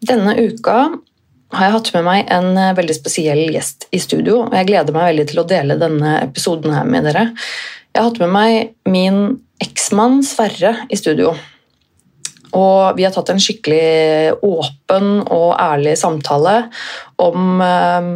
Denne 0.00 0.34
uka 0.38 0.76
har 1.50 1.66
jeg 1.66 1.74
hatt 1.74 1.92
med 1.96 2.06
meg 2.06 2.32
en 2.32 2.50
eh, 2.56 2.74
veldig 2.78 2.96
spesiell 2.96 3.42
gjest 3.52 3.88
i 3.94 4.00
studio. 4.02 4.44
og 4.46 4.56
Jeg 4.56 4.70
gleder 4.70 4.94
meg 4.94 5.10
veldig 5.10 5.28
til 5.32 5.42
å 5.42 5.46
dele 5.50 5.78
denne 5.80 6.16
episoden 6.22 6.74
her 6.74 6.88
med 6.88 7.08
dere. 7.08 7.30
Jeg 7.90 8.00
har 8.00 8.10
hatt 8.10 8.20
med 8.22 8.34
meg 8.34 8.90
min 8.90 9.22
eksmann 9.60 10.20
Sverre 10.24 10.76
i 10.88 10.98
studio. 10.98 11.34
Og 12.56 12.96
vi 12.96 13.04
har 13.06 13.12
tatt 13.14 13.30
en 13.30 13.42
skikkelig 13.42 14.38
åpen 14.46 15.20
og 15.26 15.52
ærlig 15.58 15.96
samtale 16.00 16.56
om 17.22 17.60
eh, 17.66 18.10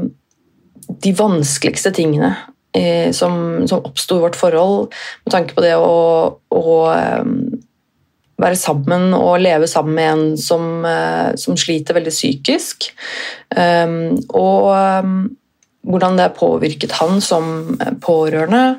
de 1.04 1.14
vanskeligste 1.18 1.92
tingene 1.96 2.32
eh, 2.74 3.10
som, 3.14 3.66
som 3.68 3.84
oppsto 3.84 4.18
i 4.18 4.24
vårt 4.24 4.38
forhold, 4.38 4.94
med 5.26 5.34
tanke 5.34 5.56
på 5.56 5.64
det 5.64 5.74
å, 5.78 5.94
å 6.54 6.64
være 8.44 8.60
sammen 8.60 9.12
og 9.16 9.40
leve 9.42 9.68
sammen 9.70 9.96
med 9.96 10.10
en 10.12 10.26
som, 10.40 10.84
eh, 10.86 11.32
som 11.40 11.56
sliter 11.58 11.96
veldig 11.96 12.12
psykisk. 12.12 12.90
Um, 13.56 14.18
og 14.30 14.70
um, 15.04 15.16
hvordan 15.84 16.18
det 16.20 16.34
påvirket 16.38 16.96
han 17.00 17.20
som 17.24 17.78
pårørende. 18.04 18.78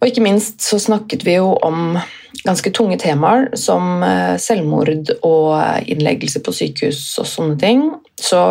Og 0.00 0.10
ikke 0.10 0.24
minst 0.24 0.60
så 0.64 0.78
snakket 0.82 1.24
vi 1.26 1.38
jo 1.38 1.54
om 1.64 1.98
ganske 2.46 2.70
tunge 2.74 2.98
temaer 3.00 3.48
som 3.58 4.02
eh, 4.04 4.36
selvmord 4.42 5.10
og 5.26 5.88
innleggelse 5.88 6.42
på 6.44 6.54
sykehus 6.54 7.00
og 7.22 7.28
sånne 7.30 7.58
ting. 7.60 7.88
Så 8.20 8.42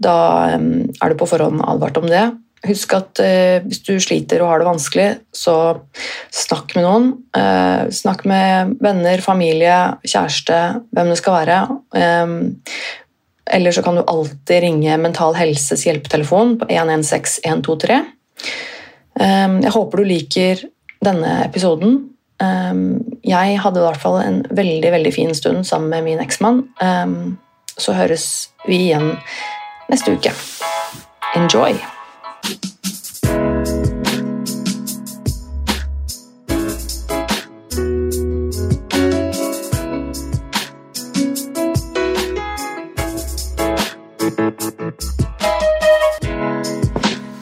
da 0.00 0.16
um, 0.56 0.88
er 1.00 1.12
det 1.12 1.18
på 1.20 1.28
forhånd 1.28 1.62
advart 1.64 1.98
om 2.00 2.08
det. 2.10 2.28
Husk 2.68 2.92
at 2.92 3.20
eh, 3.24 3.62
hvis 3.64 3.80
du 3.86 3.94
sliter 4.02 4.42
og 4.44 4.50
har 4.50 4.60
det 4.60 4.68
vanskelig, 4.68 5.08
så 5.32 5.54
snakk 6.34 6.74
med 6.76 6.84
noen. 6.84 7.06
Eh, 7.36 7.86
snakk 7.94 8.26
med 8.28 8.74
venner, 8.84 9.22
familie, 9.24 9.76
kjæreste, 10.04 10.58
hvem 10.92 11.12
det 11.12 11.16
skal 11.20 11.38
være. 11.38 11.60
Eh, 11.96 12.34
eller 13.56 13.72
så 13.72 13.82
kan 13.82 13.96
du 13.96 14.04
alltid 14.04 14.60
ringe 14.66 14.98
Mental 15.00 15.34
Helses 15.38 15.86
hjelpetelefon 15.86 16.58
på 16.60 16.68
116 16.68 17.48
123. 17.48 17.96
Eh, 19.20 19.56
jeg 19.64 19.72
håper 19.76 20.02
du 20.02 20.10
liker 20.10 20.64
denne 21.04 21.38
episoden. 21.46 21.96
Eh, 22.44 22.82
jeg 23.24 23.62
hadde 23.64 23.80
i 23.80 23.86
hvert 23.86 24.02
fall 24.02 24.18
en 24.20 24.42
veldig, 24.50 24.90
veldig 24.98 25.14
fin 25.16 25.32
stund 25.34 25.64
sammen 25.68 25.88
med 25.94 26.04
min 26.10 26.20
eksmann. 26.20 26.66
Eh, 26.76 27.16
så 27.80 27.96
høres 27.96 28.50
vi 28.68 28.82
igjen 28.90 29.14
neste 29.88 30.12
uke. 30.12 30.34
Enjoy! 31.38 31.99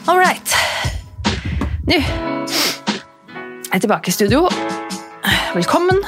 All 0.07 0.17
right. 0.17 0.53
Nå 1.85 1.97
er 1.99 3.75
jeg 3.75 3.83
tilbake 3.83 4.09
i 4.09 4.13
studio. 4.15 4.47
Velkommen 5.53 5.99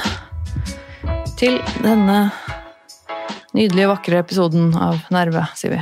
til 1.38 1.58
denne 1.82 2.16
nydelige, 3.54 3.90
vakre 3.90 4.22
episoden 4.22 4.72
av 4.78 5.02
Nerve, 5.14 5.44
sier 5.58 5.76
vi. 5.76 5.80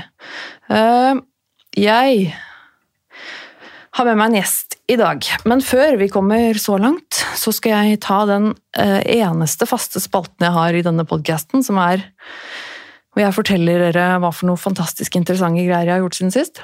Eh, 0.75 1.21
Jeg 1.81 2.35
har 3.97 4.07
med 4.07 4.19
meg 4.21 4.31
en 4.31 4.39
gjest 4.39 4.77
i 4.91 4.97
dag, 4.99 5.25
men 5.51 5.63
før 5.63 5.97
vi 5.99 6.11
kommer 6.11 6.59
så 6.59 6.77
langt, 6.79 7.23
så 7.39 7.53
skal 7.55 7.91
jeg 7.91 8.01
ta 8.05 8.23
den 8.29 8.53
eh, 8.79 9.01
eneste 9.19 9.67
faste 9.67 10.03
spalten 10.03 10.47
jeg 10.47 10.55
har 10.55 10.77
i 10.77 10.85
denne 10.87 11.07
podkasten, 11.09 11.65
som 11.67 11.79
er 11.83 12.05
hvor 13.11 13.25
jeg 13.25 13.35
forteller 13.35 13.89
dere 13.89 14.21
hva 14.23 14.31
for 14.35 14.47
noe 14.51 14.61
fantastisk 14.61 15.19
interessante 15.19 15.65
greier 15.67 15.89
jeg 15.89 15.97
har 15.97 16.05
gjort 16.05 16.19
siden 16.19 16.35
sist. 16.35 16.63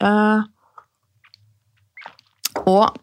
Eh, 0.00 0.40
og 2.64 2.96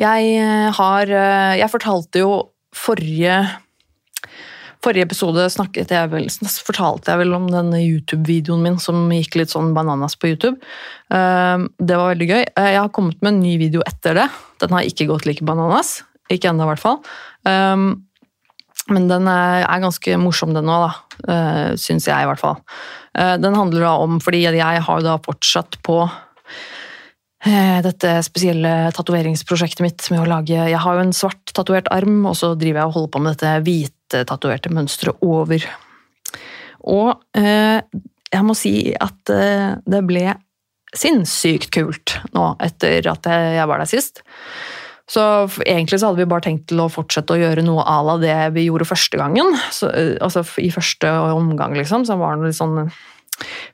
jeg 0.00 0.72
har 0.76 1.10
eh, 1.12 1.58
Jeg 1.60 1.68
fortalte 1.72 2.22
jo 2.22 2.30
forrige 2.74 3.36
Forrige 4.82 5.04
episode 5.06 5.44
jeg 5.46 6.10
vel, 6.10 6.24
fortalte 6.66 7.12
jeg 7.12 7.20
vel 7.20 7.36
om 7.36 7.44
denne 7.46 7.78
YouTube-videoen 7.78 8.64
min 8.64 8.78
som 8.82 9.04
gikk 9.14 9.36
litt 9.38 9.52
sånn 9.52 9.70
bananas 9.76 10.16
på 10.18 10.32
YouTube. 10.32 10.56
Eh, 11.12 11.58
Det 11.78 11.98
var 11.98 12.14
veldig 12.14 12.28
gøy. 12.30 12.44
Eh, 12.56 12.70
Jeg 12.72 12.80
har 12.80 12.88
kommet 12.94 13.20
med 13.22 13.34
en 13.34 13.42
ny 13.42 13.58
video 13.58 13.82
etter 13.86 14.14
det. 14.14 14.28
Den 14.60 14.70
har 14.72 14.82
ikke 14.88 15.06
gått 15.10 15.26
like 15.26 15.44
bananas. 15.44 16.02
Ikke 16.30 16.48
ennå, 16.50 16.64
i 16.64 16.72
hvert 16.72 16.80
fall. 16.82 16.98
Eh, 17.44 17.94
Men 18.90 19.06
den 19.08 19.28
er 19.28 19.80
ganske 19.80 20.16
morsom, 20.18 20.54
den 20.54 20.66
òg, 20.66 20.90
da. 20.90 21.76
Syns 21.78 22.08
jeg, 22.08 22.18
i 22.18 22.26
hvert 22.26 22.40
fall. 22.40 22.56
Eh, 23.14 23.36
Den 23.38 23.54
handler 23.54 23.80
da 23.80 23.92
om 24.02 24.18
Fordi 24.20 24.42
jeg 24.42 24.82
har 24.82 25.00
da 25.02 25.18
fortsatt 25.18 25.76
på 25.84 26.10
eh, 27.46 27.80
dette 27.82 28.22
spesielle 28.24 28.90
tatoveringsprosjektet 28.92 29.80
mitt 29.84 30.10
med 30.10 30.20
å 30.20 30.26
lage 30.28 30.48
Jeg 30.56 30.78
har 30.78 30.94
jo 30.94 31.00
en 31.00 31.12
svart 31.12 31.52
tatovert 31.54 31.88
arm, 31.92 32.24
og 32.26 32.34
så 32.34 32.54
driver 32.58 32.80
jeg 32.80 32.86
og 32.90 32.96
holder 32.96 33.12
på 33.14 33.22
med 33.22 33.36
dette 33.36 33.64
hvite 33.66 34.24
tatoverte 34.26 34.72
mønsteret 34.72 35.22
over. 35.22 35.64
Og 36.82 37.22
eh, 37.38 37.80
jeg 38.32 38.44
må 38.46 38.54
si 38.58 38.94
at 38.98 39.30
eh, 39.30 39.76
det 39.86 40.02
ble 40.08 40.34
sinnssykt 40.96 41.70
kult 41.74 42.18
nå 42.36 42.52
etter 42.62 43.06
at 43.10 43.26
jeg 43.32 43.68
var 43.68 43.80
der 43.80 43.90
sist. 43.90 44.22
Så 45.12 45.22
egentlig 45.66 45.98
så 46.00 46.08
hadde 46.08 46.22
vi 46.22 46.28
bare 46.30 46.44
tenkt 46.46 46.68
til 46.70 46.80
å 46.80 46.90
fortsette 46.92 47.34
å 47.34 47.40
gjøre 47.40 47.64
noe 47.66 47.84
à 47.84 47.98
la 48.06 48.16
det 48.22 48.36
vi 48.54 48.68
gjorde 48.68 48.88
første 48.88 49.18
gangen. 49.20 49.50
Så, 49.74 49.90
eh, 49.90 50.14
altså 50.24 50.44
i 50.62 50.70
første 50.72 51.10
omgang, 51.34 51.74
liksom, 51.76 52.06
så 52.08 52.16
var 52.20 52.38
det 52.38 52.52
litt 52.52 52.60
sånn 52.60 52.86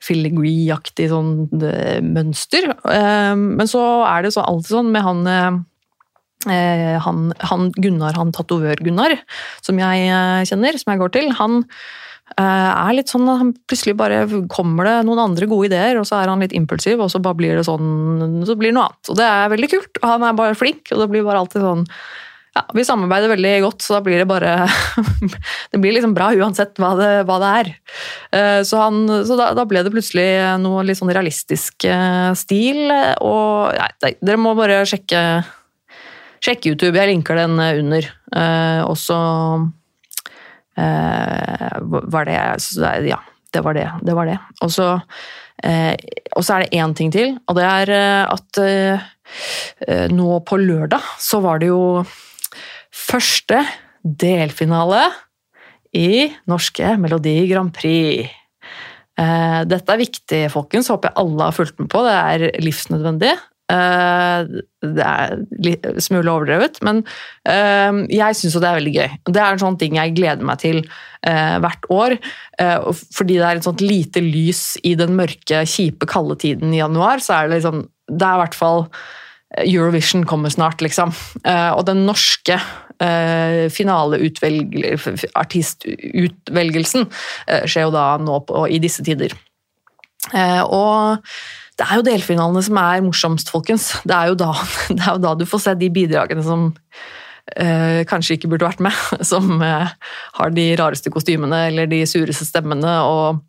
filigree-aktig 0.02 1.10
sånn 1.12 1.32
eh, 1.62 2.00
mønster. 2.02 2.70
Eh, 2.90 3.34
Men 3.36 3.70
så 3.70 3.82
er 4.08 4.24
det 4.24 4.34
så 4.34 4.46
alltid 4.46 4.78
sånn 4.78 4.94
med 4.94 5.06
han 5.06 5.64
han, 6.48 7.32
han 7.50 7.64
Gunnar, 7.74 8.14
han 8.14 8.30
tatovør-Gunnar, 8.32 9.16
som 9.60 9.80
jeg 9.82 10.46
kjenner, 10.46 10.76
som 10.78 10.92
jeg 10.92 11.00
går 11.00 11.10
til, 11.16 11.32
han 11.34 11.64
er 12.36 12.94
litt 12.94 13.10
sånn 13.10 13.26
at 13.30 13.40
han 13.40 13.50
plutselig 13.66 13.96
bare 13.98 14.20
kommer 14.52 14.86
det 14.86 14.96
noen 15.08 15.24
andre 15.24 15.48
gode 15.50 15.70
ideer, 15.70 15.98
og 15.98 16.06
så 16.06 16.20
er 16.20 16.30
han 16.30 16.44
litt 16.44 16.54
impulsiv, 16.54 17.00
og 17.02 17.10
så 17.10 17.18
bare 17.24 17.38
blir 17.40 17.56
det 17.58 17.64
sånn, 17.66 18.42
så 18.46 18.54
blir 18.58 18.70
det 18.70 18.76
noe 18.76 18.88
annet. 18.90 19.10
Og 19.10 19.18
det 19.18 19.26
er 19.26 19.52
veldig 19.54 19.70
kult. 19.72 20.00
Han 20.04 20.26
er 20.28 20.36
bare 20.38 20.58
flink, 20.58 20.92
og 20.92 21.02
det 21.02 21.08
blir 21.12 21.26
bare 21.26 21.42
alltid 21.42 21.64
sånn 21.64 21.84
ja, 22.56 22.62
Vi 22.74 22.84
samarbeider 22.86 23.28
veldig 23.32 23.52
godt, 23.64 23.82
så 23.84 23.98
da 23.98 24.00
blir 24.06 24.22
det 24.22 24.28
bare 24.30 24.54
Det 25.72 25.80
blir 25.82 25.92
liksom 25.94 26.14
bra 26.16 26.30
uansett 26.34 26.78
hva 26.80 26.94
det, 26.98 27.10
hva 27.28 27.36
det 27.42 27.50
er. 27.60 27.70
Eh, 28.38 28.60
Så, 28.66 28.80
han, 28.80 29.02
så 29.28 29.36
da, 29.38 29.50
da 29.58 29.66
ble 29.68 29.82
det 29.84 29.92
plutselig 29.94 30.28
noe 30.62 30.86
litt 30.86 30.98
sånn 31.00 31.12
realistisk 31.12 31.84
eh, 31.88 32.32
stil, 32.38 32.86
og 33.20 33.76
nei, 34.04 34.14
dere 34.22 34.40
må 34.40 34.56
bare 34.58 34.84
sjekke 34.88 35.22
Sjekk 36.38 36.68
YouTube, 36.70 36.94
jeg 36.94 37.10
linker 37.10 37.34
den 37.34 37.58
under. 37.58 38.04
Eh, 38.30 38.80
og 38.86 38.94
så 39.00 39.16
eh, 39.18 39.62
var 40.78 42.28
det 42.28 42.38
Ja, 43.08 43.18
det 43.52 43.64
var 43.64 43.74
det. 43.74 43.88
Det 44.04 44.14
var 44.16 44.28
det. 44.28 44.38
Og 44.62 44.70
så, 44.70 44.88
eh, 45.62 45.94
er 45.96 46.64
det 46.64 46.72
én 46.72 46.94
ting 46.94 47.10
til, 47.12 47.38
og 47.48 47.56
det 47.56 47.64
er 47.64 47.90
eh, 47.90 48.24
at 48.28 48.58
eh, 48.62 49.00
eh, 49.86 50.08
nå 50.08 50.40
på 50.44 50.58
lørdag 50.60 51.02
så 51.18 51.40
var 51.42 51.58
det 51.58 51.70
jo 51.70 52.04
første 52.92 53.62
delfinale 54.04 55.08
i 55.96 56.28
norske 56.46 56.96
Melodi 57.00 57.48
Grand 57.50 57.72
Prix. 57.74 58.28
Eh, 59.18 59.60
Dette 59.66 59.92
er 59.94 60.02
viktig, 60.04 60.42
folkens. 60.52 60.90
Håper 60.92 61.10
jeg 61.10 61.18
alle 61.24 61.48
har 61.48 61.56
fulgt 61.56 61.78
med 61.80 61.88
på. 61.90 62.04
Det 62.06 62.14
er 62.14 62.60
livsnødvendig. 62.62 63.32
Eh, 63.68 64.46
Det 64.78 65.02
er 65.04 65.40
litt 65.60 65.86
smule 66.00 66.30
overdrevet, 66.30 66.78
men 66.86 67.02
eh, 67.44 67.98
jeg 68.14 68.36
syns 68.38 68.54
jo 68.54 68.62
det 68.62 68.68
er 68.70 68.78
veldig 68.78 68.94
gøy. 68.94 69.08
Det 69.26 69.42
er 69.42 69.50
en 69.52 69.60
sånn 69.60 69.78
ting 69.80 69.98
jeg 69.98 70.14
gleder 70.16 70.46
meg 70.46 70.60
til 70.62 70.78
eh, 71.26 71.56
hvert 71.58 71.88
år, 71.90 72.14
fordi 73.14 73.36
det 73.36 73.44
er 73.46 73.58
et 73.58 73.66
sånt 73.66 73.82
lite 73.84 74.22
lys 74.22 74.62
i 74.86 74.94
den 74.98 75.16
mørke, 75.18 75.64
kjipe, 75.68 76.06
kalde 76.10 76.38
tiden 76.40 76.72
i 76.74 76.80
januar, 76.80 77.18
så 77.22 77.34
er 77.36 77.48
det 77.48 77.58
liksom 77.58 77.88
Det 78.08 78.24
er 78.24 78.38
i 78.38 78.42
hvert 78.44 78.56
fall 78.56 78.86
Eurovision 79.64 80.24
kommer 80.28 80.50
snart, 80.52 80.80
liksom. 80.84 81.12
Og 81.44 81.82
den 81.88 82.06
norske 82.06 82.56
finaleutvelg- 83.72 85.28
artistutvelgelsen 85.38 87.06
eh, 87.46 87.64
skjer 87.66 87.86
jo 87.88 87.94
da 87.94 88.06
nå 88.22 88.40
på, 88.48 88.64
i 88.70 88.78
disse 88.82 89.04
tider. 89.04 89.34
Og 90.68 91.18
det 91.78 91.86
er 91.86 92.00
jo 92.00 92.06
delfinalene 92.08 92.62
som 92.66 92.78
er 92.82 93.04
morsomst, 93.06 93.52
folkens. 93.54 93.92
Det 94.02 94.14
er 94.14 94.32
jo 94.32 94.38
da, 94.38 94.50
det 94.96 95.02
er 95.02 95.12
jo 95.14 95.22
da 95.22 95.34
du 95.38 95.46
får 95.48 95.64
se 95.64 95.76
de 95.78 95.90
bidragene 95.94 96.42
som 96.46 96.72
eh, 97.54 98.02
kanskje 98.08 98.38
ikke 98.38 98.50
burde 98.54 98.66
vært 98.66 98.82
med. 98.88 99.04
Som 99.30 99.62
eh, 99.62 99.94
har 100.40 100.56
de 100.56 100.66
rareste 100.80 101.12
kostymene 101.14 101.68
eller 101.70 101.90
de 101.90 102.02
sureste 102.10 102.48
stemmene. 102.48 102.98
og 103.06 103.44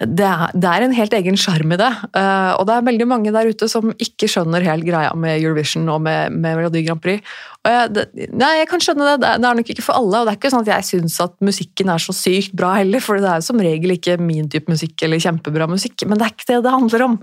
det 0.00 0.24
er, 0.24 0.52
det 0.56 0.64
er 0.64 0.84
en 0.84 0.94
helt 0.96 1.12
egen 1.12 1.36
sjarm 1.36 1.74
i 1.74 1.76
det. 1.76 1.90
Uh, 2.16 2.56
og 2.56 2.64
det 2.68 2.76
er 2.76 2.86
veldig 2.86 3.06
mange 3.08 3.32
der 3.34 3.50
ute 3.52 3.66
som 3.68 3.90
ikke 4.00 4.30
skjønner 4.32 4.64
helt 4.64 4.86
greia 4.86 5.10
med 5.12 5.42
Eurovision 5.42 5.88
og 5.92 6.00
med, 6.06 6.32
med 6.32 6.56
Melodi 6.56 6.80
Grand 6.86 7.02
Prix. 7.04 7.20
Jeg, 7.68 7.90
det, 7.92 8.06
nei, 8.32 8.54
jeg 8.62 8.70
kan 8.70 8.80
skjønne 8.80 9.10
det. 9.10 9.18
Det 9.42 9.50
er 9.50 9.58
nok 9.58 9.72
ikke 9.74 9.84
for 9.84 10.00
alle. 10.00 10.22
Og 10.22 10.24
det 10.24 10.32
er 10.32 10.40
ikke 10.40 10.52
sånn 10.54 10.64
at 10.64 10.72
jeg 10.72 10.88
syns 10.88 11.18
at 11.20 11.36
musikken 11.44 11.92
er 11.92 12.00
så 12.00 12.16
sykt 12.16 12.56
bra 12.56 12.72
heller, 12.78 13.04
for 13.04 13.20
det 13.20 13.28
er 13.28 13.44
som 13.44 13.60
regel 13.60 13.92
ikke 13.98 14.16
min 14.22 14.48
type 14.52 14.72
musikk 14.72 15.04
eller 15.04 15.20
kjempebra 15.20 15.68
musikk. 15.68 16.06
Men 16.08 16.16
det 16.16 16.28
er 16.28 16.34
ikke 16.36 16.48
det 16.54 16.62
det 16.64 16.74
handler 16.78 17.06
om. 17.10 17.20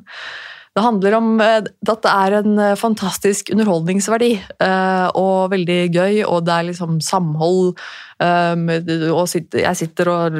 Det 0.77 0.83
handler 0.85 1.15
om 1.17 1.29
eh, 1.41 1.55
at 1.89 2.03
det 2.05 2.11
er 2.11 2.33
en 2.37 2.59
eh, 2.61 2.75
fantastisk 2.77 3.49
underholdningsverdi 3.49 4.29
eh, 4.61 5.07
og 5.17 5.49
veldig 5.49 5.77
gøy, 5.89 6.19
og 6.27 6.43
det 6.45 6.53
er 6.53 6.67
liksom 6.67 6.99
samhold. 7.01 7.79
Og 8.17 9.33
jeg 9.53 9.77
sitter 9.77 10.09
og 10.09 10.37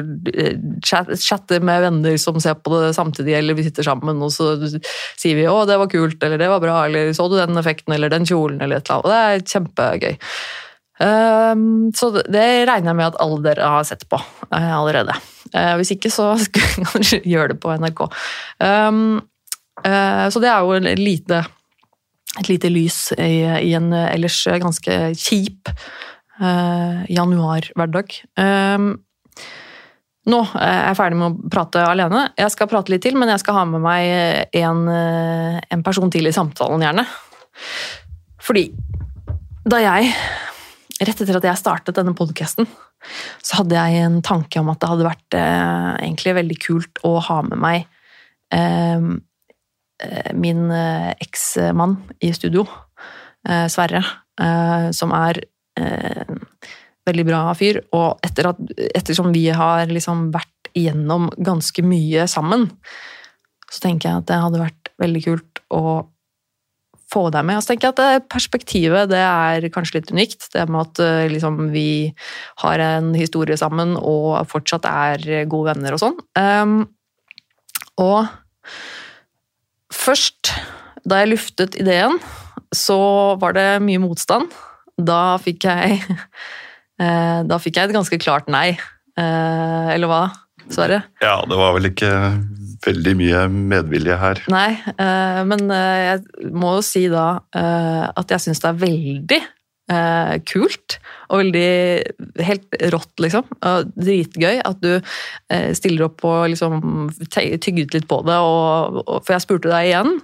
chatter 0.82 1.62
med 1.62 1.84
venner 1.84 2.16
som 2.18 2.40
ser 2.42 2.56
på 2.58 2.72
det 2.74 2.90
samtidig, 2.96 3.36
eller 3.38 3.54
vi 3.54 3.68
sitter 3.68 3.86
sammen 3.86 4.18
og 4.22 4.32
så 4.34 4.56
sier 4.58 5.38
vi 5.38 5.46
'å, 5.46 5.62
det 5.66 5.78
var 5.78 5.90
kult', 5.90 6.18
eller 6.22 6.38
'det 6.38 6.50
var 6.50 6.62
bra', 6.62 6.80
eller 6.86 7.12
'så 7.14 7.28
du 7.30 7.36
den 7.38 7.54
effekten', 7.54 7.94
eller 7.94 8.10
'den 8.10 8.26
kjolen', 8.26 8.58
eller 8.62 8.78
et 8.78 8.90
eller 8.90 8.98
annet. 8.98 9.04
Og 9.04 9.10
det 9.14 9.20
er 9.22 9.46
kjempegøy. 9.54 10.16
Så 11.94 12.10
det 12.26 12.66
regner 12.66 12.90
jeg 12.90 12.96
med 12.98 13.06
at 13.06 13.20
alle 13.22 13.42
dere 13.42 13.70
har 13.70 13.84
sett 13.86 14.02
på 14.10 14.18
allerede. 14.50 15.14
Hvis 15.78 15.94
ikke, 15.94 16.10
så 16.10 16.34
kan 16.54 16.90
dere 16.98 17.22
gjøre 17.22 17.54
det 17.54 17.60
på 17.62 17.78
NRK. 17.78 18.06
Eh, 19.84 20.26
så 20.32 20.42
det 20.42 20.50
er 20.50 20.64
jo 20.64 20.76
et 20.78 21.00
lite, 21.00 21.42
et 22.38 22.50
lite 22.50 22.70
lys 22.72 23.00
i, 23.16 23.42
i, 23.44 23.74
en 23.78 23.92
ellers 23.92 24.40
ganske 24.62 24.96
kjip 25.18 25.70
uh, 26.40 27.04
januarhverdag. 27.10 28.16
Um, 28.38 28.90
nå 30.28 30.42
er 30.60 30.90
jeg 30.90 30.98
ferdig 30.98 31.20
med 31.20 31.28
å 31.30 31.50
prate 31.52 31.84
alene. 31.88 32.26
Jeg 32.36 32.52
skal 32.52 32.68
prate 32.68 32.92
litt 32.92 33.04
til, 33.06 33.16
men 33.16 33.30
jeg 33.32 33.40
skal 33.40 33.62
ha 33.62 33.62
med 33.70 33.80
meg 33.80 34.50
en, 34.60 34.82
en 34.92 35.84
person 35.86 36.12
til 36.12 36.28
i 36.28 36.34
samtalen, 36.36 36.84
gjerne. 36.84 37.06
Fordi 38.44 38.66
da 39.64 39.80
jeg, 39.80 40.10
rett 41.00 41.22
etter 41.24 41.38
at 41.40 41.48
jeg 41.48 41.60
startet 41.62 41.96
denne 41.96 42.12
podkasten, 42.18 42.68
så 43.40 43.62
hadde 43.62 43.78
jeg 43.78 44.04
en 44.04 44.20
tanke 44.26 44.60
om 44.60 44.68
at 44.68 44.82
det 44.82 44.90
hadde 44.90 45.06
vært 45.06 45.38
eh, 45.38 45.90
egentlig 46.02 46.36
veldig 46.42 46.58
kult 46.60 47.00
å 47.08 47.14
ha 47.24 47.38
med 47.46 47.60
meg 47.62 47.78
eh, 47.80 47.88
Eh, 48.52 49.00
min 50.34 50.70
eh, 50.70 51.12
eksmann 51.20 51.96
i 52.22 52.32
studio, 52.34 52.66
eh, 53.48 53.66
Sverre, 53.72 54.04
som 54.94 55.10
er 55.16 55.40
veldig 57.08 57.24
bra 57.26 57.40
fyr. 57.58 57.80
Og 57.94 58.20
etter 58.22 58.52
at, 58.52 58.60
ettersom 58.94 59.32
vi 59.34 59.48
har 59.54 59.90
liksom 59.90 60.28
vært 60.34 60.70
igjennom 60.78 61.26
ganske 61.42 61.82
mye 61.82 62.28
sammen, 62.30 62.68
så 63.66 63.82
tenker 63.82 64.08
jeg 64.08 64.20
at 64.20 64.28
det 64.30 64.38
hadde 64.44 64.62
vært 64.62 64.92
veldig 65.02 65.22
kult 65.24 65.62
å 65.74 65.82
få 67.10 67.24
deg 67.34 67.46
med. 67.48 67.58
Og 67.58 67.64
så 67.64 67.72
tenker 67.72 67.88
jeg 67.88 67.96
at 67.96 68.02
det 68.02 68.28
perspektivet 68.30 69.10
det 69.10 69.24
er 69.24 69.66
kanskje 69.74 69.98
litt 69.98 70.12
unikt. 70.14 70.50
Det 70.54 70.68
med 70.70 70.84
at 70.84 71.32
liksom, 71.32 71.64
vi 71.74 72.12
har 72.62 72.84
en 72.84 73.10
historie 73.18 73.58
sammen 73.58 73.96
og 73.98 74.44
fortsatt 74.50 74.86
er 74.86 75.48
gode 75.50 75.72
venner 75.72 75.96
og 75.96 76.04
sånn. 76.04 76.18
Um, 76.38 76.82
og 77.98 78.28
Først, 79.94 80.52
da 81.08 81.22
jeg 81.22 81.32
luftet 81.32 81.78
ideen, 81.80 82.18
så 82.74 82.98
var 83.40 83.56
det 83.56 83.68
mye 83.84 84.00
motstand. 84.02 84.52
Da 84.98 85.38
fikk 85.40 85.68
jeg 85.68 86.00
eh, 87.02 87.40
Da 87.48 87.58
fikk 87.62 87.78
jeg 87.78 87.88
et 87.88 87.96
ganske 87.96 88.20
klart 88.20 88.50
nei. 88.52 88.72
Eh, 89.18 89.88
eller 89.94 90.10
hva, 90.10 90.22
Sverre? 90.68 91.02
Ja, 91.24 91.40
det 91.48 91.58
var 91.58 91.76
vel 91.78 91.90
ikke 91.90 92.12
veldig 92.84 93.14
mye 93.18 93.44
medvilje 93.50 94.18
her. 94.20 94.42
Nei, 94.52 94.70
eh, 94.92 95.40
men 95.48 95.64
jeg 95.72 96.50
må 96.54 96.76
jo 96.78 96.84
si 96.86 97.06
da 97.10 97.28
at 97.54 98.34
jeg 98.34 98.44
syns 98.44 98.62
det 98.62 98.70
er 98.70 98.82
veldig 98.84 99.40
kult. 100.46 100.98
Og 101.28 101.42
veldig 101.42 102.44
helt 102.46 102.78
rått, 102.94 103.12
liksom. 103.20 103.44
Og 103.68 103.90
dritgøy 103.98 104.62
at 104.64 104.80
du 104.84 104.90
eh, 104.96 105.70
stiller 105.76 106.06
opp 106.08 106.24
og 106.28 106.48
liksom 106.54 106.80
tygget 107.28 107.96
litt 107.96 108.08
på 108.08 108.22
det. 108.28 108.38
Og, 108.38 109.02
og, 109.04 109.20
for 109.20 109.36
jeg 109.36 109.44
spurte 109.44 109.72
deg 109.72 109.90
igjen 109.90 110.16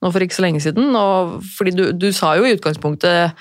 nå 0.00 0.12
for 0.12 0.24
ikke 0.24 0.38
så 0.38 0.44
lenge 0.46 0.62
siden, 0.64 0.94
og 0.96 1.40
fordi 1.56 1.74
du, 1.76 1.84
du 1.96 2.08
sa 2.16 2.34
jo 2.38 2.46
i 2.48 2.54
utgangspunktet 2.56 3.36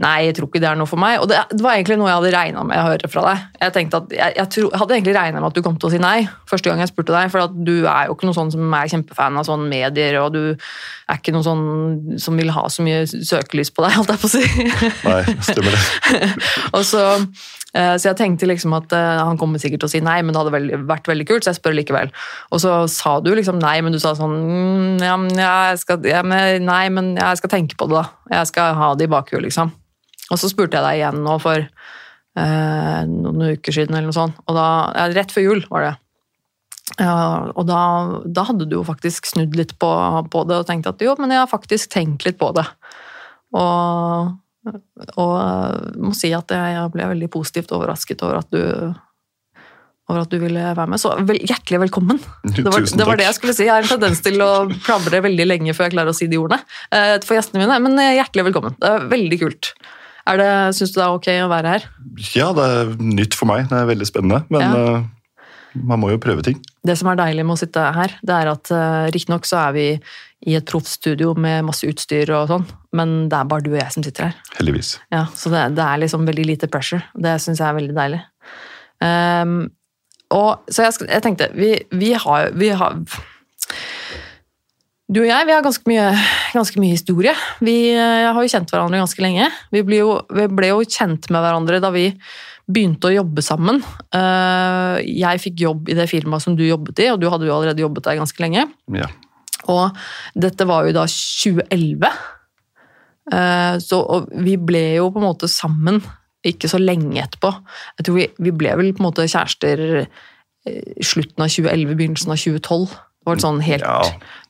Nei, 0.00 0.30
jeg 0.30 0.38
tror 0.38 0.48
ikke 0.48 0.62
det 0.62 0.68
er 0.70 0.78
noe 0.80 0.88
for 0.88 1.00
meg. 1.00 1.18
Og 1.20 1.28
det, 1.28 1.36
det 1.52 1.60
var 1.60 1.76
egentlig 1.76 1.98
noe 2.00 2.08
jeg 2.08 2.16
hadde 2.16 2.32
regna 2.32 2.62
med 2.64 2.80
å 2.80 2.86
høre 2.86 3.08
fra 3.12 3.24
deg. 3.26 3.42
Jeg, 3.60 3.72
at, 3.84 4.14
jeg, 4.16 4.34
jeg 4.38 4.48
tro, 4.54 4.70
hadde 4.80 4.96
egentlig 4.96 5.16
regna 5.16 5.42
med 5.42 5.50
at 5.50 5.58
du 5.58 5.64
kom 5.66 5.76
til 5.76 5.90
å 5.90 5.92
si 5.92 6.00
nei 6.00 6.22
første 6.48 6.70
gang 6.70 6.80
jeg 6.80 6.90
spurte 6.90 7.12
deg, 7.12 7.28
for 7.32 7.52
du 7.52 7.74
er 7.84 8.08
jo 8.08 8.16
ikke 8.16 8.28
noen 8.28 8.38
sånn 8.38 8.52
som 8.54 8.76
er 8.78 8.88
kjempefan 8.90 9.36
av 9.36 9.44
sånne 9.46 9.68
medier, 9.68 10.16
og 10.22 10.32
du 10.32 10.42
er 10.50 11.18
ikke 11.18 11.34
noen 11.34 11.46
sånn 11.46 12.18
som 12.22 12.40
vil 12.40 12.52
ha 12.54 12.64
så 12.72 12.84
mye 12.86 13.04
søkelys 13.10 13.72
på 13.76 13.84
deg, 13.84 13.96
holdt 13.98 14.14
jeg 14.14 14.22
på 14.22 14.30
å 14.30 14.32
si. 14.32 14.44
Nei, 15.04 15.36
stemmer 15.50 15.76
det. 15.76 16.20
og 16.76 16.86
så, 16.88 17.04
eh, 17.74 17.92
så 18.00 18.10
jeg 18.10 18.18
tenkte 18.22 18.48
liksom 18.48 18.74
at 18.78 18.96
eh, 18.96 19.20
han 19.20 19.40
kommer 19.40 19.60
sikkert 19.60 19.84
til 19.84 19.90
å 19.90 19.92
si 19.92 20.02
nei, 20.06 20.16
men 20.24 20.32
det 20.32 20.40
hadde 20.40 20.54
veldig, 20.56 20.80
vært 20.88 21.12
veldig 21.12 21.28
kult, 21.28 21.44
så 21.44 21.52
jeg 21.52 21.60
spør 21.60 21.76
likevel. 21.76 22.14
Og 22.54 22.64
så 22.64 22.78
sa 22.88 23.18
du 23.20 23.34
liksom 23.36 23.60
nei, 23.60 23.76
men 23.84 23.92
du 23.92 24.00
sa 24.00 24.14
sånn 24.16 24.96
ja, 25.04 25.18
men 25.20 25.36
jeg 25.36 25.84
skal, 25.84 26.00
ja, 26.08 26.24
Nei, 26.24 26.84
men 26.92 27.14
jeg 27.18 27.42
skal 27.42 27.52
tenke 27.52 27.76
på 27.76 27.90
det, 27.90 28.00
da. 28.00 28.38
Jeg 28.40 28.50
skal 28.52 28.74
ha 28.78 28.94
det 28.96 29.06
i 29.10 29.12
bakhuet, 29.12 29.44
liksom. 29.44 29.74
Og 30.30 30.38
så 30.40 30.50
spurte 30.50 30.78
jeg 30.78 30.86
deg 30.86 31.00
igjen 31.00 31.24
nå 31.24 31.36
for 31.42 31.58
eh, 31.60 33.00
noen 33.10 33.56
uker 33.56 33.74
siden, 33.74 33.96
eller 33.96 34.10
noe 34.10 34.16
sånt. 34.16 34.38
Og 34.46 34.56
da, 34.56 34.68
ja, 34.94 35.08
rett 35.16 35.34
før 35.34 35.48
jul 35.48 35.64
var 35.70 35.88
det. 35.88 35.96
Ja, 36.98 37.14
og 37.54 37.66
da, 37.68 37.80
da, 38.26 38.44
hadde 38.48 38.66
du 38.66 38.80
jo 38.80 38.86
faktisk 38.86 39.28
snudd 39.30 39.54
litt 39.58 39.76
på, 39.80 39.90
på, 40.32 40.44
det 40.48 40.58
og 40.58 40.66
tenkt 40.68 40.88
at 40.90 41.02
jo, 41.04 41.14
men 41.20 41.30
jeg 41.32 41.42
har 41.42 41.50
faktisk 41.50 41.92
tenkt 41.92 42.26
litt 42.26 42.38
på 42.40 42.50
det. 42.56 42.66
Og, 43.58 44.32
og 45.18 45.36
må 45.98 46.14
si 46.18 46.32
at 46.34 46.50
jeg 46.54 46.90
ble 46.94 47.12
veldig 47.12 47.30
positivt 47.32 47.72
overrasket 47.76 48.26
over 48.26 48.42
at 48.42 48.50
du 48.54 48.62
over 50.10 50.24
at 50.24 50.32
du 50.32 50.40
ville 50.42 50.58
være 50.74 50.90
med. 50.90 50.98
Så 50.98 51.12
vel, 51.22 51.38
hjertelig 51.46 51.84
velkommen. 51.84 52.18
Det 52.56 52.66
var, 52.66 52.82
det 52.82 53.06
var, 53.06 53.20
det 53.20 53.28
jeg 53.28 53.36
skulle 53.36 53.54
si. 53.54 53.68
Jeg 53.68 53.76
har 53.76 53.86
en 53.86 53.92
tendens 53.92 54.18
til 54.24 54.42
å 54.42 54.66
plabre 54.82 55.22
veldig 55.22 55.46
lenge 55.46 55.74
før 55.76 55.86
jeg 55.86 55.94
klarer 55.94 56.10
å 56.10 56.16
si 56.18 56.26
de 56.30 56.40
ordene 56.40 56.58
eh, 56.90 57.14
for 57.22 57.38
gjestene 57.38 57.62
mine, 57.62 57.78
men 57.84 57.94
hjertelig 58.16 58.48
velkommen. 58.48 58.74
Det 58.82 58.90
er 58.90 59.06
veldig 59.12 59.38
kult. 59.44 59.70
Er 60.30 60.40
det, 60.40 60.50
Syns 60.78 60.94
du 60.94 61.00
det 61.00 61.06
er 61.06 61.16
ok 61.16 61.28
å 61.44 61.50
være 61.50 61.76
her? 61.76 61.88
Ja, 62.36 62.50
det 62.56 62.66
er 62.66 62.92
nytt 63.02 63.36
for 63.38 63.50
meg. 63.50 63.66
Det 63.70 63.78
er 63.78 63.88
veldig 63.90 64.08
spennende. 64.08 64.44
Men 64.52 64.64
ja. 64.64 64.82
uh, 65.00 65.80
man 65.90 66.02
må 66.02 66.12
jo 66.12 66.20
prøve 66.22 66.44
ting. 66.46 66.58
Det 66.86 66.96
som 66.98 67.10
er 67.10 67.18
deilig 67.20 67.44
med 67.46 67.56
å 67.56 67.60
sitte 67.60 67.86
her, 67.96 68.14
det 68.26 68.36
er 68.36 68.50
at 68.52 68.72
uh, 68.74 69.06
riktignok 69.14 69.48
så 69.48 69.64
er 69.66 69.76
vi 69.76 69.86
i 70.48 70.54
et 70.56 70.66
proffstudio 70.68 71.34
med 71.36 71.66
masse 71.68 71.84
utstyr 71.88 72.30
og 72.32 72.46
sånn, 72.48 72.62
men 72.96 73.10
det 73.28 73.36
er 73.36 73.48
bare 73.50 73.64
du 73.64 73.74
og 73.74 73.80
jeg 73.82 73.92
som 73.92 74.04
sitter 74.06 74.30
her. 74.30 74.38
Heldigvis. 74.56 74.94
Ja, 75.12 75.26
Så 75.36 75.52
det, 75.52 75.66
det 75.76 75.84
er 75.84 76.00
liksom 76.00 76.24
veldig 76.28 76.46
lite 76.48 76.70
pressure. 76.72 77.02
Det 77.12 77.36
syns 77.44 77.60
jeg 77.60 77.68
er 77.68 77.76
veldig 77.76 77.96
deilig. 77.98 78.22
Um, 79.04 79.58
og, 80.32 80.64
så 80.70 80.86
jeg, 80.86 80.96
jeg 81.10 81.24
tenkte 81.26 81.50
vi, 81.56 81.74
vi, 81.92 82.14
har, 82.24 82.54
vi 82.56 82.70
har 82.72 82.96
du 85.10 85.24
og 85.24 85.26
jeg 85.26 85.46
vi 85.48 85.54
har 85.54 85.64
ganske 85.64 85.90
mye, 85.90 86.06
ganske 86.54 86.82
mye 86.82 86.94
historie. 86.94 87.32
Vi 87.64 87.74
eh, 87.96 88.28
har 88.30 88.38
jo 88.38 88.52
kjent 88.52 88.70
hverandre 88.70 89.00
ganske 89.02 89.24
lenge. 89.24 89.48
Vi 89.74 89.82
ble, 89.86 90.04
jo, 90.04 90.20
vi 90.30 90.46
ble, 90.52 90.70
jo, 90.70 90.84
kjent 90.86 91.26
med 91.34 91.42
hverandre 91.42 91.80
da 91.82 91.90
vi 91.94 92.06
begynte 92.70 93.10
å 93.10 93.16
jobbe 93.16 93.42
sammen. 93.42 93.80
Eh, 94.14 95.00
jeg 95.18 95.42
fikk 95.42 95.64
jobb 95.64 95.90
i 95.90 95.98
det 95.98 96.06
firmaet 96.10 96.46
som 96.46 96.54
du 96.58 96.62
jobbet 96.62 97.02
i, 97.02 97.08
og 97.10 97.18
du 97.18 97.26
hadde 97.32 97.48
jo 97.48 97.56
allerede 97.56 97.82
jobbet 97.82 98.06
der 98.06 98.20
ganske 98.20 98.44
lenge. 98.44 98.68
Ja. 98.94 99.10
Og 99.70 99.98
dette 100.38 100.66
var 100.70 100.86
jo 100.86 100.94
da 100.94 101.08
2011. 101.10 102.06
Eh, 103.34 103.74
så, 103.82 104.00
vi 104.46 104.56
ble 104.62 104.86
jo 105.00 105.10
på 105.10 105.18
en 105.18 105.26
måte 105.32 105.50
sammen 105.50 105.98
ikke 106.46 106.70
så 106.70 106.78
lenge 106.78 107.18
etterpå. 107.26 107.50
Jeg 107.98 108.06
tror 108.06 108.20
vi, 108.22 108.30
vi 108.46 108.54
ble 108.62 108.78
vel 108.78 108.94
på 108.94 109.02
en 109.02 109.10
måte 109.10 109.26
kjærester 109.26 110.04
slutten 111.02 111.42
av 111.42 111.48
2011, 111.50 111.96
begynnelsen 111.98 112.30
av 112.30 112.38
2012. 112.38 113.00
Det 113.20 113.28
var 113.28 113.42
sånn 113.42 113.60
helt 113.62 113.84
ja. 113.84 114.00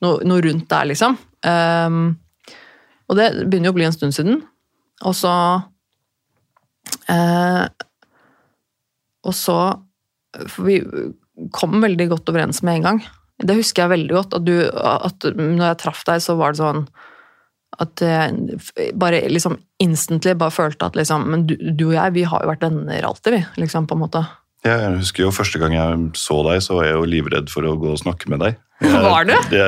noe, 0.04 0.22
noe, 0.26 0.42
rundt 0.44 0.68
der, 0.70 0.86
liksom. 0.92 1.16
Um, 1.42 2.02
og 3.10 3.18
det 3.18 3.30
begynner 3.42 3.70
jo 3.70 3.74
å 3.74 3.78
bli 3.80 3.88
en 3.88 3.96
stund 3.96 4.14
siden. 4.14 4.42
Og 5.08 5.14
så 5.16 5.32
uh, 7.08 7.64
Og 9.24 9.32
så 9.32 9.56
For 10.44 10.66
vi 10.68 10.76
kom 11.56 11.78
veldig 11.80 12.10
godt 12.12 12.28
overens 12.28 12.60
med 12.66 12.78
en 12.78 12.86
gang. 12.86 12.98
Det 13.40 13.56
husker 13.56 13.86
jeg 13.86 13.94
veldig 13.94 14.14
godt. 14.14 14.36
At, 14.36 14.44
du, 14.44 14.56
at 14.68 15.26
når 15.34 15.64
jeg 15.64 15.80
traff 15.80 16.02
deg, 16.06 16.20
så 16.22 16.36
var 16.38 16.52
det 16.52 16.60
sånn 16.60 16.84
at 17.80 18.02
jeg 18.04 18.92
bare 18.98 19.22
liksom 19.30 19.56
instantly 19.80 20.34
bare 20.36 20.52
følte 20.52 20.90
at 20.90 20.98
liksom 20.98 21.22
Men 21.32 21.46
du, 21.48 21.54
du 21.56 21.86
og 21.86 21.94
jeg, 21.96 22.14
vi 22.18 22.26
har 22.28 22.42
jo 22.44 22.50
vært 22.50 22.66
venner 22.66 23.06
alltid, 23.08 23.38
vi. 23.38 23.62
liksom 23.62 23.88
på 23.88 23.96
en 23.96 24.02
måte. 24.04 24.22
Jeg 24.67 24.97
husker 24.99 25.25
jo 25.25 25.33
Første 25.33 25.61
gang 25.61 25.73
jeg 25.73 26.00
så 26.21 26.40
deg, 26.45 26.61
så 26.64 26.76
var 26.76 26.88
jeg 26.88 26.99
jo 26.99 27.09
livredd 27.09 27.52
for 27.52 27.64
å 27.64 27.76
gå 27.81 27.95
og 27.95 28.02
snakke 28.02 28.29
med 28.33 28.43
deg. 28.45 28.59
Jeg, 28.81 29.00
var 29.05 29.26
du? 29.29 29.35
Det, 29.52 29.64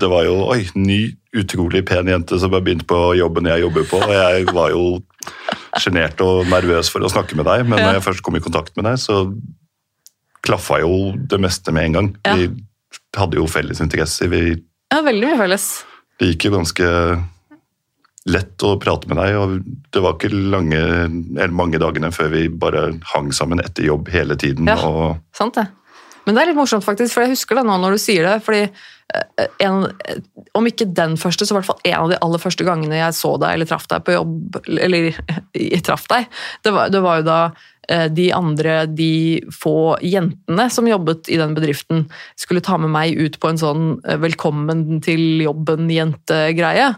det 0.00 0.08
var 0.08 0.24
jo 0.24 0.36
oi, 0.52 0.62
ny, 0.76 1.00
utrolig 1.36 1.82
pen 1.88 2.08
jente 2.08 2.38
som 2.40 2.54
har 2.56 2.62
begynt 2.64 2.86
på 2.88 3.00
jobben 3.18 3.48
jeg 3.50 3.64
jobber 3.64 3.88
på. 3.90 4.00
og 4.00 4.14
Jeg 4.14 4.46
var 4.56 4.72
jo 4.72 4.84
sjenert 5.80 6.20
og 6.24 6.48
nervøs 6.48 6.88
for 6.92 7.04
å 7.04 7.10
snakke 7.12 7.36
med 7.36 7.48
deg, 7.48 7.66
men 7.68 7.80
ja. 7.80 7.88
når 7.88 7.98
jeg 7.98 8.06
først 8.06 8.24
kom 8.24 8.38
i 8.38 8.44
kontakt 8.44 8.72
med 8.78 8.88
deg, 8.88 9.00
så 9.02 9.24
klaffa 10.44 10.80
jo 10.84 11.12
det 11.16 11.40
meste 11.40 11.72
med 11.74 11.90
en 11.90 11.98
gang. 11.98 12.10
Ja. 12.24 12.36
Vi 12.40 12.48
hadde 13.16 13.40
jo 13.40 13.48
felles 13.50 13.80
interesser. 13.84 14.32
Vi 14.32 14.44
Ja, 14.92 15.00
veldig 15.04 15.32
mye 15.32 15.40
felles. 15.40 15.68
Det 16.20 16.32
gikk 16.32 16.48
jo 16.48 16.56
ganske 16.58 16.88
lett 18.24 18.64
å 18.64 18.74
prate 18.80 19.08
med 19.10 19.18
deg, 19.20 19.36
og 19.36 19.56
det 19.92 20.02
var 20.02 20.16
ikke 20.16 20.32
lange, 20.32 20.80
eller 20.80 21.56
mange 21.56 21.80
dagene 21.80 22.12
før 22.14 22.32
vi 22.32 22.46
bare 22.48 22.86
hang 23.12 23.32
sammen 23.36 23.60
etter 23.60 23.84
jobb 23.90 24.08
hele 24.12 24.36
tiden. 24.40 24.70
Ja. 24.70 24.80
Og 24.80 25.36
Sant 25.36 25.58
det. 25.60 25.68
Men 26.24 26.36
det 26.36 26.40
er 26.40 26.50
litt 26.50 26.58
morsomt, 26.58 26.86
faktisk, 26.86 27.12
for 27.12 27.24
jeg 27.24 27.34
husker 27.34 27.58
det 27.58 27.66
nå 27.68 27.76
når 27.80 27.96
du 27.96 28.00
sier 28.00 28.24
det. 28.24 28.38
fordi 28.46 28.62
eh, 28.64 29.50
en, 29.66 29.84
Om 30.56 30.70
ikke 30.70 30.88
den 30.96 31.18
første, 31.20 31.44
så 31.44 31.52
i 31.52 31.58
hvert 31.58 31.68
fall 31.68 31.84
en 31.84 31.98
av 31.98 32.14
de 32.14 32.20
aller 32.24 32.40
første 32.40 32.64
gangene 32.64 32.96
jeg 32.96 33.18
så 33.18 33.34
deg 33.42 33.58
eller 33.58 33.68
traff 33.68 33.84
deg 33.92 34.06
på 34.06 34.16
jobb, 34.16 34.58
eller 34.72 35.10
jeg 35.10 35.84
traff 35.86 36.08
deg, 36.12 36.30
det 36.64 36.72
var, 36.72 36.88
det 36.94 37.04
var 37.04 37.20
jo 37.20 37.28
da 37.28 37.38
eh, 37.92 38.08
de 38.08 38.30
andre, 38.36 38.78
de 38.88 39.12
få 39.52 39.98
jentene 40.00 40.68
som 40.72 40.88
jobbet 40.88 41.28
i 41.28 41.38
den 41.40 41.52
bedriften, 41.58 42.06
skulle 42.40 42.64
ta 42.64 42.80
med 42.80 42.94
meg 42.96 43.20
ut 43.20 43.36
på 43.42 43.52
en 43.52 43.60
sånn 43.60 43.86
eh, 44.08 44.16
velkommen 44.24 45.04
til 45.04 45.44
jobben-jentegreie. 45.44 46.88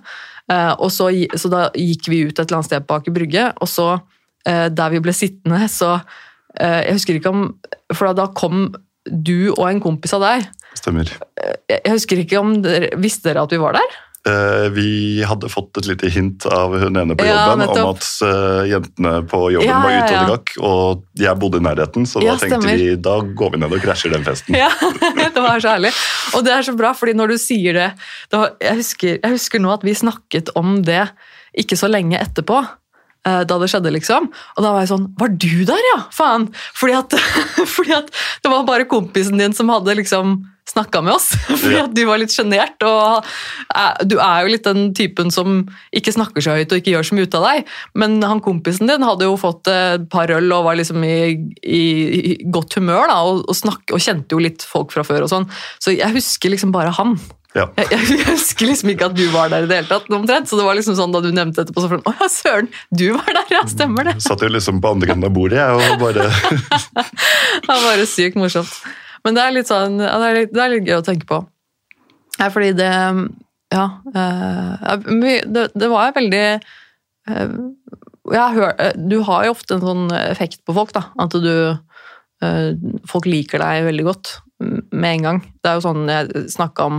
Eh, 0.53 0.73
og 0.79 0.93
så, 0.95 1.09
så 1.35 1.51
da 1.51 1.67
gikk 1.75 2.07
vi 2.13 2.23
ut 2.29 2.37
et 2.37 2.45
eller 2.45 2.61
annet 2.61 2.71
sted 2.71 2.87
på 2.87 2.99
Aker 3.01 3.15
Brygge, 3.15 3.49
og 3.59 3.71
så 3.71 3.89
eh, 4.47 4.67
der 4.71 4.95
vi 4.95 5.03
ble 5.03 5.15
sittende, 5.17 5.67
så 5.73 5.97
eh, 6.59 6.87
Jeg 6.87 6.99
husker 7.01 7.19
ikke 7.19 7.33
om 7.33 7.47
For 7.95 8.13
da, 8.17 8.29
kom 8.35 8.69
du 9.07 9.53
og 9.53 9.67
en 9.69 9.83
kompis 9.83 10.15
av 10.17 10.25
deg. 10.25 10.47
stemmer. 10.75 11.11
Jeg 11.71 11.93
husker 11.93 12.19
ikke 12.19 12.41
om 12.41 12.57
dere, 12.65 12.91
Visste 12.99 13.29
dere 13.31 13.45
at 13.47 13.53
vi 13.55 13.61
var 13.63 13.77
der? 13.79 13.99
Eh, 14.27 14.69
Vi 14.75 15.23
hadde 15.23 15.49
fått 15.53 15.79
et 15.79 15.87
lite 15.87 16.09
hint 16.11 16.47
av 16.51 16.73
hun 16.81 16.97
ene 16.99 17.15
på 17.15 17.25
Ja, 17.29 17.45
jobben 17.47 17.69
om 17.69 17.91
at 17.93 18.07
eh, 18.27 18.63
jentene 18.73 19.13
på 19.31 19.41
jobben 19.55 19.69
Ja, 19.71 19.77
var 19.85 19.93
ja, 19.95 20.01
ute 20.01 20.09
og 20.09 20.17
ja. 20.17 20.25
drakk, 20.31 20.55
og 20.67 21.05
jeg 21.23 21.39
bodde 21.43 21.61
i 21.61 21.67
nærheten, 21.67 22.09
så 22.11 22.23
da 22.25 22.35
tenkte 22.41 22.59
stemmer. 22.59 22.81
vi 22.81 22.97
da 23.07 23.15
går 23.39 23.53
vi 23.55 23.61
ned 23.63 23.77
og 23.77 23.85
krasjer 23.85 24.17
den 24.17 24.25
festen. 24.27 24.57
Ja, 24.59 24.71
Det 25.37 25.45
var 25.45 25.61
så 25.63 25.77
herlig. 25.77 25.93
Og 26.35 26.43
det 26.47 26.53
er 26.57 26.67
så 26.67 26.75
bra, 26.77 26.91
fordi 26.99 27.15
når 27.15 27.35
du 27.35 27.39
sier 27.39 27.79
det, 27.79 27.87
da, 28.35 28.43
jeg, 28.63 28.81
husker, 28.83 29.15
jeg 29.23 29.37
husker 29.37 29.63
nå 29.63 29.71
at 29.77 29.87
vi 29.87 29.95
snakket 29.95 30.51
om 30.59 30.81
det 30.87 31.05
ikke 31.57 31.79
så 31.79 31.87
lenge 31.93 32.19
etterpå. 32.19 32.59
eh, 33.27 33.45
Da 33.47 33.59
det 33.63 33.71
skjedde, 33.71 33.95
liksom. 33.95 34.27
Og 34.57 34.61
da 34.67 34.73
var 34.75 34.83
jeg 34.83 34.91
sånn 34.91 35.07
Var 35.23 35.29
du 35.39 35.65
der, 35.71 35.87
ja? 35.95 36.03
Faen! 36.13 36.51
Fordi 36.75 36.99
at, 36.99 37.15
fordi 37.77 37.95
at 37.97 38.11
det 38.43 38.51
var 38.53 38.67
bare 38.69 38.85
kompisen 38.91 39.39
din 39.39 39.55
som 39.55 39.71
hadde 39.73 39.95
liksom 40.03 40.41
snakka 40.71 41.03
med 41.05 41.15
oss. 41.17 41.31
Fordi 41.49 41.79
at 41.83 41.95
du 41.97 42.03
var 42.09 42.21
litt 42.21 42.35
sjenert. 42.35 42.77
Og 42.87 43.27
eh, 43.77 44.05
du 44.09 44.19
er 44.19 44.45
jo 44.45 44.53
litt 44.53 44.67
den 44.67 44.91
typen 44.97 45.33
som 45.35 45.63
ikke 45.97 46.15
snakker 46.17 46.45
så 46.45 46.59
høyt 46.59 46.73
og 46.73 46.83
ikke 46.83 46.97
gjør 46.97 47.09
så 47.11 47.19
mye 47.19 47.29
ut 47.29 47.39
av 47.39 47.49
deg. 47.49 47.73
Men 47.99 48.19
han 48.27 48.43
kompisen 48.45 48.91
din 48.91 49.07
hadde 49.07 49.29
jo 49.29 49.39
fått 49.41 49.71
et 49.73 50.07
par 50.13 50.33
øl 50.35 50.53
og 50.57 50.67
var 50.69 50.79
liksom 50.79 51.05
i, 51.07 51.17
i, 51.63 51.83
i 52.19 52.37
godt 52.53 52.79
humør 52.79 53.11
da, 53.13 53.23
og, 53.25 53.47
og, 53.47 53.57
snakk, 53.57 53.85
og 53.95 54.03
kjente 54.03 54.37
jo 54.37 54.43
litt 54.43 54.67
folk 54.67 54.95
fra 54.95 55.07
før. 55.07 55.27
og 55.27 55.33
sånn. 55.33 55.51
Så 55.83 55.97
jeg 55.97 56.15
husker 56.17 56.55
liksom 56.55 56.75
bare 56.75 56.95
han. 56.99 57.19
Ja. 57.57 57.71
Jeg, 57.81 57.89
jeg, 58.11 58.25
husker 58.29 58.69
liksom 58.69 58.91
ikke 58.93 59.07
at 59.09 59.15
du 59.17 59.23
var 59.33 59.49
der 59.49 59.65
i 59.65 59.69
det 59.71 59.79
hele 59.79 59.89
tatt. 59.89 60.11
omtrent, 60.13 60.49
så 60.51 60.59
det 60.59 60.67
var 60.67 60.77
liksom 60.77 60.97
sånn 60.99 61.15
Da 61.15 61.23
du 61.25 61.31
nevnte 61.33 61.63
etterpå, 61.63 61.81
så 61.81 61.89
følte 61.89 62.13
å 62.13 62.17
ja, 62.19 62.29
søren, 62.29 62.69
du 62.93 63.07
var 63.15 63.31
der, 63.33 63.49
ja, 63.55 63.63
stemmer 63.71 64.11
det. 64.11 64.19
Satt 64.25 64.45
jo 64.45 64.51
liksom 64.53 64.83
på 64.85 64.93
andre 64.93 65.15
enden 65.15 65.31
av 65.31 65.33
bordet, 65.33 65.57
jeg, 65.63 65.95
og 65.95 66.03
bare 66.03 66.27
Det 67.65 67.71
var 67.71 67.81
bare 67.81 68.05
sykt 68.11 68.37
morsomt. 68.37 68.75
Men 69.27 69.35
det 69.35 69.43
er 69.43 69.55
litt 69.57 69.71
sånn, 69.71 69.99
det 69.99 70.07
er 70.15 70.37
litt, 70.37 70.53
det 70.55 70.63
er 70.63 70.71
litt 70.71 70.87
gøy 70.87 71.01
å 71.01 71.07
tenke 71.07 71.27
på. 71.27 71.43
Ja, 72.39 72.51
fordi 72.53 72.73
det 72.79 72.93
Ja. 73.75 73.87
eh, 74.15 74.99
det, 75.51 75.65
det 75.75 75.89
var 75.91 76.13
veldig 76.15 76.61
eh, 77.27 77.49
har 78.31 78.75
eh, 78.79 78.93
Du 78.95 79.21
har 79.27 79.45
jo 79.45 79.51
ofte 79.57 79.75
en 79.75 79.83
sånn 79.83 80.13
effekt 80.15 80.63
på 80.65 80.75
folk, 80.77 80.93
da. 80.93 81.09
At 81.19 81.33
du 81.33 81.79
Folk 83.09 83.25
liker 83.25 83.63
deg 83.63 83.87
veldig 83.87 84.05
godt 84.05 84.31
med 84.93 85.07
en 85.09 85.23
gang. 85.25 85.39
Det 85.65 85.71
er 85.71 85.79
jo 85.79 85.85
sånn 85.87 86.03
jeg 86.05 86.51
snakka 86.53 86.85
om 86.85 86.99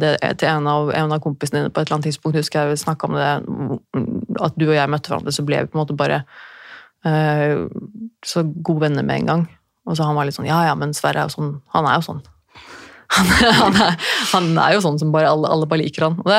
det 0.00 0.14
til 0.40 0.48
en 0.48 0.64
av, 0.66 0.88
en 0.96 1.12
av 1.12 1.20
kompisene 1.20 1.60
dine 1.60 1.70
på 1.70 1.82
et 1.82 1.90
eller 1.90 1.98
annet 1.98 2.08
tidspunkt. 2.08 2.38
husker 2.40 2.70
jeg 2.70 2.80
snakka 2.80 3.06
om 3.06 3.18
det, 3.20 3.28
At 4.40 4.56
du 4.56 4.64
og 4.64 4.72
jeg 4.74 4.90
møtte 4.90 5.12
hverandre, 5.12 5.34
så 5.36 5.44
ble 5.44 5.60
vi 5.60 5.68
på 5.68 5.76
en 5.76 5.82
måte 5.82 5.98
bare 6.00 6.22
så 8.24 8.46
gode 8.64 8.86
venner 8.86 9.04
med 9.04 9.20
en 9.20 9.28
gang. 9.28 9.44
Og 9.84 9.96
så 9.96 10.06
han 10.06 10.16
var 10.16 10.28
litt 10.28 10.36
sånn 10.36 10.48
Ja, 10.48 10.62
ja, 10.68 10.76
men 10.78 10.94
Sverre 10.96 11.24
er 11.24 11.28
jo 11.28 11.34
sånn. 11.36 11.50
Han 11.74 11.88
er 11.88 12.00
jo 12.00 12.08
sånn. 12.08 12.22
Han, 13.14 13.28
han, 13.28 13.76
er, 13.78 13.98
han 14.32 14.46
er 14.58 14.72
jo 14.74 14.80
sånn 14.82 14.96
som 14.98 15.10
bare 15.14 15.28
alle, 15.30 15.46
alle 15.52 15.68
bare 15.70 15.84
liker 15.84 16.06
han. 16.06 16.16
Og 16.24 16.26
det, 16.26 16.38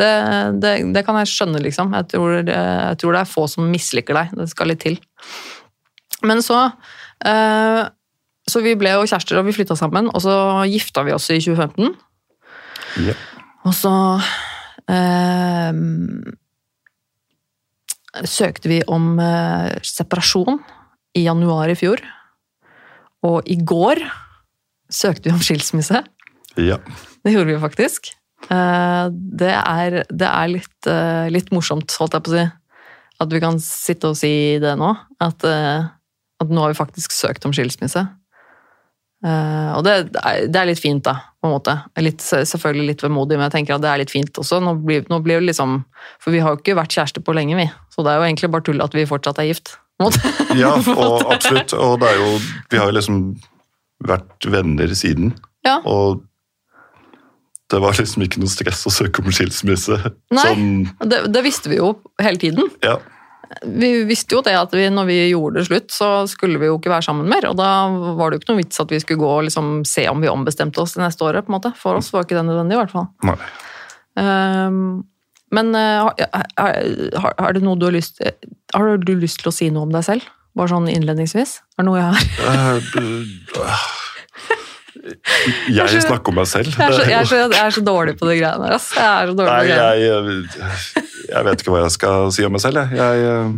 det, 0.00 0.08
det, 0.58 0.72
det 0.96 1.02
kan 1.06 1.18
jeg 1.20 1.30
skjønne, 1.30 1.60
liksom. 1.62 1.92
Jeg 1.94 2.08
tror, 2.10 2.32
jeg 2.48 2.98
tror 2.98 3.14
det 3.14 3.20
er 3.20 3.30
få 3.30 3.44
som 3.52 3.68
misliker 3.70 4.16
deg. 4.16 4.32
Det 4.40 4.48
skal 4.50 4.72
litt 4.72 4.80
til. 4.82 4.96
Men 6.26 6.42
så 6.42 6.58
eh, 7.22 7.82
Så 8.50 8.64
vi 8.64 8.74
ble 8.80 8.96
jo 8.96 9.06
kjærester, 9.06 9.38
og 9.38 9.46
vi 9.46 9.54
flytta 9.54 9.76
sammen. 9.78 10.10
Og 10.10 10.24
så 10.24 10.34
gifta 10.72 11.04
vi 11.06 11.14
oss 11.14 11.28
i 11.30 11.38
2015. 11.38 11.94
ja. 13.06 13.14
Og 13.68 13.76
så 13.76 13.92
eh, 14.88 15.80
søkte 18.26 18.72
vi 18.72 18.80
om 18.88 19.12
eh, 19.20 19.76
separasjon 19.84 20.58
i 21.20 21.26
januar 21.28 21.70
i 21.70 21.76
fjor. 21.78 22.00
Og 23.26 23.44
i 23.50 23.56
går 23.56 24.02
søkte 24.90 25.28
vi 25.28 25.34
om 25.36 25.44
skilsmisse. 25.44 26.02
ja. 26.56 26.80
Det 27.20 27.34
gjorde 27.34 27.52
vi 27.52 27.60
faktisk. 27.60 28.14
Eh, 28.48 29.06
det 29.12 29.52
er, 29.52 30.00
det 30.08 30.28
er 30.28 30.48
litt, 30.48 30.88
eh, 30.88 31.28
litt 31.32 31.50
morsomt, 31.52 31.92
holdt 32.00 32.16
jeg 32.16 32.24
på 32.24 32.32
å 32.32 32.38
si. 32.38 32.46
At 33.20 33.34
vi 33.34 33.42
kan 33.42 33.60
sitte 33.60 34.12
og 34.12 34.16
si 34.16 34.32
det 34.62 34.72
nå. 34.80 34.94
At, 35.20 35.44
eh, 35.44 35.90
at 36.40 36.48
nå 36.48 36.64
har 36.64 36.72
vi 36.72 36.80
faktisk 36.80 37.12
søkt 37.12 37.44
om 37.44 37.52
skilsmisse. 37.56 38.06
Og 39.20 39.82
det, 39.84 40.14
det 40.16 40.56
er 40.56 40.64
litt 40.70 40.80
fint, 40.80 41.02
da, 41.04 41.12
på 41.36 41.44
en 41.44 41.52
måte. 41.52 41.74
Litt, 42.00 42.22
selvfølgelig 42.24 42.86
litt 42.88 43.02
vemodig, 43.04 43.36
men 43.36 43.50
jeg 43.50 43.58
tenker 43.58 43.74
at 43.74 43.82
det 43.84 43.90
er 43.90 44.00
litt 44.00 44.12
fint 44.14 44.40
også. 44.40 44.62
Nå 44.64 44.72
blir, 44.80 45.04
nå 45.12 45.18
blir 45.20 45.42
det 45.42 45.50
liksom 45.50 45.74
For 46.24 46.32
vi 46.32 46.40
har 46.40 46.54
jo 46.54 46.60
ikke 46.62 46.78
vært 46.78 46.96
kjærester 46.96 47.20
på 47.20 47.34
lenge, 47.36 47.58
vi. 47.58 47.66
Så 47.92 48.00
det 48.00 48.14
er 48.14 48.16
jo 48.16 48.24
egentlig 48.30 48.48
bare 48.54 48.64
tull 48.64 48.80
at 48.80 48.96
vi 48.96 49.04
fortsatt 49.04 49.42
er 49.42 49.50
gift. 49.50 49.74
Ja, 50.56 50.72
og 50.96 51.28
absolutt. 51.34 51.74
Og 51.76 51.98
det 52.00 52.08
er 52.14 52.18
jo 52.22 52.32
Vi 52.72 52.78
har 52.80 52.88
jo 52.90 52.96
liksom 52.96 53.20
vært 54.06 54.46
venner 54.48 54.94
siden, 54.96 55.34
Ja. 55.66 55.78
og 55.84 56.22
det 57.70 57.78
var 57.84 57.92
liksom 57.94 58.22
ikke 58.24 58.40
noe 58.42 58.50
stress 58.50 58.80
å 58.88 58.90
søke 58.90 59.20
om 59.22 59.28
skilsmisse. 59.30 59.98
Nei. 60.34 60.42
Sånn, 60.42 60.70
Det, 61.06 61.20
det 61.30 61.42
visste 61.46 61.70
vi 61.70 61.76
jo 61.78 61.92
hele 62.18 62.40
tiden. 62.40 62.70
ja. 62.82 62.96
vi 63.66 64.04
visste 64.08 64.34
jo 64.36 64.40
det 64.46 64.54
at 64.58 64.72
vi, 64.74 64.88
når 64.90 65.06
vi 65.10 65.18
gjorde 65.32 65.58
det 65.60 65.66
slutt, 65.68 65.90
så 65.94 66.08
skulle 66.30 66.58
vi 66.62 66.66
jo 66.70 66.78
ikke 66.78 66.90
være 66.92 67.02
sammen 67.06 67.28
mer. 67.30 67.46
Og 67.50 67.56
da 67.58 67.68
var 68.16 68.30
det 68.30 68.38
jo 68.38 68.42
ikke 68.44 68.52
noe 68.54 68.60
vits 68.62 68.80
at 68.82 68.90
vi 68.94 69.00
skulle 69.02 69.20
gå 69.22 69.30
og 69.36 69.44
liksom 69.48 69.80
se 69.86 70.04
om 70.10 70.20
vi 70.22 70.30
ombestemte 70.32 70.80
oss 70.82 70.94
det 70.96 71.02
neste 71.04 71.26
året. 71.26 71.44
på 71.46 71.50
en 71.52 71.58
måte. 71.60 71.72
For 71.78 71.98
oss 71.98 72.12
var 72.14 72.24
ikke 72.26 72.38
det 72.40 72.46
nødvendig, 72.48 72.78
i 72.78 72.80
hvert 72.80 72.94
fall. 72.94 73.08
Nei. 73.26 73.36
Ehm, 74.22 75.02
men 75.50 75.72
uh, 75.74 76.10
har, 76.10 77.34
har, 77.38 77.54
det 77.56 77.62
noe 77.64 77.78
du 77.78 77.88
har, 77.88 77.94
lyst, 77.96 78.22
har 78.74 79.00
du 79.02 79.14
lyst 79.18 79.42
til 79.42 79.50
å 79.50 79.54
si 79.54 79.70
noe 79.74 79.88
om 79.88 79.94
deg 79.94 80.06
selv? 80.06 80.28
Bare 80.58 80.72
sånn 80.72 80.88
innledningsvis? 80.90 81.58
Er 81.78 81.82
det 81.82 81.88
noe 81.88 81.98
jeg 82.00 82.08
har? 82.10 82.22
Eh, 82.50 83.88
Jeg 85.70 86.02
snakker 86.04 86.32
om 86.32 86.36
meg 86.40 86.48
selv. 86.50 86.74
Jeg 86.76 86.84
er 86.84 86.92
så, 86.92 87.04
jeg 87.08 87.18
er 87.22 87.28
så, 87.28 87.36
jeg 87.40 87.62
er 87.62 87.74
så 87.74 87.82
dårlig 87.84 88.16
på 88.20 88.28
de 88.28 88.36
greiene 88.36 88.66
der. 88.66 88.74
Altså. 88.76 89.00
Jeg 89.00 89.34
Nei, 89.38 89.60
jeg, 89.70 90.08
jeg 91.30 91.46
vet 91.46 91.62
ikke 91.62 91.74
hva 91.74 91.84
jeg 91.86 91.94
skal 91.94 92.32
si 92.34 92.44
om 92.46 92.52
meg 92.54 92.62
selv. 92.64 92.82
Jeg, 92.92 93.22
eh, 93.30 93.54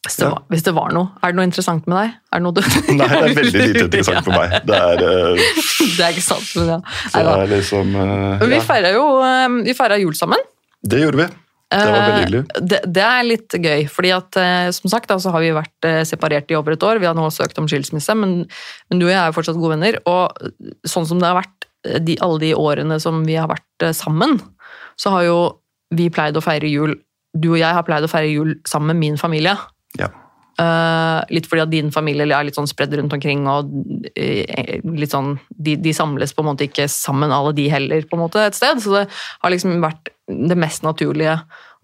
Hvis 0.00 0.16
det, 0.16 0.30
var, 0.30 0.44
hvis 0.48 0.62
det 0.64 0.72
var 0.72 0.92
noe. 0.96 1.10
Er 1.20 1.32
det 1.32 1.36
noe 1.36 1.44
interessant 1.44 1.84
med 1.90 1.98
deg? 1.98 2.12
Er 2.32 2.40
det 2.40 2.44
noe 2.46 2.56
du... 2.56 2.60
Nei, 2.96 3.04
det 3.04 3.16
er 3.18 3.34
veldig 3.36 3.64
lite 3.66 3.82
interessant 3.84 4.24
for 4.30 4.32
meg. 4.32 4.54
Det 4.64 4.78
er, 4.78 5.02
uh... 5.04 5.42
Det 5.98 6.06
er 6.06 6.14
ikke 6.14 6.24
sant. 6.24 6.46
Men 6.56 6.70
ja. 6.72 6.78
det 7.12 7.34
er 7.34 7.50
liksom 7.50 7.92
uh, 7.98 8.46
vi 8.46 8.56
ja, 8.56 8.62
feira 8.64 8.92
jo 8.94 9.04
eh, 9.26 9.58
vi 9.66 9.74
jul 10.00 10.14
sammen. 10.16 10.40
Det 10.80 11.02
gjorde 11.02 11.20
vi. 11.20 11.26
Det 11.70 11.80
var 11.84 11.92
veldig 11.92 12.22
hyggelig. 12.22 12.40
Uh, 12.40 12.62
Det, 12.72 12.78
det 12.96 13.02
er 13.04 13.26
litt 13.28 13.56
gøy, 13.60 13.84
fordi 13.92 14.12
at 14.16 14.38
som 14.74 14.90
sagt 14.90 15.12
da, 15.12 15.18
så 15.20 15.34
har 15.34 15.44
vi 15.44 15.50
vært 15.54 15.88
separert 16.08 16.48
i 16.48 16.56
over 16.56 16.74
et 16.74 16.86
år. 16.86 17.02
Vi 17.02 17.08
har 17.10 17.18
nå 17.18 17.26
søkt 17.34 17.60
om 17.60 17.68
skilsmisse, 17.68 18.16
men, 18.16 18.38
men 18.88 19.02
du 19.02 19.04
og 19.04 19.12
jeg 19.12 19.20
er 19.20 19.28
jo 19.28 19.36
fortsatt 19.36 19.60
gode 19.60 19.76
venner. 19.76 20.00
Og 20.08 20.88
sånn 20.88 21.10
som 21.10 21.20
det 21.20 21.28
har 21.28 21.42
vært 21.42 21.68
de, 22.08 22.16
alle 22.24 22.40
de 22.40 22.54
årene 22.56 22.96
som 23.04 23.20
vi 23.28 23.36
har 23.36 23.52
vært 23.52 23.90
sammen, 24.00 24.38
så 24.96 25.12
har 25.12 25.28
jo 25.28 25.38
vi 25.92 26.08
pleid 26.08 26.38
å 26.38 26.44
feire 26.44 26.70
jul 26.70 26.94
Du 27.34 27.52
og 27.52 27.60
jeg 27.60 27.74
har 27.74 27.84
pleid 27.86 28.06
å 28.06 28.10
feire 28.10 28.30
jul 28.30 28.56
sammen 28.66 28.94
med 28.94 29.04
min 29.04 29.20
familie. 29.20 29.58
Ja. 29.98 30.10
Uh, 30.60 31.22
litt 31.32 31.46
fordi 31.48 31.62
at 31.64 31.70
din 31.72 31.88
familie 31.94 32.26
er 32.36 32.44
litt 32.44 32.58
sånn 32.58 32.68
spredd 32.68 32.92
rundt 32.98 33.14
omkring, 33.16 33.46
og 33.48 33.70
uh, 34.12 35.06
sånn, 35.08 35.38
de, 35.56 35.78
de 35.80 35.94
samles 35.96 36.34
på 36.36 36.44
en 36.44 36.50
måte 36.50 36.66
ikke 36.68 36.84
sammen, 36.92 37.32
alle 37.32 37.54
de 37.56 37.64
heller, 37.72 38.04
på 38.10 38.18
en 38.18 38.24
måte, 38.26 38.42
et 38.44 38.58
sted. 38.58 38.82
Så 38.84 38.92
det 38.98 39.06
har 39.40 39.54
liksom 39.54 39.78
vært 39.80 40.12
det 40.28 40.58
mest 40.60 40.84
naturlige 40.84 41.38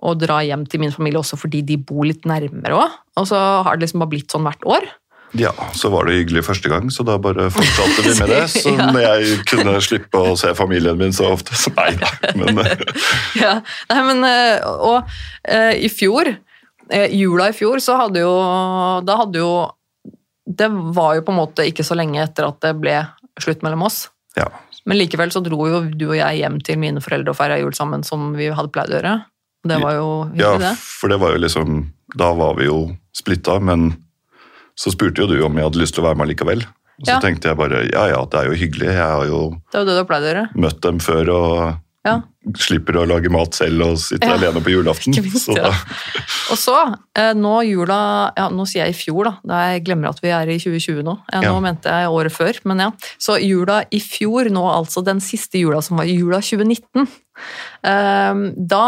å 0.05 0.13
dra 0.19 0.43
hjem 0.45 0.67
til 0.69 0.83
min 0.83 0.93
familie 0.93 1.23
også 1.23 1.39
fordi 1.41 1.63
de 1.65 1.79
bor 1.81 2.05
litt 2.05 2.29
nærmere 2.29 2.77
òg. 2.77 3.01
Og 3.17 3.27
så 3.31 3.41
har 3.65 3.79
det 3.79 3.87
liksom 3.87 4.05
bare 4.05 4.13
blitt 4.13 4.35
sånn 4.35 4.45
hvert 4.45 4.69
år. 4.69 4.85
Ja, 5.37 5.51
så 5.75 5.89
var 5.91 6.07
det 6.07 6.21
hyggelig 6.21 6.45
første 6.47 6.71
gang, 6.71 6.87
så 6.93 7.03
da 7.05 7.17
bare 7.21 7.49
fortsatte 7.53 8.05
vi 8.05 8.13
med 8.21 8.31
det. 8.31 8.43
Så 8.53 8.71
Ja. 8.77 8.87
når 8.93 9.03
jeg 9.03 9.39
kunne 9.51 9.73
slippe 9.85 10.21
å 10.23 10.37
se 10.39 10.53
familien 10.57 10.97
min 11.01 11.13
så 11.17 11.33
ofte, 11.35 11.57
så 11.59 11.73
nei 11.77 11.91
da. 11.99 12.13
Men 12.39 12.61
Ja, 13.45 13.57
nei, 13.91 14.03
men 14.07 14.23
eh, 14.29 14.63
Og 14.87 15.03
eh, 15.49 15.73
i 15.83 15.91
fjor, 15.93 16.31
jula 16.91 17.49
i 17.51 17.53
fjor, 17.57 17.81
så 17.83 17.97
hadde 17.99 18.21
jo 18.23 18.33
Da 19.07 19.17
hadde 19.19 19.41
jo 19.41 19.71
Det 20.47 20.69
var 20.95 21.17
jo 21.17 21.25
på 21.27 21.33
en 21.35 21.41
måte 21.41 21.67
ikke 21.67 21.85
så 21.87 21.97
lenge 21.99 22.21
etter 22.23 22.47
at 22.47 22.61
det 22.63 22.75
ble 22.79 23.01
slutt 23.43 23.65
mellom 23.67 23.83
oss. 23.89 24.09
Ja. 24.39 24.47
Men 24.87 25.01
likevel 25.01 25.33
så 25.35 25.43
dro 25.43 25.67
jo 25.67 25.81
du 25.91 26.07
og 26.13 26.17
jeg 26.17 26.39
hjem 26.41 26.61
til 26.65 26.79
mine 26.79 27.03
foreldre 27.03 27.33
og 27.35 27.37
feira 27.41 27.59
jul 27.59 27.75
sammen, 27.75 28.05
som 28.07 28.31
vi 28.39 28.47
hadde 28.55 28.71
pleid 28.71 28.93
å 28.93 29.01
gjøre. 29.01 29.15
Det 29.67 29.79
var 29.83 29.97
jo 29.99 30.09
ja, 30.39 30.53
hyggelig, 30.53 30.63
det. 30.63 30.75
for 30.79 31.11
det 31.11 31.19
var 31.19 31.35
jo 31.35 31.43
liksom 31.43 31.77
Da 32.15 32.29
var 32.39 32.55
vi 32.61 32.69
jo 32.69 32.79
splitta, 33.17 33.59
men 33.59 33.89
så 34.79 34.93
spurte 34.93 35.25
jo 35.25 35.27
du 35.27 35.41
om 35.43 35.57
jeg 35.57 35.67
hadde 35.67 35.81
lyst 35.81 35.97
til 35.97 36.05
å 36.05 36.07
være 36.11 36.21
med 36.21 36.31
likevel. 36.31 36.63
Og 37.01 37.09
så 37.09 37.17
Ja. 37.17 37.21
tenkte 37.21 37.49
jeg 37.51 37.57
bare 37.59 37.83
ja 37.91 38.07
ja, 38.09 38.21
det 38.25 38.39
er 38.41 38.47
jo 38.47 38.57
hyggelig. 38.57 38.87
Jeg 38.93 39.03
har 39.03 39.27
jo 39.27 39.41
Det 39.73 39.85
var 39.85 40.21
det 40.21 40.45
møtt 40.55 40.81
dem 40.81 40.99
før 41.01 41.29
og 41.35 41.81
Ja. 42.07 42.21
slipper 42.63 43.01
å 43.01 43.07
lage 43.11 43.31
mat 43.35 43.57
selv 43.59 43.83
og 43.83 43.97
sitte 43.99 44.29
Ja. 44.29 44.37
alene 44.37 44.61
på 44.63 44.71
julaften. 44.71 45.17
Minst, 45.19 45.49
så 45.49 45.57
ja. 45.59 45.73
Og 46.55 46.59
så, 46.61 46.77
eh, 47.19 47.33
nå 47.35 47.57
jula 47.67 48.31
ja, 48.37 48.45
Nå 48.55 48.63
sier 48.71 48.87
jeg 48.87 48.95
i 48.95 48.99
fjor, 49.01 49.25
da. 49.27 49.33
da 49.45 49.61
jeg 49.73 49.83
glemmer 49.89 50.13
at 50.13 50.21
vi 50.23 50.31
er 50.31 50.47
i 50.55 50.59
2020 50.63 51.03
nå. 51.03 51.17
Nå 51.43 51.55
mente 51.65 51.91
jeg 51.91 52.13
året 52.15 52.33
før, 52.33 52.61
men 52.71 52.85
ja. 52.85 52.91
Så 53.19 53.41
jula 53.43 53.81
i 53.91 53.99
fjor, 53.99 54.47
nå 54.55 54.63
altså 54.71 55.03
den 55.05 55.19
siste 55.25 55.59
jula 55.59 55.83
som 55.83 55.99
var 55.99 56.07
jula 56.07 56.39
2019, 56.39 57.09
eh, 57.83 58.35
da 58.57 58.85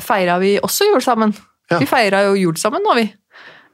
feira 0.00 0.38
vi 0.40 0.56
også 0.64 0.88
jul 0.94 1.04
sammen. 1.04 1.36
Vi 1.72 1.86
feira 1.88 2.24
jo 2.30 2.34
jul 2.36 2.56
sammen 2.60 2.82
nå, 2.84 2.96
vi. 2.96 3.06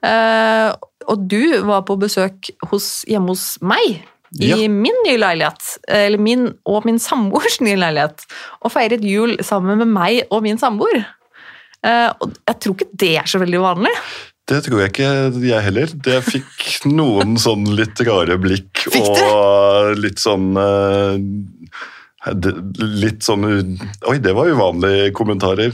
Eh, 0.03 0.73
og 1.09 1.25
du 1.31 1.41
var 1.67 1.83
på 1.89 1.97
besøk 1.99 2.51
hos, 2.71 3.05
hjemme 3.09 3.33
hos 3.33 3.57
meg. 3.63 4.03
I 4.37 4.49
Ja. 4.51 4.57
min 4.69 4.97
nye 5.07 5.17
leilighet, 5.17 5.79
eller 5.89 6.19
min 6.21 6.49
og 6.69 6.85
min 6.85 6.99
samboers 7.01 7.61
nye 7.65 7.77
leilighet, 7.81 8.27
og 8.63 8.73
feiret 8.75 9.05
jul 9.07 9.39
sammen 9.47 9.79
med 9.81 9.89
meg 9.89 10.27
og 10.31 10.43
min 10.45 10.59
samboer. 10.61 11.05
Eh, 11.87 12.11
og 12.21 12.35
jeg 12.49 12.59
tror 12.61 12.75
ikke 12.77 12.91
det 12.99 13.13
er 13.23 13.31
så 13.31 13.39
veldig 13.41 13.61
vanlig. 13.63 13.93
det 14.49 14.63
tror 14.65 14.81
jeg 14.81 14.91
ikke 14.93 15.41
jeg 15.47 15.63
heller. 15.63 15.87
Det 16.09 16.19
fikk 16.27 16.87
noen 16.91 17.37
sånn 17.47 17.65
litt 17.77 18.01
rare 18.09 18.37
blikk 18.41 18.87
og 18.99 19.95
litt 20.01 20.19
sånn 20.19 20.57
eh, 20.57 21.19
Litt 22.99 23.23
sånn 23.25 23.45
Oi, 24.11 24.19
det 24.21 24.33
var 24.37 24.51
uvanlige 24.51 25.13
kommentarer 25.17 25.71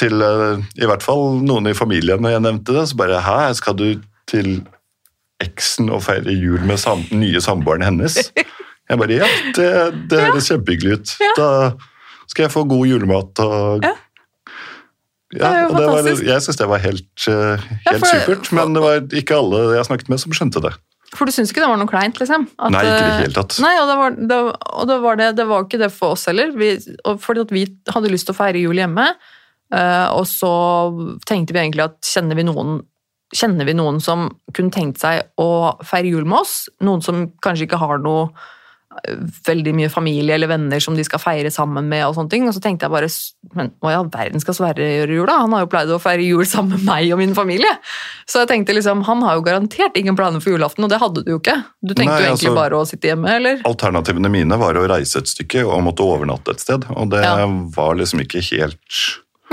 til 0.00 0.22
eh, 0.26 0.62
i 0.80 0.88
hvert 0.88 1.04
fall 1.04 1.36
noen 1.44 1.68
i 1.70 1.74
familien 1.76 2.22
når 2.24 2.32
jeg 2.38 2.42
nevnte 2.46 2.74
det. 2.74 2.86
Så 2.90 2.96
bare 2.98 3.20
Hæ, 3.22 3.52
skal 3.60 3.76
du 3.78 4.00
til 4.26 4.56
eksen 5.42 5.90
og 5.90 6.02
feire 6.06 6.32
jul 6.34 6.60
med 6.68 6.78
sam 6.78 7.02
nye 7.10 7.40
samboeren 7.42 7.82
hennes? 7.84 8.18
Jeg 8.34 9.00
bare 9.00 9.16
Ja, 9.18 9.28
det, 9.56 9.68
det 10.12 10.20
høres 10.28 10.48
kjempehyggelig 10.52 10.98
ut. 11.00 11.14
Ja. 11.24 11.32
Da 11.38 11.48
skal 12.30 12.46
jeg 12.46 12.52
få 12.54 12.64
god 12.68 12.86
julemat 12.88 13.40
og 13.44 13.84
Ja. 13.88 13.94
Ja, 15.34 15.48
Det 15.50 15.62
og 15.66 15.76
det 15.80 15.86
var, 15.90 16.08
jeg 16.30 16.42
syns 16.44 16.58
det 16.60 16.66
var 16.70 16.78
helt, 16.78 17.08
helt 17.26 17.86
Ja, 17.88 17.94
for- 17.98 18.06
supert, 18.12 18.52
men 18.54 18.74
det 18.76 18.82
var 18.84 19.00
ikke 19.18 19.34
alle 19.40 19.62
jeg 19.74 19.86
snakket 19.88 20.08
med 20.12 20.20
som 20.22 20.30
skjønte 20.36 20.60
det. 20.62 20.70
For 21.14 21.26
du 21.26 21.32
syns 21.34 21.50
ikke 21.50 21.62
det 21.62 21.70
var 21.72 21.78
noe 21.80 21.90
kleint, 21.90 22.20
liksom? 22.22 22.44
At, 22.58 22.70
Nei, 22.74 22.82
ikke 22.84 22.92
det 22.94 23.08
helt 23.08 23.22
hele 23.24 23.34
tatt. 23.40 23.56
Nei, 23.62 23.72
og 23.80 23.88
det 23.90 23.96
var 23.98 24.14
det, 24.14 24.38
og 24.78 24.86
det, 24.92 24.98
var 25.02 25.16
det, 25.18 25.28
det 25.40 25.46
var 25.50 25.64
ikke 25.66 25.80
det 25.82 25.90
for 25.94 26.14
oss 26.14 26.26
heller. 26.30 26.52
Vi, 26.58 26.70
fordi 27.22 27.42
at 27.48 27.54
vi 27.54 27.64
hadde 27.90 28.10
lyst 28.14 28.26
til 28.30 28.34
å 28.34 28.38
feire 28.38 28.62
jul 28.62 28.78
hjemme, 28.78 29.08
eh, 29.74 30.06
og 30.14 30.26
så 30.30 30.52
tenkte 31.26 31.54
vi 31.56 31.62
egentlig 31.64 31.86
at 31.88 31.98
kjenner 32.14 32.38
vi 32.38 32.46
noen 32.46 32.76
Kjenner 33.34 33.64
vi 33.64 33.74
noen 33.74 34.00
som 34.02 34.28
kunne 34.52 34.70
tenkt 34.74 35.00
seg 35.02 35.22
å 35.40 35.78
feire 35.82 36.10
jul 36.12 36.24
med 36.28 36.42
oss? 36.44 36.68
Noen 36.84 37.00
som 37.02 37.30
kanskje 37.42 37.64
ikke 37.66 37.80
har 37.80 37.98
noe 37.98 38.28
eh, 39.08 39.16
veldig 39.48 39.72
mye 39.74 39.88
familie 39.90 40.36
eller 40.36 40.46
venner 40.52 40.78
som 40.78 40.94
de 40.94 41.02
skal 41.02 41.18
feire 41.18 41.50
sammen 41.50 41.88
med. 41.90 42.04
Og 42.06 42.14
sånne 42.14 42.30
ting. 42.30 42.46
Og 42.46 42.54
så 42.54 42.60
tenkte 42.62 42.86
jeg 42.86 42.92
bare 42.94 43.08
men 43.56 43.72
hva 43.82 43.90
i 43.90 43.96
all 43.98 44.10
verden 44.12 44.38
skal 44.44 44.54
Sverre 44.54 44.86
gjøre 44.86 45.16
jul, 45.16 45.26
da? 45.26 45.40
Han 45.42 45.56
har 45.56 45.64
jo 45.64 45.70
pleid 45.72 45.90
å 45.90 45.98
feire 46.02 46.22
jul 46.22 46.44
sammen 46.46 46.76
med 46.76 46.84
meg 46.86 47.10
og 47.16 47.18
min 47.24 47.34
familie. 47.34 47.72
Så 48.28 48.44
jeg 48.44 48.52
tenkte 48.52 48.76
liksom, 48.76 49.02
han 49.08 49.24
har 49.26 49.40
jo 49.40 49.44
garantert 49.48 49.96
ingen 49.98 50.14
planer 50.20 50.44
for 50.44 50.54
julaften, 50.54 50.86
og 50.86 50.92
det 50.94 51.00
hadde 51.02 51.24
du 51.26 51.32
jo 51.34 51.40
ikke. 51.42 51.56
Du 51.82 51.94
tenkte 51.96 52.12
Nei, 52.14 52.20
jo 52.22 52.28
egentlig 52.30 52.52
altså- 52.52 52.60
bare 52.60 52.78
å 52.78 52.86
sitte 52.86 53.10
hjemme, 53.10 53.34
eller? 53.40 53.60
Alternativene 53.66 54.30
mine 54.30 54.60
var 54.60 54.78
å 54.78 54.86
reise 54.94 55.18
et 55.24 55.32
stykke 55.32 55.64
og 55.66 55.82
måtte 55.88 56.06
overnatte 56.06 56.54
et 56.54 56.60
sted, 56.62 56.86
og 56.94 57.10
det 57.10 57.24
Ja. 57.24 57.34
var 57.74 57.94
liksom 57.98 58.20
ikke 58.22 58.44
helt 58.52 58.78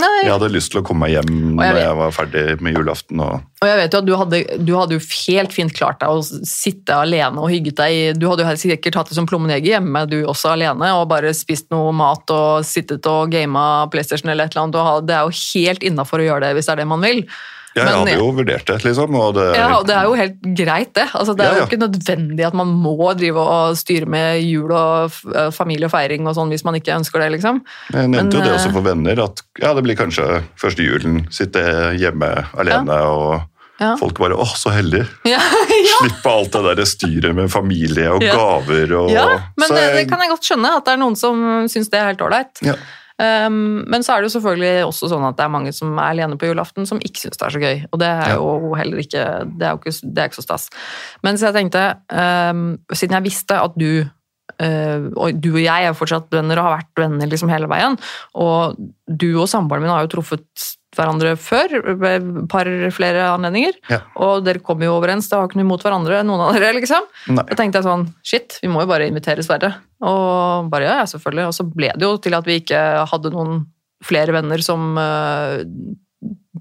Nei. 0.01 0.23
Jeg 0.25 0.33
hadde 0.33 0.49
lyst 0.53 0.71
til 0.73 0.81
å 0.81 0.85
komme 0.85 1.05
meg 1.05 1.15
hjem 1.15 1.55
når 1.57 1.79
jeg 1.79 1.97
var 1.99 2.15
ferdig 2.15 2.43
med 2.63 2.77
julaften. 2.77 3.21
og 3.21 3.39
Og 3.61 3.69
jeg 3.69 3.79
vet 3.79 3.93
jo 3.95 4.01
at 4.01 4.07
du 4.07 4.13
hadde, 4.17 4.41
du 4.65 4.73
hadde 4.77 4.97
jo 4.97 5.03
helt 5.27 5.55
fint 5.55 5.75
klart 5.77 6.01
deg 6.01 6.09
å 6.09 6.23
sitte 6.47 6.97
alene 6.97 7.41
og 7.41 7.51
hygget 7.53 7.79
deg. 7.79 8.19
Du 8.19 8.27
hadde 8.31 8.47
jo 8.47 8.57
sikkert 8.63 8.97
hatt 8.99 9.11
det 9.11 9.17
som 9.19 9.29
plommeneger 9.29 9.77
hjemme, 9.77 10.05
du 10.09 10.19
også 10.23 10.55
alene, 10.55 10.91
og 10.97 11.09
bare 11.11 11.33
spist 11.37 11.69
noe 11.73 11.93
mat 11.95 12.33
og 12.33 12.67
sittet 12.67 13.05
og 13.09 13.31
gama 13.33 13.87
PlayStation 13.93 14.33
eller 14.33 14.49
et 14.49 14.57
eller 14.57 14.67
annet. 14.67 15.07
Det 15.07 15.17
er 15.17 15.25
jo 15.29 15.41
helt 15.53 15.89
innafor 15.91 16.21
å 16.21 16.29
gjøre 16.29 16.47
det 16.47 16.55
hvis 16.57 16.69
det 16.69 16.75
er 16.75 16.83
det 16.83 16.91
man 16.91 17.05
vil. 17.05 17.25
Jeg 17.75 17.85
hadde 17.87 18.13
jo 18.17 18.25
vurdert 18.35 18.65
det, 18.67 18.77
liksom. 18.83 19.15
Og 19.15 19.35
det, 19.37 19.45
Ja, 19.55 19.67
og 19.77 19.85
det 19.87 19.95
er 19.95 20.03
jo 20.09 20.13
helt 20.19 20.41
greit, 20.57 20.93
det. 20.97 21.05
Altså, 21.15 21.35
det 21.37 21.45
er 21.45 21.51
Ja, 21.51 21.53
ja. 21.55 21.59
jo 21.61 21.69
ikke 21.69 21.79
nødvendig 21.85 22.45
at 22.47 22.53
man 22.53 22.67
må 22.67 23.13
drive 23.15 23.37
og 23.39 23.77
styre 23.79 24.05
med 24.11 24.41
jul 24.43 24.71
og 24.75 25.11
eh, 25.35 25.51
familie 25.55 25.85
og 25.87 25.91
feiring 25.93 26.27
og 26.27 26.35
sånn 26.35 26.49
hvis 26.51 26.65
man 26.67 26.75
ikke 26.75 26.97
ønsker 26.97 27.19
det, 27.23 27.29
liksom. 27.37 27.61
jeg 27.93 28.09
nevnte 28.11 28.37
jo 28.37 28.43
det 28.43 28.51
eh, 28.51 28.57
også 28.59 28.73
for 28.75 28.81
venner, 28.81 29.23
at 29.23 29.41
ja, 29.61 29.71
det 29.73 29.83
blir 29.87 29.95
kanskje 29.95 30.43
første 30.59 30.83
julen. 30.83 31.23
Sitte 31.31 31.63
hjemme 31.95 32.33
alene, 32.59 32.99
og 33.07 33.47
Ja. 33.81 33.95
folk 33.97 34.19
bare 34.19 34.35
'Å, 34.37 34.45
så 34.45 34.69
heldig'. 34.69 35.07
Ja, 35.25 35.39
ja. 35.41 35.95
Slippe 36.03 36.29
alt 36.29 36.51
det 36.53 36.75
der 36.77 36.85
styret 36.85 37.33
med 37.33 37.49
familie 37.49 38.11
og 38.13 38.21
Ja. 38.21 38.35
gaver. 38.35 38.91
Og, 38.93 39.09
ja 39.09 39.39
men 39.57 39.67
så 39.67 39.73
det, 39.73 39.93
det 39.95 40.09
kan 40.09 40.19
jeg 40.19 40.29
godt 40.29 40.43
skjønne, 40.45 40.75
at 40.77 40.85
det 40.85 40.93
er 40.93 40.97
noen 41.01 41.15
som 41.17 41.65
syns 41.67 41.89
det 41.89 41.97
er 41.99 42.11
helt 42.11 42.21
ålreit. 42.21 42.61
Um, 43.21 43.83
men 43.91 44.01
så 44.01 44.15
er 44.15 44.21
det 44.21 44.31
jo 44.31 44.35
selvfølgelig 44.37 44.85
også 44.87 45.11
sånn 45.11 45.25
at 45.27 45.37
det 45.37 45.43
er 45.45 45.53
mange 45.53 45.73
som 45.75 45.91
er 45.93 46.15
alene 46.15 46.39
på 46.41 46.47
julaften 46.49 46.87
som 46.89 47.01
ikke 47.05 47.21
syns 47.21 47.37
det 47.37 47.45
er 47.45 47.53
så 47.53 47.61
gøy. 47.61 47.83
Og 47.91 48.01
det 48.01 48.09
er 48.09 48.33
jo 48.33 48.71
heller 48.79 49.03
ikke 49.03 49.25
Det 49.59 49.67
er 49.67 49.75
jo 49.75 49.81
ikke, 49.81 49.93
det 50.01 50.23
er 50.23 50.31
ikke 50.31 50.39
så 50.39 50.47
stas. 50.47 50.67
Men 51.25 51.37
så 51.37 51.49
jeg 51.49 51.59
tenkte, 51.59 51.85
um, 52.09 52.65
siden 52.89 53.19
jeg 53.19 53.27
visste 53.27 53.59
at 53.61 53.77
du 53.77 53.91
uh, 54.01 55.07
og 55.15 55.41
du 55.43 55.51
og 55.53 55.63
jeg 55.63 55.89
er 55.89 55.97
fortsatt 55.97 56.31
venner 56.33 56.59
og 56.59 56.69
har 56.69 56.79
vært 56.79 57.03
venner 57.05 57.29
liksom 57.29 57.51
hele 57.53 57.69
veien, 57.71 57.97
og 58.33 58.79
du 59.07 59.29
og 59.35 59.49
samboeren 59.51 59.85
min 59.85 59.93
har 59.93 60.05
jo 60.07 60.15
truffet 60.15 60.71
hverandre 60.97 61.35
før, 61.39 61.71
ved 62.01 62.25
par 62.51 62.67
flere 62.91 63.29
anledninger, 63.31 63.77
Ja. 63.89 64.01
og 64.19 64.43
dere 64.43 64.59
kom 64.59 64.81
jo 64.83 64.97
overens, 64.97 65.29
det 65.29 65.37
har 65.37 65.47
ikke 65.47 65.59
noe 65.61 65.67
imot 65.69 65.83
hverandre, 65.85 66.19
noen 66.27 66.41
av 66.43 66.53
dere, 66.57 66.73
liksom. 66.75 67.05
Nei. 67.31 67.45
Da 67.47 67.55
tenkte 67.55 67.79
jeg 67.79 67.87
sånn, 67.87 68.05
shit, 68.23 68.57
vi 68.61 68.67
må 68.67 68.81
jo 68.83 68.89
bare 68.91 69.07
invitere 69.07 69.43
Sverre. 69.45 69.73
Og 70.01 70.67
bare 70.69 70.83
ja, 70.89 70.95
ja, 70.99 71.05
selvfølgelig. 71.07 71.47
Og 71.47 71.53
så 71.55 71.63
ble 71.67 71.91
det 71.95 72.07
jo 72.07 72.17
til 72.17 72.33
at 72.35 72.45
vi 72.49 72.59
ikke 72.59 72.81
hadde 73.07 73.31
noen 73.31 73.65
flere 74.03 74.33
venner 74.33 74.61
som 74.65 74.97
uh, 74.97 75.61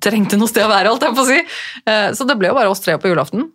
trengte 0.00 0.38
noe 0.38 0.48
sted 0.50 0.64
å 0.66 0.70
være, 0.70 0.92
alt 0.92 1.02
jeg 1.06 1.16
på 1.16 1.24
å 1.24 1.28
si. 1.30 1.40
Uh, 1.88 2.10
så 2.16 2.26
det 2.28 2.36
ble 2.38 2.50
jo 2.52 2.58
bare 2.58 2.70
oss 2.72 2.82
tre 2.84 2.96
på 3.00 3.10
julaften. 3.10 3.48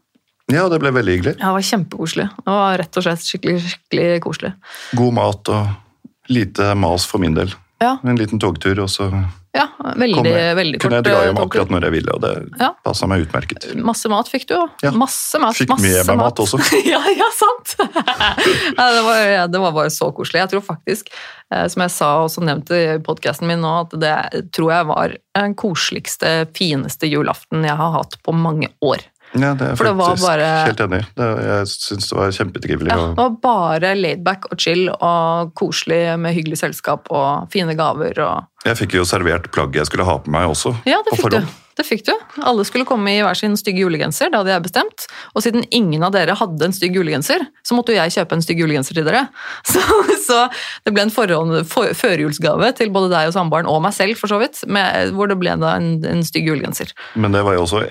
Ja, 0.51 0.67
det 0.69 0.77
ble 0.83 0.91
veldig 0.93 1.13
hyggelig. 1.15 1.35
Ja, 1.39 1.49
det 1.49 1.55
var 1.57 1.65
kjempekoselig. 1.71 2.27
Det 2.37 2.53
var 2.53 2.75
rett 2.81 2.97
og 2.99 3.05
slett 3.07 3.23
skikkelig, 3.25 3.61
skikkelig 3.65 4.09
koselig. 4.25 4.51
God 4.97 5.15
mat 5.17 5.49
og 5.55 6.29
lite 6.29 6.73
mas 6.77 7.05
for 7.09 7.21
min 7.23 7.33
del. 7.37 7.53
Ja, 7.81 7.95
En 8.05 8.15
liten 8.17 8.39
togtur, 8.41 8.77
og 8.85 8.89
så 8.89 9.09
ja 9.55 9.65
veldig, 9.95 10.15
kom 10.17 10.27
veldig 10.59 10.79
kort. 10.79 10.83
kunne 10.85 10.99
jeg 10.99 11.05
dra 11.07 11.21
hjem 11.25 11.37
eh, 11.39 11.43
akkurat 11.45 11.71
når 11.73 11.85
jeg 11.87 11.93
ville, 11.95 12.15
og 12.17 12.21
det 12.25 12.31
Ja. 12.59 12.69
passa 12.83 13.07
meg 13.07 13.23
utmerket. 13.25 13.67
Masse 13.87 14.11
mat 14.11 14.29
fikk 14.31 14.47
du 14.49 14.53
jo. 14.57 14.65
Ja. 14.83 14.91
Masse 14.91 15.39
mat. 15.41 15.55
Fikk 15.57 15.71
masse 15.71 15.85
med 15.87 16.09
meg 16.11 16.19
mat 16.21 16.41
også. 16.43 16.59
ja, 16.93 16.99
ja, 17.15 17.29
sant! 17.39 17.75
ja, 18.77 18.85
det, 18.97 19.01
var, 19.07 19.47
det 19.55 19.63
var 19.65 19.75
bare 19.79 19.93
så 19.93 20.11
koselig. 20.15 20.43
Jeg 20.43 20.53
tror 20.55 20.65
faktisk, 20.67 21.09
eh, 21.53 21.65
som 21.71 21.85
jeg 21.85 21.95
sa 21.95 22.11
og 22.19 22.27
også 22.29 22.43
nevnt 22.45 22.71
i 22.75 22.83
podkasten 23.05 23.47
min 23.49 23.63
nå, 23.63 23.73
at 23.87 23.95
det 24.01 24.45
tror 24.55 24.71
jeg 24.75 24.89
var 24.91 25.15
den 25.35 25.55
koseligste, 25.59 26.35
fineste 26.55 27.09
julaften 27.11 27.63
jeg 27.67 27.75
har 27.79 27.95
hatt 27.97 28.19
på 28.23 28.35
mange 28.35 28.69
år. 28.85 29.03
Ja, 29.35 29.51
det 29.57 29.67
er 29.71 29.75
For 29.75 29.89
det 29.89 29.95
var 29.99 30.13
faktisk 30.13 30.27
bare- 30.29 30.51
helt 30.65 30.81
enig. 30.85 31.01
Det, 31.17 31.27
jeg 31.45 31.67
syns 31.73 32.09
det 32.09 32.17
var 32.17 32.31
kjempetrivelig. 32.39 32.89
Ja, 32.91 33.07
det 33.11 33.19
var 33.19 33.35
bare 33.43 33.93
laidback 33.99 34.47
og 34.51 34.59
chill 34.61 34.87
og 34.93 35.53
koselig 35.59 36.17
med 36.19 36.35
hyggelig 36.37 36.61
selskap 36.63 37.11
og 37.11 37.51
fine 37.51 37.75
gaver. 37.75 38.19
Og... 38.23 38.47
Jeg 38.65 38.79
fikk 38.81 38.97
jo 38.99 39.05
servert 39.07 39.51
plagget 39.51 39.83
jeg 39.83 39.91
skulle 39.91 40.07
ha 40.07 40.17
på 40.23 40.31
meg 40.33 40.47
også. 40.49 40.75
Ja, 40.87 41.01
det 41.05 41.17
fikk, 41.19 41.31
du. 41.35 41.55
det 41.79 41.85
fikk 41.85 42.05
du. 42.07 42.13
Alle 42.47 42.65
skulle 42.67 42.87
komme 42.87 43.11
i 43.11 43.19
hver 43.25 43.37
sin 43.37 43.57
stygge 43.59 43.83
julegenser, 43.83 44.31
det 44.31 44.39
hadde 44.39 44.53
jeg 44.53 44.65
bestemt. 44.69 45.07
Og 45.35 45.43
siden 45.43 45.67
ingen 45.75 46.03
av 46.05 46.15
dere 46.15 46.37
hadde 46.39 46.69
en 46.69 46.75
stygg 46.75 46.95
julegenser, 46.95 47.43
så 47.65 47.77
måtte 47.77 47.93
jo 47.93 47.99
jeg 47.99 48.15
kjøpe 48.15 48.39
en 48.39 48.45
stygg 48.45 48.63
julegenser 48.63 48.97
til 48.97 49.07
dere. 49.07 49.27
Så, 49.75 49.81
så 50.25 50.39
det 50.85 50.93
ble 50.95 51.03
en 51.03 51.11
for, 51.13 51.91
førjulsgave 51.99 52.71
til 52.77 52.89
både 52.93 53.11
deg 53.11 53.29
og 53.29 53.35
samboeren, 53.35 53.67
og 53.69 53.81
meg 53.83 53.93
selv 53.93 54.17
for 54.17 54.31
så 54.31 54.39
vidt, 54.41 54.61
med, 54.71 55.11
hvor 55.13 55.29
det 55.29 55.37
ble 55.41 55.53
da 55.61 55.75
en, 55.77 55.99
en 56.07 56.23
stygg 56.25 56.47
julegenser. 56.49 56.95
Men 57.19 57.35
det 57.35 57.43
var 57.45 57.57
jo 57.57 57.65
også 57.65 57.83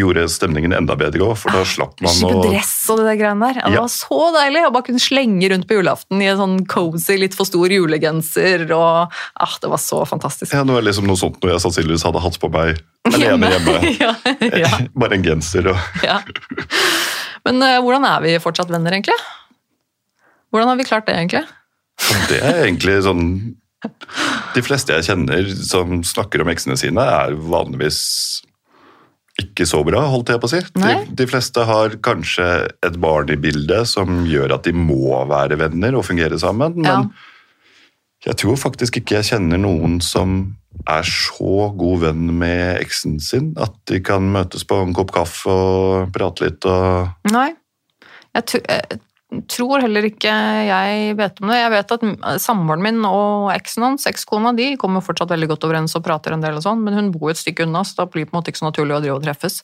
gjorde 0.00 0.24
stemningen 0.32 0.72
enda 0.76 0.96
bedre 0.98 1.22
òg, 1.26 1.36
for 1.38 1.54
da 1.54 1.62
slapp 1.68 2.00
man 2.02 2.10
Skippe 2.10 2.30
skikkelig 2.32 2.50
dress 2.54 2.72
og 2.90 2.98
det 3.00 3.04
der 3.08 3.18
greiene 3.20 3.48
der. 3.48 3.60
Ja, 3.60 3.66
Det 3.68 3.74
Ja. 3.74 3.80
var 3.84 3.92
så 3.94 4.18
deilig 4.34 4.62
å 4.66 4.72
bare 4.74 4.86
kunne 4.88 5.02
slenge 5.02 5.50
rundt 5.52 5.66
på 5.68 5.78
julaften 5.78 6.22
i 6.22 6.26
en 6.32 6.38
sånn 6.38 6.56
cozy, 6.66 7.16
litt 7.20 7.34
for 7.34 7.44
stor 7.46 7.68
julegenser. 7.68 8.66
og 8.72 9.12
ah, 9.40 9.54
Det 9.60 9.70
var 9.70 9.78
så 9.78 10.04
fantastisk. 10.06 10.52
ja, 10.52 10.64
Det 10.64 10.72
var 10.74 10.82
liksom 10.82 11.06
noe 11.06 11.16
sånt 11.16 11.40
når 11.40 11.54
jeg 11.54 11.64
sannsynligvis 11.66 12.04
hadde 12.04 12.20
hatt 12.24 12.38
på 12.40 12.50
meg 12.52 12.80
alene 13.12 13.50
hjemme. 13.54 13.76
ja, 14.04 14.14
ja, 14.64 14.78
Bare 14.96 15.14
en 15.14 15.22
genser 15.24 15.68
og 15.72 15.76
ja. 16.02 16.20
Men 17.44 17.60
uh, 17.62 17.80
hvordan 17.84 18.04
er 18.08 18.20
vi 18.24 18.38
fortsatt 18.40 18.70
venner, 18.72 18.92
egentlig? 18.96 19.16
Hvordan 20.52 20.68
har 20.68 20.76
vi 20.80 20.84
klart 20.88 21.06
det, 21.06 21.14
egentlig? 21.18 21.44
Det 22.30 22.40
er 22.42 22.64
egentlig 22.64 23.02
sånn 23.04 23.54
De 24.54 24.62
fleste 24.64 24.94
jeg 24.96 25.04
kjenner 25.10 25.44
som 25.68 25.98
snakker 26.06 26.40
om 26.40 26.48
eksene 26.48 26.76
sine, 26.80 27.02
er 27.04 27.34
vanligvis 27.36 28.40
ikke 29.40 29.66
så 29.66 29.80
bra, 29.86 30.04
holdt 30.12 30.30
jeg 30.30 30.38
på 30.42 30.46
å 30.46 30.52
si. 30.52 30.60
De, 30.78 30.94
de 31.18 31.26
fleste 31.26 31.64
har 31.66 31.96
kanskje 32.06 32.44
et 32.86 32.98
barn 33.02 33.32
i 33.34 33.38
bildet 33.40 33.88
som 33.90 34.22
gjør 34.30 34.54
at 34.58 34.66
de 34.68 34.74
må 34.76 35.10
være 35.30 35.58
venner 35.58 35.96
og 35.98 36.04
fungere 36.06 36.38
sammen, 36.38 36.76
men 36.78 36.84
Ja. 36.86 37.00
jeg 38.30 38.36
tror 38.44 38.56
faktisk 38.60 39.00
ikke 39.00 39.18
jeg 39.18 39.32
kjenner 39.32 39.58
noen 39.58 39.98
som 40.00 40.54
er 40.90 41.02
så 41.06 41.68
god 41.78 42.00
venn 42.06 42.30
med 42.38 42.80
eksen 42.82 43.18
sin 43.22 43.52
at 43.62 43.74
de 43.90 44.00
kan 44.02 44.22
møtes 44.34 44.64
på 44.66 44.78
en 44.82 44.94
kopp 44.94 45.12
kaffe 45.14 45.50
og 45.50 46.14
prate 46.14 46.46
litt 46.48 46.66
og 46.70 47.10
Nei. 47.30 47.50
Jeg, 48.34 48.62
jeg 48.66 49.00
tror 49.50 49.82
heller 49.84 50.06
ikke 50.08 50.32
jeg 50.68 51.14
vet 51.18 51.40
om 51.42 51.50
det. 51.50 51.58
Jeg 51.58 51.72
vet 51.74 51.94
at 51.96 52.04
samboeren 52.42 52.84
min 52.84 53.00
og 53.08 53.50
eksen 53.54 53.86
hans, 53.86 54.06
ekskona, 54.10 54.54
de 54.56 54.72
kommer 54.80 55.04
fortsatt 55.04 55.32
veldig 55.34 55.50
godt 55.54 55.66
overens 55.68 55.96
og 55.98 56.04
prater 56.06 56.36
en 56.36 56.44
del 56.44 56.58
og 56.58 56.64
sånn, 56.66 56.82
men 56.84 56.96
hun 56.98 57.12
bor 57.14 57.32
et 57.32 57.40
stykke 57.40 57.66
unna, 57.66 57.84
så 57.86 58.02
da 58.02 58.08
blir 58.10 58.24
det 58.26 58.32
på 58.32 58.36
en 58.36 58.40
måte 58.40 58.52
ikke 58.52 58.62
så 58.62 58.70
naturlig 58.70 58.96
å 58.98 59.02
drive 59.04 59.18
og 59.18 59.26
treffes. 59.26 59.60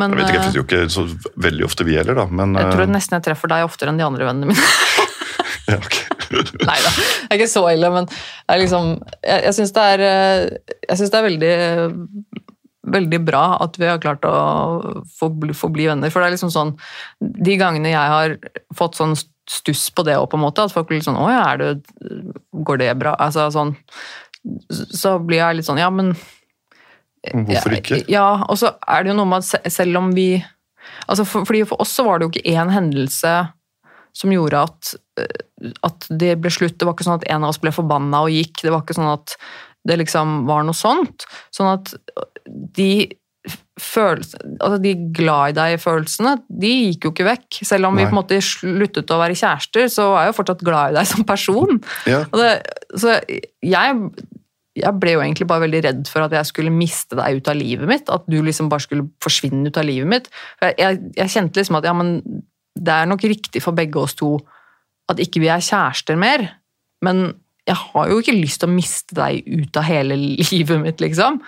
Men 0.00 0.16
Vi 0.18 0.24
eh, 0.24 0.32
treffes 0.32 0.58
jo 0.58 0.66
ikke 0.66 0.84
så 0.92 1.06
veldig 1.40 1.66
ofte, 1.68 1.86
vi 1.88 1.98
heller, 1.98 2.18
da. 2.18 2.28
Men 2.30 2.56
jeg 2.58 2.72
tror 2.72 2.86
eh, 2.86 2.92
nesten 2.94 3.18
jeg 3.18 3.28
treffer 3.30 3.52
deg 3.54 3.66
oftere 3.68 3.92
enn 3.92 4.00
de 4.00 4.06
andre 4.06 4.28
vennene 4.28 4.52
mine. 4.52 5.06
ja, 5.70 5.80
ok. 5.80 5.98
Nei 6.68 6.76
da, 6.84 6.90
det 6.92 7.30
er 7.30 7.38
ikke 7.38 7.48
så 7.48 7.62
ille, 7.72 7.88
men 7.88 8.04
liksom 8.60 8.90
Jeg, 9.24 9.44
jeg 9.46 9.54
syns 9.56 9.70
det 9.72 9.84
eh, 10.04 10.42
det 10.84 11.08
er 11.08 11.24
veldig 11.24 11.52
Veldig 12.94 13.20
bra 13.26 13.42
at 13.64 13.78
vi 13.80 13.88
har 13.88 14.00
klart 14.02 14.24
å 14.28 15.02
få 15.18 15.30
bli, 15.32 15.86
venner. 15.88 16.12
For 16.12 16.22
det 16.22 16.28
er 16.28 16.36
liksom 16.36 16.52
sånn 16.54 16.74
De 17.20 17.58
gangene 17.60 17.92
jeg 17.92 18.14
har 18.14 18.36
fått 18.76 18.98
sånn 18.98 19.16
stuss 19.48 19.86
på 19.96 20.04
det 20.04 20.18
òg, 20.20 20.28
på 20.30 20.36
en 20.36 20.44
måte, 20.44 20.64
at 20.64 20.74
folk 20.74 20.90
blir 20.90 21.04
sånn 21.04 21.18
Å 21.18 21.28
ja, 21.32 21.44
er 21.52 21.62
det 21.62 21.70
Går 22.52 22.82
det 22.82 22.92
bra? 23.00 23.14
Altså 23.16 23.48
sånn 23.54 23.74
Så 24.92 25.18
blir 25.24 25.42
jeg 25.42 25.60
litt 25.60 25.68
sånn 25.68 25.80
Ja, 25.80 25.90
men 25.92 26.14
Hvorfor 27.28 27.74
ikke? 27.74 28.04
ja, 28.08 28.44
og 28.46 28.60
så 28.60 28.70
er 28.86 29.02
det 29.02 29.10
jo 29.10 29.18
noe 29.18 29.28
med 29.28 29.42
at 29.42 29.72
selv 29.74 29.98
om 29.98 30.12
vi 30.14 30.30
altså 31.10 31.24
for, 31.26 31.44
fordi 31.48 31.64
For 31.66 31.82
oss 31.82 31.90
så 31.98 32.04
var 32.06 32.20
det 32.20 32.28
jo 32.28 32.32
ikke 32.32 32.54
én 32.54 32.70
hendelse 32.72 33.32
som 34.16 34.32
gjorde 34.32 34.60
at, 34.66 34.92
eh, 35.20 35.72
at 35.86 36.06
det 36.20 36.32
ble 36.42 36.50
slutt. 36.50 36.78
Det 36.78 36.86
var 36.88 36.96
ikke 36.96 37.06
sånn 37.06 37.20
at 37.20 37.26
en 37.30 37.44
av 37.44 37.52
oss 37.52 37.60
ble 37.62 37.70
forbanna 37.74 38.24
og 38.24 38.34
gikk. 38.34 38.64
Det 38.64 38.72
var 38.74 38.82
ikke 38.82 38.96
sånn 38.96 39.12
at 39.12 39.34
det 39.86 39.98
liksom 40.00 40.40
var 40.48 40.64
noe 40.66 40.76
sånt. 40.76 41.26
Sånn 41.54 41.70
at 41.70 41.92
de 42.48 42.90
følelsene, 43.78 44.56
altså 44.58 44.78
de 44.82 44.92
glad 45.14 45.52
i 45.52 45.56
deg-følelsene, 45.56 46.32
de 46.62 46.72
gikk 46.88 47.06
jo 47.06 47.12
ikke 47.14 47.28
vekk. 47.28 47.60
Selv 47.68 47.88
om 47.88 47.96
vi 47.98 48.06
på 48.06 48.12
en 48.12 48.18
måte 48.18 48.40
sluttet 48.44 49.14
å 49.14 49.20
være 49.20 49.38
kjærester, 49.38 49.86
så 49.92 50.10
er 50.10 50.26
jeg 50.26 50.32
jo 50.32 50.38
fortsatt 50.40 50.64
glad 50.66 50.92
i 50.92 50.98
deg 50.98 51.08
som 51.08 51.26
person. 51.28 51.80
Ja, 52.10 52.24
det, 52.34 52.50
så 52.98 53.14
jeg, 53.64 53.96
jeg 54.82 54.94
ble 55.00 55.14
jo 55.14 55.22
egentlig 55.24 55.48
bare 55.50 55.64
veldig 55.66 55.82
redd 55.86 56.04
for 56.10 56.26
at 56.26 56.36
jeg 56.36 56.50
skulle 56.50 56.74
miste 56.74 57.18
deg 57.18 57.40
ut 57.40 57.50
av 57.50 57.58
livet 57.58 57.90
mitt. 57.90 58.12
At 58.12 58.28
du 58.30 58.38
liksom 58.42 58.70
bare 58.72 58.84
skulle 58.84 59.08
forsvinne 59.24 59.70
ut 59.70 59.80
av 59.80 59.88
livet 59.88 60.10
mitt. 60.10 60.30
Jeg, 60.62 60.76
jeg, 60.82 61.02
jeg 61.22 61.34
kjente 61.36 61.62
liksom 61.62 61.80
at 61.80 61.88
ja, 61.88 61.96
men 61.96 62.18
det 62.78 62.94
er 62.94 63.10
nok 63.10 63.26
riktig 63.26 63.62
for 63.64 63.76
begge 63.76 64.00
oss 64.02 64.16
to 64.18 64.36
at 65.08 65.20
ikke 65.22 65.40
vi 65.42 65.50
er 65.52 65.64
kjærester 65.64 66.18
mer. 66.20 66.44
Men 67.04 67.30
jeg 67.68 67.76
har 67.78 68.10
jo 68.10 68.20
ikke 68.20 68.36
lyst 68.36 68.62
til 68.62 68.70
å 68.70 68.74
miste 68.74 69.16
deg 69.16 69.46
ut 69.46 69.78
av 69.78 69.88
hele 69.88 70.18
livet 70.52 70.82
mitt, 70.82 71.02
liksom. 71.04 71.40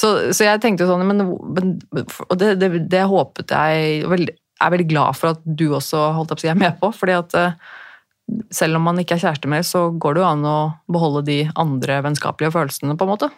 Så, 0.00 0.10
så 0.34 0.46
jeg 0.48 0.60
tenkte 0.62 0.86
jo 0.86 0.90
sånn, 0.90 1.06
men, 1.06 1.22
Og 1.22 2.34
det, 2.40 2.56
det, 2.58 2.70
det 2.90 3.04
håpet 3.06 3.52
jeg 3.54 4.02
og 4.02 4.16
Jeg 4.18 4.34
er 4.66 4.72
veldig 4.74 4.88
glad 4.90 5.18
for 5.18 5.34
at 5.34 5.42
du 5.44 5.68
også 5.76 6.00
holdt 6.16 6.34
opp, 6.34 6.42
si, 6.42 6.50
er 6.50 6.58
med 6.58 6.78
på. 6.80 6.90
fordi 6.94 7.14
at 7.18 7.34
eh, 7.38 7.56
selv 8.54 8.78
om 8.78 8.86
man 8.88 8.98
ikke 9.00 9.18
er 9.18 9.24
kjæreste 9.26 9.50
mer, 9.50 9.64
så 9.66 9.88
går 9.90 10.16
det 10.16 10.22
jo 10.22 10.28
an 10.28 10.46
å 10.48 10.58
beholde 10.90 11.24
de 11.26 11.38
andre 11.60 11.98
vennskapelige 12.06 12.54
følelsene, 12.54 12.96
på 12.96 13.06
en 13.06 13.12
måte. 13.12 13.30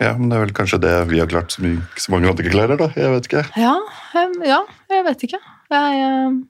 ja, 0.00 0.14
men 0.16 0.30
det 0.30 0.38
er 0.38 0.44
vel 0.46 0.54
kanskje 0.56 0.80
det 0.82 0.94
vi 1.10 1.20
har 1.20 1.30
klart 1.30 1.52
som 1.54 1.66
ikke 1.68 2.06
så 2.06 2.14
mange 2.14 2.30
andre 2.30 2.54
klarer, 2.54 2.80
da. 2.80 2.88
Jeg 2.96 3.12
vet 3.12 3.28
ikke. 3.28 3.44
Ja, 3.60 3.74
em, 4.20 4.38
ja 4.46 4.62
jeg 4.90 5.04
vet 5.10 5.26
ikke. 5.28 5.42
Jeg, 5.74 6.06
uh... 6.06 6.40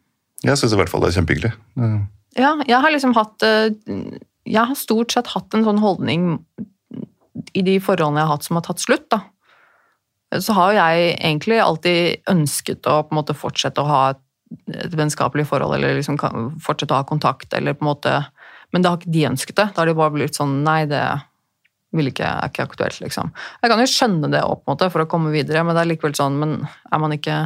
Jeg 0.45 0.61
syns 0.61 0.77
i 0.77 0.79
hvert 0.79 0.93
fall 0.93 1.05
det 1.05 1.11
er 1.11 1.19
kjempehyggelig. 1.19 1.53
Uh. 1.81 1.99
ja, 2.39 2.55
jeg 2.69 2.81
har 2.85 2.95
liksom 2.95 3.17
hatt 3.17 3.45
uh, 3.47 3.69
Jeg 4.45 4.71
har 4.71 4.79
stort 4.79 5.17
sett 5.17 5.33
hatt 5.35 5.57
en 5.57 5.67
sånn 5.67 5.83
holdning 5.83 6.35
i 7.55 7.63
de 7.67 7.79
forholdene 7.83 8.23
jeg 8.23 8.29
har 8.29 8.37
hatt 8.37 8.47
som 8.47 8.59
har 8.61 8.67
tatt 8.67 8.83
slutt, 8.83 9.09
da. 9.13 9.25
Så 10.43 10.55
har 10.57 10.73
jo 10.73 10.81
jeg 10.81 11.11
egentlig 11.15 11.61
alltid 11.63 12.31
ønsket 12.31 12.87
å 12.91 13.03
på 13.05 13.15
en 13.15 13.21
måte 13.21 13.37
fortsette 13.39 13.83
å 13.83 13.91
ha 13.91 14.01
et, 14.15 14.21
vennskapelig 14.95 15.49
forhold, 15.49 15.75
eller 15.77 15.97
liksom 15.99 16.19
fortsette 16.63 16.95
å 16.95 17.01
ha 17.01 17.07
kontakt, 17.09 17.55
eller 17.57 17.75
på 17.75 17.85
en 17.85 17.91
måte 17.91 18.17
Men 18.75 18.83
det 18.83 18.91
har 18.91 18.99
ikke 18.99 19.15
de 19.15 19.25
ønsket 19.29 19.57
det. 19.57 19.67
Da 19.75 19.83
har 19.83 19.87
de 19.87 19.95
bare 19.95 20.15
blitt 20.15 20.35
sånn 20.35 20.63
Nei, 20.67 20.85
det 20.91 21.03
vil 21.95 22.11
ikke, 22.11 22.27
er 22.27 22.51
ikke 22.51 22.67
aktuelt, 22.67 23.01
liksom. 23.05 23.31
Jeg 23.63 23.71
kan 23.71 23.83
jo 23.83 23.91
skjønne 23.91 24.31
det 24.33 24.43
opp, 24.43 24.65
på 24.65 24.71
en 24.71 24.75
måte, 24.75 24.91
for 24.91 25.05
å 25.05 25.11
komme 25.11 25.31
videre, 25.35 25.63
men 25.67 25.77
det 25.77 25.85
er 25.85 25.91
likevel 25.93 26.17
sånn 26.19 26.39
Men 26.41 26.57
er 26.67 27.03
man 27.03 27.15
ikke 27.15 27.39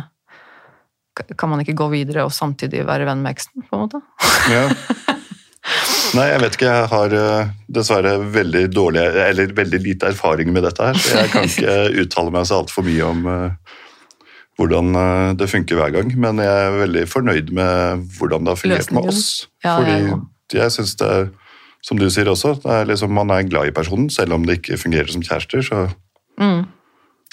Kan 1.37 1.53
man 1.53 1.65
ikke 1.65 1.77
gå 1.77 1.91
videre 1.93 2.25
og 2.25 2.33
samtidig 2.33 2.87
være 2.89 3.09
venn 3.09 3.25
med 3.25 3.37
eksen, 3.37 3.67
på 3.69 3.77
en 3.77 3.85
måte? 3.87 4.03
Ja. 4.53 4.69
Nei, 6.17 6.29
jeg 6.31 6.41
vet 6.43 6.57
ikke. 6.57 6.71
Jeg 6.71 6.89
har 6.93 7.17
eh, 7.19 7.51
dessverre 7.79 8.15
veldig 8.33 8.65
dårlig, 8.73 9.03
eller 9.25 9.53
veldig 9.57 9.81
lite 9.85 10.13
erfaring 10.13 10.53
med 10.55 10.65
dette 10.65 10.87
her, 10.87 11.01
så 11.03 11.19
jeg 11.23 11.33
kan 11.35 11.49
ikke 11.49 11.75
uttale 12.05 12.33
meg 12.35 12.49
så 12.49 12.63
altfor 12.63 12.87
mye 12.87 13.11
om 13.11 13.29
eh, 13.33 13.77
hvordan 14.59 14.97
eh, 15.03 15.27
det 15.41 15.51
funker 15.53 15.81
hver 15.81 15.93
gang. 15.99 16.15
Men 16.17 16.41
jeg 16.43 16.65
er 16.65 16.81
veldig 16.81 17.05
fornøyd 17.11 17.53
med 17.59 18.09
hvordan 18.19 18.47
det 18.47 18.55
har 18.55 18.63
fungert 18.63 18.95
med 18.97 19.13
oss. 19.13 19.29
Ja, 19.65 19.77
Fordi 19.81 19.95
jeg 19.99 20.09
ja. 20.09 20.19
jeg 20.63 20.77
syns 20.79 20.97
det 21.03 21.13
er, 21.19 21.31
som 21.85 22.01
du 22.01 22.09
sier 22.11 22.31
også, 22.31 22.57
det 22.65 22.75
er 22.75 22.89
liksom, 22.89 23.13
man 23.15 23.31
er 23.31 23.47
glad 23.47 23.69
i 23.69 23.75
personen, 23.75 24.09
selv 24.11 24.35
om 24.35 24.47
det 24.49 24.61
ikke 24.63 24.81
fungerer 24.81 25.11
som 25.13 25.25
kjærester. 25.25 25.65
Så 25.65 25.89
Mm. 26.39 26.69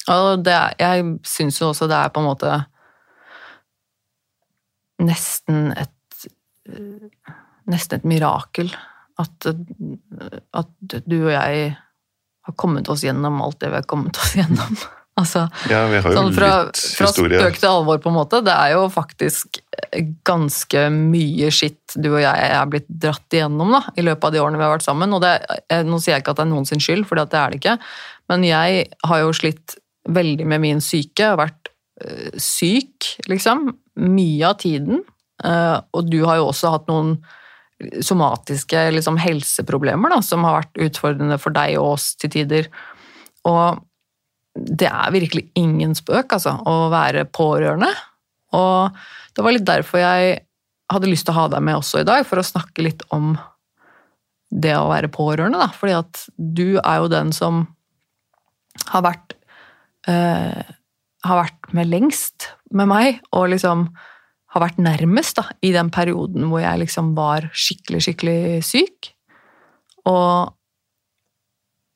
Og 0.10 0.46
det, 0.46 0.54
jeg 0.80 1.04
syns 1.26 1.60
jo 1.62 1.68
også 1.68 1.86
det 1.90 1.98
er 1.98 2.10
på 2.14 2.22
en 2.22 2.26
måte 2.26 2.54
nesten 5.06 5.72
et 5.78 5.92
Nesten 7.72 8.00
et 8.00 8.08
mirakel 8.08 8.70
at, 9.22 9.48
eh, 9.50 10.38
at 10.54 11.00
du 11.06 11.18
og 11.24 11.34
jeg 11.34 11.72
har 12.46 12.58
kommet 12.60 12.90
oss 12.92 13.06
gjennom 13.06 13.42
alt 13.42 13.60
det 13.64 13.72
vi 13.72 13.80
har 13.80 13.90
kommet 13.90 14.18
oss 14.22 14.36
gjennom. 14.40 14.78
Altså, 15.16 15.46
ja, 15.72 15.86
vi 15.88 16.02
har 16.04 16.12
jo 16.12 16.18
sånn 16.18 16.34
fra, 16.36 16.50
fra 16.76 17.08
spøk 17.08 17.56
til 17.62 17.70
alvor, 17.70 18.02
på 18.04 18.12
en 18.12 18.18
måte. 18.18 18.42
Det 18.44 18.52
er 18.52 18.74
jo 18.74 18.90
faktisk 18.92 19.62
ganske 20.28 20.82
mye 20.92 21.48
skitt 21.56 21.96
du 21.96 22.10
og 22.10 22.20
jeg 22.20 22.50
er 22.50 22.68
blitt 22.68 22.90
dratt 22.90 23.38
igjennom 23.38 23.72
da, 23.78 23.80
i 23.96 24.04
løpet 24.04 24.28
av 24.28 24.36
de 24.36 24.42
årene 24.44 24.60
vi 24.60 24.66
har 24.68 24.74
vært 24.74 24.88
sammen. 24.88 25.16
Og 25.16 25.24
det, 25.24 25.38
eh, 25.72 25.86
nå 25.88 26.02
sier 26.04 26.18
jeg 26.18 26.26
ikke 26.26 26.36
at 26.36 26.42
det 26.42 26.46
er 26.46 26.52
noens 26.52 26.76
skyld, 26.76 27.08
for 27.08 27.16
det 27.16 27.30
er 27.32 27.54
det 27.54 27.62
ikke. 27.62 27.78
Men 28.32 28.44
jeg 28.44 28.84
har 29.08 29.24
jo 29.24 29.32
slitt 29.40 29.78
veldig 30.20 30.50
med 30.52 30.64
min 30.66 30.84
syke, 30.84 31.32
og 31.32 31.40
vært 31.46 31.72
øh, 32.04 32.36
syk, 32.36 33.16
liksom. 33.32 33.70
Mye 33.96 34.52
av 34.52 34.60
tiden. 34.60 35.00
Eh, 35.48 35.78
og 35.96 36.12
du 36.12 36.20
har 36.28 36.42
jo 36.42 36.52
også 36.52 36.76
hatt 36.76 36.92
noen 36.92 37.16
somatiske 38.04 38.86
liksom, 38.96 39.18
helseproblemer 39.20 40.14
da, 40.14 40.22
som 40.24 40.46
har 40.48 40.62
vært 40.62 40.82
utfordrende 40.88 41.38
for 41.42 41.56
deg 41.56 41.76
og 41.80 41.96
oss 41.96 42.14
til 42.20 42.32
tider. 42.32 42.70
Og 43.48 43.82
det 44.56 44.88
er 44.88 45.12
virkelig 45.12 45.50
ingen 45.60 45.96
spøk, 45.98 46.38
altså, 46.38 46.56
å 46.64 46.88
være 46.94 47.26
pårørende. 47.36 47.92
Og 48.56 48.96
det 49.36 49.44
var 49.44 49.56
litt 49.56 49.68
derfor 49.68 50.00
jeg 50.00 50.40
hadde 50.94 51.10
lyst 51.10 51.28
til 51.28 51.36
å 51.36 51.42
ha 51.42 51.50
deg 51.52 51.66
med 51.66 51.80
også 51.82 52.04
i 52.04 52.08
dag, 52.08 52.24
for 52.28 52.40
å 52.40 52.46
snakke 52.46 52.86
litt 52.86 53.04
om 53.16 53.34
det 54.56 54.76
å 54.78 54.88
være 54.88 55.12
pårørende, 55.12 55.60
da. 55.60 55.68
Fordi 55.76 55.98
at 55.98 56.24
du 56.38 56.78
er 56.78 57.02
jo 57.02 57.12
den 57.12 57.34
som 57.36 57.66
har 58.92 59.04
vært 59.06 59.36
øh, 60.12 60.74
har 61.26 61.42
vært 61.42 61.72
med 61.76 61.90
lengst 61.90 62.52
med 62.76 62.90
meg, 62.92 63.22
og 63.36 63.50
liksom 63.54 63.90
har 64.56 64.64
vært 64.64 64.80
nærmest 64.80 65.42
da, 65.42 65.50
i 65.68 65.74
den 65.76 65.92
perioden 65.92 66.48
hvor 66.48 66.64
jeg 66.64 66.86
liksom 66.86 67.12
var 67.18 67.50
skikkelig, 67.52 68.02
skikkelig 68.08 68.40
syk. 68.64 69.12
Og 70.08 70.56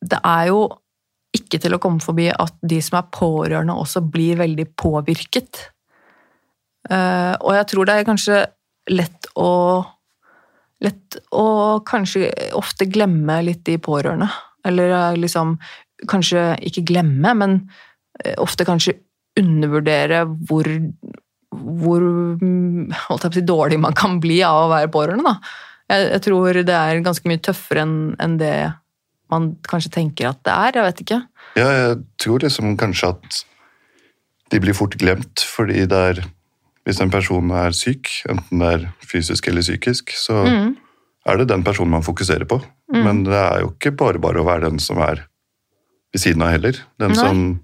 det 0.04 0.20
er 0.28 0.50
jo 0.50 0.64
ikke 1.36 1.60
til 1.62 1.76
å 1.76 1.80
komme 1.82 2.04
forbi 2.04 2.28
at 2.34 2.56
de 2.66 2.80
som 2.84 3.00
er 3.00 3.12
pårørende 3.14 3.76
også 3.78 4.02
blir 4.12 4.40
veldig 4.42 4.66
påvirket. 4.80 5.62
Eh, 6.90 7.36
og 7.38 7.54
jeg 7.56 7.70
tror 7.70 7.88
det 7.88 7.96
er 7.96 8.10
kanskje 8.10 8.44
lett 8.96 9.32
å 9.38 9.54
Lett 10.80 11.18
å 11.36 11.82
kanskje 11.84 12.30
ofte 12.56 12.86
glemme 12.88 13.34
litt 13.44 13.66
de 13.68 13.74
pårørende. 13.84 14.30
Eller 14.64 14.94
eh, 14.96 15.18
liksom 15.20 15.58
Kanskje 16.08 16.54
ikke 16.64 16.86
glemme, 16.88 17.34
men 17.36 17.58
eh, 18.24 18.38
ofte 18.40 18.64
kanskje 18.64 18.94
undervurdere 19.36 20.22
hvor 20.48 20.70
hvor 21.56 22.04
mm, 22.42 22.92
si, 23.34 23.42
dårlig 23.42 23.80
man 23.82 23.96
kan 23.98 24.20
bli 24.22 24.42
av 24.46 24.68
å 24.68 24.72
være 24.72 24.92
pårørende. 24.94 25.36
Jeg, 25.90 26.10
jeg 26.14 26.22
tror 26.28 26.60
det 26.62 26.76
er 26.76 27.02
ganske 27.06 27.30
mye 27.32 27.42
tøffere 27.42 27.86
enn 27.86 27.96
en 28.22 28.38
det 28.38 28.54
man 29.30 29.52
kanskje 29.70 29.92
tenker 29.94 30.30
at 30.32 30.40
det 30.46 30.54
er. 30.54 30.78
Jeg 30.80 30.88
vet 30.88 31.02
ikke. 31.06 31.20
Ja, 31.58 31.70
jeg 31.74 31.98
tror 32.22 32.42
liksom 32.46 32.76
kanskje 32.82 33.12
at 33.14 33.40
de 34.50 34.60
blir 34.62 34.74
fort 34.78 34.96
glemt, 34.98 35.44
fordi 35.46 35.86
det 35.90 36.04
er 36.12 36.26
Hvis 36.88 37.02
en 37.04 37.12
person 37.12 37.52
er 37.54 37.76
syk, 37.76 38.08
enten 38.32 38.62
det 38.64 38.70
er 38.74 38.86
fysisk 39.06 39.46
eller 39.52 39.62
psykisk, 39.62 40.10
så 40.18 40.40
Mm. 40.48 40.72
er 41.28 41.38
det 41.38 41.48
den 41.52 41.62
personen 41.64 41.92
man 41.92 42.02
fokuserer 42.02 42.48
på. 42.50 42.58
Men 42.92 43.24
det 43.28 43.36
er 43.36 43.60
jo 43.62 43.68
ikke 43.76 43.92
bare 43.96 44.18
bare 44.18 44.40
å 44.42 44.46
være 44.48 44.70
den 44.72 44.80
som 44.80 44.98
er 44.98 45.28
ved 46.12 46.22
siden 46.24 46.42
av 46.42 46.50
heller. 46.50 46.80
Den 46.98 47.12
Nei. 47.12 47.20
som 47.20 47.60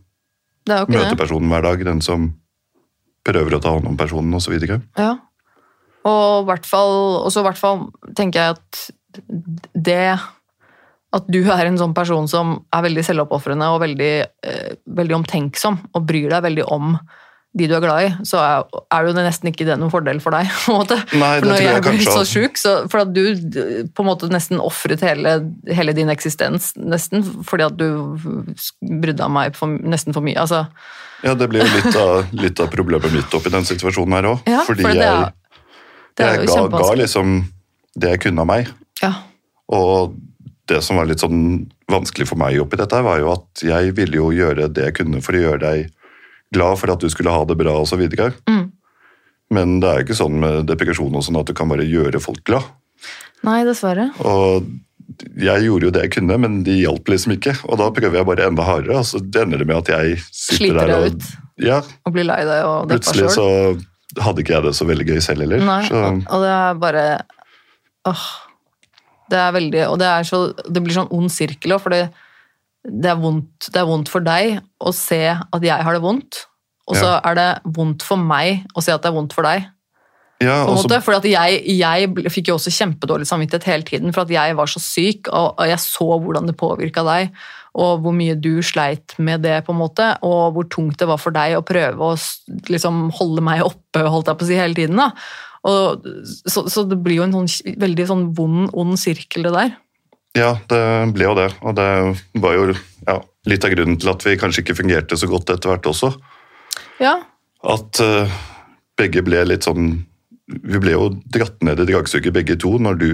er 0.69 0.85
møter 0.85 1.09
det. 1.15 1.17
personen 1.17 1.49
hver 1.49 1.63
dag, 1.63 1.85
den 1.85 2.01
som 2.01 2.35
prøver 3.25 3.57
å 3.57 3.61
ta 3.63 3.73
hånd 3.75 3.89
om 3.89 3.97
personen 3.99 4.37
osv. 4.37 4.55
Ja. 4.61 5.11
Og 6.05 6.45
i 6.45 6.47
hvert 6.51 6.69
fall, 6.69 6.95
og 7.23 7.29
så 7.33 7.41
i 7.41 7.47
hvert 7.47 7.61
fall 7.61 7.87
tenker 8.17 8.41
jeg 8.41 8.57
at 8.57 8.81
det 9.73 10.17
at 11.15 11.27
du 11.31 11.39
er 11.47 11.69
en 11.69 11.77
sånn 11.79 11.93
person 11.95 12.25
som 12.27 12.57
er 12.75 12.83
veldig 12.89 13.03
selvoppofrende 13.07 13.69
og 13.71 13.81
veldig, 13.85 14.15
eh, 14.43 14.73
veldig 14.97 15.21
omtenksom 15.21 15.77
og 15.95 16.07
bryr 16.07 16.27
deg 16.33 16.43
veldig 16.43 16.65
om 16.75 16.97
de 17.55 17.69
du 17.71 17.75
er 17.77 17.83
glad 17.83 18.03
i, 18.03 18.07
så 18.27 18.41
er, 18.43 18.65
er 18.91 19.05
jo 19.07 19.13
det 19.15 19.23
nesten 19.23 19.47
ikke 19.47 19.67
det 19.67 19.77
noen 19.79 19.93
fordel 19.93 20.19
for 20.19 20.35
deg. 20.35 20.49
på 20.65 20.73
en 20.73 20.81
måte. 20.81 20.97
Nei, 21.15 21.31
For 21.39 21.47
når 21.47 21.61
jeg 21.61 21.69
jeg 21.71 21.83
blir 21.85 22.09
så 22.09 22.25
sjuk, 22.27 22.59
for 22.91 23.05
at 23.05 23.13
du 23.15 23.23
på 23.95 24.03
en 24.03 24.09
måte 24.09 24.27
nesten 24.33 24.59
ofret 24.59 25.03
hele, 25.05 25.37
hele 25.71 25.95
din 25.95 26.11
eksistens, 26.11 26.73
nesten, 26.75 27.23
fordi 27.47 27.69
at 27.69 27.79
du 27.79 27.87
brydde 28.19 29.21
deg 29.21 29.25
om 29.29 29.39
meg 29.39 29.55
for, 29.55 29.71
nesten 29.71 30.15
for 30.15 30.25
mye. 30.25 30.35
Altså, 30.41 30.65
Ja, 31.25 31.33
det 31.33 31.47
blir 31.49 31.63
jo 31.65 31.71
litt 31.73 31.95
av, 31.97 32.33
litt 32.37 32.59
av 32.61 32.69
problemet 32.73 33.11
mitt 33.13 33.33
oppi 33.33 33.49
den 33.53 33.65
situasjonen 33.65 34.13
her 34.19 34.27
òg. 34.35 34.43
Ja, 34.49 34.61
fordi 34.67 34.85
for 34.85 34.93
det 34.93 35.01
jeg, 35.01 35.25
er- 35.25 35.33
det 36.15 36.27
jeg 36.29 36.47
ga, 36.51 36.67
ga 36.77 36.91
liksom 37.01 37.35
det 37.97 38.11
jeg 38.13 38.21
kunne 38.27 38.43
av 38.45 38.49
meg. 38.51 38.69
Ja. 39.01 39.11
Og 39.73 40.15
det 40.69 40.79
som 40.85 40.97
var 40.99 41.09
litt 41.09 41.21
sånn 41.23 41.65
vanskelig 41.91 42.27
for 42.29 42.39
meg 42.41 42.57
oppi 42.61 42.77
dette, 42.79 43.01
var 43.05 43.19
jo 43.21 43.31
at 43.33 43.65
jeg 43.65 43.93
ville 43.97 44.17
jo 44.21 44.29
gjøre 44.33 44.69
det 44.73 44.87
jeg 44.89 44.97
kunne 45.01 45.21
for 45.25 45.37
å 45.37 45.41
gjøre 45.43 45.61
deg 45.65 45.91
glad 46.55 46.79
for 46.79 46.93
at 46.93 47.01
du 47.03 47.09
skulle 47.11 47.33
ha 47.33 47.43
det 47.45 47.57
bra 47.59 47.73
osv. 47.81 48.01
Mm. 48.49 48.63
Men 49.53 49.75
det 49.81 49.89
er 49.89 49.99
jo 49.99 50.05
ikke 50.07 50.17
sånn 50.21 50.39
med 50.41 50.65
depresjon 50.69 51.13
og 51.17 51.25
sånn 51.25 51.37
at 51.41 51.49
du 51.49 51.53
kan 51.57 51.69
bare 51.69 51.85
gjøre 51.85 52.21
folk 52.23 52.41
glad. 52.47 52.65
Nei, 53.45 53.59
dessverre. 53.67 54.07
Og 54.25 54.65
jeg 55.37 55.65
gjorde 55.67 55.87
jo 55.87 55.91
det 55.95 56.01
jeg 56.05 56.13
kunne, 56.17 56.37
men 56.41 56.61
de 56.65 56.77
hjalp 56.81 57.09
liksom 57.11 57.35
ikke. 57.37 57.53
Og 57.69 57.77
da 57.81 57.89
prøver 57.93 58.19
jeg 58.19 58.27
bare 58.29 58.47
enda 58.49 58.65
hardere, 58.67 58.99
og 59.01 59.05
så 59.07 59.21
ender 59.21 59.61
det 59.61 59.67
med 59.69 59.77
at 59.83 59.91
jeg 59.93 60.17
sitter 60.31 60.57
Sliter 60.57 60.79
der 60.89 61.09
og. 61.09 61.27
Ja, 61.61 61.77
Og 62.03 62.11
blir 62.15 62.25
lei 62.27 62.41
deg 62.43 62.65
og 62.67 62.89
deppa 62.89 62.97
plutselig 62.99 63.29
så 63.37 63.45
hadde 64.25 64.41
ikke 64.43 64.53
jeg 64.57 64.63
det 64.65 64.73
så 64.75 64.87
veldig 64.87 65.05
gøy 65.07 65.21
selv 65.23 65.45
heller. 65.45 65.61
Nei, 65.63 65.81
Så, 65.87 66.01
og 66.27 66.43
det 66.43 66.49
er 66.51 66.81
bare 66.81 67.05
Åh. 68.09 68.25
Det 69.31 69.39
er 69.41 69.53
veldig 69.55 69.85
Og 69.89 69.95
det, 70.01 70.07
er 70.07 70.27
så, 70.27 70.39
det 70.69 70.83
blir 70.83 70.93
sånn 70.93 71.09
ond 71.15 71.31
sirkel 71.33 71.73
òg, 71.77 71.81
for 71.85 71.95
det, 71.95 72.03
det, 72.85 73.09
er 73.13 73.17
vondt, 73.21 73.69
det 73.73 73.81
er 73.81 73.87
vondt 73.89 74.11
for 74.11 74.25
deg 74.25 74.59
å 74.83 74.93
se 74.93 75.21
at 75.33 75.63
jeg 75.65 75.87
har 75.87 75.97
det 75.97 76.03
vondt, 76.03 76.43
og 76.85 76.99
så 76.99 77.07
Ja. 77.15 77.21
er 77.31 77.39
det 77.39 77.47
vondt 77.77 78.03
for 78.05 78.21
meg 78.21 78.67
å 78.77 78.83
se 78.85 78.93
at 78.93 79.01
det 79.01 79.09
er 79.09 79.15
vondt 79.15 79.33
for 79.33 79.47
deg. 79.47 79.65
Ja, 80.43 80.55
på 80.65 80.73
en 80.73 80.79
måte, 80.81 80.97
for 81.05 81.15
at 81.15 81.25
jeg, 81.29 81.59
jeg 81.79 82.31
fikk 82.33 82.49
jo 82.51 82.57
også 82.57 82.73
kjempedårlig 82.75 83.27
samvittighet 83.29 83.67
hele 83.69 83.87
tiden 83.87 84.15
for 84.15 84.25
at 84.25 84.33
jeg 84.33 84.57
var 84.57 84.67
så 84.67 84.81
syk, 84.83 85.29
og, 85.31 85.61
jeg 85.63 85.79
så 85.79 86.07
hvordan 86.19 86.49
det 86.49 86.57
påvirka 86.59 87.05
deg, 87.07 87.31
og 87.75 88.03
hvor 88.03 88.15
mye 88.15 88.35
du 88.39 88.59
sleit 88.63 89.15
med 89.15 89.45
det, 89.47 89.61
på 89.67 89.71
en 89.71 89.79
måte, 89.79 90.09
og 90.27 90.55
hvor 90.55 90.67
tungt 90.71 90.99
det 90.99 91.07
var 91.07 91.19
for 91.21 91.35
deg 91.35 91.55
å 91.57 91.63
prøve 91.65 92.11
å 92.11 92.17
liksom, 92.71 93.09
holde 93.15 93.43
meg 93.47 93.63
oppe, 93.63 94.03
holdt 94.03 94.31
jeg 94.31 94.39
på 94.39 94.47
å 94.47 94.49
si, 94.49 94.59
hele 94.59 94.77
tiden. 94.77 95.01
Og, 95.65 96.07
så, 96.43 96.65
så 96.71 96.83
det 96.87 96.99
blir 97.03 97.21
jo 97.21 97.27
en 97.27 97.35
sånn 97.35 97.75
veldig 97.81 98.07
sånn 98.11 98.25
vond, 98.37 98.69
ond 98.75 98.99
sirkel, 98.99 99.47
det 99.47 99.55
der. 99.55 99.75
Ja, 100.35 100.51
det 100.71 100.81
ble 101.15 101.29
jo 101.29 101.35
det. 101.37 101.47
Og 101.63 101.77
det 101.79 101.89
var 102.43 102.57
jo 102.57 102.67
ja, 102.75 103.19
litt 103.47 103.65
av 103.65 103.71
grunnen 103.71 103.99
til 104.01 104.11
at 104.11 104.25
vi 104.27 104.35
kanskje 104.39 104.65
ikke 104.65 104.77
fungerte 104.81 105.19
så 105.19 105.29
godt 105.31 105.53
etter 105.55 105.71
hvert 105.71 105.87
også. 105.89 106.11
Ja, 106.99 107.17
At 107.65 107.99
uh, 108.03 108.31
begge 108.99 109.23
ble 109.25 109.41
litt 109.47 109.67
sånn 109.67 110.03
Vi 110.45 110.79
ble 110.81 110.93
jo 110.93 111.09
dratt 111.33 111.63
ned 111.65 111.81
i 111.81 111.87
dragsuget 111.89 112.33
begge 112.35 112.57
to 112.61 112.75
når 112.81 112.99
du 113.01 113.09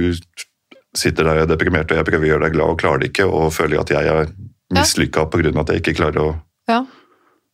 sitter 0.97 1.23
der 1.23 1.39
og 1.39 1.45
er 1.45 1.51
deprimert 1.53 1.91
og 1.91 2.01
jeg 2.01 2.07
prøver 2.09 2.27
å 2.27 2.31
gjøre 2.33 2.47
deg 2.47 2.55
glad 2.57 2.73
og 2.73 2.81
klarer 2.81 3.03
det 3.03 3.11
ikke, 3.13 3.27
og 3.31 3.53
føler 3.55 3.79
at 3.79 3.93
jeg 3.93 4.09
er 4.11 4.33
mislykka 4.75 5.25
pga. 5.31 5.53
at 5.61 5.71
jeg 5.71 5.83
ikke 5.83 5.97
klarer 6.01 6.19
å 6.19 6.29
ja. 6.69 6.81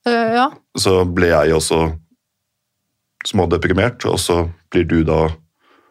Uh, 0.07 0.29
ja. 0.33 0.47
Så 0.77 1.01
ble 1.05 1.29
jeg 1.29 1.53
også 1.53 1.81
smådeprimert, 3.27 4.05
og 4.07 4.19
så 4.21 4.45
blir 4.71 4.85
du 4.87 5.01
da 5.05 5.27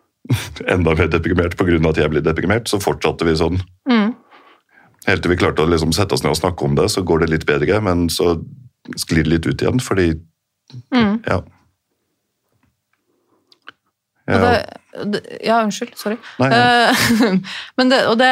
enda 0.75 0.94
mer 0.96 1.11
deprimert 1.12 1.57
pga. 1.59 1.79
at 1.90 2.01
jeg 2.01 2.12
blir 2.12 2.25
deprimert. 2.25 2.70
Så 2.70 2.81
fortsatte 2.83 3.27
vi 3.29 3.37
sånn. 3.37 3.61
Mm. 3.90 4.14
Helt 5.07 5.22
til 5.22 5.31
vi 5.31 5.38
klarte 5.38 5.62
å 5.62 5.70
liksom 5.70 5.92
sette 5.94 6.16
oss 6.16 6.25
ned 6.25 6.33
og 6.35 6.40
snakke 6.40 6.64
om 6.64 6.79
det, 6.79 6.88
så 6.90 7.05
går 7.07 7.22
det 7.22 7.33
litt 7.35 7.46
bedre, 7.46 7.81
men 7.85 8.09
så 8.11 8.38
sklir 8.96 9.27
det 9.27 9.35
litt 9.35 9.46
ut 9.51 9.62
igjen, 9.62 9.83
fordi 9.83 10.14
Mm. 10.94 11.22
Ja. 11.27 11.42
Ja, 14.27 15.05
det, 15.07 15.21
ja, 15.47 15.61
unnskyld. 15.62 15.93
Sorry. 16.01 16.17
Nei, 16.43 16.49
ja. 16.51 16.91
Eh, 16.91 17.39
Men 17.79 17.93
det, 17.93 18.01
og 18.11 18.17
det, 18.19 18.31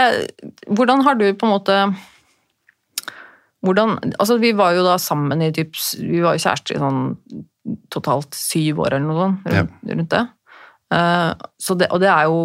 hvordan 0.75 1.05
har 1.07 1.15
du 1.21 1.29
på 1.39 1.47
en 1.47 1.53
måte 1.55 1.77
hvordan, 3.65 3.95
altså 4.21 4.37
Vi 4.43 4.51
var 4.57 4.75
jo 4.77 4.83
da 4.85 4.97
sammen 5.01 5.41
i 5.41 5.53
typ, 5.55 5.73
Vi 6.01 6.21
var 6.25 6.37
jo 6.37 6.43
kjærester 6.45 6.77
i 6.77 6.81
sånn 6.83 6.99
totalt 7.95 8.35
syv 8.37 8.83
år 8.85 8.93
eller 8.99 9.07
noe 9.09 9.21
sånt. 9.23 9.47
Rundt, 9.55 9.79
rundt 9.89 10.11
det. 10.13 10.25
Uh, 10.93 11.31
så 11.57 11.73
det. 11.81 11.89
Og 11.97 12.03
det 12.03 12.11
er, 12.13 12.27
jo, 12.29 12.43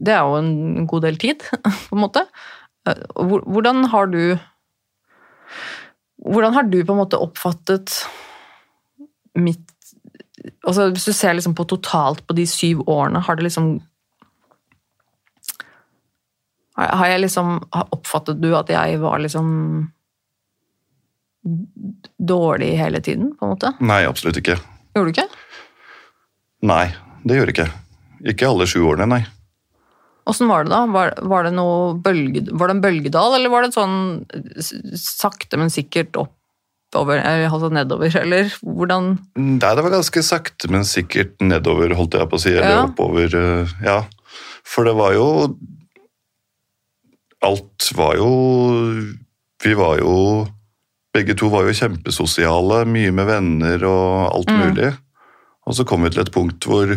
det 0.00 0.14
er 0.14 0.22
jo 0.24 0.38
en 0.38 0.86
god 0.88 1.04
del 1.04 1.18
tid, 1.20 1.44
på 1.90 1.98
en 1.98 2.00
måte. 2.06 2.22
Uh, 2.88 2.94
hvor- 3.28 3.44
Hvordan 3.44 3.84
har 3.92 4.08
du 4.12 4.22
Hvordan 6.24 6.54
har 6.56 6.62
du 6.72 6.78
på 6.80 6.94
en 6.94 7.00
måte 7.02 7.18
oppfattet 7.20 7.92
mitt 9.36 9.73
altså 10.66 10.90
Hvis 10.92 11.08
du 11.08 11.12
ser 11.16 11.34
liksom 11.34 11.54
på 11.56 11.66
totalt 11.68 12.24
på 12.26 12.36
de 12.36 12.46
syv 12.48 12.82
årene, 12.90 13.22
har 13.24 13.36
det 13.36 13.46
liksom 13.46 13.80
Har 16.76 17.06
jeg 17.08 17.20
liksom 17.20 17.68
har- 17.72 17.88
Oppfattet 17.94 18.40
du 18.42 18.54
at 18.56 18.68
jeg 18.68 18.98
var 19.00 19.18
liksom 19.18 19.90
dårlig 22.18 22.76
hele 22.78 23.00
tiden, 23.00 23.34
på 23.36 23.44
en 23.44 23.50
måte? 23.52 23.74
Nei, 23.80 24.04
absolutt 24.08 24.38
ikke. 24.40 24.56
Gjorde 24.94 25.12
du 25.12 25.12
ikke? 25.12 25.28
Nei, 26.64 26.94
det 27.24 27.36
gjør 27.36 27.52
ikke. 27.52 27.66
Ikke 28.32 28.48
alle 28.48 28.66
sju 28.66 28.80
årene, 28.80 29.06
nei. 29.06 29.26
Åssen 30.24 30.48
var 30.48 30.64
det 30.64 30.72
da? 30.72 30.86
Var, 30.88 31.12
var, 31.28 31.44
det 31.44 31.52
bølge, 32.06 32.46
var 32.56 32.70
det 32.70 32.76
en 32.78 32.80
bølgedal, 32.80 33.34
eller 33.36 33.52
var 33.52 33.66
det 33.66 33.74
sånn 33.76 34.24
sakte, 34.96 35.58
men 35.60 35.72
sikkert 35.72 36.16
oppover, 36.94 37.20
altså 37.50 37.68
nedover, 37.74 38.14
eller 38.22 38.50
hvordan 38.62 39.18
Nei, 39.36 39.58
det 39.74 39.82
var 39.84 39.90
ganske 39.90 40.22
sakte, 40.22 40.70
men 40.70 40.84
sikkert 40.86 41.34
nedover, 41.42 41.94
holdt 41.98 42.14
jeg 42.14 42.28
på 42.30 42.38
å 42.38 42.40
si, 42.40 42.52
eller 42.54 42.76
Ja. 42.78 42.84
oppover. 42.86 43.34
eh, 43.34 43.74
Ja, 43.84 44.04
for 44.64 44.84
det 44.84 44.94
var 44.96 45.12
jo 45.14 45.28
Alt 47.44 47.90
var 47.96 48.14
jo 48.16 48.30
Vi 49.64 49.74
var 49.74 49.98
jo 50.00 50.46
Begge 51.14 51.34
to 51.38 51.48
var 51.48 51.62
jo 51.68 51.74
kjempesosiale, 51.76 52.84
mye 52.90 53.12
med 53.14 53.26
venner 53.28 53.84
og 53.86 54.34
alt 54.34 54.48
Mm. 54.50 54.58
mulig. 54.58 54.88
Og 55.66 55.74
så 55.74 55.84
kom 55.86 56.02
vi 56.02 56.10
til 56.10 56.22
et 56.22 56.32
punkt 56.32 56.58
hvor 56.66 56.90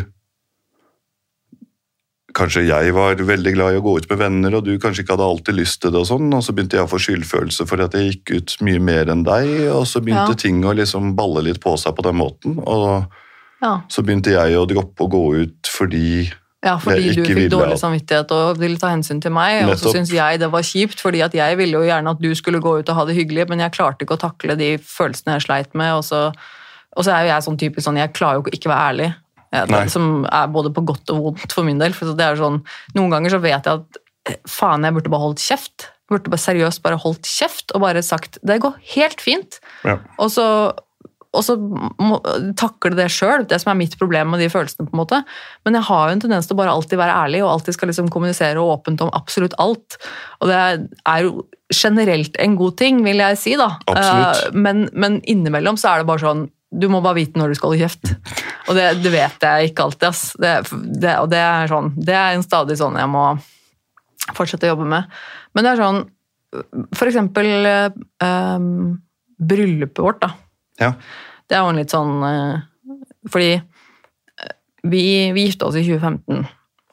Kanskje 2.37 2.67
jeg 2.67 2.93
var 2.93 3.17
veldig 3.17 3.53
glad 3.55 3.73
i 3.73 3.79
å 3.79 3.83
gå 3.85 3.95
ut 3.97 4.09
med 4.11 4.19
venner, 4.21 4.57
og 4.59 4.65
du 4.67 4.75
kanskje 4.81 5.01
ikke 5.03 5.15
hadde 5.15 5.25
alltid 5.25 5.57
lyst 5.57 5.81
til 5.81 5.93
det. 5.95 6.03
Og 6.03 6.09
sånn, 6.09 6.27
og 6.37 6.43
så 6.45 6.53
begynte 6.53 6.77
jeg 6.77 6.85
å 6.85 6.91
få 6.91 6.99
skyldfølelse 7.01 7.65
for 7.69 7.81
at 7.81 7.95
jeg 7.97 8.11
gikk 8.11 8.35
ut 8.35 8.57
mye 8.67 8.81
mer 8.83 9.09
enn 9.13 9.23
deg, 9.25 9.53
og 9.73 9.87
så 9.89 10.03
begynte 10.05 10.35
Ja. 10.35 10.41
ting 10.45 10.61
å 10.61 10.75
liksom 10.77 11.15
balle 11.17 11.41
litt 11.47 11.59
på 11.63 11.73
seg 11.81 11.95
på 11.97 12.05
den 12.05 12.19
måten. 12.21 12.59
og 12.67 13.07
Ja, 13.61 13.81
så 13.89 14.03
begynte 14.05 14.29
jeg 14.29 14.53
å 14.53 14.67
droppe 14.69 15.07
å 15.07 15.09
gå 15.09 15.23
ut 15.41 15.65
fordi 15.65 16.31
ja 16.63 16.75
fordi 16.77 17.13
du 17.15 17.23
fikk 17.25 17.49
dårlig 17.49 17.79
samvittighet 17.79 18.31
og 18.31 18.59
ville 18.59 18.77
ta 18.77 18.89
hensyn 18.89 19.21
til 19.21 19.31
meg, 19.31 19.67
og 19.69 19.77
så 19.77 19.93
syntes 19.93 20.11
jeg 20.13 20.39
det 20.39 20.51
var 20.51 20.61
kjipt, 20.61 21.01
fordi 21.01 21.23
at 21.25 21.33
jeg 21.33 21.57
ville 21.57 21.77
jo 21.79 21.85
gjerne 21.87 22.11
at 22.11 22.21
du 22.21 22.35
skulle 22.35 22.61
gå 22.61 22.79
ut 22.79 22.89
og 22.89 22.95
ha 22.95 23.05
det 23.05 23.15
hyggelig, 23.15 23.47
men 23.49 23.59
jeg 23.59 23.71
klarte 23.71 24.05
ikke 24.05 24.17
å 24.17 24.21
takle 24.29 24.57
de 24.59 24.77
følelsene 24.77 25.37
jeg 25.37 25.45
sleit 25.47 25.73
med, 25.73 25.93
og 25.93 26.03
så, 26.03 26.33
og 26.97 27.05
så 27.05 27.13
er 27.13 27.25
jo 27.25 27.33
jeg 27.33 27.45
sånn 27.47 27.57
typisk 27.57 27.85
sånn, 27.87 27.97
jeg 27.97 28.13
klarer 28.13 28.41
jo 28.41 28.51
ikke 28.51 28.69
være 28.69 28.89
ærlig. 28.91 29.09
Ja, 29.55 29.65
Nei. 29.71 29.85
som 29.87 30.25
er 30.27 30.47
både 30.51 30.73
på 30.75 30.83
godt 30.89 31.09
og 31.13 31.21
vondt 31.29 31.53
for 31.55 31.63
min 31.67 31.79
del. 31.79 31.93
For 31.95 32.11
det 32.17 32.25
er 32.25 32.39
sånn, 32.39 32.61
noen 32.97 33.13
ganger 33.13 33.31
så 33.35 33.39
vet 33.43 33.63
jeg 33.69 33.79
at 33.83 34.01
eh, 34.27 34.39
faen, 34.49 34.83
jeg 34.83 34.95
burde 34.97 35.13
bare 35.13 35.23
holdt 35.29 35.43
kjeft. 35.43 35.87
Jeg 35.87 36.15
burde 36.15 36.31
bare 36.33 36.43
seriøst 36.43 36.83
bare 36.83 36.99
holdt 37.03 37.27
kjeft 37.27 37.71
og 37.75 37.81
bare 37.83 38.03
sagt 38.03 38.39
det 38.47 38.59
går 38.63 38.75
helt 38.95 39.23
fint. 39.23 39.61
ja. 39.87 39.97
Og 40.19 40.29
så, 40.31 40.45
og 41.37 41.43
så 41.43 41.55
må, 41.59 42.17
takle 42.57 42.95
det 42.97 43.09
sjøl, 43.13 43.43
det 43.47 43.59
som 43.61 43.69
er 43.73 43.77
mitt 43.77 43.97
problem 43.99 44.31
med 44.33 44.39
de 44.41 44.47
følelsene. 44.49 44.87
på 44.87 44.95
en 44.95 45.01
måte. 45.03 45.19
Men 45.67 45.75
jeg 45.77 45.85
har 45.89 46.07
jo 46.07 46.15
en 46.15 46.23
tendens 46.23 46.47
til 46.47 46.55
å 46.55 46.61
bare 46.61 46.73
alltid 46.73 46.97
være 46.97 47.17
ærlig 47.25 47.43
og 47.43 47.51
alltid 47.51 47.75
skal 47.75 47.91
liksom 47.91 48.07
kommunisere 48.09 48.63
åpent 48.63 49.03
om 49.05 49.11
absolutt 49.13 49.53
alt. 49.61 49.99
Og 50.41 50.47
det 50.49 50.57
er 50.57 51.23
jo 51.27 51.45
generelt 51.75 52.35
en 52.39 52.55
god 52.57 52.77
ting, 52.79 53.03
vil 53.05 53.19
jeg 53.21 53.37
si. 53.37 53.55
da. 53.59 53.73
Absolutt. 53.85 54.47
Eh, 54.47 54.59
Men, 54.67 54.87
men 54.93 55.19
innimellom 55.27 55.77
så 55.77 55.91
er 55.91 56.01
det 56.03 56.09
bare 56.09 56.23
sånn 56.23 56.47
du 56.71 56.87
må 56.91 56.99
bare 57.03 57.21
vite 57.21 57.39
når 57.39 57.53
du 57.53 57.57
skal 57.57 57.71
holde 57.71 57.85
kjeft. 57.85 58.11
Og 58.67 58.75
det, 58.75 58.87
det 59.03 59.11
vet 59.13 59.45
jeg 59.47 59.69
ikke 59.69 59.85
alltid. 59.87 60.07
ass. 60.09 60.23
Det, 60.39 60.53
det, 60.99 61.13
og 61.21 61.29
det 61.31 61.39
er, 61.39 61.69
sånn, 61.71 61.93
det 61.95 62.15
er 62.17 62.35
en 62.35 62.45
stadig 62.45 62.77
sånn 62.79 62.99
jeg 62.99 63.11
må 63.11 63.23
fortsette 64.35 64.67
å 64.67 64.73
jobbe 64.73 64.89
med. 64.91 65.07
Men 65.55 65.65
det 65.65 65.73
er 65.73 65.83
sånn 65.83 66.03
For 66.95 67.09
eksempel 67.09 67.47
eh, 67.67 68.59
bryllupet 69.37 70.03
vårt, 70.03 70.21
da. 70.23 70.29
ja. 70.83 70.91
Det 71.47 71.55
er 71.55 71.63
jo 71.63 71.71
en 71.71 71.79
litt 71.79 71.93
sånn 71.93 72.23
eh, 72.27 72.93
Fordi 73.31 73.49
eh, 73.55 74.53
vi, 74.91 75.03
vi 75.35 75.47
gifta 75.47 75.69
oss 75.69 75.77
i 75.79 75.83
2015, 75.87 76.47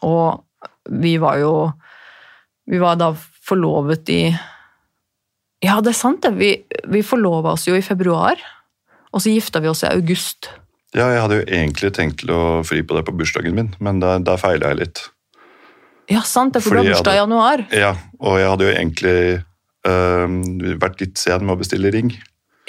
og 0.06 0.90
vi 1.02 1.16
var 1.22 1.38
jo 1.42 1.54
Vi 2.70 2.82
var 2.82 2.98
da 3.00 3.12
forlovet 3.14 4.10
i 4.14 4.22
Ja, 5.64 5.80
det 5.80 5.94
er 5.94 5.98
sant, 5.98 6.22
det. 6.26 6.34
Vi, 6.38 6.52
vi 6.92 7.06
forlova 7.06 7.54
oss 7.56 7.66
jo 7.66 7.74
i 7.78 7.84
februar. 7.84 8.38
Og 9.14 9.22
så 9.22 9.30
gifta 9.30 9.62
vi 9.62 9.70
oss 9.70 9.84
i 9.86 9.90
august. 9.92 10.50
Ja, 10.94 11.08
jeg 11.10 11.22
hadde 11.22 11.40
jo 11.40 11.46
egentlig 11.46 11.90
tenkt 11.96 12.20
til 12.22 12.30
å 12.34 12.42
fri 12.66 12.82
på 12.86 12.94
det 12.98 13.04
på 13.06 13.14
bursdagen 13.18 13.54
min, 13.56 13.72
men 13.82 13.98
der, 14.02 14.20
der 14.26 14.38
feila 14.38 14.72
jeg 14.72 14.80
litt. 14.84 15.02
Ja, 16.10 16.20
sant, 16.26 16.52
det 16.54 16.60
er 16.60 16.66
for 16.66 16.76
du 16.76 16.82
har 16.82 16.90
bursdag 16.92 17.16
i 17.16 17.20
januar. 17.22 17.64
Ja, 17.74 17.94
og 18.20 18.36
jeg 18.38 18.50
hadde 18.52 18.66
jo 18.68 18.74
egentlig 18.74 19.16
øh, 19.88 20.78
vært 20.82 21.02
litt 21.02 21.18
sen 21.22 21.46
med 21.46 21.56
å 21.56 21.60
bestille 21.62 21.90
ring. 21.94 22.12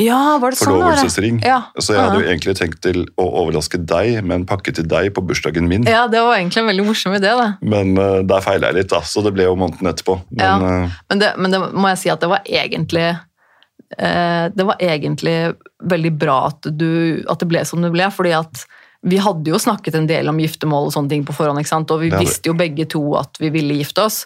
Ja, 0.01 0.36
var 0.43 0.51
det 0.51 0.60
sånn? 0.60 0.73
Forlovelsesring. 0.73 1.38
Ja. 1.45 1.62
Så 1.79 1.93
jeg 1.95 2.01
hadde 2.03 2.17
jo 2.19 2.27
egentlig 2.27 2.55
tenkt 2.60 2.81
til 2.84 3.05
å 3.21 3.27
overraske 3.43 3.79
deg 3.79 4.17
med 4.27 4.41
en 4.41 4.47
pakke 4.49 4.73
til 4.75 4.88
deg 4.91 5.13
på 5.15 5.23
bursdagen 5.23 5.69
min. 5.71 5.86
ja, 5.88 6.01
det 6.12 6.19
var 6.19 6.36
egentlig 6.36 6.65
en 6.65 6.67
veldig 6.67 6.88
morsom 6.89 7.15
idé, 7.15 7.31
da. 7.39 7.45
Men 7.63 7.93
uh, 7.95 8.19
der 8.27 8.43
feila 8.43 8.73
jeg 8.73 8.81
litt, 8.81 8.89
da, 8.91 8.99
så 9.08 9.23
det 9.23 9.31
ble 9.38 9.45
jo 9.47 9.55
måneden 9.60 9.88
etterpå. 9.93 10.17
Men 10.36 10.43
Ja. 10.43 10.58
øh, 10.60 10.97
Men 11.10 11.23
det, 11.23 11.29
men 11.39 11.55
det 11.55 11.62
må 11.71 11.88
jeg 11.93 12.01
si 12.03 12.12
at 12.12 12.19
det 12.25 12.31
var 12.34 12.43
egentlig 12.43 13.08
Det 13.89 14.63
var 14.65 14.82
egentlig 14.82 15.54
veldig 15.86 16.12
bra 16.17 16.48
at, 16.50 16.65
du, 16.74 17.21
at 17.30 17.39
det 17.39 17.48
ble 17.48 17.62
som 17.69 17.84
det 17.86 17.91
ble, 17.93 18.08
fordi 18.12 18.34
at 18.34 18.65
vi 19.06 19.19
hadde 19.21 19.52
jo 19.52 19.60
snakket 19.62 19.95
en 20.00 20.08
del 20.10 20.30
om 20.32 20.39
giftermål 20.41 20.89
og 20.89 20.95
sånne 20.95 21.12
ting 21.12 21.26
på 21.28 21.36
forhånd, 21.38 21.62
og 21.62 22.00
vi 22.02 22.10
vi. 22.10 22.24
visste 22.24 22.50
jo 22.50 22.58
begge 22.58 22.88
to 22.89 23.04
at 23.19 23.38
vi 23.39 23.52
ville 23.54 23.78
gifte 23.78 24.02
oss. 24.08 24.24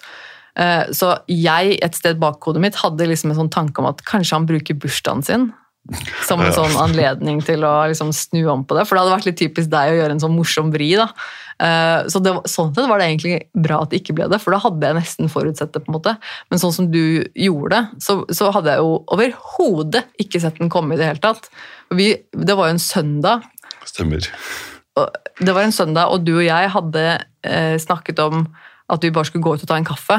Eh, 0.56 0.88
Så 0.96 1.12
jeg, 1.28 1.78
et 1.84 1.96
sted 1.96 2.20
bak 2.22 2.40
hodet 2.48 2.64
mitt, 2.64 2.80
hadde 2.80 3.08
liksom 3.10 3.34
en 3.34 3.42
sånn 3.44 3.52
tanke 3.52 3.84
om 3.84 3.90
at 3.92 4.04
kanskje 4.08 4.38
han 4.38 4.48
bruker 4.48 4.80
bursdagen 4.80 5.26
sin 5.26 5.50
som 6.28 6.42
en 6.44 6.54
sånn 6.56 6.76
anledning 6.80 7.42
til 7.46 7.64
å 7.68 7.74
liksom 7.90 8.12
snu 8.16 8.44
om 8.52 8.64
på 8.68 8.78
det. 8.78 8.86
For 8.88 8.96
det 8.96 9.04
hadde 9.04 9.16
vært 9.18 9.30
litt 9.30 9.40
typisk 9.42 9.72
deg 9.72 9.94
å 9.94 10.00
gjøre 10.00 10.16
en 10.16 10.24
sånn 10.24 10.36
morsom 10.36 10.72
vri. 10.74 10.92
da. 11.00 11.10
Eh, 11.60 12.08
Så 12.08 12.22
det, 12.24 12.34
sånn 12.48 12.74
sett 12.76 12.88
var 12.90 13.00
det 13.00 13.10
egentlig 13.10 13.36
bra 13.54 13.82
at 13.84 13.92
det 13.92 14.02
ikke 14.02 14.16
ble 14.20 14.30
det, 14.32 14.40
for 14.42 14.56
da 14.56 14.62
hadde 14.64 14.86
jeg 14.86 15.00
nesten 15.00 15.32
forutsett 15.32 15.74
det. 15.74 15.84
på 15.86 15.92
en 15.92 15.98
måte. 15.98 16.16
Men 16.50 16.62
sånn 16.62 16.76
som 16.76 16.90
du 16.92 17.26
gjorde 17.36 17.76
det, 17.76 18.02
så, 18.06 18.22
så 18.32 18.52
hadde 18.56 18.72
jeg 18.76 18.84
jo 18.84 19.04
overhodet 19.12 20.06
ikke 20.22 20.42
sett 20.42 20.60
den 20.60 20.72
komme 20.72 20.96
i 20.96 21.00
det 21.02 21.10
hele 21.10 21.24
tatt. 21.24 21.50
Vi, 21.92 22.14
det 22.34 22.56
var 22.56 22.70
jo 22.70 22.78
en 22.78 22.84
søndag, 22.84 23.46
stemmer. 23.86 24.26
det 25.40 25.54
var 25.56 25.64
en 25.64 25.76
søndag, 25.76 26.12
og 26.12 26.26
du 26.28 26.36
og 26.38 26.46
jeg 26.46 26.70
hadde 26.74 27.06
eh, 27.44 27.78
snakket 27.82 28.20
om 28.20 28.48
at 28.90 29.04
vi 29.04 29.12
bare 29.14 29.30
skulle 29.30 29.46
gå 29.46 29.56
ut 29.56 29.64
og 29.64 29.70
ta 29.70 29.78
en 29.78 29.88
kaffe. 29.88 30.18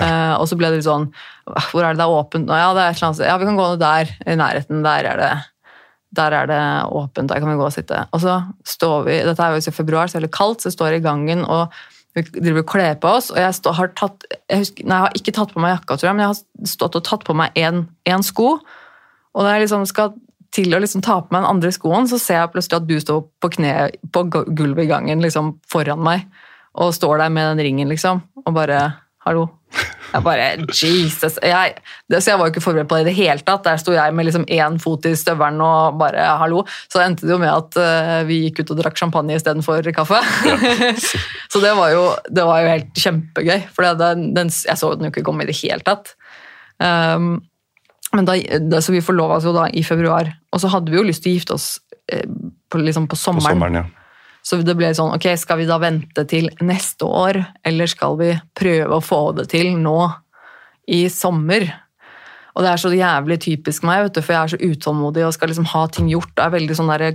Eh, 0.00 0.34
og 0.38 0.46
så 0.48 0.56
ble 0.56 0.70
det 0.72 0.78
litt 0.78 0.86
sånn 0.86 1.10
Hvor 1.44 1.84
er 1.84 1.92
det 1.92 2.00
det 2.00 2.04
er 2.06 2.14
åpent 2.16 2.46
nå? 2.48 2.56
Ja, 2.56 2.70
det 2.72 2.80
er 2.80 2.94
et 2.94 2.96
eller 2.96 3.10
annet. 3.10 3.24
Ja, 3.28 3.38
vi 3.40 3.48
kan 3.48 3.58
gå 3.58 3.66
ned 3.72 3.82
der 3.82 4.12
i 4.24 4.36
nærheten. 4.40 4.84
Der 4.86 5.08
er 5.10 5.20
det, 5.20 5.32
der 6.16 6.36
er 6.38 6.48
det 6.48 6.60
åpent. 6.88 7.28
Der 7.28 7.42
kan 7.42 7.52
vi 7.52 7.58
gå 7.60 7.66
og 7.66 7.74
sitte. 7.74 8.06
Og 8.12 8.22
så 8.24 8.38
står 8.64 9.08
vi 9.08 9.18
Dette 9.28 9.44
er 9.44 9.56
jo 9.56 9.60
i 9.60 9.74
februar, 9.74 10.08
så 10.08 10.16
det 10.16 10.22
er 10.22 10.28
litt 10.28 10.36
kaldt, 10.38 10.62
så 10.62 10.70
jeg 10.70 10.78
står 10.78 10.96
i 10.96 11.04
gangen 11.04 11.44
og 11.44 11.74
vi 12.12 12.24
driver 12.28 12.60
og 12.60 12.68
kler 12.68 12.96
på 13.00 13.08
oss. 13.08 13.30
Og 13.32 13.40
jeg, 13.40 13.56
stå, 13.56 13.72
har 13.76 13.92
tatt 13.96 14.26
jeg, 14.28 14.64
husker, 14.64 14.84
nei, 14.84 14.98
jeg 14.98 15.06
har 15.06 15.20
ikke 15.20 15.36
tatt 15.36 15.54
på 15.54 15.62
meg 15.64 15.74
jakka, 15.76 15.96
tror 15.96 16.10
jeg, 16.10 16.16
men 16.18 16.26
jeg 16.26 16.34
har 16.34 16.72
stått 16.74 16.98
og 16.98 17.06
tatt 17.08 17.24
på 17.28 17.36
meg 17.36 17.56
én 17.56 18.26
sko. 18.26 18.50
Og 19.32 19.44
når 19.44 19.54
jeg 19.54 19.64
liksom 19.64 19.86
skal 19.88 20.12
til 20.52 20.74
å 20.76 20.80
liksom 20.82 21.00
ta 21.04 21.18
på 21.24 21.32
meg 21.32 21.40
den 21.40 21.52
andre 21.54 21.72
skoen, 21.72 22.08
så 22.08 22.18
ser 22.20 22.42
jeg 22.42 22.52
plutselig 22.52 22.80
at 22.82 22.88
du 22.88 22.98
står 23.00 23.22
på 23.40 23.52
kne 23.54 23.72
på 24.12 24.24
gulvet 24.28 24.84
i 24.84 24.90
gangen 24.90 25.24
liksom 25.24 25.54
foran 25.72 26.02
meg, 26.04 26.26
og 26.76 26.92
står 26.96 27.24
der 27.24 27.32
med 27.32 27.48
den 27.52 27.64
ringen, 27.64 27.88
liksom, 27.88 28.20
og 28.44 28.52
bare 28.56 28.82
Hallo. 29.22 29.46
Jeg 30.12 30.24
bare 30.26 30.46
Jesus. 30.74 31.38
Jeg, 31.40 31.76
det, 32.10 32.18
så 32.20 32.32
jeg 32.32 32.40
var 32.40 32.48
jo 32.48 32.52
ikke 32.52 32.62
forberedt 32.64 32.88
på 32.90 32.98
det 32.98 33.04
i 33.04 33.08
det 33.08 33.14
hele 33.16 33.44
tatt. 33.46 33.62
Der 33.64 33.78
sto 33.80 33.94
jeg 33.94 34.12
med 34.16 34.26
liksom 34.28 34.44
én 34.50 34.76
fot 34.82 35.06
i 35.08 35.14
støvelen 35.16 35.62
og 35.64 36.00
bare 36.00 36.26
hallo. 36.42 36.64
Så 36.90 36.98
det 36.98 37.06
endte 37.06 37.28
det 37.28 37.32
jo 37.32 37.38
med 37.40 37.52
at 37.52 37.78
uh, 37.78 38.18
vi 38.28 38.42
gikk 38.46 38.60
ut 38.60 38.74
og 38.74 38.82
drakk 38.82 38.98
champagne 38.98 39.38
istedenfor 39.38 39.88
kaffe. 39.96 40.18
så 41.52 41.62
det 41.62 41.72
var, 41.78 41.94
jo, 41.94 42.04
det 42.28 42.44
var 42.48 42.64
jo 42.64 42.74
helt 42.74 43.00
kjempegøy, 43.04 43.64
for 43.72 43.88
den, 44.02 44.28
den, 44.36 44.52
jeg 44.52 44.82
så 44.82 44.92
den 44.96 45.08
jo 45.08 45.14
ikke 45.14 45.24
komme 45.30 45.46
i 45.46 45.50
det 45.52 45.56
hele 45.62 45.80
tatt. 45.86 46.12
Um, 46.82 47.38
men 48.12 48.28
da, 48.28 48.36
da, 48.60 48.82
så 48.84 48.92
vi 48.92 49.00
forlova 49.04 49.38
oss 49.38 49.48
jo 49.48 49.54
da 49.56 49.70
i 49.72 49.86
februar, 49.86 50.28
og 50.52 50.60
så 50.60 50.68
hadde 50.74 50.92
vi 50.92 50.98
jo 50.98 51.06
lyst 51.06 51.24
til 51.24 51.32
å 51.32 51.38
gifte 51.38 51.56
oss 51.56 51.68
eh, 52.12 52.26
på, 52.68 52.82
liksom 52.82 53.06
på 53.08 53.16
På 53.16 53.22
sommeren. 53.22 53.54
sommeren, 53.54 53.80
ja. 53.80 54.01
Så 54.42 54.58
det 54.66 54.74
ble 54.74 54.90
sånn, 54.96 55.14
ok, 55.14 55.28
skal 55.38 55.60
vi 55.60 55.68
da 55.68 55.78
vente 55.78 56.24
til 56.26 56.48
neste 56.66 57.06
år, 57.06 57.38
eller 57.66 57.90
skal 57.90 58.18
vi 58.18 58.32
prøve 58.58 58.98
å 58.98 59.04
få 59.04 59.20
det 59.38 59.46
til 59.52 59.76
nå 59.78 59.98
i 60.90 61.04
sommer? 61.12 61.68
Og 62.52 62.64
det 62.64 62.72
er 62.72 62.80
så 62.82 62.90
jævlig 62.92 63.38
typisk 63.40 63.86
meg, 63.86 64.02
vet 64.08 64.18
du, 64.18 64.20
for 64.20 64.34
jeg 64.34 64.42
er 64.42 64.52
så 64.52 64.72
utålmodig 64.74 65.22
og 65.24 65.32
skal 65.36 65.48
liksom 65.48 65.70
ha 65.70 65.86
ting 65.88 66.10
gjort. 66.10 66.34
og 66.34 66.42
er 66.44 66.56
veldig 66.58 66.76
sånn 66.76 66.90
der, 66.90 67.14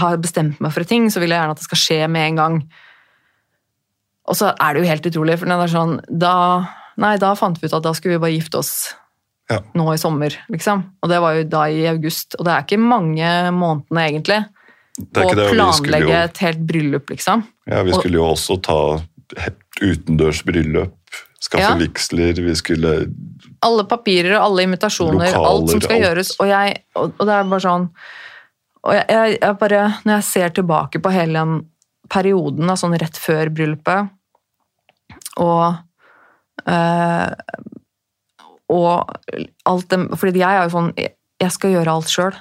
Har 0.00 0.16
bestemt 0.18 0.58
meg 0.64 0.72
for 0.72 0.88
ting, 0.88 1.10
så 1.10 1.20
vil 1.20 1.30
jeg 1.30 1.38
gjerne 1.38 1.54
at 1.54 1.60
det 1.60 1.68
skal 1.68 1.82
skje 1.84 2.00
med 2.08 2.28
en 2.30 2.40
gang. 2.40 2.58
Og 4.26 4.34
så 4.40 4.54
er 4.56 4.74
det 4.74 4.82
jo 4.82 4.88
helt 4.90 5.06
utrolig, 5.12 5.38
for 5.38 5.46
det 5.46 5.60
er 5.60 5.68
sånn, 5.76 6.00
da, 6.08 6.34
nei, 6.96 7.16
da 7.20 7.34
fant 7.38 7.60
vi 7.60 7.68
ut 7.68 7.76
at 7.76 7.84
da 7.84 7.92
skulle 7.92 8.16
vi 8.16 8.24
bare 8.24 8.38
gifte 8.38 8.58
oss 8.58 8.94
Ja. 9.50 9.60
nå 9.76 9.84
i 9.92 10.00
sommer, 10.00 10.32
liksom. 10.48 10.82
Og 11.02 11.10
det 11.10 11.20
var 11.20 11.34
jo 11.36 11.44
da 11.44 11.66
i 11.68 11.84
august, 11.86 12.34
og 12.38 12.46
det 12.46 12.52
er 12.54 12.62
ikke 12.64 12.80
mange 12.80 13.28
månedene 13.52 14.08
egentlig 14.08 14.38
Og 14.94 15.32
planlegge 15.34 16.06
jo, 16.06 16.18
et 16.22 16.38
helt 16.44 16.60
bryllup, 16.68 17.10
liksom. 17.10 17.42
ja, 17.66 17.80
vi 17.82 17.94
skulle 17.96 18.20
jo 18.20 18.28
også 18.30 18.60
ta 18.62 18.76
utendørs 19.82 20.44
bryllup, 20.46 20.94
skaffe 21.42 21.64
Ja. 21.64 21.74
vigsler, 21.80 22.38
vi 22.38 22.54
skulle 22.54 22.92
Alle 23.64 23.84
papirer 23.90 24.36
og 24.38 24.44
alle 24.44 24.62
invitasjoner, 24.68 25.24
Lokaler, 25.32 25.48
alt 25.48 25.70
som 25.70 25.80
skal 25.80 25.96
alt. 25.96 26.04
gjøres. 26.04 26.30
Og, 26.38 26.46
jeg, 26.48 26.76
og, 26.94 27.14
og 27.18 27.26
det 27.26 27.34
er 27.34 27.50
bare 27.50 27.64
sånn 27.64 27.88
og 28.84 28.92
jeg, 28.92 29.04
jeg, 29.08 29.38
jeg 29.40 29.56
bare, 29.58 29.82
Når 30.04 30.12
jeg 30.18 30.24
ser 30.28 30.48
tilbake 30.58 31.00
på 31.00 31.10
hele 31.14 31.38
den 31.40 31.54
perioden, 32.12 32.66
da, 32.68 32.74
sånn 32.76 32.98
rett 33.00 33.16
før 33.16 33.48
bryllupet, 33.50 34.10
og 35.40 35.74
øh, 36.68 37.30
og 38.74 39.10
alt 39.64 39.88
det, 39.90 39.98
fordi 40.20 40.38
jeg 40.40 40.56
er 40.58 40.62
jo 40.68 40.72
sånn 40.72 40.92
Jeg 40.96 41.14
jeg 41.42 41.50
skal 41.50 41.72
gjøre 41.74 41.90
alt 41.90 42.08
sjøl. 42.08 42.36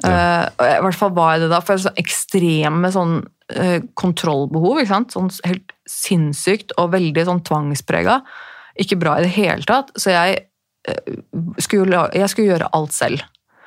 Ja. 0.00 0.48
I 0.56 0.80
hvert 0.82 0.98
fall 0.98 1.12
var 1.14 1.34
jeg 1.34 1.44
det 1.44 1.50
da, 1.52 1.60
for 1.62 1.74
jeg 1.74 1.82
er 1.82 1.84
så 1.84 2.00
ekstreme 2.00 2.90
sånn, 2.94 3.18
uh, 3.54 3.78
kontrollbehov. 3.98 4.80
ikke 4.80 4.92
sant? 4.94 5.14
Sånn 5.14 5.30
helt 5.46 5.74
sinnssykt 5.88 6.74
og 6.80 6.94
veldig 6.96 7.26
sånn 7.28 7.44
tvangsprega. 7.46 8.20
Ikke 8.80 8.98
bra 9.00 9.18
i 9.18 9.26
det 9.26 9.34
hele 9.36 9.66
tatt. 9.68 9.92
Så 10.00 10.14
jeg, 10.14 10.44
uh, 10.88 11.16
skulle, 11.62 12.06
jeg 12.16 12.32
skulle 12.32 12.54
gjøre 12.54 12.72
alt 12.78 12.96
selv. 12.96 13.24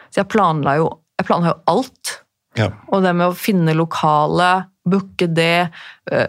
Så 0.09 0.23
jeg 0.23 0.31
planla 0.33 0.77
jo, 0.81 0.89
jeg 1.19 1.29
planla 1.29 1.53
jo 1.53 1.59
alt. 1.75 2.15
Ja. 2.59 2.71
Og 2.89 3.03
det 3.03 3.11
med 3.15 3.29
å 3.29 3.37
finne 3.37 3.75
lokale, 3.75 4.69
booke 4.85 5.25
det, 5.33 5.73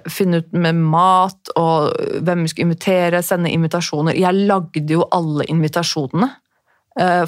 finne 0.08 0.38
ut 0.40 0.54
med 0.56 0.78
mat 0.80 1.50
og 1.60 1.92
hvem 2.24 2.40
vi 2.42 2.48
skulle 2.50 2.70
invitere, 2.70 3.20
sende 3.22 3.52
invitasjoner. 3.52 4.16
Jeg 4.16 4.46
lagde 4.48 4.96
jo 4.96 5.04
alle 5.12 5.44
invitasjonene 5.52 6.30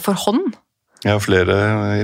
for 0.01 0.19
hånd. 0.25 0.57
Jeg 1.05 1.13
har 1.15 1.21
flere, 1.23 1.57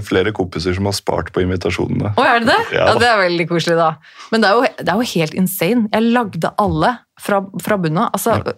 flere 0.07 0.31
kompiser 0.37 0.75
som 0.77 0.87
har 0.87 0.95
spart 0.95 1.33
på 1.35 1.43
invitasjonene. 1.43 2.13
Å, 2.15 2.25
er 2.31 2.41
det 2.45 2.51
det? 2.53 2.59
Ja. 2.77 2.85
Ja, 2.93 2.97
Det 3.03 3.09
er 3.11 3.21
veldig 3.25 3.47
koselig, 3.51 3.77
da. 3.81 3.89
Men 4.31 4.45
det 4.45 4.51
er 4.51 4.55
jo, 4.55 4.69
det 4.85 4.93
er 4.93 5.01
jo 5.03 5.09
helt 5.15 5.35
insane. 5.41 5.89
Jeg 5.91 6.13
lagde 6.15 6.53
alle 6.63 6.93
fra, 7.21 7.41
fra 7.65 7.79
bunnen 7.83 8.05
av. 8.05 8.13
Altså, 8.15 8.55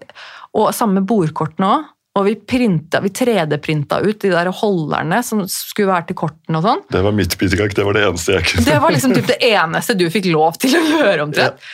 Og 0.56 0.72
samme 0.76 1.00
bordkortene 1.08 1.70
òg. 1.78 1.92
Og 2.16 2.24
vi, 2.24 2.32
printa- 2.48 3.02
vi 3.04 3.10
3D-printa 3.12 3.98
ut 4.00 4.20
de 4.22 4.30
der 4.32 4.48
holderne 4.48 5.18
som 5.24 5.42
skulle 5.52 5.90
være 5.92 6.06
til 6.08 6.16
kortene 6.16 6.56
og 6.56 6.64
sånn. 6.64 6.78
Det 6.88 7.02
var 7.04 7.12
mitt 7.12 7.34
bidrag, 7.36 7.74
det 7.76 7.84
var 7.84 7.92
det 7.92 8.06
eneste 8.08 8.38
jeg 8.38 8.46
kunne. 8.48 8.64
Det 8.64 8.78
var 8.80 8.94
liksom 8.94 9.12
typ 9.12 9.26
det 9.28 9.36
eneste 9.50 9.96
du 10.00 10.06
fikk 10.14 10.30
lov 10.32 10.56
til 10.62 10.78
å 10.78 10.80
gjøre, 10.94 11.26
omtrent. 11.26 11.66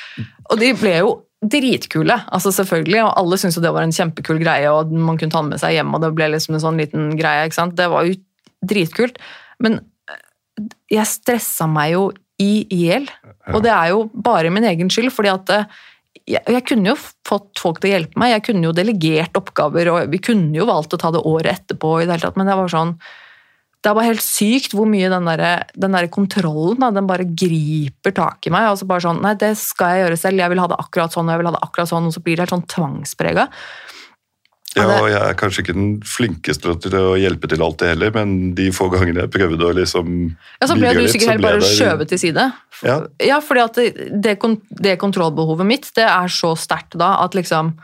Og 0.51 0.59
de 0.59 0.73
ble 0.81 0.97
jo 0.99 1.13
dritkule, 1.47 2.17
altså 2.35 2.51
selvfølgelig, 2.55 3.01
og 3.07 3.15
alle 3.23 3.39
syntes 3.39 3.59
jo 3.59 3.63
det 3.65 3.71
var 3.75 3.87
en 3.87 3.95
kjempekul 3.95 4.43
greie, 4.43 4.67
og 4.75 4.91
man 4.95 5.17
kunne 5.19 5.31
ta 5.35 5.41
den 5.43 5.55
med 5.55 5.63
seg 5.63 5.77
hjem, 5.77 5.95
og 5.95 6.03
det 6.05 6.11
ble 6.19 6.29
liksom 6.35 6.59
en 6.59 6.63
sånn 6.63 6.79
liten 6.83 7.09
greie, 7.19 7.47
ikke 7.47 7.59
sant? 7.61 7.75
Det 7.79 7.87
var 7.91 8.07
jo 8.11 8.19
dritkult. 8.65 9.19
Men 9.63 9.81
eh, 10.11 10.21
jeg 10.97 11.11
stressa 11.11 11.69
meg 11.71 11.95
jo 11.97 12.05
i 12.43 12.67
hjel, 12.75 13.07
og 13.53 13.63
det 13.63 13.71
er 13.71 13.93
jo 13.93 14.07
bare 14.13 14.51
min 14.51 14.67
egen 14.67 14.91
skyld, 14.91 15.13
fordi 15.15 15.33
at 15.33 15.53
eh, 15.55 15.81
jeg, 16.27 16.43
jeg 16.43 16.65
kunne 16.69 16.93
jo 16.93 16.99
fått 17.29 17.61
folk 17.61 17.81
til 17.81 17.91
å 17.91 17.95
hjelpe 17.97 18.21
meg, 18.21 18.37
jeg 18.37 18.47
kunne 18.51 18.69
jo 18.69 18.77
delegert 18.77 19.37
oppgaver, 19.39 19.91
og 19.93 20.13
vi 20.13 20.23
kunne 20.23 20.55
jo 20.57 20.69
valgt 20.69 20.95
å 20.95 21.01
ta 21.01 21.13
det 21.15 21.25
året 21.29 21.63
etterpå 21.63 22.01
i 22.01 22.07
det 22.07 22.17
hele 22.17 22.27
tatt, 22.27 22.41
men 22.41 22.51
det 22.51 22.59
var 22.59 22.73
sånn 22.73 22.97
det 23.83 23.91
er 23.91 23.97
bare 23.99 24.13
helt 24.13 24.23
sykt 24.23 24.77
hvor 24.79 24.87
mye 24.87 25.09
den 25.11 25.27
der, 25.27 25.65
den 25.75 25.97
der 25.97 26.07
kontrollen 26.13 26.79
da, 26.79 26.93
den 26.95 27.09
bare 27.09 27.27
griper 27.27 28.15
tak 28.15 28.47
i 28.47 28.53
meg. 28.55 28.69
og 28.71 28.79
så 28.79 28.87
bare 28.87 29.03
sånn, 29.03 29.19
Nei, 29.25 29.33
det 29.39 29.57
skal 29.59 29.97
jeg 29.97 30.05
gjøre 30.05 30.19
selv. 30.21 30.39
Jeg 30.39 30.53
vil 30.53 30.63
ha 30.63 30.69
det 30.71 30.79
akkurat 30.79 31.15
sånn, 31.15 31.27
og 31.27 31.35
jeg 31.35 31.41
vil 31.41 31.49
ha 31.51 31.55
det 31.57 31.63
akkurat 31.67 31.91
sånn, 31.91 32.07
og 32.07 32.15
så 32.15 32.23
blir 32.23 32.39
det 32.39 32.45
helt 32.45 32.55
sånn 32.55 32.69
tvangsprega. 32.71 33.49
Ja, 34.73 34.87
og 35.03 35.09
jeg 35.11 35.21
er 35.21 35.35
kanskje 35.37 35.63
ikke 35.67 35.75
den 35.77 35.89
flinkeste 36.09 36.73
til 36.81 36.95
å 36.97 37.13
hjelpe 37.21 37.49
til 37.51 37.61
det 37.61 37.91
heller, 37.91 38.13
men 38.15 38.55
de 38.57 38.71
få 38.73 38.87
gangene 38.93 39.27
jeg 39.27 39.33
prøvde 39.35 39.69
å 39.69 39.75
liksom 39.77 40.13
Ja, 40.33 40.69
Så 40.71 40.77
ble 40.79 40.95
du 40.97 41.03
sikkert 41.13 41.35
helt 41.35 41.45
bare 41.45 41.67
skjøvet 41.67 42.13
til 42.13 42.23
side. 42.23 42.47
Ja. 42.81 42.99
Ja, 43.21 43.41
fordi 43.45 43.65
at 43.67 43.81
det, 44.25 44.39
det, 44.73 44.97
kontrollbehovet 45.03 45.69
mitt, 45.69 45.91
det 45.99 46.09
er 46.09 46.33
så 46.33 46.55
sterkt 46.57 46.97
da 47.01 47.19
at 47.23 47.37
liksom 47.37 47.75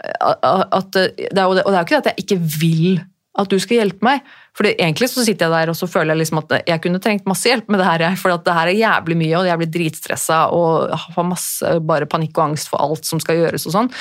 at 0.00 0.94
det, 0.96 1.36
er 1.36 1.44
Og 1.44 1.58
det 1.58 1.64
er 1.66 1.74
jo 1.76 1.84
ikke 1.84 1.98
det 1.98 2.00
at 2.00 2.12
jeg 2.12 2.24
ikke 2.24 2.38
vil 2.60 3.02
at 3.38 3.50
du 3.50 3.58
skal 3.62 3.82
hjelpe 3.82 4.04
meg. 4.04 4.24
For 4.56 4.66
egentlig 4.70 5.08
så 5.12 5.22
sitter 5.24 5.46
jeg 5.46 5.54
der 5.54 5.72
og 5.72 5.78
så 5.78 5.86
føler 5.90 6.14
jeg 6.14 6.22
liksom 6.24 6.40
at 6.42 6.54
jeg 6.68 6.82
kunne 6.82 7.00
trengt 7.02 7.28
masse 7.30 7.46
hjelp 7.48 7.68
med 7.70 7.80
det 7.80 7.86
her. 7.86 8.04
For 8.18 8.34
det 8.34 8.56
her 8.56 8.70
er 8.70 8.78
jævlig 8.78 9.18
mye, 9.20 9.36
og 9.38 9.48
jeg 9.48 9.60
blir 9.60 9.70
dritstressa 9.76 10.40
og 10.56 10.94
har 11.14 11.28
masse 11.28 11.76
bare 11.86 12.08
panikk 12.10 12.38
og 12.38 12.50
angst 12.50 12.72
for 12.72 12.82
alt 12.82 13.06
som 13.08 13.22
skal 13.22 13.38
gjøres 13.38 13.68
og 13.70 13.76
sånn. 13.76 13.92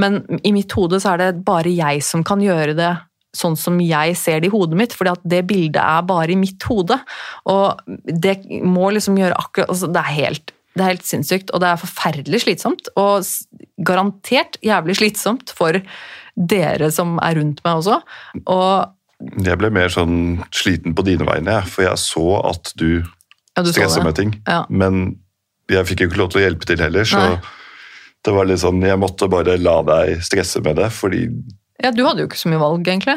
Men 0.00 0.22
i 0.42 0.52
mitt 0.54 0.72
hode 0.76 1.00
så 1.02 1.14
er 1.14 1.20
det 1.20 1.44
bare 1.46 1.72
jeg 1.72 2.04
som 2.06 2.24
kan 2.26 2.42
gjøre 2.42 2.76
det 2.78 2.92
sånn 3.36 3.56
som 3.56 3.78
jeg 3.80 4.16
ser 4.20 4.42
det 4.42 4.50
i 4.50 4.52
hodet 4.52 4.76
mitt, 4.76 4.94
fordi 4.96 5.12
at 5.14 5.22
det 5.24 5.40
bildet 5.48 5.80
er 5.80 6.02
bare 6.08 6.34
i 6.34 6.38
mitt 6.38 6.62
hode. 6.68 6.98
Og 7.48 7.94
det 8.04 8.42
må 8.60 8.90
liksom 8.92 9.16
gjøre 9.20 9.38
akkurat 9.40 9.72
altså 9.72 9.88
Det 9.88 10.02
er 10.02 10.18
helt 10.18 10.52
det 10.72 10.80
er 10.80 10.94
helt 10.94 11.04
sinnssykt, 11.04 11.50
og 11.52 11.60
det 11.60 11.68
er 11.68 11.80
forferdelig 11.82 12.38
slitsomt. 12.46 12.86
Og 12.96 13.26
garantert 13.84 14.56
jævlig 14.64 14.96
slitsomt 15.02 15.52
for 15.52 15.76
dere 16.32 16.88
som 16.94 17.18
er 17.20 17.36
rundt 17.36 17.60
meg 17.66 17.82
også. 17.82 17.98
Og 18.48 19.42
Jeg 19.44 19.58
ble 19.60 19.68
mer 19.70 19.92
sånn 19.92 20.40
sliten 20.50 20.96
på 20.96 21.04
dine 21.06 21.28
vegne, 21.28 21.60
for 21.68 21.84
jeg 21.84 22.00
så 22.00 22.24
at 22.48 22.72
du, 22.80 23.04
ja, 23.04 23.62
du 23.62 23.68
stressa 23.68 24.00
med 24.02 24.16
ting. 24.16 24.32
Ja. 24.48 24.64
Men 24.72 25.18
jeg 25.70 25.90
fikk 25.90 26.02
jo 26.02 26.08
ikke 26.08 26.22
lov 26.22 26.32
til 26.32 26.40
å 26.40 26.46
hjelpe 26.46 26.68
til 26.68 26.80
heller, 26.82 27.04
så 27.06 27.20
Nei. 27.20 27.36
Det 28.24 28.32
var 28.34 28.46
litt 28.46 28.60
sånn 28.62 28.80
Jeg 28.86 28.98
måtte 29.02 29.26
bare 29.30 29.56
la 29.58 29.80
deg 29.82 30.20
stresse 30.22 30.60
med 30.62 30.76
det, 30.78 30.90
fordi 30.94 31.24
Ja, 31.82 31.90
du 31.90 32.04
hadde 32.06 32.22
jo 32.22 32.28
ikke 32.30 32.38
så 32.38 32.50
mye 32.52 32.60
valg, 32.62 32.86
egentlig. 32.86 33.16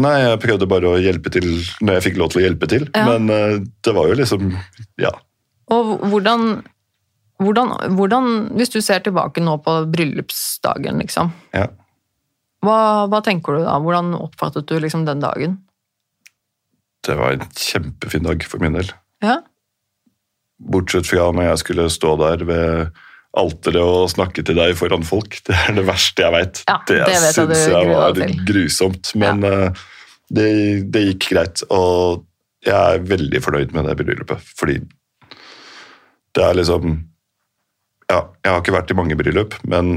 Nei, 0.00 0.14
jeg 0.20 0.40
prøvde 0.42 0.68
bare 0.68 0.90
å 0.92 1.00
hjelpe 1.00 1.30
til 1.32 1.46
når 1.80 1.96
jeg 1.98 2.04
fikk 2.10 2.16
lov 2.20 2.30
til 2.32 2.42
å 2.42 2.46
hjelpe 2.46 2.68
til, 2.68 2.88
Ja. 2.94 3.04
men 3.10 3.30
eh, 3.32 3.58
det 3.84 3.94
var 3.96 4.08
jo 4.08 4.14
liksom 4.20 4.50
Ja. 5.00 5.12
Og 5.72 5.98
hvordan, 6.12 6.62
hvordan, 7.42 7.72
hvordan 7.96 8.28
Hvis 8.56 8.70
du 8.70 8.80
ser 8.80 9.00
tilbake 9.00 9.42
nå 9.42 9.56
på 9.64 9.78
bryllupsdagen, 9.92 10.98
liksom. 11.02 11.32
ja. 11.54 11.66
Hva, 12.64 13.06
hva 13.08 13.20
tenker 13.22 13.58
du 13.58 13.64
da? 13.64 13.76
Hvordan 13.78 14.14
oppfattet 14.18 14.66
du 14.66 14.78
liksom 14.80 15.04
den 15.06 15.20
dagen? 15.20 15.58
Det 17.06 17.14
var 17.14 17.36
en 17.36 17.44
kjempefin 17.54 18.24
dag 18.26 18.42
for 18.42 18.58
min 18.58 18.72
del. 18.74 18.88
Ja, 19.22 19.36
Bortsett 20.58 21.06
fra 21.06 21.28
når 21.36 21.50
jeg 21.50 21.58
skulle 21.60 21.84
stå 21.92 22.14
der 22.18 22.42
ved 22.48 22.96
alteret 23.36 23.82
og 23.82 24.08
snakke 24.12 24.42
til 24.46 24.56
deg 24.58 24.76
foran 24.78 25.04
folk. 25.06 25.38
Det 25.46 25.54
er 25.56 25.76
det 25.76 25.84
verste 25.88 26.24
jeg 26.24 26.34
veit. 26.34 26.62
Ja, 26.68 26.78
det 26.88 27.02
det 27.06 27.18
syns 27.34 27.66
jeg 27.68 27.90
var 27.90 28.20
grusomt. 28.48 29.12
Men 29.20 29.44
eh, 29.44 29.84
det, 30.32 30.48
det 30.94 31.04
gikk 31.10 31.28
greit, 31.34 31.62
og 31.70 32.24
jeg 32.66 32.74
er 32.96 33.04
veldig 33.06 33.42
fornøyd 33.44 33.74
med 33.76 33.86
det 33.90 33.96
bryllupet. 34.00 34.42
Fordi 34.58 34.80
det 36.36 36.44
er 36.44 36.58
liksom 36.58 36.96
Ja, 38.10 38.20
jeg 38.44 38.52
har 38.52 38.60
ikke 38.62 38.74
vært 38.76 38.90
i 38.92 38.96
mange 38.98 39.16
bryllup, 39.18 39.54
men 39.66 39.96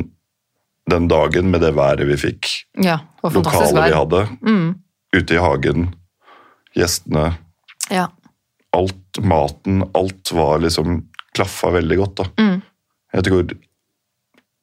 den 0.89 1.05
dagen 1.11 1.51
med 1.53 1.61
det 1.61 1.75
været 1.77 2.07
vi 2.09 2.15
fikk, 2.17 2.47
ja 2.81 2.95
lokalet 3.21 3.75
vi 3.77 3.93
hadde, 3.93 4.21
Mm, 4.41 4.71
ute 5.13 5.35
i 5.35 5.41
hagen, 5.43 5.91
gjestene 6.73 7.27
ja. 7.93 8.07
alt, 8.73 9.19
maten, 9.21 9.83
alt 9.93 10.31
var 10.33 10.57
liksom 10.63 11.03
klaffa 11.37 11.69
veldig 11.75 11.97
godt. 12.01 12.15
da. 12.23 12.25
Mm. 12.41 12.57
Jeg 13.15 13.25
tror 13.25 13.53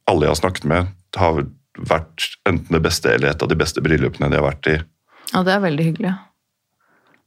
alle 0.06 0.26
jeg 0.26 0.32
har 0.32 0.38
snakket 0.38 0.68
med, 0.70 0.92
har 1.16 1.40
vært 1.76 2.28
enten 2.48 2.76
det 2.76 2.82
beste 2.84 3.10
eller 3.12 3.32
et 3.32 3.42
av 3.42 3.50
de 3.50 3.58
beste 3.58 3.82
bryllupene 3.84 4.30
de 4.32 4.38
har 4.38 4.46
vært 4.46 4.70
i. 4.70 4.76
ja, 5.32 5.42
det 5.44 5.52
er 5.52 5.64
veldig 5.64 5.86
hyggelig. 5.90 6.12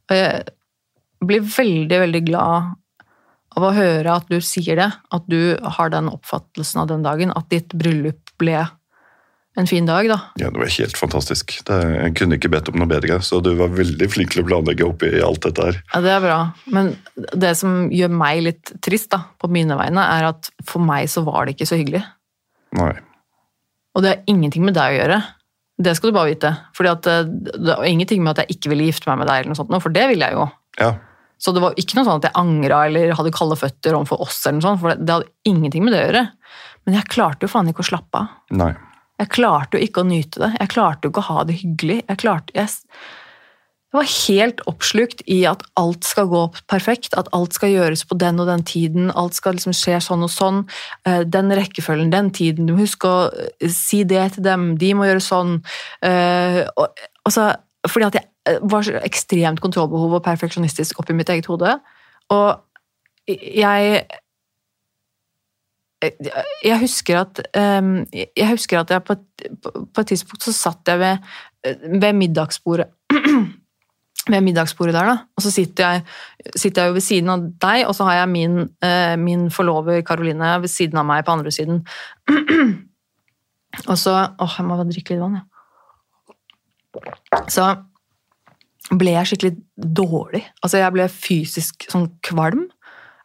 Og 0.10 0.16
jeg 0.18 1.28
blir 1.30 1.44
veldig, 1.44 2.00
veldig 2.06 2.22
glad 2.26 2.72
av 3.58 3.66
å 3.66 3.74
høre 3.76 4.16
at 4.16 4.30
du 4.32 4.40
sier 4.42 4.80
det. 4.80 4.90
At 5.14 5.28
du 5.30 5.58
har 5.78 5.92
den 5.94 6.10
oppfattelsen 6.10 6.82
av 6.84 6.90
den 6.92 7.04
dagen. 7.06 7.34
At 7.36 7.50
ditt 7.54 7.76
bryllup 7.78 8.34
ble 8.42 8.64
en 9.58 9.68
fin 9.68 9.86
dag, 9.86 10.08
da. 10.08 10.18
Ja, 10.40 10.50
Det 10.54 10.60
var 10.62 10.70
helt 10.72 10.98
fantastisk. 10.98 11.56
Det, 11.66 11.78
jeg 11.96 12.14
kunne 12.16 12.38
ikke 12.38 12.52
bedt 12.54 12.70
om 12.70 12.78
noe 12.80 12.88
bedre, 12.88 13.18
så 13.26 13.42
du 13.44 13.50
var 13.60 13.72
veldig 13.74 14.08
flink 14.12 14.32
til 14.36 14.44
å 14.44 14.48
planlegge 14.48 14.86
oppi 14.86 15.10
alt 15.26 15.42
dette 15.48 15.66
her. 15.66 15.80
Ja, 15.94 16.02
Det 16.06 16.12
er 16.14 16.22
bra. 16.24 16.38
Men 16.72 16.94
det 17.34 17.56
som 17.58 17.90
gjør 17.92 18.14
meg 18.14 18.44
litt 18.46 18.72
trist 18.86 19.10
da, 19.12 19.24
på 19.42 19.50
mine 19.52 19.76
vegne, 19.80 20.06
er 20.20 20.30
at 20.30 20.52
for 20.64 20.80
meg 20.86 21.10
så 21.12 21.26
var 21.28 21.46
det 21.46 21.58
ikke 21.58 21.68
så 21.72 21.80
hyggelig. 21.82 22.04
Nei. 22.78 22.94
Og 23.98 24.06
det 24.06 24.14
har 24.14 24.24
ingenting 24.32 24.64
med 24.64 24.78
deg 24.78 24.94
å 24.96 25.00
gjøre. 25.02 25.20
Det 25.80 25.96
skal 25.98 26.12
du 26.12 26.16
bare 26.20 26.30
vite. 26.34 26.54
Fordi 26.78 26.90
at 26.92 27.08
eh, 27.10 27.24
det 27.56 27.76
har 27.76 27.88
ingenting 27.90 28.24
med 28.24 28.36
at 28.38 28.44
jeg 28.46 28.58
ikke 28.60 28.72
ville 28.74 28.88
gifte 28.92 29.10
meg 29.10 29.22
med 29.24 29.28
deg, 29.32 29.42
eller 29.42 29.54
noe 29.56 29.60
sånt, 29.60 29.76
for 29.84 29.96
det 29.96 30.08
ville 30.12 30.28
jeg 30.30 30.38
jo. 30.38 30.46
Ja, 30.80 30.94
Så 31.40 31.52
det 31.56 31.62
var 31.64 31.74
ikke 31.80 31.96
noe 31.98 32.06
sånn 32.08 32.20
at 32.22 32.30
jeg 32.30 32.36
angra 32.40 32.84
eller 32.88 33.14
hadde 33.16 33.32
kalde 33.36 33.56
føtter 33.60 33.96
overfor 33.98 34.22
oss, 34.28 34.42
eller 34.46 34.60
noe 34.60 34.68
sånt, 34.70 34.82
for 34.84 34.92
det, 34.94 35.06
det 35.08 35.16
hadde 35.18 35.32
ingenting 35.50 35.84
med 35.88 35.96
det 35.96 36.02
å 36.04 36.06
gjøre. 36.10 36.24
Men 36.86 36.98
jeg 37.00 37.10
klarte 37.12 37.48
jo 37.48 37.52
faen 37.52 37.72
ikke 37.72 37.84
å 37.84 37.90
slappe 37.90 38.22
av. 38.22 38.38
nei. 38.56 38.74
Jeg 39.20 39.34
klarte 39.36 39.78
jo 39.78 39.86
ikke 39.86 40.04
å 40.04 40.08
nyte 40.08 40.42
det. 40.42 40.54
Jeg 40.58 40.72
klarte 40.72 41.08
jo 41.08 41.14
ikke 41.14 41.26
å 41.26 41.32
ha 41.34 41.48
det 41.50 41.60
hyggelig. 41.62 42.04
Jeg 42.08 42.22
klarte... 42.22 42.56
Jeg, 42.56 42.70
jeg 43.90 43.98
var 43.98 44.06
helt 44.06 44.60
oppslukt 44.70 45.24
i 45.26 45.40
at 45.50 45.64
alt 45.82 46.06
skal 46.06 46.28
gå 46.30 46.44
perfekt, 46.70 47.16
at 47.18 47.30
alt 47.34 47.56
skal 47.58 47.72
gjøres 47.74 48.04
på 48.06 48.20
den 48.22 48.38
og 48.38 48.46
den 48.46 48.62
tiden, 48.62 49.08
alt 49.18 49.34
skal 49.34 49.58
liksom 49.58 49.74
skje 49.74 49.98
sånn 50.06 50.28
og 50.28 50.30
sånn, 50.30 50.60
eh, 51.10 51.24
den 51.26 51.50
rekkefølgen, 51.58 52.12
den 52.14 52.30
tiden, 52.30 52.70
du 52.70 52.76
må 52.76 52.84
huske 52.84 53.10
å 53.10 53.24
eh, 53.34 53.66
si 53.74 54.04
det 54.06 54.28
til 54.36 54.46
dem, 54.46 54.68
de 54.78 54.92
må 54.94 55.10
gjøre 55.10 55.26
sånn. 55.26 55.58
eh, 56.06 56.62
Og, 56.78 57.34
så, 57.34 57.50
fordi 57.90 58.12
at 58.12 58.20
jeg 58.20 58.62
var 58.70 58.86
så 58.86 59.02
ekstremt 59.02 59.66
kontrollbehov 59.66 60.20
og 60.20 60.26
perfeksjonistisk 60.28 61.02
oppi 61.02 61.18
mitt 61.18 61.34
eget 61.34 61.50
hode, 61.50 61.80
og 62.30 62.50
jeg 63.26 64.06
jeg- 66.02 66.80
husker 66.80 67.20
at 67.22 67.40
ehm, 67.58 68.06
jeg 68.14 68.50
husker 68.50 68.80
at 68.80 68.90
jeg 68.90 69.04
på 69.04 69.14
et, 69.14 69.48
på 69.94 70.02
et 70.02 70.08
tidspunkt 70.08 70.44
så 70.44 70.54
satt 70.56 70.88
jeg 70.88 71.00
ved, 71.00 71.18
ved 72.02 72.14
middagsbordet 72.16 72.88
ved 74.30 74.42
middagsbordet 74.46 74.94
der, 74.94 75.06
da. 75.10 75.18
Og 75.38 75.42
så 75.42 75.52
sitter 75.52 75.90
jeg, 75.90 76.04
sitter 76.56 76.82
jeg 76.84 76.90
jo 76.90 76.94
ved 76.94 77.02
siden 77.02 77.30
av 77.34 77.46
deg, 77.64 77.86
og 77.88 77.96
så 77.98 78.06
har 78.06 78.14
jeg 78.20 78.30
min, 78.30 78.58
eh, 78.86 79.16
min 79.18 79.48
forlover 79.52 80.02
Karoline 80.06 80.52
ved 80.62 80.70
siden 80.70 81.00
av 81.02 81.06
meg 81.10 81.26
på 81.26 81.32
andre 81.34 81.52
siden. 81.52 81.80
og 83.90 83.98
så 83.98 84.14
Åh, 84.40 84.56
jeg 84.60 84.66
må 84.68 84.78
bare 84.78 84.90
drikke 84.92 85.16
litt 85.16 85.24
vann, 85.24 85.40
jeg. 85.40 85.46
Så 87.54 87.66
ble 89.00 89.12
jeg 89.16 89.30
skikkelig 89.30 89.56
dårlig. 89.98 90.44
Altså, 90.64 90.78
jeg 90.82 90.94
ble 90.96 91.08
fysisk 91.14 91.86
sånn 91.92 92.08
kvalm. 92.26 92.68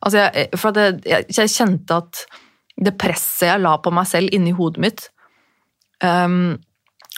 Altså, 0.04 0.24
jeg, 0.26 0.48
for 0.60 0.72
at 0.72 0.80
jeg, 0.82 0.98
jeg, 1.08 1.28
jeg 1.36 1.52
kjente 1.54 2.00
at 2.02 2.24
det 2.80 2.96
presset 2.98 3.48
jeg 3.52 3.62
la 3.62 3.76
på 3.78 3.92
meg 3.94 4.06
selv 4.10 4.34
inni 4.34 4.54
hodet 4.56 4.82
mitt, 4.82 5.08
um, 6.02 6.56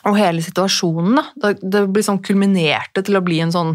og 0.07 0.19
hele 0.19 0.43
situasjonen, 0.45 1.17
da, 1.17 1.25
det, 1.55 1.71
det 1.73 1.87
blir 1.91 2.05
sånn 2.05 2.23
kulminerte 2.23 3.03
til 3.07 3.19
å 3.19 3.25
bli 3.25 3.41
en 3.43 3.55
sånn 3.55 3.73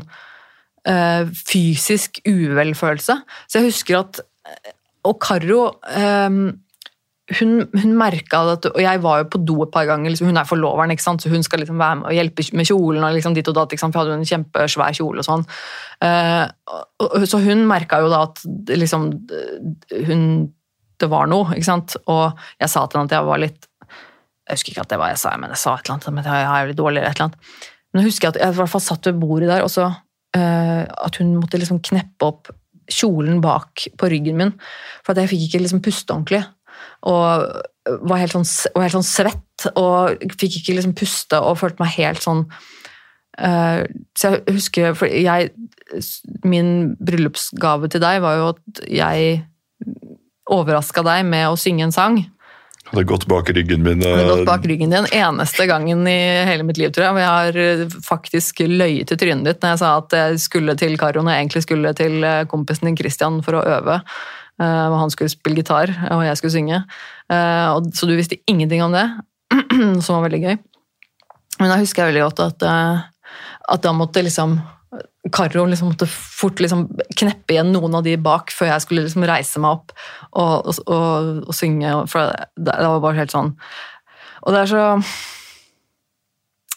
uh, 0.87 1.23
fysisk 1.47 2.21
uvelfølelse. 2.27 3.17
Så 3.47 3.59
jeg 3.59 3.71
husker 3.71 4.03
at 4.03 4.21
Og 5.03 5.17
Karo 5.19 5.71
um, 5.97 6.43
hun, 7.39 7.51
hun 7.73 7.93
merka 7.97 8.41
at 8.53 8.65
Og 8.69 8.79
jeg 8.83 9.01
var 9.03 9.21
jo 9.21 9.27
på 9.33 9.41
do 9.47 9.57
et 9.63 9.71
par 9.73 9.85
ganger. 9.89 10.11
Liksom, 10.11 10.27
hun 10.29 10.37
er 10.37 10.47
forloveren, 10.47 10.91
ikke 10.93 11.05
sant? 11.05 11.23
så 11.23 11.31
hun 11.31 11.43
skal 11.43 11.63
liksom 11.63 11.79
være 11.79 11.99
med 12.01 12.09
og 12.09 12.15
hjelpe 12.15 12.45
med 12.57 12.67
kjolen. 12.69 13.03
og 13.03 13.15
liksom 13.15 13.35
dit 13.35 13.47
og 13.47 13.55
datt? 13.57 13.75
For 13.79 13.87
jeg 13.87 13.99
hadde 13.99 14.13
jo 14.13 14.19
en 14.19 14.31
kjempesvær 14.31 14.97
kjole 14.97 15.23
og 15.23 15.27
sånn. 15.27 15.45
Uh, 16.03 16.47
og- 17.01 17.27
så 17.27 17.41
hun 17.43 17.65
merka 17.67 18.01
jo 18.03 18.09
da 18.11 18.23
at 18.27 18.43
liksom 18.69 19.11
hun, 20.07 20.23
Det 21.01 21.09
var 21.11 21.27
noe, 21.31 21.51
ikke 21.55 21.67
sant. 21.67 21.97
Og 22.11 22.39
jeg 22.61 22.71
sa 22.71 22.85
til 22.85 23.01
henne 23.01 23.11
at 23.11 23.17
jeg 23.17 23.29
var 23.29 23.41
litt 23.41 23.67
Jeg 24.47 24.57
husker 24.57 24.73
ikke 24.73 24.85
at 24.85 24.93
det 24.93 25.01
var 25.01 25.11
jeg 25.13 25.21
sa, 25.21 25.35
men 25.39 25.53
jeg 25.53 25.61
sa 25.61 25.75
et 25.75 25.85
eller 25.85 25.97
annet. 25.97 26.13
Men 26.15 26.31
jeg 26.31 26.47
er 26.47 26.71
litt 26.71 26.79
dårlig 26.79 27.01
eller 27.01 27.11
et 27.11 27.19
eller 27.19 27.29
annet. 27.29 27.59
Men 27.91 28.01
jeg 28.01 28.11
husker 28.11 28.31
at 28.31 28.39
jeg 28.39 28.53
i 28.53 28.57
hvert 28.57 28.71
fall 28.71 28.83
satt 28.83 29.07
ved 29.09 29.19
bordet 29.21 29.51
der, 29.51 29.65
og 29.65 29.71
så 29.71 29.89
uh, 29.91 30.83
at 30.87 31.19
hun 31.19 31.35
måtte 31.37 31.59
liksom 31.59 31.81
kneppe 31.83 32.27
opp 32.27 32.51
kjolen 32.91 33.39
bak 33.43 33.85
på 33.99 34.09
ryggen 34.11 34.39
min, 34.39 34.53
for 35.05 35.13
at 35.13 35.23
jeg 35.23 35.33
fikk 35.33 35.45
ikke 35.47 35.63
liksom 35.63 35.83
puste 35.85 36.15
ordentlig. 36.15 36.41
Og 37.07 37.47
var 38.05 38.21
helt 38.21 38.35
sånn, 38.35 38.47
var 38.75 38.85
helt 38.85 38.97
sånn 38.97 39.07
svett, 39.07 39.65
og 39.79 40.21
fikk 40.37 40.59
ikke 40.61 40.77
liksom 40.77 40.95
puste, 40.97 41.39
og 41.39 41.59
følte 41.61 41.83
meg 41.83 41.95
helt 41.97 42.23
sånn 42.23 42.43
eh, 43.37 43.83
Så 44.17 44.31
jeg 44.31 44.55
husker 44.55 44.95
for 44.97 45.09
jeg, 45.09 45.51
Min 46.47 46.95
bryllupsgave 46.97 47.89
til 47.91 48.01
deg 48.03 48.21
var 48.23 48.39
jo 48.39 48.47
at 48.55 48.83
jeg 48.87 49.41
overraska 50.51 51.03
deg 51.07 51.25
med 51.27 51.49
å 51.49 51.57
synge 51.59 51.87
en 51.87 51.95
sang. 51.95 52.21
Hadde 52.91 53.05
gått 53.07 53.23
bak 53.31 53.49
ryggen 53.55 53.85
min. 53.85 54.01
Har 54.03 54.25
gått 54.27 54.45
bak 54.49 54.65
ryggen 54.67 54.91
din 54.91 55.07
eneste 55.15 55.67
gangen 55.69 56.03
i 56.09 56.17
hele 56.49 56.65
mitt 56.67 56.79
liv, 56.81 56.91
tror 56.91 57.07
jeg. 57.07 57.15
Og 57.15 57.21
jeg 57.21 57.31
har 57.31 57.59
eh, 57.63 57.95
faktisk 58.03 58.63
løyet 58.67 59.07
til 59.07 59.19
trynet 59.21 59.47
ditt 59.47 59.63
når 59.63 59.75
jeg 59.75 59.81
sa 59.83 59.91
at 60.01 60.15
jeg 60.17 60.41
skulle 60.43 60.75
til 60.79 60.97
Karo 60.99 61.23
når 61.23 61.37
jeg 61.37 61.45
egentlig 61.45 61.63
skulle 61.63 61.93
til 61.95 62.27
eh, 62.27 62.43
kompisen 62.51 62.89
din 62.89 62.99
Christian 62.99 63.39
for 63.45 63.61
å 63.61 63.63
øve. 63.77 64.01
Eh, 64.61 64.87
og 64.89 64.97
han 64.99 65.13
skulle 65.13 65.31
spille 65.31 65.61
gitar, 65.61 65.93
og 66.11 66.25
jeg 66.25 66.41
skulle 66.41 66.55
synge. 66.57 66.81
Eh, 67.31 67.79
så 67.95 68.09
du 68.09 68.17
visste 68.17 68.41
ingenting 68.49 68.83
om 68.83 68.97
det, 68.97 69.07
som 70.03 70.17
var 70.17 70.27
veldig 70.27 70.43
gøy. 70.43 70.59
Men 71.61 71.71
da 71.71 71.79
husker 71.79 72.03
jeg 72.03 72.11
veldig 72.11 72.27
godt 72.27 72.43
at, 72.49 72.67
eh, 72.67 73.33
at 73.75 73.85
da 73.85 73.95
måtte 73.95 74.25
liksom 74.25 74.59
Karo 75.29 75.67
liksom 75.69 75.91
måtte 75.91 76.07
fort 76.09 76.59
liksom 76.59 76.87
kneppe 77.13 77.53
igjen 77.53 77.69
noen 77.75 77.93
av 77.99 78.05
de 78.05 78.15
bak 78.17 78.49
før 78.55 78.71
jeg 78.71 78.83
skulle 78.85 79.03
liksom 79.05 79.25
reise 79.29 79.61
meg 79.61 79.75
opp 79.77 79.93
og, 80.31 80.71
og, 80.71 80.79
og, 80.87 81.43
og 81.45 81.53
synge. 81.53 81.91
For 82.09 82.31
det, 82.57 82.73
var 82.81 83.03
bare 83.03 83.19
helt 83.19 83.33
sånn 83.33 83.51
Og 84.41 84.55
det 84.55 84.63
er 84.63 84.71
så 84.71 84.85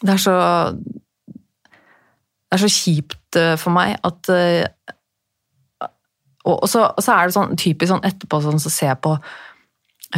Det 0.03 0.13
er 0.13 0.21
så 0.27 0.37
Det 0.77 2.59
er 2.59 2.63
så 2.67 2.71
kjipt 2.75 3.41
eh, 3.41 3.57
for 3.61 3.73
meg 3.75 3.97
at 4.05 4.31
eh, 4.35 4.69
og, 6.45 6.69
så, 6.69 6.85
så 7.01 7.15
er 7.15 7.25
det 7.25 7.39
sånn 7.39 7.57
typisk 7.57 7.89
sånn 7.89 8.05
etterpå 8.05 8.43
sånn, 8.45 8.61
så 8.61 8.69
ser 8.69 8.91
jeg 8.91 9.01
på 9.07 9.15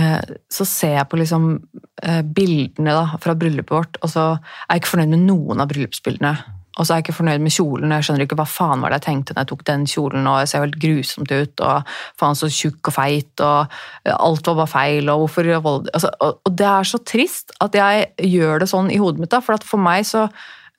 eh, 0.03 0.35
så 0.51 0.67
ser 0.67 0.97
jeg 0.97 1.07
på 1.13 1.21
liksom 1.21 1.45
bildene 2.35 2.93
da, 2.93 3.05
fra 3.23 3.37
bryllupet 3.39 3.73
vårt, 3.73 3.97
og 4.03 4.11
så 4.11 4.25
er 4.35 4.75
jeg 4.75 4.83
ikke 4.83 4.91
fornøyd 4.91 5.13
med 5.15 5.23
noen 5.29 5.63
av 5.63 5.71
bryllupsbildene. 5.71 6.35
Og 6.77 6.85
så 6.85 6.93
er 6.93 6.99
jeg 6.99 7.07
ikke 7.07 7.17
fornøyd 7.17 7.41
med 7.41 7.55
kjolen. 7.55 7.89
og 7.89 7.97
Jeg 7.97 8.07
skjønner 8.07 8.27
ikke 8.27 8.37
hva 8.37 8.47
faen 8.49 8.83
var 8.85 8.93
det 8.93 8.99
jeg 9.01 9.07
tenkte 9.07 9.35
når 9.35 9.45
jeg 9.45 9.51
tok 9.53 9.65
den 9.71 9.87
kjolen, 9.89 10.29
og 10.29 10.39
jeg 10.43 10.51
ser 10.51 10.65
helt 10.67 10.79
grusomt 10.83 11.33
ut, 11.33 11.63
og 11.65 11.95
faen 12.21 12.37
så 12.37 12.51
tjukk 12.53 12.91
og 12.91 12.97
feit, 12.97 13.45
og 13.45 13.79
alt 14.13 14.51
var 14.51 14.59
bare 14.61 14.73
feil, 14.75 15.09
og 15.13 15.25
hvorfor 15.25 15.51
altså, 15.57 16.13
og, 16.21 16.53
det 16.53 16.69
er 16.69 16.91
så 16.93 17.01
trist 17.01 17.57
at 17.65 17.81
jeg 17.81 18.29
gjør 18.29 18.61
det 18.63 18.71
sånn 18.73 18.93
i 18.93 19.01
hodet 19.01 19.25
mitt, 19.25 19.33
da, 19.33 19.41
for 19.45 19.65
for 19.65 19.81
meg 19.81 20.05
så 20.05 20.27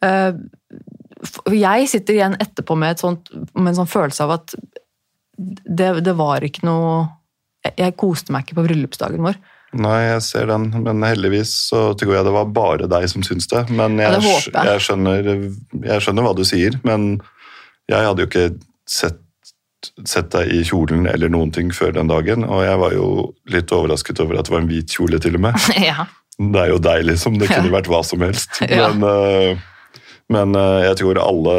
øh, 0.05 0.37
Jeg 1.49 1.89
sitter 1.89 2.13
igjen 2.13 2.37
etterpå 2.37 2.75
med, 2.77 2.99
sånt, 3.01 3.31
med 3.55 3.71
en 3.71 3.79
sånn 3.81 3.89
følelse 3.89 4.27
av 4.27 4.35
at 4.37 4.53
det, 5.37 5.89
det 6.05 6.13
var 6.17 6.45
ikke 6.45 6.65
noe 6.65 7.07
jeg, 7.65 7.73
jeg 7.77 7.97
koste 7.97 8.33
meg 8.33 8.45
ikke 8.45 8.59
på 8.59 8.67
bryllupsdagen 8.67 9.25
vår. 9.25 9.39
Nei, 9.78 9.97
jeg 10.07 10.23
ser 10.25 10.49
den, 10.49 10.69
men 10.84 11.03
heldigvis 11.05 11.51
så 11.69 11.91
tror 11.99 12.15
jeg 12.15 12.25
det 12.28 12.34
var 12.34 12.49
bare 12.55 12.89
deg 12.89 13.05
som 13.11 13.23
syns 13.25 13.49
det. 13.51 13.67
Men 13.69 13.99
jeg, 14.01 14.09
Ja, 14.17 14.63
det 14.65 14.73
jeg. 14.73 14.84
skjønner, 14.88 15.32
jeg 15.86 16.03
skjønner 16.05 16.25
hva 16.28 16.34
du 16.38 16.43
sier, 16.47 16.78
men 16.88 17.07
jeg 17.91 18.03
hadde 18.09 18.25
jo 18.25 18.30
ikke 18.32 18.47
sett, 18.89 19.19
sett 20.09 20.32
deg 20.34 20.49
i 20.51 20.63
kjolen 20.67 21.05
eller 21.07 21.30
noen 21.32 21.53
ting 21.55 21.69
før 21.75 21.93
den 21.95 22.09
dagen, 22.11 22.43
og 22.43 22.63
jeg 22.65 22.82
var 22.82 22.95
jo 22.97 23.07
litt 23.53 23.71
overrasket 23.71 24.19
over 24.23 24.39
at 24.41 24.49
det 24.49 24.55
var 24.55 24.63
en 24.65 24.71
hvit 24.71 24.97
kjole 24.97 25.21
til 25.23 25.38
og 25.38 25.45
med. 25.47 25.69
ja. 25.89 26.07
Det 26.38 26.61
er 26.65 26.69
jo 26.73 26.82
deg, 26.82 27.05
liksom. 27.07 27.38
Det 27.41 27.47
kunne 27.49 27.73
vært 27.73 27.88
hva 27.89 28.03
som 28.05 28.21
helst. 28.21 28.59
Ja. 28.69 28.91
Men, 28.93 29.07
øh, 29.09 29.65
men 30.30 30.55
øh, 30.59 30.82
jeg 30.84 30.97
tror 30.99 31.19
alle, 31.23 31.53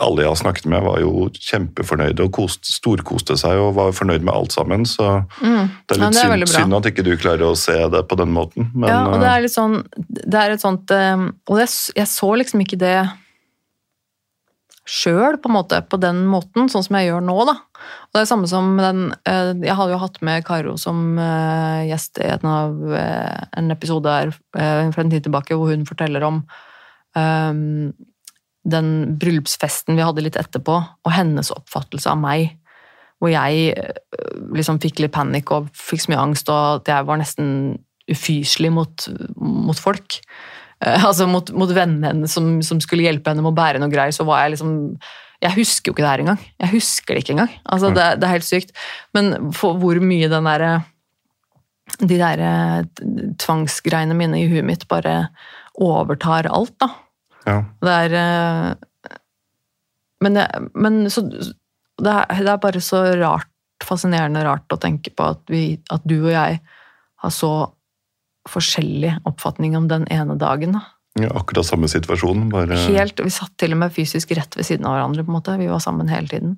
alle 0.00 0.22
jeg 0.22 0.28
har 0.30 0.38
snakket 0.38 0.66
med, 0.70 0.84
var 0.86 1.00
jo 1.02 1.28
kjempefornøyde 1.34 2.22
og 2.28 2.32
kost, 2.36 2.68
storkoste 2.70 3.34
seg 3.40 3.58
og 3.58 3.72
var 3.74 3.90
fornøyd 3.96 4.22
med 4.22 4.34
alt 4.34 4.52
sammen. 4.54 4.84
Så 4.86 5.08
Mm. 5.40 5.70
det 5.88 5.96
er 5.96 5.98
Ja, 5.98 6.08
litt 6.08 6.14
det 6.14 6.24
er 6.24 6.46
synd, 6.46 6.48
synd 6.54 6.74
at 6.78 6.86
ikke 6.92 7.04
du 7.04 7.16
klarer 7.16 7.42
å 7.48 7.56
se 7.58 7.74
det 7.90 8.04
på 8.08 8.16
den 8.20 8.30
måten. 8.34 8.70
Men, 8.74 8.88
ja, 8.88 9.00
og 9.08 9.18
det 9.20 9.30
er 9.32 9.40
litt 9.42 9.54
sånn 9.54 9.80
Det 10.08 10.38
er 10.38 10.50
et 10.54 10.60
sånt 10.62 10.90
eh, 10.94 11.16
Og 11.48 11.56
det, 11.58 11.66
jeg 11.96 12.06
så 12.06 12.30
liksom 12.38 12.60
ikke 12.62 12.78
det 12.78 13.08
sjøl, 14.88 15.36
på 15.36 15.50
en 15.50 15.56
måte, 15.58 15.82
på 15.84 15.98
den 16.00 16.22
måten, 16.30 16.68
sånn 16.72 16.84
som 16.86 16.96
jeg 16.96 17.10
gjør 17.10 17.20
nå, 17.26 17.34
da. 17.44 17.56
Og 17.58 18.14
det 18.16 18.20
er 18.20 18.24
det 18.24 18.30
samme 18.30 18.48
som 18.48 18.70
den 18.80 19.02
eh, 19.28 19.50
Jeg 19.66 19.76
hadde 19.76 19.92
jo 19.92 19.98
hatt 20.00 20.16
med 20.24 20.46
Karo 20.48 20.76
som 20.80 21.18
eh, 21.20 21.82
gjest 21.90 22.18
i 22.22 22.30
en, 22.32 22.46
av, 22.48 22.78
eh, 22.96 23.42
en 23.60 23.70
episode 23.74 24.08
her 24.08 24.32
fra 24.54 25.02
en 25.04 25.10
tid 25.12 25.26
tilbake, 25.26 25.54
hvor 25.58 25.74
hun 25.74 25.84
forteller 25.88 26.24
om 26.26 26.40
eh, 27.18 28.06
den 28.68 29.18
bryllupsfesten 29.20 29.98
vi 29.98 30.04
hadde 30.04 30.24
litt 30.24 30.38
etterpå, 30.40 30.78
og 30.78 31.14
hennes 31.14 31.52
oppfattelse 31.54 32.10
av 32.12 32.20
meg. 32.20 32.56
Hvor 33.18 33.32
jeg 33.32 33.72
eh, 33.74 34.02
liksom 34.54 34.80
fikk 34.82 35.02
litt 35.02 35.14
panikk 35.14 35.52
og 35.54 35.70
fikk 35.76 36.04
så 36.04 36.12
mye 36.12 36.24
angst, 36.28 36.50
og 36.52 36.82
at 36.82 36.92
jeg 36.92 37.08
var 37.08 37.20
nesten 37.20 37.50
ufyselig 38.08 38.72
mot, 38.72 39.08
mot 39.36 39.78
folk. 39.78 40.20
Uh, 40.78 41.08
altså 41.08 41.26
mot, 41.28 41.50
mot 41.58 41.70
vennene 41.74 42.12
hennes 42.12 42.32
som, 42.32 42.60
som 42.62 42.78
skulle 42.82 43.02
hjelpe 43.02 43.32
henne 43.32 43.42
med 43.42 43.50
å 43.50 43.58
bære 43.58 43.80
noe 43.82 43.92
greier, 43.92 44.14
så 44.14 44.26
var 44.28 44.44
jeg 44.44 44.54
liksom 44.54 44.76
Jeg 45.42 45.54
husker 45.54 45.90
jo 45.90 45.94
ikke 45.94 46.04
det 46.04 46.12
her 46.12 46.22
engang. 46.24 46.44
Jeg 46.58 46.72
husker 46.72 47.14
det 47.14 47.24
ikke 47.24 47.34
engang. 47.36 47.52
Altså, 47.64 47.90
det, 47.94 48.06
det 48.18 48.26
er 48.26 48.36
helt 48.36 48.46
sykt. 48.46 48.72
Men 49.14 49.28
hvor 49.54 50.00
mye 50.02 50.30
den 50.30 50.48
derre 50.48 50.72
De 52.02 52.18
derre 52.18 52.50
tvangsgreiene 53.38 54.16
mine 54.18 54.40
i 54.40 54.48
huet 54.50 54.66
mitt 54.66 54.88
bare 54.90 55.28
overtar 55.78 56.50
alt, 56.50 56.74
da. 56.82 56.90
Ja. 57.48 57.62
Det 57.84 57.94
er 58.04 58.18
eh, 58.18 59.16
Men, 60.24 60.34
det, 60.34 60.46
men 60.74 61.06
så, 61.14 61.22
det, 61.24 62.12
er, 62.12 62.26
det 62.42 62.52
er 62.52 62.60
bare 62.62 62.82
så 62.82 63.04
rart, 63.20 63.50
fascinerende 63.86 64.42
rart 64.46 64.74
å 64.74 64.80
tenke 64.82 65.12
på 65.14 65.32
at, 65.34 65.44
vi, 65.50 65.78
at 65.94 66.02
du 66.08 66.16
og 66.18 66.32
jeg 66.32 66.60
har 67.22 67.34
så 67.34 67.52
forskjellig 68.48 69.18
oppfatning 69.28 69.76
om 69.78 69.88
den 69.90 70.06
ene 70.12 70.38
dagen. 70.40 70.78
Da. 70.78 70.82
ja, 71.22 71.30
akkurat 71.36 71.68
samme 71.68 71.90
situasjon. 71.90 72.48
Bare, 72.52 72.78
Helt, 72.88 73.20
vi 73.20 73.32
satt 73.34 73.54
til 73.60 73.76
og 73.76 73.82
med 73.82 73.94
fysisk 73.94 74.32
rett 74.38 74.56
ved 74.56 74.66
siden 74.66 74.88
av 74.88 74.96
hverandre. 74.96 75.24
på 75.24 75.32
en 75.32 75.38
måte. 75.38 75.56
Vi 75.60 75.70
var 75.70 75.82
sammen 75.84 76.10
hele 76.10 76.30
tiden. 76.30 76.56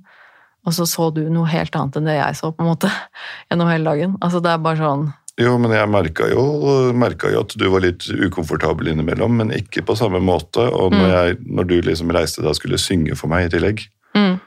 Og 0.68 0.76
så 0.76 0.84
så 0.88 1.08
du 1.14 1.22
noe 1.32 1.48
helt 1.48 1.76
annet 1.76 1.96
enn 1.96 2.08
det 2.08 2.18
jeg 2.18 2.36
så 2.36 2.50
på 2.52 2.64
en 2.64 2.70
måte, 2.72 2.90
gjennom 3.50 3.70
hele 3.72 3.88
dagen. 3.92 4.16
Altså 4.20 4.42
Det 4.44 4.52
er 4.52 4.64
bare 4.64 4.80
sånn 4.80 5.08
Jo, 5.40 5.54
men 5.60 5.72
jeg 5.72 5.88
merka 5.88 6.26
jo, 6.28 6.42
jo 6.92 7.40
at 7.40 7.54
du 7.56 7.64
var 7.72 7.80
litt 7.84 8.04
ukomfortabel 8.12 8.90
innimellom, 8.92 9.38
men 9.40 9.54
ikke 9.56 9.82
på 9.88 9.96
samme 9.96 10.20
måte. 10.20 10.60
Og 10.68 10.92
når, 10.92 11.06
Mm. 11.06 11.14
jeg, 11.16 11.38
når 11.46 11.64
du 11.70 11.74
liksom 11.86 12.12
reiste 12.12 12.42
deg 12.42 12.50
og 12.52 12.58
skulle 12.58 12.78
synge 12.78 13.16
for 13.16 13.28
meg 13.32 13.46
i 13.46 13.52
tillegg, 13.56 13.86
mm, 14.14 14.38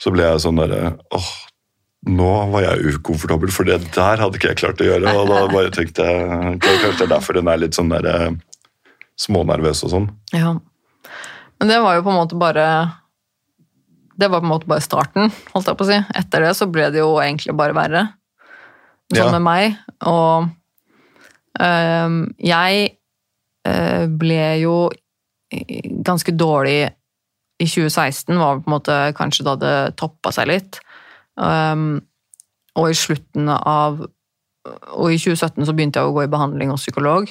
så 0.00 0.12
ble 0.12 0.22
jeg 0.26 0.42
sånn 0.44 0.60
derre 0.60 0.98
åh, 1.16 1.30
nå 2.06 2.50
var 2.52 2.60
jeg 2.66 2.98
ukomfortabel, 2.98 3.48
for 3.50 3.64
det 3.64 3.78
der 3.94 4.20
hadde 4.20 4.36
ikke 4.36 4.50
jeg 4.52 4.60
klart 4.60 4.82
å 4.84 4.88
gjøre. 4.90 5.14
Og 5.16 5.28
da 5.30 5.46
bare 5.48 5.70
tenkte 5.72 6.04
jeg 6.04 6.58
Kanskje 6.60 6.90
det 6.98 7.06
er 7.06 7.12
derfor 7.14 7.32
den 7.38 7.48
er 7.48 7.56
litt 7.62 7.72
sånn 7.78 7.88
der 7.88 8.36
smånervøs 9.16 9.84
og 9.86 9.90
sånn. 9.94 10.10
Ja. 10.34 10.52
Men 11.58 11.68
det 11.70 11.80
var 11.80 11.96
jo 11.96 12.02
på 12.02 12.10
en 12.12 12.18
måte 12.20 12.36
bare 12.38 12.66
Det 14.18 14.28
var 14.30 14.40
på 14.40 14.44
en 14.46 14.52
måte 14.52 14.68
bare 14.70 14.84
starten, 14.84 15.32
holdt 15.54 15.66
jeg 15.66 15.76
på 15.78 15.84
å 15.86 15.88
si. 15.88 15.96
Etter 16.14 16.44
det 16.44 16.52
så 16.54 16.68
ble 16.70 16.90
det 16.92 17.00
jo 17.00 17.16
egentlig 17.18 17.56
bare 17.56 17.74
verre. 17.74 18.02
Sånn 19.12 19.26
Ja. 19.26 19.30
med 19.32 19.42
meg. 19.44 19.76
Og 20.08 20.48
øhm, 21.60 22.34
jeg 22.38 22.96
øh, 23.68 24.06
ble 24.08 24.46
jo 24.62 24.90
ganske 26.04 26.32
dårlig 26.34 26.90
i 27.60 27.66
2016, 27.68 28.38
var 28.38 28.58
på 28.58 28.66
en 28.66 28.74
måte 28.74 28.96
kanskje 29.14 29.44
da 29.46 29.54
det 29.60 29.76
toppa 30.00 30.32
seg 30.34 30.48
litt. 30.50 30.80
Um, 31.36 32.02
og 32.74 32.90
i 32.90 32.94
slutten 32.98 33.48
av 33.50 34.04
Og 34.96 35.10
i 35.12 35.18
2017 35.18 35.66
så 35.66 35.74
begynte 35.76 36.00
jeg 36.00 36.08
å 36.08 36.14
gå 36.14 36.22
i 36.24 36.30
behandling 36.30 36.70
hos 36.72 36.86
psykolog. 36.86 37.28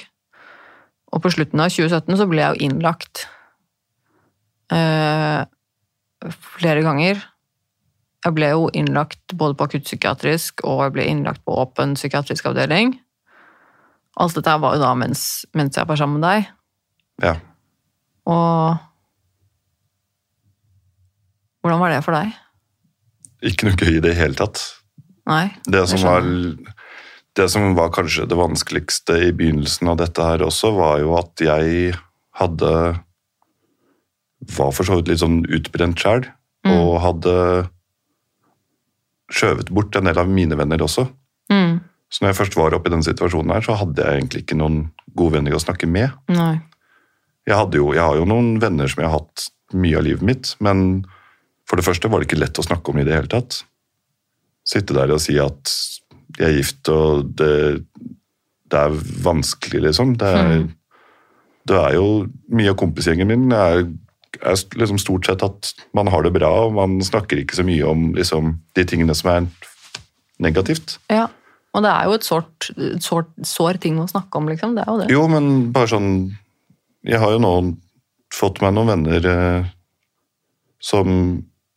Og 1.10 1.22
på 1.24 1.32
slutten 1.34 1.58
av 1.58 1.72
2017 1.72 2.20
så 2.20 2.26
ble 2.30 2.44
jeg 2.44 2.54
jo 2.54 2.68
innlagt 2.68 3.24
Uh, 4.72 5.44
flere 6.56 6.80
ganger. 6.80 7.20
Jeg 8.24 8.34
ble 8.38 8.48
jo 8.54 8.68
innlagt 8.72 9.34
både 9.36 9.56
på 9.58 9.66
akuttpsykiatrisk 9.68 10.62
og 10.64 10.78
jeg 10.86 10.94
ble 10.96 11.04
innlagt 11.10 11.42
på 11.44 11.56
åpen 11.60 11.92
psykiatrisk 11.98 12.46
avdeling. 12.48 12.94
Alt 14.20 14.36
dette 14.38 14.54
var 14.62 14.76
jo 14.76 14.80
da 14.84 14.92
mens, 14.96 15.44
mens 15.52 15.76
jeg 15.76 15.88
var 15.90 15.98
sammen 16.00 16.20
med 16.22 16.28
deg. 16.28 16.48
Ja. 17.24 17.34
Og 18.30 18.78
Hvordan 21.64 21.80
var 21.80 21.92
det 21.94 22.02
for 22.04 22.12
deg? 22.16 22.32
Ikke 23.44 23.68
noe 23.68 23.76
gøy 23.80 23.96
i 23.98 24.02
det 24.04 24.14
hele 24.18 24.36
tatt. 24.36 24.60
Nei? 25.28 25.46
Det 25.64 25.80
som, 25.88 26.02
var, 26.04 26.26
det 27.40 27.46
som 27.52 27.70
var 27.76 27.92
kanskje 27.94 28.26
det 28.28 28.36
vanskeligste 28.36 29.16
i 29.28 29.32
begynnelsen 29.36 29.88
av 29.88 29.96
dette 30.02 30.26
her 30.28 30.44
også, 30.44 30.74
var 30.76 30.98
jo 31.00 31.14
at 31.20 31.40
jeg 31.44 31.94
hadde 32.40 32.72
Var 34.44 34.72
for 34.76 34.84
så 34.84 34.98
vidt 34.98 35.08
litt 35.08 35.22
sånn 35.22 35.44
utbrent 35.48 36.00
sjæl, 36.00 36.26
Mm. 36.64 36.72
og 36.80 36.94
hadde 37.00 37.32
skjøvet 39.32 39.70
bort 39.74 39.96
en 39.96 40.04
del 40.08 40.18
av 40.20 40.28
mine 40.28 40.56
venner 40.58 40.82
også. 40.84 41.06
Mm. 41.52 41.80
Så 42.12 42.22
når 42.22 42.30
jeg 42.32 42.38
først 42.42 42.56
var 42.56 42.74
oppe 42.76 42.90
i 42.90 42.94
den 42.94 43.02
situasjonen 43.02 43.54
her, 43.56 43.64
så 43.64 43.74
hadde 43.80 44.04
jeg 44.04 44.20
egentlig 44.20 44.44
ikke 44.44 44.58
noen 44.60 44.90
gode 45.16 45.38
venner 45.38 45.56
å 45.56 45.62
snakke 45.62 45.88
med. 45.90 46.12
Nei. 46.30 46.60
Jeg, 47.48 47.56
jo, 47.76 47.90
jeg 47.92 48.04
har 48.04 48.16
jo 48.16 48.24
noen 48.28 48.54
venner 48.62 48.88
som 48.88 49.02
jeg 49.02 49.10
har 49.10 49.18
hatt 49.20 49.48
mye 49.74 49.98
av 49.98 50.04
livet 50.06 50.22
mitt, 50.24 50.52
men 50.64 51.04
for 51.68 51.76
det 51.80 51.84
første 51.86 52.08
var 52.12 52.20
det 52.22 52.28
ikke 52.28 52.38
lett 52.40 52.60
å 52.60 52.64
snakke 52.66 52.92
om 52.92 53.00
i 53.00 53.04
det 53.06 53.16
hele 53.16 53.30
tatt. 53.32 53.62
Sitte 54.64 54.94
der 54.96 55.10
og 55.12 55.20
si 55.20 55.36
at 55.40 55.72
jeg 56.38 56.46
er 56.48 56.56
gift, 56.56 56.88
og 56.92 57.32
det, 57.36 57.50
det 58.72 58.78
er 58.80 58.94
vanskelig, 59.24 59.82
liksom. 59.88 60.14
Det 60.20 60.30
er, 60.30 60.48
Mhm. 60.54 60.70
det 61.68 61.76
er 61.80 61.94
jo 61.94 62.06
Mye 62.54 62.70
av 62.70 62.76
kompisgjengen 62.80 63.26
min 63.28 63.52
er, 63.52 63.84
er 64.42 64.56
liksom 64.80 64.98
stort 64.98 65.26
sett 65.26 65.42
at 65.42 65.72
man 65.94 66.06
har 66.08 66.22
det 66.22 66.32
bra, 66.32 66.50
og 66.66 66.74
man 66.74 66.98
snakker 67.04 67.38
ikke 67.42 67.54
så 67.58 67.64
mye 67.66 67.84
om 67.86 68.12
liksom, 68.16 68.54
de 68.74 68.84
tingene 68.84 69.14
som 69.14 69.30
er 69.30 69.46
negativt. 70.42 70.98
Ja. 71.12 71.28
Og 71.74 71.82
det 71.82 71.90
er 71.90 72.04
jo 72.06 72.12
et 72.14 72.22
sårt, 72.26 72.68
sårt, 73.02 73.30
sår 73.42 73.78
ting 73.82 73.96
å 73.98 74.06
snakke 74.10 74.38
om, 74.38 74.46
liksom. 74.48 74.74
Det 74.76 74.84
er 74.84 74.90
jo 74.92 74.98
det. 75.00 75.08
Jo, 75.10 75.24
men 75.28 75.72
bare 75.74 75.90
sånn 75.90 76.10
Jeg 77.04 77.18
har 77.20 77.32
jo 77.34 77.38
nå 77.42 77.76
fått 78.32 78.62
meg 78.62 78.72
noen 78.74 78.88
venner 78.88 79.26
eh, 79.28 79.66
som 80.80 81.08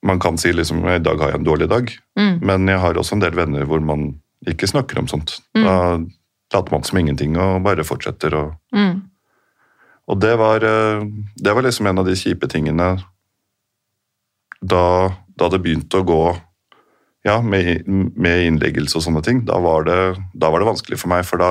man 0.05 0.19
kan 0.23 0.37
si 0.37 0.53
liksom 0.53 0.85
I 0.87 0.99
dag 1.03 1.19
har 1.19 1.33
jeg 1.33 1.39
en 1.41 1.47
dårlig 1.47 1.67
dag, 1.69 1.91
Mm. 2.17 2.39
men 2.41 2.67
jeg 2.67 2.79
har 2.79 2.93
også 2.97 3.13
en 3.13 3.19
del 3.21 3.35
venner 3.35 3.65
hvor 3.65 3.79
man 3.83 4.15
ikke 4.47 4.67
snakker 4.69 4.97
om 4.99 5.07
sånt. 5.07 5.35
Mm. 5.55 5.65
Da 5.65 6.57
later 6.57 6.71
man 6.71 6.83
som 6.83 6.97
ingenting 6.97 7.35
og 7.37 7.61
bare 7.63 7.83
fortsetter. 7.83 8.33
å 8.33 8.55
Mm. 8.73 9.01
Og 10.07 10.19
det, 10.23 10.33
var, 10.39 10.63
eh, 10.63 11.05
det 11.35 11.53
var 11.55 11.65
liksom 11.65 11.87
en 11.89 11.99
av 12.01 12.05
de 12.07 12.15
kjipe 12.15 12.47
tingene 12.51 12.93
da, 14.61 14.83
da 15.37 15.49
det 15.53 15.59
begynte 15.61 15.99
å 16.01 16.05
gå 16.07 16.21
ja, 17.27 17.41
med, 17.43 17.83
med 17.87 18.45
innleggelse 18.47 18.97
og 18.97 19.03
sånne 19.03 19.21
ting. 19.25 19.41
Da 19.45 19.57
var, 19.61 19.83
det, 19.87 19.97
da 20.33 20.49
var 20.53 20.63
det 20.63 20.69
vanskelig 20.69 20.99
for 21.01 21.11
meg, 21.11 21.25
for 21.27 21.41
da 21.43 21.49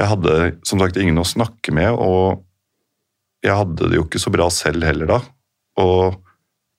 Jeg 0.00 0.08
hadde 0.08 0.34
som 0.64 0.80
sagt 0.80 0.96
ingen 0.96 1.18
å 1.20 1.26
snakke 1.28 1.74
med, 1.76 1.90
og 1.92 2.40
jeg 3.44 3.52
hadde 3.58 3.90
det 3.90 3.98
jo 3.98 4.06
ikke 4.06 4.20
så 4.22 4.30
bra 4.32 4.46
selv 4.52 4.86
heller 4.86 5.10
da. 5.10 5.18
Og 5.82 6.14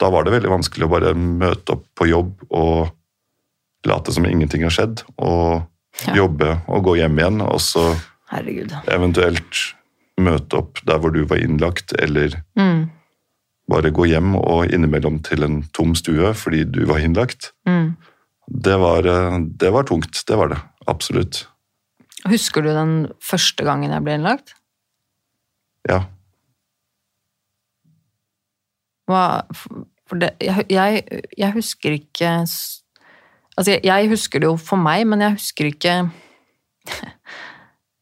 da 0.02 0.10
var 0.10 0.26
det 0.26 0.34
veldig 0.34 0.50
vanskelig 0.50 0.88
å 0.88 0.90
bare 0.96 1.12
møte 1.14 1.76
opp 1.76 1.84
på 2.00 2.08
jobb 2.10 2.32
og 2.50 2.90
late 3.86 4.14
som 4.16 4.26
ingenting 4.26 4.64
har 4.66 4.74
skjedd, 4.74 5.04
og 5.22 5.68
Ja. 6.08 6.14
jobbe 6.24 6.62
og 6.72 6.86
gå 6.88 6.96
hjem 6.98 7.18
igjen, 7.20 7.42
og 7.44 7.60
så 7.62 7.82
Herregud. 8.32 8.72
eventuelt 8.88 9.60
møte 10.20 10.58
opp 10.60 10.82
der 10.86 11.00
hvor 11.00 11.14
du 11.14 11.24
var 11.26 11.38
innlagt, 11.42 11.94
eller 12.00 12.42
Mm. 12.58 12.90
bare 13.70 13.92
gå 13.92 14.06
hjem 14.10 14.36
og 14.36 14.68
innimellom 14.74 15.22
til 15.24 15.44
en 15.44 15.64
tom 15.74 15.96
stue 15.96 16.34
fordi 16.34 16.64
du 16.72 16.86
var 16.86 17.00
innlagt, 17.00 17.52
Mm. 17.68 17.96
det 18.52 18.78
var, 18.80 19.06
eh, 19.06 19.40
det 19.58 19.72
var 19.72 19.84
tungt. 19.84 20.24
Det 20.28 20.38
var 20.38 20.48
det. 20.50 20.60
Absolutt. 20.88 21.48
Husker 22.28 22.62
du 22.62 22.70
den 22.70 23.08
første 23.22 23.64
gangen 23.64 23.92
jeg 23.92 24.04
ble 24.04 24.14
innlagt? 24.18 24.54
Ja. 25.90 26.04
Hva, 29.10 29.42
for 30.08 30.20
det, 30.22 30.36
jeg, 30.44 30.66
jeg, 30.70 31.04
jeg 31.38 31.52
husker 31.56 31.92
ikke 31.98 32.30
Altså, 33.58 33.74
jeg, 33.74 33.82
jeg 33.84 34.08
husker 34.10 34.40
det 34.40 34.48
jo 34.48 34.56
for 34.58 34.78
meg, 34.80 35.04
men 35.08 35.20
jeg 35.22 35.36
husker 35.36 35.66
ikke 35.68 35.96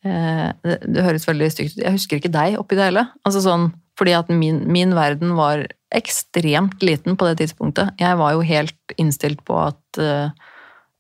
det, 0.04 0.78
det 0.88 1.04
høres 1.04 1.28
veldig 1.28 1.48
stygt 1.52 1.74
ut. 1.76 1.84
Jeg 1.84 1.96
husker 1.98 2.20
ikke 2.20 2.32
deg 2.32 2.56
oppi 2.60 2.78
det 2.80 2.86
hele. 2.88 3.02
Altså 3.28 3.42
sånn, 3.44 3.66
fordi 4.00 4.16
at 4.16 4.30
min, 4.32 4.62
min 4.72 4.96
verden 4.96 5.34
var 5.36 5.66
ekstremt 5.96 6.84
liten 6.86 7.18
på 7.18 7.28
det 7.28 7.40
tidspunktet. 7.42 7.96
Jeg 8.00 8.18
var 8.20 8.36
jo 8.36 8.46
helt 8.46 8.96
innstilt 9.02 9.42
på 9.48 9.58
at 9.60 10.00
eh, 10.00 10.30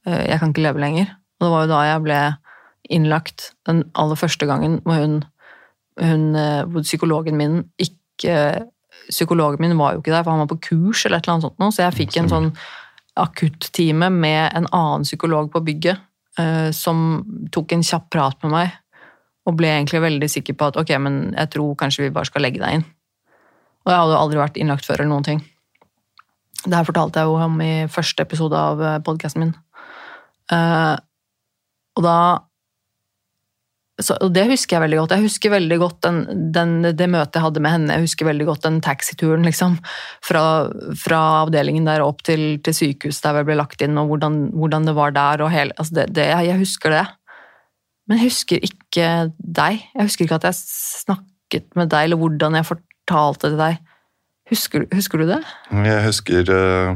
eh, 0.07 0.23
jeg 0.31 0.41
kan 0.41 0.51
ikke 0.51 0.65
leve 0.65 0.83
lenger. 0.83 1.13
Og 1.39 1.45
det 1.45 1.51
var 1.53 1.63
jo 1.63 1.71
da 1.71 1.83
jeg 1.87 2.05
ble 2.07 2.19
innlagt 2.89 3.51
den 3.69 3.83
aller 3.99 4.17
første 4.19 4.49
gangen 4.49 4.79
hvor 4.83 4.97
hun, 4.99 5.21
hun 6.01 6.35
eh, 6.35 6.65
hvor 6.67 6.85
psykologen 6.87 7.39
min 7.39 7.63
ikke 7.77 8.65
Psykologen 9.09 9.63
min 9.63 9.77
var 9.79 9.95
jo 9.95 10.01
ikke 10.03 10.11
der, 10.11 10.21
for 10.21 10.35
han 10.35 10.41
var 10.43 10.49
på 10.51 10.59
kurs 10.67 11.01
eller 11.05 11.17
et 11.17 11.25
eller 11.25 11.37
annet 11.37 11.45
sånt 11.47 11.61
nå, 11.61 11.67
så 11.73 11.81
jeg 11.81 11.95
fikk 11.97 12.17
en 12.19 12.27
sånn 12.29 12.49
akuttime 13.17 14.09
med 14.13 14.51
en 14.57 14.67
annen 14.75 15.05
psykolog 15.07 15.47
på 15.53 15.61
bygget 15.65 15.97
eh, 16.37 16.69
som 16.75 17.23
tok 17.55 17.73
en 17.73 17.85
kjapp 17.85 18.09
prat 18.13 18.37
med 18.43 18.53
meg 18.53 18.75
og 19.47 19.55
ble 19.57 19.69
egentlig 19.71 20.01
veldig 20.03 20.29
sikker 20.29 20.57
på 20.57 20.69
at 20.69 20.79
ok, 20.81 20.91
men 21.01 21.21
jeg 21.31 21.53
tror 21.55 21.77
kanskje 21.79 22.07
vi 22.07 22.15
bare 22.15 22.29
skal 22.29 22.43
legge 22.45 22.61
deg 22.61 22.79
inn. 22.79 22.85
Og 23.85 23.93
jeg 23.93 24.01
hadde 24.01 24.15
jo 24.15 24.19
aldri 24.19 24.41
vært 24.41 24.59
innlagt 24.59 24.87
før 24.87 24.99
eller 24.99 25.13
noen 25.13 25.27
ting. 25.27 25.39
Det 26.65 26.75
her 26.75 26.87
fortalte 26.87 27.21
jeg 27.21 27.29
jo 27.31 27.39
om 27.39 27.61
i 27.63 27.73
første 27.91 28.25
episode 28.25 28.59
av 28.59 28.83
podkasten 29.07 29.45
min. 29.45 29.55
Uh, 30.51 30.99
og 31.97 32.05
da 32.05 32.19
så, 33.99 34.15
og 34.23 34.31
Det 34.31 34.45
husker 34.47 34.77
jeg 34.77 34.83
veldig 34.85 34.99
godt. 35.01 35.13
Jeg 35.17 35.25
husker 35.27 35.51
veldig 35.51 35.77
godt 35.81 35.97
den, 36.05 36.19
den, 36.55 36.75
det 36.95 37.07
møtet 37.11 37.35
jeg 37.35 37.43
hadde 37.43 37.63
med 37.63 37.73
henne. 37.73 37.97
Jeg 37.97 38.07
husker 38.07 38.29
veldig 38.29 38.45
godt 38.47 38.63
den 38.63 38.79
taxituren 38.83 39.43
liksom, 39.43 39.75
fra, 40.23 40.43
fra 40.95 41.19
avdelingen 41.41 41.89
der 41.89 42.05
opp 42.05 42.23
til, 42.27 42.61
til 42.63 42.77
sykehuset 42.77 43.27
der 43.27 43.41
vi 43.41 43.49
ble 43.49 43.57
lagt 43.59 43.83
inn, 43.83 43.99
og 43.99 44.13
hvordan, 44.13 44.39
hvordan 44.55 44.87
det 44.87 44.95
var 44.95 45.15
der. 45.17 45.43
og 45.43 45.51
hele, 45.51 45.75
altså 45.75 45.99
det, 45.99 46.07
det, 46.15 46.29
Jeg 46.47 46.61
husker 46.61 46.95
det. 46.95 47.03
Men 48.09 48.17
jeg 48.17 48.31
husker 48.31 48.63
ikke 48.65 49.07
deg. 49.37 49.83
Jeg 49.93 50.07
husker 50.07 50.25
ikke 50.25 50.39
at 50.39 50.47
jeg 50.49 50.57
snakket 50.59 51.67
med 51.77 51.91
deg, 51.93 52.07
eller 52.09 52.17
hvordan 52.17 52.57
jeg 52.57 52.65
fortalte 52.65 53.45
det 53.45 53.53
til 53.53 53.61
deg. 53.61 53.77
Husker, 54.49 54.85
husker 54.97 55.21
du 55.21 55.27
det? 55.29 55.39
Jeg 55.85 56.01
husker 56.07 56.49
eh, 56.55 56.95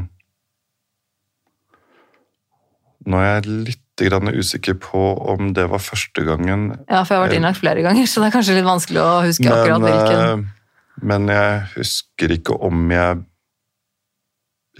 Nå 3.06 3.20
er 3.20 3.28
jeg 3.36 3.56
litt 3.68 3.80
grann 4.00 4.30
usikker 4.34 4.74
på 4.82 5.00
om 5.30 5.52
det 5.54 5.68
var 5.70 5.82
første 5.82 6.24
gangen 6.26 6.64
Ja, 6.88 7.04
for 7.04 7.14
jeg 7.14 7.20
har 7.20 7.24
vært 7.28 7.36
innlagt 7.36 7.60
flere 7.60 7.84
ganger, 7.84 8.08
så 8.10 8.22
det 8.24 8.30
er 8.30 8.34
kanskje 8.34 8.56
litt 8.56 8.66
vanskelig 8.66 9.02
å 9.04 9.12
huske 9.22 9.52
akkurat 9.52 9.84
hvilken. 9.84 10.24
eh, 10.24 11.04
men 11.04 11.28
jeg 11.30 11.60
husker 11.76 12.34
ikke 12.40 12.56
om 12.64 12.90
jeg 12.94 13.22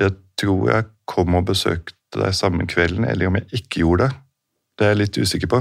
Jeg 0.02 0.16
tror 0.40 0.70
jeg 0.72 0.88
kom 1.06 1.34
og 1.38 1.46
besøkte 1.46 1.94
deg 2.18 2.34
samme 2.34 2.66
kvelden, 2.66 3.04
eller 3.06 3.28
om 3.30 3.36
jeg 3.38 3.60
ikke 3.60 3.84
gjorde 3.84 4.08
det. 4.08 4.16
Det 4.78 4.86
er 4.86 4.92
jeg 4.94 4.98
litt 5.04 5.18
usikker 5.22 5.50
på. 5.52 5.60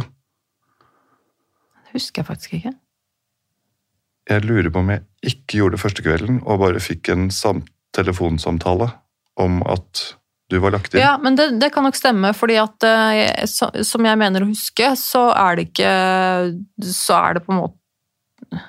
Husker 1.93 2.23
jeg 2.23 2.29
faktisk 2.29 2.57
ikke. 2.57 2.73
Jeg 4.29 4.45
lurer 4.47 4.71
på 4.71 4.79
om 4.79 4.89
jeg 4.93 5.03
ikke 5.27 5.59
gjorde 5.59 5.77
det 5.77 5.83
første 5.83 6.03
kvelden, 6.05 6.41
og 6.47 6.61
bare 6.63 6.83
fikk 6.83 7.11
en 7.11 7.27
sam 7.33 7.63
telefonsamtale 7.93 8.87
om 9.39 9.59
at 9.69 10.01
du 10.51 10.57
var 10.63 10.71
lagt 10.75 10.93
inn. 10.93 11.03
Ja, 11.03 11.15
men 11.21 11.37
det, 11.37 11.45
det 11.61 11.69
kan 11.73 11.83
nok 11.85 11.97
stemme, 11.97 12.33
fordi 12.37 12.55
at 12.61 12.83
eh, 12.87 13.45
så, 13.49 13.69
som 13.85 14.05
jeg 14.07 14.19
mener 14.19 14.43
å 14.43 14.49
huske, 14.49 14.93
så 14.99 15.23
er 15.33 15.55
det 15.57 15.63
ikke 15.69 15.91
Så 16.93 17.13
er 17.17 17.33
det 17.37 17.43
på 17.45 17.51
en 17.53 17.61
måte 17.63 17.77
Nei, 18.53 18.61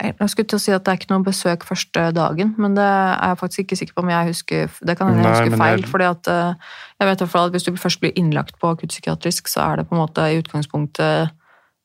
Jeg 0.00 0.28
skulle 0.32 0.48
til 0.50 0.58
å 0.58 0.62
si 0.62 0.72
at 0.74 0.84
det 0.84 0.92
er 0.92 0.98
ikke 1.00 1.10
noe 1.12 1.24
besøk 1.26 1.64
første 1.68 2.04
dagen, 2.16 2.54
men 2.58 2.74
det 2.74 2.84
er 2.84 3.30
jeg 3.32 3.38
faktisk 3.42 3.62
ikke 3.64 3.78
sikker 3.80 3.94
på 3.96 4.02
om 4.04 4.10
jeg 4.12 4.28
husker 4.32 4.68
Det 4.86 4.96
kan 4.98 5.08
hende 5.12 5.22
jeg 5.24 5.34
husker 5.46 5.58
feil, 5.60 5.80
jeg- 5.80 5.90
fordi 5.92 6.04
at 6.10 6.28
eh, 6.28 6.54
jeg 7.00 7.08
vet 7.10 7.22
at 7.26 7.52
hvis 7.52 7.64
du 7.66 7.72
først 7.76 8.00
blir 8.00 8.12
innlagt 8.16 8.58
på 8.58 8.70
akuttpsykiatrisk, 8.74 9.48
så 9.48 9.62
er 9.72 9.76
det 9.76 9.88
på 9.88 9.94
en 9.96 10.02
måte 10.02 10.24
i 10.32 10.40
utgangspunktet 10.42 11.30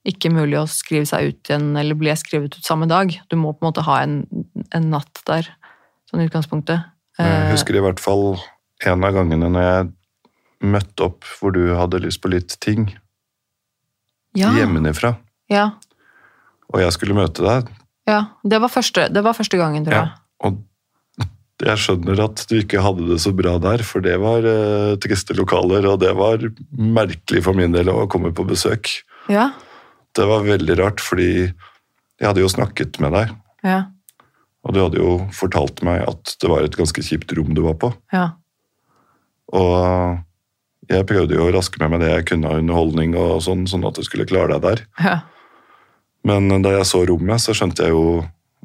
ikke 0.05 0.31
mulig 0.33 0.57
å 0.57 0.65
skrive 0.67 1.05
seg 1.05 1.27
ut 1.29 1.43
igjen, 1.51 1.77
eller 1.77 1.93
bli 1.93 2.09
skrevet 2.17 2.55
ut 2.57 2.63
samme 2.65 2.87
dag. 2.89 3.11
Du 3.29 3.35
må 3.37 3.51
på 3.53 3.61
en 3.61 3.69
måte 3.71 3.83
ha 3.85 3.99
en, 4.01 4.25
en 4.73 4.89
natt 4.89 5.21
der, 5.27 5.45
sånn 6.09 6.21
i 6.23 6.27
utgangspunktet. 6.29 6.87
Jeg 7.19 7.27
Eh, 7.27 7.51
husker 7.53 7.75
i 7.77 7.83
hvert 7.83 7.99
fall 8.01 8.39
en 8.87 9.03
av 9.05 9.13
gangene 9.13 9.45
når 9.51 9.61
jeg 9.67 9.91
møtte 10.73 11.05
opp 11.05 11.23
hvor 11.37 11.51
du 11.53 11.75
hadde 11.75 11.99
lyst 12.01 12.21
på 12.23 12.31
litt 12.31 12.55
ting 12.59 12.87
ja, 14.33 14.49
hjemmefra, 14.55 15.17
Ja, 15.51 15.71
og 16.71 16.79
jeg 16.79 16.93
skulle 16.95 17.13
møte 17.17 17.43
deg. 17.43 17.69
Ja. 18.09 18.19
Det, 18.43 18.59
var 18.63 18.71
første, 18.73 19.07
det 19.13 19.23
var 19.25 19.37
første 19.37 19.59
gangen, 19.59 19.85
tror 19.85 19.97
jeg. 19.97 20.11
Ja, 20.11 20.47
og 20.47 20.59
jeg 21.61 21.77
skjønner 21.77 22.23
at 22.23 22.41
du 22.49 22.55
ikke 22.57 22.81
hadde 22.81 23.05
det 23.11 23.19
så 23.21 23.33
bra 23.37 23.57
der, 23.61 23.83
for 23.85 24.01
det 24.01 24.15
var 24.21 24.45
eh, 24.49 24.95
triste 25.03 25.35
lokaler, 25.37 25.85
og 25.91 25.99
det 26.01 26.15
var 26.17 26.41
merkelig 26.73 27.43
for 27.45 27.57
min 27.57 27.75
del 27.75 27.91
å 27.93 28.07
komme 28.09 28.33
på 28.33 28.47
besøk. 28.49 28.89
Ja, 29.29 29.51
Det 30.17 30.25
var 30.27 30.43
veldig 30.43 30.75
rart, 30.81 30.99
fordi 30.99 31.29
jeg 31.47 32.25
hadde 32.27 32.41
jo 32.41 32.49
snakket 32.51 32.97
med 32.99 33.13
deg, 33.15 33.29
ja, 33.63 33.83
og 34.61 34.73
du 34.75 34.81
hadde 34.81 34.99
jo 34.99 35.13
fortalt 35.33 35.79
meg 35.85 36.03
at 36.05 36.33
det 36.41 36.49
var 36.51 36.65
et 36.65 36.75
ganske 36.77 37.01
kjipt 37.01 37.31
rom 37.37 37.53
du 37.57 37.63
var 37.65 37.77
på. 37.81 37.93
ja. 38.13 38.31
Og 39.51 40.19
jeg 40.91 41.05
prøvde 41.07 41.35
jo 41.35 41.45
å 41.47 41.51
raske 41.53 41.79
med 41.81 41.91
meg 41.93 42.01
det 42.03 42.09
jeg 42.11 42.25
kunne 42.31 42.49
av 42.49 42.59
underholdning, 42.61 43.15
og 43.19 43.41
sånn, 43.43 43.65
sånn 43.69 43.83
at 43.87 43.97
du 43.99 44.03
skulle 44.07 44.27
klare 44.27 44.57
deg 44.57 44.65
der. 44.65 44.83
ja. 45.03 45.19
Men 46.27 46.61
da 46.61 46.75
jeg 46.75 46.85
så 46.89 47.01
rommet, 47.09 47.41
så 47.41 47.55
skjønte 47.57 47.87
jeg 47.87 47.95
jo 47.95 48.21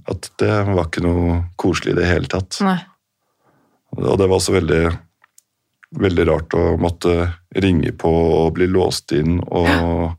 at 0.06 0.28
det 0.38 0.52
var 0.68 0.84
ikke 0.86 1.02
noe 1.02 1.38
koselig 1.58 1.94
i 1.94 1.98
det 1.98 2.06
hele 2.10 2.30
tatt. 2.30 2.58
Nei. 2.62 2.78
Og 3.96 4.18
det 4.20 4.28
var 4.28 4.36
også 4.36 4.54
veldig, 4.54 4.82
veldig 6.02 6.26
rart 6.28 6.54
å 6.58 6.64
måtte 6.80 7.14
ringe 7.56 7.94
på 7.96 8.12
og 8.12 8.54
bli 8.58 8.68
låst 8.70 9.14
inn 9.16 9.40
og 9.40 10.12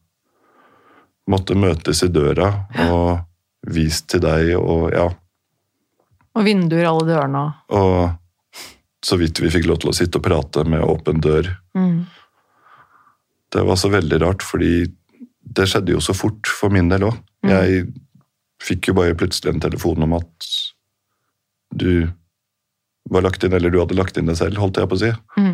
måtte 1.28 1.58
møtes 1.60 2.04
i 2.04 2.12
døra 2.12 2.50
og 2.88 3.20
vist 3.68 4.08
til 4.12 4.24
deg 4.24 4.54
og 4.58 4.94
ja. 4.96 5.08
Og 6.38 6.46
vinduer 6.46 6.88
alle 6.88 7.06
dørene 7.08 7.44
og 7.74 7.76
Og 7.78 9.08
så 9.08 9.18
vidt 9.20 9.40
vi 9.40 9.52
fikk 9.54 9.68
lov 9.70 9.78
til 9.82 9.92
å 9.92 9.96
sitte 9.96 10.20
og 10.20 10.26
prate 10.26 10.64
med 10.68 10.84
åpen 10.84 11.22
dør. 11.24 11.52
mm. 11.78 12.06
Det 13.54 13.62
var 13.64 13.78
så 13.80 13.88
veldig 13.88 14.18
rart, 14.20 14.44
fordi 14.44 14.90
det 15.40 15.68
skjedde 15.72 15.94
jo 15.94 16.02
så 16.04 16.12
fort 16.18 16.50
for 16.52 16.74
min 16.74 16.90
del 16.92 17.06
òg. 17.08 17.16
Mm. 17.46 17.50
Jeg 17.52 17.88
fikk 18.64 18.90
jo 18.90 18.94
bare 18.98 19.16
plutselig 19.18 19.54
en 19.54 19.62
telefon 19.64 20.04
om 20.04 20.14
at 20.18 20.48
du 21.78 22.08
var 23.12 23.22
lagt 23.24 23.44
inn, 23.46 23.54
eller 23.54 23.70
du 23.72 23.80
hadde 23.80 23.96
lagt 23.96 24.18
inn 24.20 24.28
det 24.28 24.38
selv, 24.40 24.58
holdt 24.60 24.78
jeg 24.82 24.90
på 24.92 24.98
å 24.98 25.02
si. 25.04 25.12
Mm. 25.38 25.54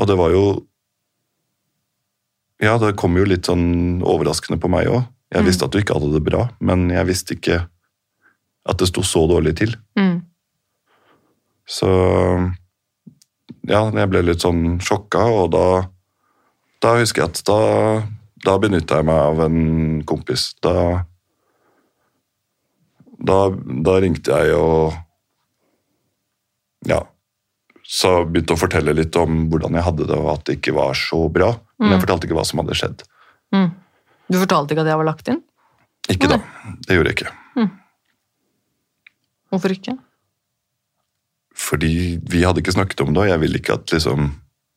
Og 0.00 0.06
det 0.08 0.16
var 0.18 0.30
jo 0.34 0.44
Ja, 2.62 2.76
det 2.78 2.92
kom 2.96 3.16
jo 3.18 3.24
litt 3.26 3.48
sånn 3.48 3.98
overraskende 4.06 4.60
på 4.62 4.68
meg 4.70 4.86
òg. 4.86 5.02
Jeg 5.34 5.42
Mm. 5.42 5.46
visste 5.48 5.64
at 5.64 5.72
du 5.72 5.78
ikke 5.80 5.94
hadde 5.98 6.12
det 6.12 6.22
bra, 6.22 6.48
men 6.60 6.88
jeg 6.90 7.06
visste 7.08 7.34
ikke 7.34 7.66
at 8.66 8.78
det 8.78 8.86
sto 8.86 9.02
så 9.02 9.26
dårlig 9.26 9.56
til. 9.56 9.74
Mm. 9.98 10.22
Så 11.66 11.88
ja, 13.66 13.90
jeg 13.90 14.10
ble 14.10 14.22
litt 14.22 14.40
sånn 14.44 14.78
sjokka, 14.78 15.24
og 15.26 15.50
da, 15.50 15.88
da 16.82 16.94
husker 17.00 17.22
jeg 17.22 17.30
at 17.30 17.42
da, 17.48 17.58
da 18.44 18.56
benytta 18.58 18.98
jeg 19.00 19.06
meg 19.06 19.20
av 19.22 19.40
en 19.46 19.58
kompis. 20.08 20.48
Da, 20.64 20.74
da, 23.22 23.38
da 23.86 23.96
ringte 24.02 24.34
jeg 24.42 24.56
og 24.58 24.96
ja, 26.90 26.98
så 27.86 28.24
begynte 28.26 28.56
å 28.56 28.58
fortelle 28.58 28.94
litt 28.96 29.14
om 29.20 29.44
hvordan 29.52 29.76
jeg 29.78 29.86
hadde 29.86 30.08
det, 30.10 30.16
og 30.18 30.32
at 30.34 30.44
det 30.48 30.56
ikke 30.58 30.74
var 30.74 30.94
så 30.98 31.20
bra. 31.30 31.52
Men 31.78 31.94
jeg 31.94 31.98
Mm. 32.00 32.04
fortalte 32.06 32.26
ikke 32.28 32.38
hva 32.38 32.44
som 32.46 32.58
hadde 32.62 32.74
skjedd. 32.78 33.02
Mm. 33.54 33.70
Du 34.30 34.38
fortalte 34.38 34.72
ikke 34.74 34.82
at 34.86 34.90
jeg 34.90 34.98
var 35.02 35.06
lagt 35.08 35.28
inn? 35.28 35.42
Ikke 36.10 36.28
da. 36.30 36.38
Det 36.86 36.96
gjorde 36.96 37.10
jeg 37.12 37.18
ikke. 37.20 37.32
Hvorfor 39.52 39.70
ikke? 39.74 39.98
Fordi 41.54 42.16
vi 42.32 42.40
hadde 42.42 42.62
ikke 42.62 42.72
snakket 42.72 43.02
om 43.04 43.12
det, 43.12 43.20
og 43.20 43.28
jeg 43.28 43.40
ville 43.42 43.58
ikke 43.60 43.74
at 43.76 43.92
liksom 43.92 44.30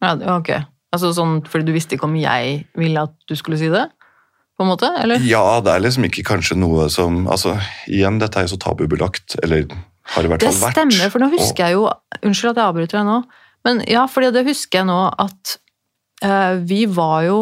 Ja, 0.04 0.12
ok. 0.36 0.50
Altså 0.96 1.12
sånn, 1.16 1.42
fordi 1.50 1.68
du 1.68 1.76
visste 1.76 1.98
ikke 1.98 2.08
om 2.08 2.16
jeg 2.20 2.64
ville 2.80 3.04
at 3.08 3.16
du 3.30 3.36
skulle 3.38 3.60
si 3.60 3.70
det? 3.74 3.86
På 4.56 4.64
en 4.64 4.72
måte, 4.72 4.88
eller? 5.02 5.20
Ja, 5.28 5.60
det 5.64 5.74
er 5.74 5.84
liksom 5.84 6.08
ikke 6.08 6.24
kanskje 6.30 6.56
noe 6.56 6.88
som 6.94 7.26
Altså, 7.28 7.58
igjen, 7.92 8.22
dette 8.22 8.40
er 8.40 8.48
jo 8.48 8.54
så 8.54 8.62
tabubelagt, 8.64 9.36
eller 9.44 9.66
har 10.16 10.24
i 10.24 10.32
hvert 10.32 10.46
fall 10.46 10.62
vært. 10.62 10.78
Det 10.78 10.78
stemmer, 10.78 11.12
for 11.12 11.24
nå 11.24 11.30
husker 11.34 11.66
jeg 11.66 11.76
jo 11.76 11.90
Unnskyld 12.22 12.54
at 12.54 12.62
jeg 12.62 12.70
avbryter 12.70 13.00
deg 13.02 13.08
nå, 13.10 13.20
men 13.68 13.82
ja, 13.90 14.06
fordi 14.08 14.32
det 14.36 14.46
husker 14.48 14.82
jeg 14.82 14.88
nå 14.88 15.00
at 15.26 15.56
uh, 16.24 16.56
vi 16.64 16.86
var 16.92 17.26
jo 17.28 17.40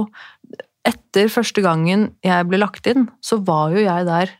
Etter 0.83 1.29
første 1.31 1.61
gangen 1.63 2.09
jeg 2.25 2.47
ble 2.49 2.59
lagt 2.59 2.87
inn, 2.91 3.05
så 3.23 3.37
var 3.45 3.71
jo 3.75 3.83
jeg 3.83 4.07
der 4.09 4.33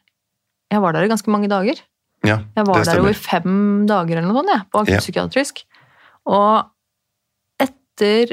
Jeg 0.73 0.81
var 0.83 0.95
der 0.95 1.05
i 1.05 1.11
ganske 1.11 1.31
mange 1.31 1.47
dager. 1.51 1.77
Ja, 2.23 2.41
Jeg 2.55 2.65
var 2.67 2.79
det 2.79 2.87
der 2.89 2.99
jo 3.03 3.11
i 3.11 3.15
fem 3.15 3.83
dager 3.87 4.17
eller 4.17 4.31
noe 4.31 4.41
sånt, 4.41 4.51
jeg, 4.51 4.65
på 4.71 4.81
Ja. 4.89 4.99
Og 6.33 6.69
etter, 7.63 8.31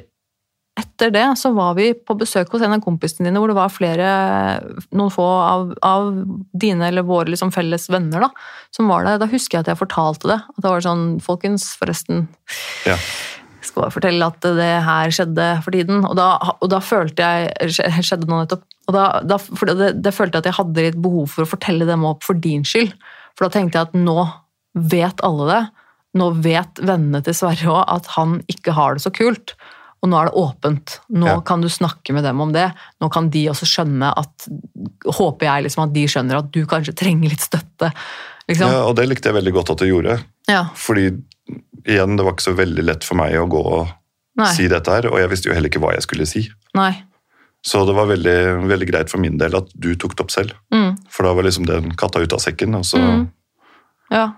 etter 0.81 1.13
det 1.15 1.25
så 1.39 1.53
var 1.57 1.75
vi 1.79 1.91
på 1.95 2.17
besøk 2.19 2.51
hos 2.55 2.65
en 2.65 2.75
av 2.77 2.83
kompisene 2.85 3.29
dine, 3.29 3.41
hvor 3.41 3.53
det 3.53 3.59
var 3.59 3.73
flere, 3.73 4.09
noen 4.97 5.13
få 5.15 5.27
av, 5.27 5.75
av 5.87 6.11
dine 6.57 6.89
eller 6.89 7.07
våre 7.07 7.31
liksom 7.33 7.53
felles 7.55 7.89
venner 7.93 8.27
da, 8.27 8.31
som 8.75 8.91
var 8.91 9.07
der. 9.07 9.21
Da 9.23 9.29
husker 9.31 9.59
jeg 9.59 9.67
at 9.67 9.73
jeg 9.75 9.81
fortalte 9.81 10.31
det. 10.33 10.39
At 10.41 10.63
det 10.65 10.73
var 10.73 10.87
sånn, 10.87 11.05
folkens, 11.25 11.71
forresten, 11.81 12.27
Ja. 12.89 12.97
skal 13.61 13.85
bare 13.85 13.95
fortelle 13.95 14.27
at 14.33 14.41
det 14.59 14.71
her 14.87 15.15
skjedde 15.15 15.49
for 15.65 15.77
tiden. 15.77 16.05
Og 16.09 16.17
da, 16.19 16.31
og 16.59 16.69
da 16.73 16.81
følte 16.83 17.27
jeg 17.29 17.75
Skjedde 17.77 18.29
nå 18.29 18.41
nettopp. 18.41 18.65
Og 18.89 18.97
da, 18.97 19.05
da, 19.23 19.37
det, 19.77 19.91
det 20.03 20.15
følte 20.17 20.39
jeg 20.39 20.43
at 20.43 20.49
jeg 20.51 20.59
hadde 20.59 20.87
litt 20.87 21.03
behov 21.03 21.29
for 21.35 21.45
å 21.45 21.51
fortelle 21.51 21.87
dem 21.87 22.07
opp 22.09 22.25
for 22.27 22.35
din 22.35 22.65
skyld. 22.67 22.97
For 23.37 23.47
da 23.47 23.55
tenkte 23.55 23.79
jeg 23.79 23.91
at 23.91 23.99
nå 23.99 24.25
vet 24.91 25.23
alle 25.27 25.51
det. 25.51 25.61
Nå 26.19 26.31
vet 26.43 26.81
vennene 26.83 27.21
til 27.23 27.37
Sverre 27.37 27.71
òg 27.71 27.85
at 27.93 28.09
han 28.17 28.41
ikke 28.51 28.75
har 28.75 28.97
det 28.97 29.05
så 29.05 29.13
kult. 29.15 29.55
Og 30.03 30.09
nå 30.09 30.17
er 30.17 30.31
det 30.31 30.35
åpent. 30.41 30.99
Nå 31.13 31.27
Ja. 31.27 31.41
kan 31.45 31.61
du 31.61 31.69
snakke 31.69 32.15
med 32.17 32.25
dem 32.25 32.41
om 32.41 32.53
det. 32.53 32.73
Nå 33.03 33.11
kan 33.13 33.29
de 33.31 33.47
også 33.53 33.67
skjønne 33.69 34.13
at 34.17 34.47
Håper 35.05 35.45
jeg 35.47 35.65
liksom 35.67 35.83
at 35.85 35.93
de 35.93 36.05
skjønner 36.09 36.39
at 36.39 36.51
du 36.53 36.65
kanskje 36.67 36.95
trenger 36.97 37.29
litt 37.31 37.41
støtte. 37.45 37.91
Liksom. 38.49 38.71
Ja, 38.73 38.85
og 38.89 38.97
det 38.97 39.09
likte 39.09 39.29
jeg 39.29 39.35
veldig 39.37 39.53
godt 39.53 39.71
at 39.71 39.79
du 39.79 39.87
gjorde. 39.87 40.19
Ja. 40.49 40.65
Fordi 40.75 41.05
igjen, 41.85 42.17
det 42.17 42.25
var 42.25 42.33
ikke 42.35 42.49
så 42.49 42.57
veldig 42.57 42.85
lett 42.85 43.05
for 43.05 43.15
meg 43.21 43.35
å 43.41 43.47
gå 43.49 43.61
og 43.65 43.89
Nei. 44.41 44.53
si 44.55 44.69
dette 44.69 44.89
her, 44.93 45.07
og 45.11 45.19
jeg 45.19 45.29
visste 45.31 45.49
jo 45.51 45.55
heller 45.55 45.69
ikke 45.69 45.81
hva 45.83 45.93
jeg 45.95 46.03
skulle 46.07 46.27
si. 46.29 46.49
Nei. 46.75 47.03
Så 47.65 47.83
det 47.87 47.95
var 47.95 48.07
veldig, 48.09 48.37
veldig 48.69 48.89
greit 48.89 49.11
for 49.13 49.19
min 49.21 49.37
del 49.41 49.55
at 49.59 49.69
du 49.79 49.95
tok 49.97 50.15
det 50.17 50.25
opp 50.25 50.31
selv. 50.33 50.53
Mm. 50.73 50.97
For 51.13 51.25
da 51.29 51.35
var 51.37 51.45
liksom 51.45 51.67
den 51.69 51.91
katta 52.01 52.21
ut 52.23 52.33
av 52.33 52.41
sekken, 52.41 52.75
og 52.79 52.85
så 52.89 52.99
Mm. 53.01 53.27
Ja. 54.11 54.33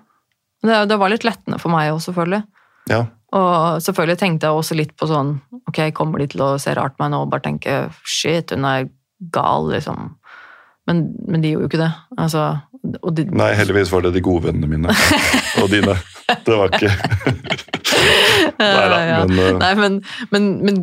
Det, 0.63 0.89
det 0.89 0.99
var 0.99 1.09
litt 1.11 1.25
lettende 1.25 1.59
for 1.61 1.71
meg 1.71 1.91
òg, 1.93 2.01
selvfølgelig. 2.03 2.43
Ja. 2.91 3.07
Og 3.33 3.83
selvfølgelig 3.85 4.19
tenkte 4.21 4.49
jeg 4.49 4.59
også 4.61 4.77
litt 4.77 4.93
på 5.01 5.09
sånn 5.09 5.39
Ok, 5.71 5.79
kommer 5.97 6.21
de 6.21 6.27
til 6.35 6.43
å 6.45 6.51
se 6.61 6.75
rart 6.77 6.99
på 6.99 7.05
meg 7.05 7.15
nå 7.15 7.23
og 7.25 7.31
bare 7.33 7.47
tenke 7.47 7.77
shit, 8.05 8.53
hun 8.53 8.67
er 8.69 8.91
gal, 9.33 9.71
liksom. 9.71 10.11
Men, 10.91 11.05
men 11.31 11.45
de 11.45 11.53
gjorde 11.53 11.69
jo 11.69 11.71
ikke 11.71 11.81
det. 11.85 11.93
Altså, 12.19 12.47
de, 12.83 13.25
Nei, 13.31 13.53
heldigvis 13.57 13.93
var 13.95 14.03
det 14.05 14.11
de 14.17 14.25
gode 14.25 14.49
vennene 14.49 14.69
mine. 14.69 14.97
Og 15.63 15.71
dine. 15.71 15.95
Det 16.43 16.59
var 16.59 16.75
ikke 16.75 16.91
Neida, 18.59 19.25
men, 19.27 19.39
eh, 19.39 19.53
Nei, 19.59 19.71
men, 19.79 19.99
men, 20.33 20.49
men 20.67 20.81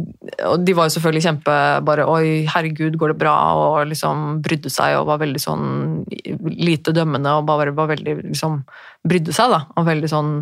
og 0.48 0.64
de 0.66 0.76
var 0.78 0.88
jo 0.88 0.96
selvfølgelig 0.96 1.26
kjempe 1.26 1.56
bare 1.88 2.08
Oi, 2.10 2.46
herregud, 2.50 2.98
går 3.00 3.14
det 3.14 3.20
bra? 3.22 3.36
Og 3.60 3.80
liksom 3.90 4.40
brydde 4.46 4.72
seg 4.74 4.98
og 5.00 5.08
var 5.12 5.22
veldig 5.24 5.42
sånn 5.44 5.68
lite 6.56 6.94
dømmende 6.96 7.36
og 7.40 7.48
bare 7.50 7.76
var 7.76 7.92
veldig 7.94 8.20
liksom 8.32 8.62
Brydde 9.10 9.32
seg, 9.32 9.54
da. 9.54 9.62
Og 9.80 9.88
veldig 9.88 10.10
sånn 10.12 10.34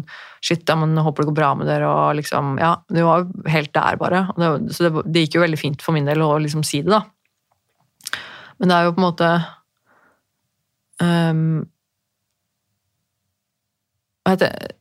Shit, 0.41 0.63
ja, 0.69 0.75
men 0.78 0.97
håper 1.01 1.23
det 1.23 1.32
går 1.32 1.38
bra 1.38 1.51
med 1.57 1.69
dere, 1.69 1.89
og 1.89 2.17
liksom 2.17 2.57
Ja, 2.61 2.75
det 2.93 3.05
var 3.05 3.23
jo 3.23 3.45
helt 3.49 3.73
der, 3.73 3.97
bare. 4.01 4.25
Det, 4.38 4.51
så 4.73 4.88
det, 4.88 5.05
det 5.05 5.25
gikk 5.25 5.38
jo 5.38 5.45
veldig 5.45 5.61
fint 5.61 5.86
for 5.86 5.97
min 5.97 6.09
del 6.09 6.21
å 6.25 6.36
liksom 6.41 6.65
si 6.65 6.84
det, 6.86 6.93
da. 6.93 8.19
Men 8.57 8.71
det 8.71 8.78
er 8.78 8.88
jo 8.88 8.93
på 8.95 9.01
en 9.01 9.05
måte 9.05 9.32
um, 11.01 11.47
hva 14.28 14.34
heter 14.36 14.51
det? 14.51 14.73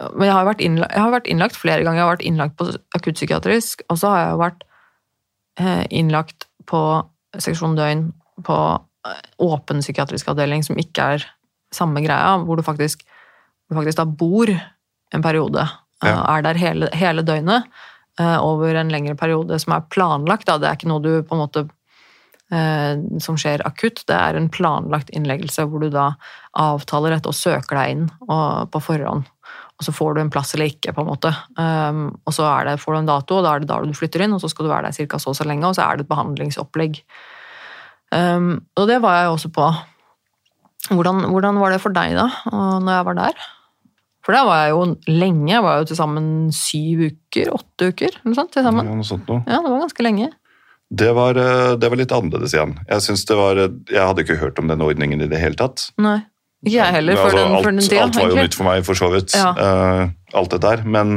Men 0.00 0.28
jeg 0.30 0.32
har, 0.34 0.46
vært 0.48 0.62
innlagt, 0.64 0.94
jeg 0.96 1.04
har 1.04 1.12
vært 1.12 1.28
innlagt 1.28 1.58
flere 1.60 1.84
ganger. 1.84 1.98
Jeg 2.00 2.06
har 2.06 2.14
vært 2.14 2.28
innlagt 2.30 2.56
på 2.56 2.68
akuttpsykiatrisk, 2.96 3.82
og 3.92 3.98
så 4.00 4.12
har 4.14 4.22
jeg 4.22 4.38
vært 4.40 4.62
eh, 5.60 5.82
innlagt 6.00 6.46
på 6.70 6.80
seksjon 7.36 7.76
døgn 7.76 8.06
på 8.46 8.56
eh, 9.06 9.20
åpen 9.44 9.82
psykiatrisk 9.84 10.30
avdeling, 10.32 10.64
som 10.64 10.80
ikke 10.80 11.08
er 11.16 11.26
samme 11.74 12.02
greia, 12.04 12.38
hvor 12.46 12.56
du 12.58 12.64
faktisk, 12.66 13.04
du 13.68 13.76
faktisk 13.76 14.00
da 14.00 14.06
bor 14.08 14.50
en 14.50 15.26
periode. 15.26 15.66
eh, 16.02 16.08
Ja. 16.08 16.22
Er 16.38 16.42
der 16.48 16.60
hele, 16.60 16.88
hele 16.96 17.22
døgnet 17.26 17.68
over 18.20 18.74
en 18.76 18.90
lengre 18.92 19.14
periode 19.16 19.56
som 19.62 19.72
er 19.72 19.84
planlagt. 19.88 20.44
Da. 20.44 20.58
Det 20.60 20.66
er 20.68 20.74
ikke 20.76 20.88
noe 20.90 21.00
du 21.00 21.22
på 21.24 21.36
en 21.36 21.40
måte 21.40 21.62
som 23.22 23.36
skjer 23.38 23.62
akutt. 23.64 24.02
Det 24.10 24.12
er 24.12 24.36
en 24.36 24.50
planlagt 24.52 25.08
innleggelse 25.16 25.64
hvor 25.70 25.80
du 25.80 25.88
da 25.94 26.10
avtaler 26.58 27.14
dette 27.14 27.30
og 27.30 27.38
søker 27.38 27.78
deg 27.78 27.94
inn 27.94 28.02
på 28.20 28.82
forhånd. 28.82 29.24
Og 29.80 29.86
så 29.86 29.94
får 29.96 30.16
du 30.16 30.20
en 30.20 30.32
plass 30.32 30.52
eller 30.52 30.68
ikke, 30.68 30.92
på 30.92 31.00
en 31.00 31.08
måte. 31.08 31.30
Um, 31.56 32.02
og 32.28 32.34
så 32.36 32.48
det, 32.68 32.76
får 32.82 32.92
du 32.92 32.98
en 32.98 33.08
dato, 33.08 33.38
og 33.38 33.46
da 33.46 33.54
er 33.54 33.62
det 33.62 33.70
da 33.70 33.78
du 33.80 33.94
flytter 33.96 34.26
inn, 34.26 34.34
og 34.36 34.42
så 34.42 34.50
skal 34.52 34.66
du 34.66 34.72
være 34.72 34.90
der 34.90 35.08
ca. 35.08 35.20
så 35.22 35.32
og 35.32 35.38
så 35.38 35.46
lenge, 35.48 35.64
og 35.64 35.78
så 35.78 35.86
er 35.86 35.96
det 35.96 36.04
et 36.04 36.10
behandlingsopplegg. 36.10 37.00
Um, 38.12 38.58
og 38.76 38.90
det 38.90 38.98
var 39.00 39.22
jeg 39.22 39.32
også 39.32 39.52
på. 39.56 39.70
Hvordan, 40.90 41.24
hvordan 41.32 41.62
var 41.62 41.72
det 41.72 41.80
for 41.80 41.96
deg, 41.96 42.12
da, 42.18 42.28
når 42.52 42.92
jeg 42.92 43.08
var 43.08 43.18
der? 43.22 43.48
For 44.26 44.36
der 44.36 44.44
var 44.44 44.60
jeg 44.62 44.74
jo 44.74 44.82
lenge. 45.08 45.48
Jeg 45.54 45.64
var 45.64 45.80
jo 45.80 45.88
til 45.88 45.98
sammen 45.98 46.26
syv 46.52 47.06
uker, 47.08 47.54
åtte 47.56 47.88
uker, 47.90 48.20
eller 48.20 48.36
sant, 48.36 48.52
til 48.52 48.66
sammen. 48.66 48.86
ja, 48.86 48.96
noe 48.98 49.08
sånt 49.08 49.30
noe. 49.32 49.44
Ja, 49.48 49.62
det 49.64 49.72
var 49.72 49.84
ganske 49.86 50.04
lenge. 50.04 50.28
Det 50.90 51.12
var, 51.14 51.38
eh, 51.38 51.76
det 51.78 51.88
var 51.88 52.00
litt 52.00 52.12
annerledes 52.12 52.52
igjen. 52.54 52.74
Jeg 52.88 53.16
det 53.30 53.36
var, 53.38 53.56
eh, 53.56 53.74
jeg 53.88 54.06
hadde 54.06 54.24
ikke 54.24 54.40
hørt 54.40 54.58
om 54.58 54.68
den 54.68 54.82
ordningen 54.82 55.22
i 55.22 55.28
det 55.30 55.38
hele 55.38 55.54
tatt. 55.54 55.90
Nei. 55.98 56.20
Ikke 56.60 56.76
jeg 56.76 56.92
heller, 56.92 57.16
før 57.16 57.24
altså, 57.38 57.38
den, 57.70 57.76
den 57.80 57.84
tida. 57.88 58.00
alt 58.04 58.16
var 58.16 58.22
jo 58.22 58.28
egentlig. 58.34 58.48
nytt 58.50 58.56
for 58.58 58.68
meg, 58.68 58.82
for 58.84 58.98
så 58.98 59.08
vidt. 59.14 59.34
Ja. 59.34 59.50
Uh, 59.56 60.10
alt 60.36 60.50
det 60.52 60.60
der. 60.66 60.82
Men 60.84 61.14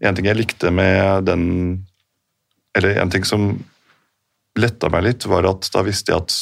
en 0.00 0.16
ting 0.16 0.26
jeg 0.28 0.36
likte 0.38 0.70
med 0.72 1.26
den 1.28 1.44
Eller 2.76 2.98
en 3.00 3.10
ting 3.12 3.24
som 3.24 3.46
letta 4.56 4.88
meg 4.92 5.04
litt, 5.04 5.24
var 5.28 5.44
at 5.48 5.68
da 5.72 5.82
visste 5.84 6.12
jeg 6.12 6.22
at 6.24 6.34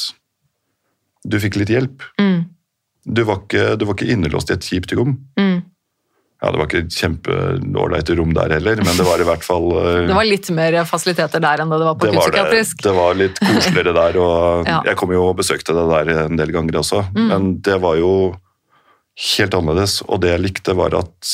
du 1.27 1.37
fikk 1.39 1.55
litt 1.59 1.71
hjelp. 1.71 2.03
Mm, 2.19 2.45
Du 3.05 3.21
var 3.23 3.41
ikke, 3.43 3.75
du 3.79 3.85
var 3.85 3.95
ikke 3.95 4.11
innelåst 4.11 4.49
i 4.51 4.53
et 4.55 4.63
kjipt 4.67 4.91
rom. 4.95 5.17
mm. 5.39 5.61
Ja, 6.45 6.51
Det 6.53 6.59
var 6.61 6.67
ikke 6.69 6.81
et 6.85 6.93
kjempeålreit 6.93 8.09
rom 8.19 8.33
der 8.37 8.51
heller, 8.53 8.77
men 8.85 8.99
det 8.99 9.05
var 9.07 9.21
i 9.23 9.25
hvert 9.25 9.45
fall 9.47 9.65
eh, 9.81 10.03
Det 10.11 10.17
var 10.19 10.27
litt 10.29 10.49
mer 10.53 10.77
fasiliteter 10.85 11.41
der 11.41 11.63
enn 11.63 11.73
det 11.73 11.79
det 11.81 11.87
var 11.89 11.95
på 11.97 12.05
var, 12.05 12.13
det, 12.13 12.21
akuttpsykiatrisk. 12.21 12.83
det 12.85 12.93
var 12.99 13.17
litt 13.17 13.41
koseligere 13.41 13.93
der, 14.01 14.19
og 14.21 14.69
Ja. 14.69 14.79
jeg 14.91 14.99
kom 15.01 15.13
jo 15.15 15.23
og 15.31 15.35
besøkte 15.41 15.73
det 15.73 15.85
der 15.89 16.13
en 16.27 16.37
del 16.37 16.53
ganger 16.53 16.77
også. 16.83 17.01
Mm. 17.17 17.27
Men 17.33 17.49
det 17.65 17.79
var 17.81 17.97
jo 17.97 18.11
helt 19.33 19.57
annerledes, 19.57 19.99
og 20.05 20.21
det 20.21 20.33
jeg 20.35 20.43
likte 20.43 20.75
var 20.77 20.93
at 21.01 21.33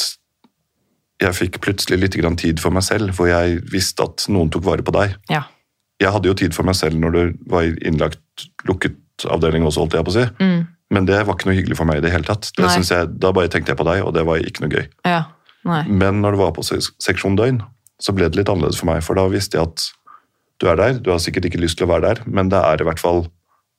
jeg 1.22 1.38
fikk 1.38 1.60
plutselig 1.62 2.00
litt 2.02 2.16
grann 2.18 2.38
tid 2.40 2.62
for 2.64 2.74
meg 2.74 2.86
selv, 2.88 3.12
hvor 3.18 3.28
jeg 3.30 3.60
visste 3.70 4.08
at 4.08 4.24
noen 4.32 4.50
tok 4.54 4.64
vare 4.66 4.82
på 4.86 4.94
deg. 4.96 5.14
Ja. 5.30 5.44
Jeg 6.02 6.16
hadde 6.16 6.32
jo 6.32 6.38
tid 6.38 6.56
for 6.58 6.66
meg 6.66 6.74
selv 6.80 6.98
når 6.98 7.14
du 7.14 7.22
var 7.52 7.68
innlagt 7.86 8.48
lukket 8.66 8.96
avdeling 9.30 9.62
også, 9.68 9.84
holdt 9.84 9.94
jeg 10.00 10.08
på 10.08 10.14
å 10.14 10.16
si. 10.16 10.24
Mm, 10.42 10.64
Men 10.92 11.08
det 11.08 11.22
var 11.24 11.38
ikke 11.38 11.48
noe 11.50 11.58
hyggelig 11.58 11.78
for 11.80 11.88
meg 11.88 12.02
i 12.02 12.06
det 12.06 12.12
hele 12.14 12.28
tatt. 12.28 12.50
Det 12.58 12.68
synes 12.74 12.92
jeg, 12.92 13.12
da 13.24 13.32
bare 13.36 13.52
tenkte 13.52 13.72
jeg 13.72 13.80
på 13.80 13.88
deg, 13.88 14.02
og 14.04 14.12
det 14.16 14.26
var 14.28 14.44
ikke 14.44 14.66
noe 14.66 14.74
gøy. 14.74 14.90
ja. 15.08 15.22
Nei. 15.62 15.84
Men 15.86 16.24
når 16.24 16.34
det 16.34 16.40
var 16.40 16.54
på 16.56 16.64
seksjon 16.66 17.36
døgn, 17.38 17.60
så 18.02 18.16
ble 18.18 18.26
det 18.32 18.40
litt 18.40 18.50
annerledes 18.50 18.80
for 18.82 18.90
meg. 18.90 19.04
For 19.06 19.14
da 19.14 19.28
visste 19.30 19.60
jeg 19.60 19.70
at 19.70 19.84
du 20.58 20.66
er 20.72 20.80
der, 20.80 20.96
du 20.98 21.12
har 21.14 21.20
sikkert 21.22 21.46
ikke 21.50 21.62
lyst 21.62 21.78
til 21.78 21.86
å 21.86 21.92
være 21.92 22.08
der, 22.08 22.24
men 22.26 22.50
det 22.50 22.58
er 22.58 22.82
i 22.82 22.88
hvert 22.88 23.02
fall 23.02 23.28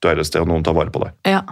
du 0.02 0.08
er 0.10 0.18
et 0.18 0.26
sted 0.26 0.42
og 0.42 0.50
noen 0.50 0.64
tar 0.66 0.76
vare 0.78 0.90
på 0.94 1.02
deg. 1.02 1.14
Ja. 1.30 1.42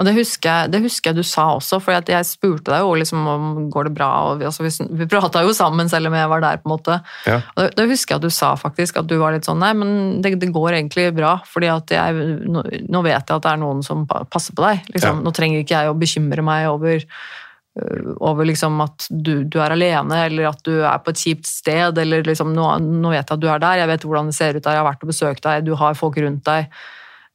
Og 0.00 0.06
det 0.08 0.14
husker, 0.16 0.48
jeg, 0.48 0.70
det 0.72 0.80
husker 0.86 1.12
jeg 1.12 1.20
du 1.20 1.26
sa 1.26 1.44
også, 1.58 1.78
for 1.82 1.94
jeg 1.94 2.26
spurte 2.26 2.72
deg 2.72 2.80
jo 2.82 2.94
liksom 2.98 3.26
om 3.28 3.44
går 3.72 3.88
det 3.88 3.94
bra. 3.98 4.08
Og 4.30 4.40
vi, 4.40 4.48
altså, 4.48 4.64
vi, 4.66 5.08
prata 5.10 5.44
jo 5.44 5.52
sammen 5.56 5.90
selv 5.92 6.08
om 6.08 6.16
jeg 6.16 6.30
var 6.32 6.42
der, 6.44 6.62
på 6.62 6.68
en 6.68 6.74
måte. 6.74 6.96
Ja. 7.28 7.38
Og 7.54 7.66
det, 7.66 7.68
det 7.78 7.86
husker 7.92 8.16
jeg 8.16 8.22
at 8.22 8.26
du 8.26 8.34
sa 8.34 8.54
faktisk, 8.58 9.02
at 9.02 9.10
du 9.10 9.18
var 9.20 9.36
litt 9.36 9.46
sånn 9.48 9.60
nei, 9.62 9.74
men 9.78 9.92
det, 10.24 10.34
det 10.40 10.50
går 10.54 10.78
egentlig 10.78 11.10
bra. 11.16 11.36
fordi 11.48 11.68
jeg, 11.68 12.26
nå, 12.48 12.64
nå 12.88 13.04
vet 13.04 13.20
jeg 13.20 13.36
at 13.36 13.44
det 13.44 13.52
er 13.52 13.62
noen 13.62 13.84
som 13.86 14.06
passer 14.08 14.56
på 14.56 14.64
deg. 14.64 14.82
Liksom. 14.94 15.20
Ja. 15.20 15.26
Nå 15.28 15.34
trenger 15.36 15.62
ikke 15.62 15.84
jeg 15.84 15.92
å 15.92 15.98
bekymre 16.00 16.46
meg 16.46 16.70
over 16.72 17.04
øh, 17.04 18.08
over 18.16 18.48
liksom 18.48 18.80
at 18.82 19.06
du, 19.10 19.44
du 19.44 19.60
er 19.60 19.76
alene, 19.76 20.24
eller 20.24 20.50
at 20.50 20.64
du 20.66 20.80
er 20.80 21.04
på 21.04 21.12
et 21.12 21.20
kjipt 21.20 21.46
sted. 21.50 22.00
eller 22.00 22.24
liksom, 22.26 22.56
nå, 22.56 22.72
nå 22.80 23.12
vet 23.12 23.22
jeg 23.22 23.36
at 23.36 23.44
du 23.44 23.46
er 23.52 23.62
der, 23.62 23.84
jeg 23.84 23.92
vet 23.92 24.08
hvordan 24.08 24.32
det 24.32 24.38
ser 24.40 24.56
ut 24.56 24.64
der, 24.64 24.80
jeg 24.80 24.82
har 24.82 24.90
vært 24.90 25.06
og 25.06 25.14
besøkt 25.14 25.46
deg, 25.46 25.68
du 25.68 25.76
har 25.78 26.00
folk 26.00 26.18
rundt 26.24 26.42
deg. 26.48 26.72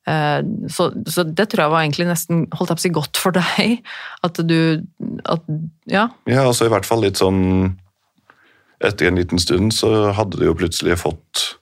Eh, 0.08 0.42
Så, 0.72 0.90
så 1.12 1.24
det 1.28 1.50
tror 1.52 1.66
jeg 1.66 1.72
var 1.74 1.82
egentlig 1.84 2.08
nesten 2.08 2.46
holdt 2.56 2.70
jeg 2.72 2.78
på 2.78 2.82
å 2.82 2.86
si 2.86 2.94
godt 2.96 3.18
for 3.20 3.32
deg. 3.36 3.82
At 4.24 4.40
du 4.48 4.84
at, 5.26 5.44
Ja. 5.86 6.08
Ja, 6.26 6.46
altså 6.48 6.66
i 6.66 6.72
hvert 6.72 6.86
fall 6.88 7.02
litt 7.04 7.20
sånn 7.20 7.76
Etter 8.80 9.08
en 9.10 9.16
liten 9.18 9.40
stund 9.42 9.74
så 9.74 10.12
hadde 10.14 10.38
du 10.38 10.44
jo 10.46 10.54
plutselig 10.54 11.00
fått, 11.02 11.58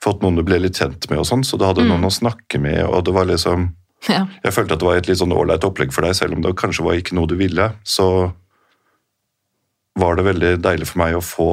fått 0.00 0.20
noen 0.22 0.36
du 0.38 0.42
ble 0.46 0.60
litt 0.62 0.78
kjent 0.78 1.08
med, 1.10 1.18
og 1.18 1.26
sånn, 1.26 1.42
så 1.42 1.58
du 1.58 1.64
hadde 1.66 1.82
Mm. 1.82 1.88
noen 1.90 2.04
å 2.06 2.12
snakke 2.14 2.60
med. 2.62 2.84
og 2.86 3.04
det 3.04 3.12
var 3.12 3.24
liksom, 3.26 3.72
ja. 4.08 4.28
Jeg 4.44 4.52
følte 4.54 4.72
at 4.74 4.78
det 4.78 4.86
var 4.86 4.96
et 4.96 5.08
litt 5.08 5.18
sånn 5.18 5.32
ålreit 5.34 5.64
opplegg 5.66 5.90
for 5.92 6.02
deg, 6.06 6.14
selv 6.14 6.34
om 6.36 6.42
det 6.42 6.54
kanskje 6.54 6.84
var 6.84 6.94
ikke 6.94 7.14
noe 7.18 7.26
du 7.26 7.34
ville. 7.34 7.72
Så 7.82 8.32
var 9.98 10.14
det 10.16 10.24
veldig 10.26 10.52
deilig 10.62 10.86
for 10.90 10.98
meg 11.02 11.14
å 11.18 11.22
få 11.24 11.48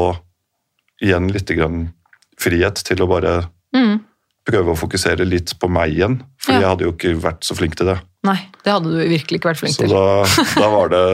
igjen 1.02 1.32
litt 1.34 1.50
grann 1.50 1.94
frihet 2.42 2.84
til 2.86 3.02
å 3.02 3.08
bare 3.10 3.50
Mm. 3.74 4.04
Prøve 4.48 4.74
å 4.74 4.78
fokusere 4.80 5.26
litt 5.28 5.54
på 5.62 5.70
meg 5.70 5.94
igjen. 5.96 6.20
For 6.42 6.54
Ja. 6.54 6.60
jeg 6.60 6.70
hadde 6.72 6.86
jo 6.88 6.92
ikke 6.96 7.16
vært 7.22 7.44
så 7.46 7.56
flink 7.58 7.76
til 7.78 7.92
det. 7.92 8.00
Nei, 8.26 8.38
det 8.64 8.74
hadde 8.74 8.90
du 8.92 8.98
virkelig 9.10 9.40
ikke 9.40 9.50
vært 9.54 9.62
flink 9.62 9.76
Så 9.76 9.86
til. 9.86 9.90
da, 9.94 10.26
da 10.62 10.70
var 10.70 10.90
det 10.94 11.06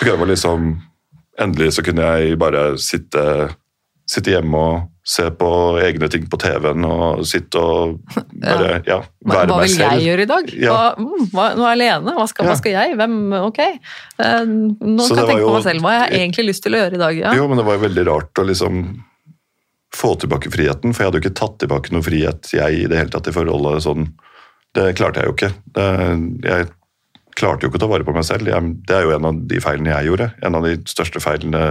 Prøve 0.00 0.24
å 0.26 0.30
liksom 0.32 0.82
Endelig 1.38 1.72
så 1.76 1.82
kunne 1.84 2.02
jeg 2.16 2.38
bare 2.40 2.76
sitte 2.80 3.22
sitte 4.08 4.30
hjemme 4.30 4.54
og 4.56 4.84
se 5.06 5.24
på 5.34 5.48
egne 5.82 6.06
ting 6.10 6.24
på 6.30 6.38
TV-en 6.38 6.84
og 6.86 7.24
sitte 7.26 7.58
og 7.58 7.96
bare 8.14 8.80
ja, 8.86 9.00
Hva, 9.26 9.40
være 9.42 9.48
hva 9.50 9.56
meg 9.60 9.68
vil 9.72 9.82
jeg 9.82 10.04
gjøre 10.06 10.22
i 10.22 10.28
dag? 10.30 10.52
Ja. 10.54 10.72
Hva, 10.72 10.94
mm, 11.02 11.24
hva, 11.34 11.46
nå 11.58 11.66
er 11.66 11.72
jeg 11.74 11.76
alene. 11.80 12.14
Hva 12.14 12.26
skal, 12.30 12.46
Ja. 12.46 12.50
hva 12.52 12.56
skal 12.60 12.72
jeg? 12.76 12.94
Hvem? 13.00 13.16
Ok. 13.42 13.58
Eh, 13.66 14.44
nå 14.46 15.02
Så 15.06 15.14
kan 15.14 15.24
jeg 15.24 15.30
tenke 15.34 15.46
på 15.46 15.54
meg 15.58 15.66
selv. 15.66 15.82
Hva 15.82 15.92
har 15.98 16.08
jeg 16.14 16.20
egentlig 16.22 16.46
lyst 16.52 16.62
til 16.62 16.72
å 16.78 16.80
gjøre 16.84 16.94
i 16.94 17.02
dag? 17.02 17.18
Ja. 17.18 17.34
Jo, 17.34 17.48
men 17.50 17.58
det 17.58 17.66
var 17.66 17.78
jo 17.78 17.84
veldig 17.88 18.06
rart 18.06 18.42
å 18.42 18.46
liksom 18.46 18.80
få 19.94 20.14
tilbake 20.20 20.50
friheten, 20.52 20.92
for 20.94 21.02
jeg 21.02 21.10
hadde 21.10 21.20
jo 21.20 21.24
ikke 21.26 21.38
tatt 21.38 21.58
tilbake 21.62 21.92
noe 21.94 22.04
frihet 22.04 22.50
jeg 22.52 22.80
i 22.82 22.88
det 22.90 22.98
hele 22.98 23.12
tatt 23.12 23.28
i 23.30 23.34
forholdet 23.34 23.84
sånn. 23.86 24.08
Det 24.76 24.90
klarte 24.98 25.22
jeg 25.22 25.30
jo 25.30 25.36
ikke. 25.36 25.52
Det, 25.76 25.86
jeg 26.44 26.66
klarte 27.38 27.64
jo 27.64 27.70
ikke 27.70 27.78
å 27.80 27.84
ta 27.84 27.90
vare 27.92 28.04
på 28.04 28.12
meg 28.16 28.26
selv. 28.28 28.50
Jeg, 28.50 28.72
det 28.88 28.96
er 28.96 29.06
jo 29.06 29.14
en 29.16 29.28
av 29.30 29.38
de 29.48 29.60
feilene 29.62 29.94
jeg 29.94 30.10
gjorde. 30.10 30.30
En 30.44 30.58
av 30.58 30.66
de 30.66 30.74
største 30.90 31.22
feilene 31.22 31.62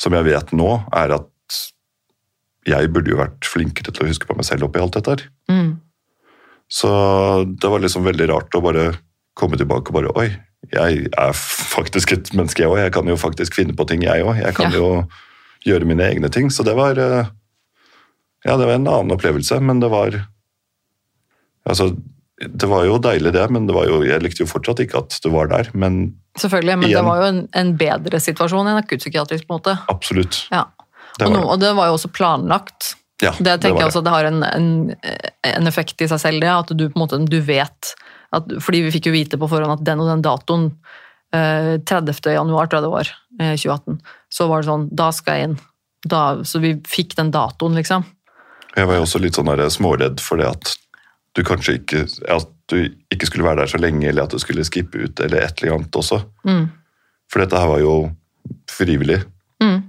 som 0.00 0.16
jeg 0.16 0.26
vet 0.26 0.50
nå, 0.56 0.70
er 0.98 1.14
at 1.18 1.28
jeg 2.66 2.90
burde 2.94 3.10
jo 3.10 3.18
vært 3.18 3.46
flinkere 3.46 3.90
til 3.94 4.04
å 4.04 4.10
huske 4.10 4.26
på 4.28 4.36
meg 4.38 4.46
selv 4.46 4.68
oppi 4.68 4.80
alt 4.82 4.94
dette 4.98 5.14
her. 5.16 5.24
Mm. 5.50 5.72
Så 6.72 6.88
det 7.58 7.70
var 7.70 7.82
liksom 7.82 8.06
veldig 8.06 8.28
rart 8.30 8.54
å 8.56 8.62
bare 8.64 8.92
komme 9.38 9.58
tilbake 9.60 9.90
og 9.92 9.98
bare 9.98 10.12
Oi, 10.18 10.28
jeg 10.72 11.08
er 11.10 11.32
faktisk 11.36 12.14
et 12.14 12.30
menneske, 12.34 12.62
jeg 12.62 12.70
òg. 12.70 12.78
Jeg 12.84 12.94
kan 12.94 13.08
jo 13.10 13.18
faktisk 13.18 13.58
finne 13.58 13.74
på 13.76 13.86
ting, 13.90 14.04
jeg 14.06 14.24
òg. 14.24 14.38
Jeg 14.40 14.54
kan 14.56 14.70
Ja. 14.72 14.78
jo 14.78 14.88
gjøre 15.66 15.88
mine 15.88 16.04
egne 16.06 16.30
ting. 16.32 16.50
Så 16.50 16.64
det 16.66 16.74
var 16.78 16.98
eh, 16.98 17.30
Ja, 18.44 18.56
det 18.56 18.66
var 18.66 18.74
en 18.74 18.88
annen 18.90 19.14
opplevelse, 19.14 19.60
men 19.62 19.80
det 19.82 19.90
var 19.92 20.18
Altså, 21.62 21.92
det 22.42 22.66
var 22.66 22.82
jo 22.88 22.96
deilig, 22.98 23.30
det, 23.36 23.44
men 23.54 23.68
det 23.68 23.74
var 23.76 23.86
jo, 23.86 24.00
jeg 24.02 24.18
likte 24.18 24.42
jo 24.42 24.50
fortsatt 24.50 24.80
ikke 24.82 24.98
at 25.04 25.14
du 25.22 25.28
var 25.30 25.46
der. 25.52 25.68
Men 25.78 26.16
Selvfølgelig, 26.40 26.74
men 26.80 26.90
det 26.90 27.02
var 27.06 27.20
jo 27.20 27.28
en, 27.28 27.40
en 27.54 27.70
bedre 27.78 28.18
situasjon 28.18 28.66
enn 28.66 28.80
akuttpsykiatrisk. 28.80 29.46
på 29.46 29.54
en 29.54 29.60
måte. 29.60 29.76
absolutt. 29.92 30.40
Ja. 30.50 30.64
Det 31.20 31.28
Og, 31.28 31.34
no, 31.36 31.42
og 31.52 31.60
det 31.60 31.70
var 31.76 31.90
jo 31.90 31.98
også 31.98 32.10
planlagt. 32.10 32.96
Ja, 33.22 33.30
Det 33.38 33.60
tenker 33.62 33.76
var 33.76 33.84
jeg 33.84 33.90
også 33.92 34.00
at 34.02 34.06
det 34.08 34.14
har 34.16 34.28
en, 34.30 34.42
en, 34.42 34.68
en 35.52 35.70
effekt 35.70 36.02
i 36.02 36.08
seg 36.10 36.18
selv, 36.18 36.42
det. 36.42 36.50
At 36.50 36.72
du 36.74 36.88
på 36.88 36.96
en 36.96 37.04
måte 37.04 37.20
du 37.22 37.38
vet 37.46 37.92
at, 38.32 38.54
Fordi 38.64 38.80
vi 38.86 38.94
fikk 38.94 39.10
jo 39.10 39.14
vite 39.14 39.38
på 39.38 39.46
forhånd 39.50 39.76
at 39.76 39.84
den 39.86 40.00
og 40.02 40.08
den 40.08 40.24
datoen, 40.24 40.70
eh, 41.36 41.76
30. 41.84 42.32
januar 42.32 42.66
tror 42.66 42.80
jeg 42.80 42.86
det 42.88 42.94
var, 42.96 43.12
eh, 43.12 43.21
2018, 43.38 44.00
så 44.32 44.48
var 44.50 44.62
det 44.62 44.68
sånn 44.68 44.88
Da 44.92 45.10
skal 45.14 45.38
jeg 45.38 45.48
inn. 45.48 45.58
Da, 46.02 46.22
så 46.44 46.58
vi 46.62 46.74
fikk 46.88 47.16
den 47.18 47.30
datoen, 47.34 47.76
liksom. 47.78 48.04
Jeg 48.76 48.88
var 48.88 48.98
jo 48.98 49.04
også 49.04 49.20
litt 49.22 49.36
sånn 49.36 49.50
der 49.50 49.68
småredd 49.70 50.22
for 50.22 50.40
det 50.40 50.48
at 50.48 50.72
du 51.36 51.42
kanskje 51.44 51.78
ikke 51.78 52.06
At 52.32 52.48
du 52.72 52.88
ikke 53.12 53.28
skulle 53.28 53.44
være 53.44 53.62
der 53.62 53.72
så 53.72 53.80
lenge, 53.80 54.06
eller 54.08 54.24
at 54.24 54.32
du 54.32 54.40
skulle 54.40 54.64
skippe 54.64 55.04
ut, 55.04 55.20
eller 55.20 55.44
et 55.44 55.60
eller 55.60 55.76
annet 55.76 55.96
også. 55.98 56.22
Mm. 56.48 56.70
For 57.28 57.42
dette 57.42 57.58
her 57.60 57.68
var 57.68 57.82
jo 57.82 57.96
frivillig. 58.70 59.18
Mm. 59.60 59.82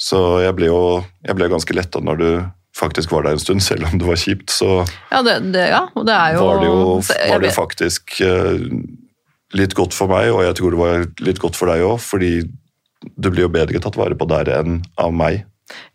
Så 0.00 0.20
jeg 0.44 0.54
ble 0.56 0.70
jo 0.70 0.80
jeg 1.26 1.36
ble 1.36 1.50
ganske 1.50 1.74
letta 1.76 2.02
når 2.04 2.20
du 2.20 2.30
faktisk 2.76 3.10
var 3.12 3.26
der 3.26 3.36
en 3.36 3.42
stund, 3.42 3.64
selv 3.68 3.88
om 3.90 3.98
det 3.98 4.06
var 4.06 4.20
kjipt. 4.20 4.54
Så 4.54 4.84
Ja, 5.10 5.22
det, 5.26 5.40
det, 5.54 5.66
ja, 5.72 5.84
det 5.96 6.16
er 6.16 6.36
jo 6.36 6.46
var 6.46 6.62
det 6.62 6.70
jo, 6.70 6.82
var 7.32 7.44
det 7.44 7.52
faktisk 7.56 8.20
eh, 8.24 8.68
litt 9.56 9.74
godt 9.74 9.94
for 9.96 10.10
meg, 10.12 10.30
og 10.32 10.42
jeg 10.46 10.54
tror 10.60 10.70
det 10.74 10.78
var 10.80 11.06
litt 11.26 11.40
godt 11.42 11.56
for 11.58 11.66
deg 11.72 11.82
òg, 11.86 11.98
fordi 12.02 12.32
du 13.16 13.30
blir 13.32 13.46
jo 13.46 13.52
bedre 13.52 13.80
tatt 13.82 13.96
vare 13.98 14.14
på 14.18 14.28
der 14.28 14.50
enn 14.60 14.80
av 15.00 15.12
meg. 15.16 15.44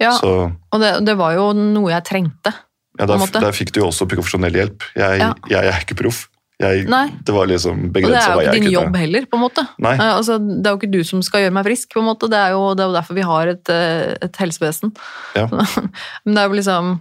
Ja, 0.01 0.13
Så 0.17 0.31
og 0.71 0.79
det, 0.81 0.93
det 1.05 1.15
var 1.19 1.35
jo 1.37 1.49
noe 1.53 1.91
jeg 1.91 2.03
trengte. 2.07 2.53
ja, 2.99 3.05
der, 3.05 3.19
der 3.31 3.51
fikk 3.55 3.73
du 3.75 3.81
jo 3.81 3.89
også 3.91 4.07
profesjonell 4.07 4.55
hjelp. 4.55 4.83
Jeg, 4.95 5.19
Ja. 5.19 5.33
jeg 5.51 5.67
er 5.71 5.81
ikke 5.83 5.97
proff. 5.99 6.27
Jeg, 6.57 6.85
det 6.87 7.33
var 7.35 7.49
liksom 7.51 7.89
Og 7.89 7.93
det 7.93 8.03
er 8.15 8.29
jo 8.31 8.39
ikke 8.39 8.51
din 8.55 8.63
kunne. 8.63 8.71
jobb 8.71 8.95
heller, 8.95 9.25
på 9.27 9.35
en 9.35 9.41
måte. 9.43 9.65
Eh, 9.83 9.99
Altså, 10.15 10.37
det 10.39 10.63
er 10.65 10.71
jo 10.71 10.77
ikke 10.79 10.91
du 10.93 11.01
som 11.03 11.21
skal 11.21 11.41
gjøre 11.43 11.51
meg 11.57 11.65
frisk, 11.67 11.89
på 11.91 11.99
en 11.99 12.07
måte. 12.07 12.29
Det 12.31 12.39
er 12.39 12.51
jo, 12.55 12.61
det 12.73 12.85
er 12.85 12.87
jo 12.87 12.95
derfor 12.95 13.13
vi 13.17 13.25
har 13.27 13.47
et, 13.51 13.69
eh, 13.69 14.15
et 14.23 14.39
helsevesen. 14.39 14.93
Ja. 15.35 15.47
men 16.23 16.31
det 16.33 16.39
er 16.39 16.47
jo 16.47 16.55
liksom 16.55 16.93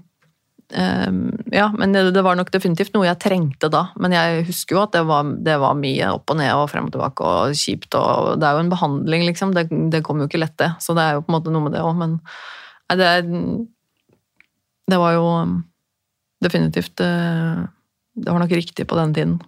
Ja, 0.73 1.69
men 1.77 1.93
det, 1.93 2.23
var 2.25 2.39
nok 2.39 2.51
definitivt 2.51 2.95
noe 2.95 3.07
jeg 3.07 3.21
trengte 3.23 3.69
da. 3.71 3.87
Men 4.01 4.15
jeg 4.17 4.47
husker 4.49 4.77
jo 4.77 4.83
at 4.83 4.95
det 4.97 5.03
var, 5.07 5.29
det 5.47 5.59
var 5.61 5.77
mye 5.79 6.09
opp 6.17 6.33
og 6.33 6.39
ned 6.41 6.51
og 6.57 6.71
frem 6.73 6.89
og 6.89 6.95
tilbake 6.95 7.29
og 7.29 7.55
kjipt. 7.59 7.95
og 7.99 8.41
Det 8.41 8.49
er 8.49 8.57
jo 8.57 8.65
en 8.65 8.73
behandling, 8.73 9.27
liksom. 9.29 9.53
Det, 9.55 9.69
det 9.93 10.03
kommer 10.07 10.25
jo 10.25 10.33
ikke 10.33 10.41
lett, 10.43 10.57
det. 10.61 10.73
Så 10.83 10.97
det 10.97 11.05
er 11.05 11.19
jo 11.19 11.25
på 11.27 11.31
en 11.31 11.37
måte 11.37 11.55
noe 11.55 11.67
med 11.67 11.77
det 11.77 11.85
òg, 11.85 11.95
men 12.01 12.17
nei, 12.19 12.97
det, 13.01 13.11
det 14.91 15.01
var 15.01 15.15
jo 15.17 15.29
um, 15.45 15.55
definitivt 16.45 17.01
eh, 17.01 17.65
Det 18.15 18.31
var 18.31 18.39
nok 18.43 18.53
riktig 18.53 18.87
på 18.89 18.97
den 18.97 19.15
tiden. 19.15 19.39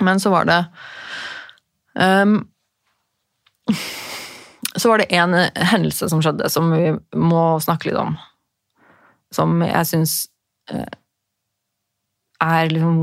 Men 0.00 0.20
så 0.20 0.30
var 0.30 0.44
det 0.48 0.60
um, 1.94 2.48
Så 4.76 4.88
var 4.88 4.98
det 4.98 5.12
en 5.14 5.34
hendelse 5.54 6.08
som 6.10 6.22
skjedde, 6.22 6.50
som 6.50 6.72
vi 6.72 6.94
må 7.14 7.44
snakke 7.62 7.90
litt 7.90 8.00
om. 8.00 8.16
Som 9.34 9.62
jeg 9.66 9.90
syns 9.90 10.18
eh, 10.72 10.98
er 12.44 12.70
liksom 12.72 13.00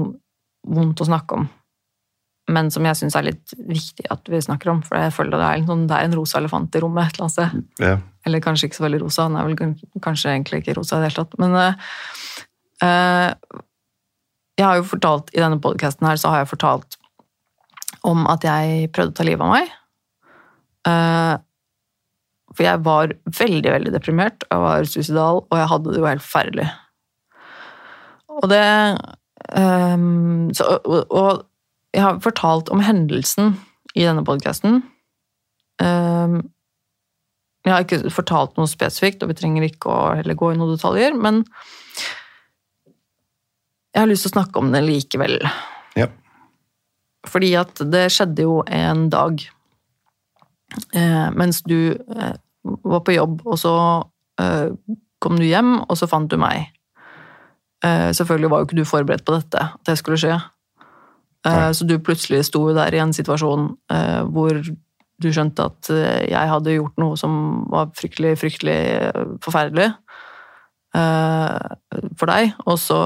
vondt 0.72 1.02
å 1.04 1.10
snakke 1.10 1.42
om. 1.42 1.50
Men 2.52 2.72
som 2.74 2.86
jeg 2.86 2.98
syns 3.00 3.16
er 3.16 3.28
litt 3.30 3.54
viktig 3.56 4.08
at 4.12 4.30
vi 4.30 4.42
snakker 4.44 4.72
om. 4.74 4.82
For 4.86 5.00
jeg 5.00 5.14
føler 5.16 5.38
det 5.38 5.50
er 5.50 5.66
sånn, 5.68 5.84
det 5.90 5.98
er 5.98 6.10
en 6.10 6.16
rosa 6.18 6.40
elefant 6.42 6.76
i 6.76 6.82
rommet 6.84 7.08
et 7.10 7.20
eller 7.20 7.28
annet 7.28 7.36
sted. 7.38 7.84
Ja. 7.86 7.98
Eller 8.28 8.44
kanskje 8.44 8.70
ikke 8.70 8.80
så 8.80 8.88
veldig 8.88 9.02
rosa, 9.04 9.28
den 9.28 9.38
er 9.40 9.50
vel 9.50 10.02
kanskje 10.04 10.34
egentlig 10.34 10.62
ikke 10.62 10.78
rosa 10.78 10.98
i 10.98 11.04
det 11.04 11.12
hele 11.12 11.22
tatt. 11.22 11.38
Men 11.42 11.58
eh, 11.60 11.94
eh, 12.88 13.62
jeg 14.60 14.68
har 14.68 14.82
jo 14.82 14.90
fortalt, 14.92 15.32
i 15.34 15.42
denne 15.42 15.62
podcasten 15.64 16.10
her, 16.10 16.20
så 16.22 16.34
har 16.34 16.44
jeg 16.44 16.52
fortalt 16.52 17.00
om 18.08 18.26
at 18.30 18.46
jeg 18.46 18.90
prøvde 18.94 19.14
å 19.14 19.18
ta 19.18 19.26
livet 19.28 19.46
av 19.46 19.54
meg. 19.54 19.72
Eh, 20.90 21.34
for 22.56 22.66
jeg 22.66 22.84
var 22.86 23.14
veldig, 23.38 23.72
veldig 23.72 23.94
deprimert, 23.94 24.46
jeg 24.50 24.64
var 24.64 24.88
suicidal, 24.90 25.44
og 25.48 25.60
jeg 25.60 25.70
hadde 25.72 25.94
det 25.94 26.02
jo 26.02 26.10
helt 26.10 26.26
forferdelig. 26.26 26.68
Og 28.32 28.48
det 28.52 28.64
um, 29.56 30.50
så, 30.56 30.68
og, 30.84 31.06
og 31.10 31.44
jeg 31.96 32.04
har 32.06 32.24
fortalt 32.24 32.72
om 32.72 32.84
hendelsen 32.84 33.56
i 33.96 34.06
denne 34.06 34.24
podcasten. 34.28 34.82
Um, 35.82 36.42
jeg 37.66 37.74
har 37.74 37.86
ikke 37.86 38.12
fortalt 38.14 38.58
noe 38.58 38.70
spesifikt, 38.70 39.22
og 39.22 39.32
vi 39.32 39.38
trenger 39.38 39.68
ikke 39.68 39.92
å 39.92 40.00
heller 40.18 40.38
gå 40.38 40.54
i 40.54 40.58
noen 40.58 40.74
detaljer, 40.74 41.14
men 41.14 41.44
jeg 43.92 44.00
har 44.00 44.10
lyst 44.10 44.26
til 44.26 44.32
å 44.32 44.38
snakke 44.38 44.62
om 44.62 44.72
det 44.74 44.82
likevel. 44.86 45.38
Ja. 46.00 46.08
Fordi 47.28 47.52
at 47.60 47.84
det 47.92 48.08
skjedde 48.16 48.48
jo 48.48 48.62
en 48.66 49.10
dag 49.14 49.44
mens 51.36 51.62
du 51.68 51.94
eh, 51.94 52.36
var 52.64 53.02
på 53.06 53.16
jobb, 53.16 53.42
og 53.46 53.58
så 53.60 53.74
eh, 54.42 54.70
kom 55.22 55.40
du 55.40 55.46
hjem, 55.46 55.80
og 55.84 55.98
så 56.00 56.08
fant 56.10 56.32
du 56.32 56.38
meg. 56.42 56.72
Eh, 57.86 58.10
selvfølgelig 58.14 58.52
var 58.52 58.62
jo 58.62 58.70
ikke 58.70 58.80
du 58.80 58.86
forberedt 58.88 59.26
på 59.26 59.36
dette, 59.36 59.66
at 59.74 59.90
det 59.90 59.98
skulle 60.00 60.20
skje. 60.22 60.38
Eh, 61.46 61.58
Nei. 61.58 61.74
så 61.74 61.88
du 61.90 61.98
plutselig 62.04 62.44
sto 62.50 62.68
der 62.78 62.94
i 62.94 63.02
en 63.02 63.14
situasjon 63.16 63.72
eh, 63.94 64.22
hvor 64.30 64.62
du 65.22 65.30
skjønte 65.34 65.66
at 65.72 65.90
eh, 65.94 66.28
jeg 66.30 66.52
hadde 66.52 66.76
gjort 66.76 67.02
noe 67.02 67.18
som 67.18 67.34
var 67.72 67.90
fryktelig, 67.98 68.36
fryktelig 68.42 68.78
eh, 68.78 69.34
forferdelig 69.42 69.90
eh, 70.98 72.06
for 72.20 72.30
deg, 72.30 72.54
og 72.68 72.78
så 72.82 73.02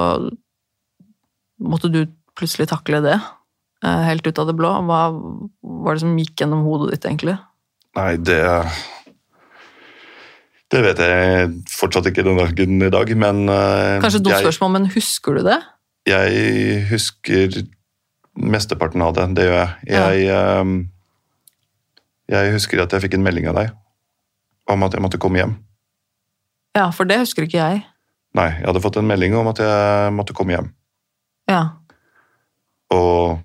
måtte 1.64 1.92
du 1.92 2.04
plutselig 2.36 2.68
takle 2.68 3.00
det 3.06 3.16
eh, 3.16 4.04
helt 4.10 4.28
ut 4.28 4.44
av 4.44 4.52
det 4.52 4.58
blå. 4.60 4.74
Hva 4.84 5.02
var 5.16 5.96
det 5.96 6.04
som 6.04 6.20
gikk 6.20 6.44
gjennom 6.44 6.66
hodet 6.68 6.92
ditt, 6.92 7.08
egentlig? 7.08 7.38
Nei, 7.96 8.16
det 8.18 8.42
Det 10.74 10.82
vet 10.84 11.00
jeg 11.00 11.54
fortsatt 11.72 12.10
ikke 12.10 12.26
den 12.26 12.42
dagen 12.42 12.82
i 12.84 12.92
dag, 12.92 13.16
men 13.16 13.46
eh, 13.48 14.02
Kanskje 14.04 14.20
et 14.20 14.28
dumt 14.28 14.44
spørsmål, 14.44 14.76
men 14.80 14.92
husker 14.96 15.40
du 15.40 15.46
det? 15.48 15.62
jeg 16.06 16.84
husker 16.92 17.64
mesteparten 18.36 19.02
av 19.02 19.16
det. 19.18 19.26
Det 19.38 19.48
gjør 19.48 19.58
jeg. 19.58 19.72
Jeg, 19.90 20.26
ja. 20.30 20.64
jeg 22.36 22.54
husker 22.56 22.84
at 22.84 22.94
jeg 22.94 23.06
fikk 23.08 23.18
en 23.18 23.26
melding 23.26 23.50
av 23.50 23.58
deg 23.60 23.74
om 24.70 24.86
at 24.86 24.96
jeg 24.98 25.04
måtte 25.04 25.22
komme 25.22 25.42
hjem. 25.42 25.58
Ja, 26.76 26.90
for 26.94 27.08
det 27.10 27.20
husker 27.22 27.46
ikke 27.46 27.62
jeg. 27.62 27.84
Nei, 28.36 28.50
jeg 28.58 28.68
hadde 28.68 28.84
fått 28.84 28.98
en 29.00 29.08
melding 29.08 29.36
om 29.38 29.48
at 29.52 29.62
jeg 29.64 30.14
måtte 30.14 30.36
komme 30.36 30.56
hjem. 30.56 30.72
Ja. 31.50 31.62
Og 32.94 33.40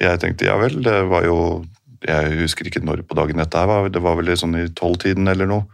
jeg 0.00 0.20
tenkte 0.22 0.48
ja 0.48 0.56
vel, 0.60 0.80
det 0.84 0.96
var 1.10 1.26
jo 1.28 1.38
Jeg 2.06 2.38
husker 2.42 2.68
ikke 2.68 2.84
når 2.84 3.02
på 3.08 3.16
dagen 3.18 3.40
dette 3.40 3.58
her 3.58 3.66
var, 3.66 3.88
det 3.90 4.02
var 4.04 4.16
vel 4.20 4.30
sånn 4.38 4.54
i 4.60 4.68
tolvtiden 4.78 5.28
eller 5.30 5.48
noe. 5.50 5.64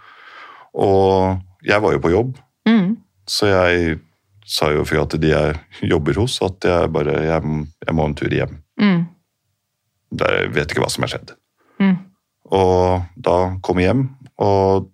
Og 0.74 1.40
jeg 1.66 1.80
var 1.84 1.92
jo 1.96 2.02
på 2.02 2.12
jobb, 2.14 2.36
Mm. 2.66 2.96
så 3.28 3.46
jeg 3.50 3.98
sa 4.46 4.70
jo 4.72 4.84
fra 4.88 5.04
til 5.06 5.20
de 5.20 5.28
jeg 5.34 5.56
jobber 5.90 6.14
hos, 6.16 6.38
at 6.42 6.64
jeg 6.64 6.88
bare 6.92 7.12
jeg, 7.24 7.42
jeg 7.86 7.94
må 7.94 8.06
en 8.08 8.14
tur 8.16 8.32
hjem. 8.32 8.58
Mm. 8.80 9.06
Jeg 10.20 10.50
vet 10.54 10.70
ikke 10.72 10.80
hva 10.84 10.90
som 10.92 11.04
har 11.04 11.12
skjedd. 11.12 11.34
Mm. 11.80 11.96
Og 12.52 13.04
da 13.20 13.36
kom 13.64 13.78
jeg 13.80 13.90
hjem, 13.92 14.04
og 14.38 14.90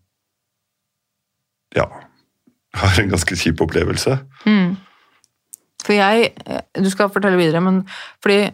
ja 1.76 1.87
Har 2.81 3.01
en 3.03 3.11
ganske 3.11 3.35
kjip 3.35 3.61
opplevelse. 3.64 4.14
Mm. 4.47 4.76
For 5.83 5.93
jeg 5.97 6.28
Du 6.78 6.91
skal 6.91 7.11
fortelle 7.11 7.39
videre, 7.41 7.61
men 7.64 7.81
fordi 8.22 8.45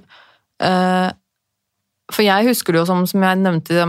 eh, 0.61 1.09
For 2.13 2.23
jeg 2.23 2.47
husker 2.47 2.75
det 2.75 2.83
jo 2.83 2.89
som, 2.89 3.07
som 3.11 3.25
jeg 3.27 3.41
nevnte 3.41 3.81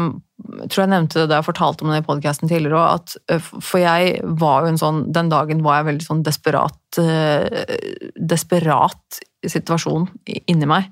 jeg 0.47 0.69
tror 0.71 0.83
jeg 0.83 0.91
nevnte 0.91 1.19
det 1.19 1.27
da 1.31 1.39
jeg 1.39 1.47
fortalte 1.47 1.83
om 1.83 1.91
det 1.91 1.99
i 2.01 2.05
podkasten 2.05 2.49
tidligere 2.49 2.77
òg, 2.79 3.01
at 3.01 3.15
eh, 3.33 3.47
For 3.63 3.81
jeg 3.81 4.19
var 4.39 4.63
jo 4.63 4.71
en 4.71 4.79
sånn 4.79 4.99
Den 5.13 5.31
dagen 5.33 5.63
var 5.65 5.79
jeg 5.79 5.87
veldig 5.89 6.05
sånn 6.05 6.23
desperat 6.25 6.99
eh, 7.01 7.75
Desperat 8.17 9.19
situasjon 9.47 10.07
inni 10.49 10.69
meg. 10.69 10.87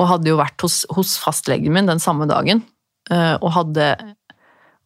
Og 0.00 0.08
hadde 0.10 0.28
jo 0.28 0.38
vært 0.40 0.60
hos, 0.64 0.82
hos 0.92 1.14
fastlegen 1.20 1.72
min 1.74 1.88
den 1.88 2.02
samme 2.02 2.28
dagen. 2.30 2.64
eh, 3.10 3.36
Og 3.40 3.52
hadde 3.56 3.88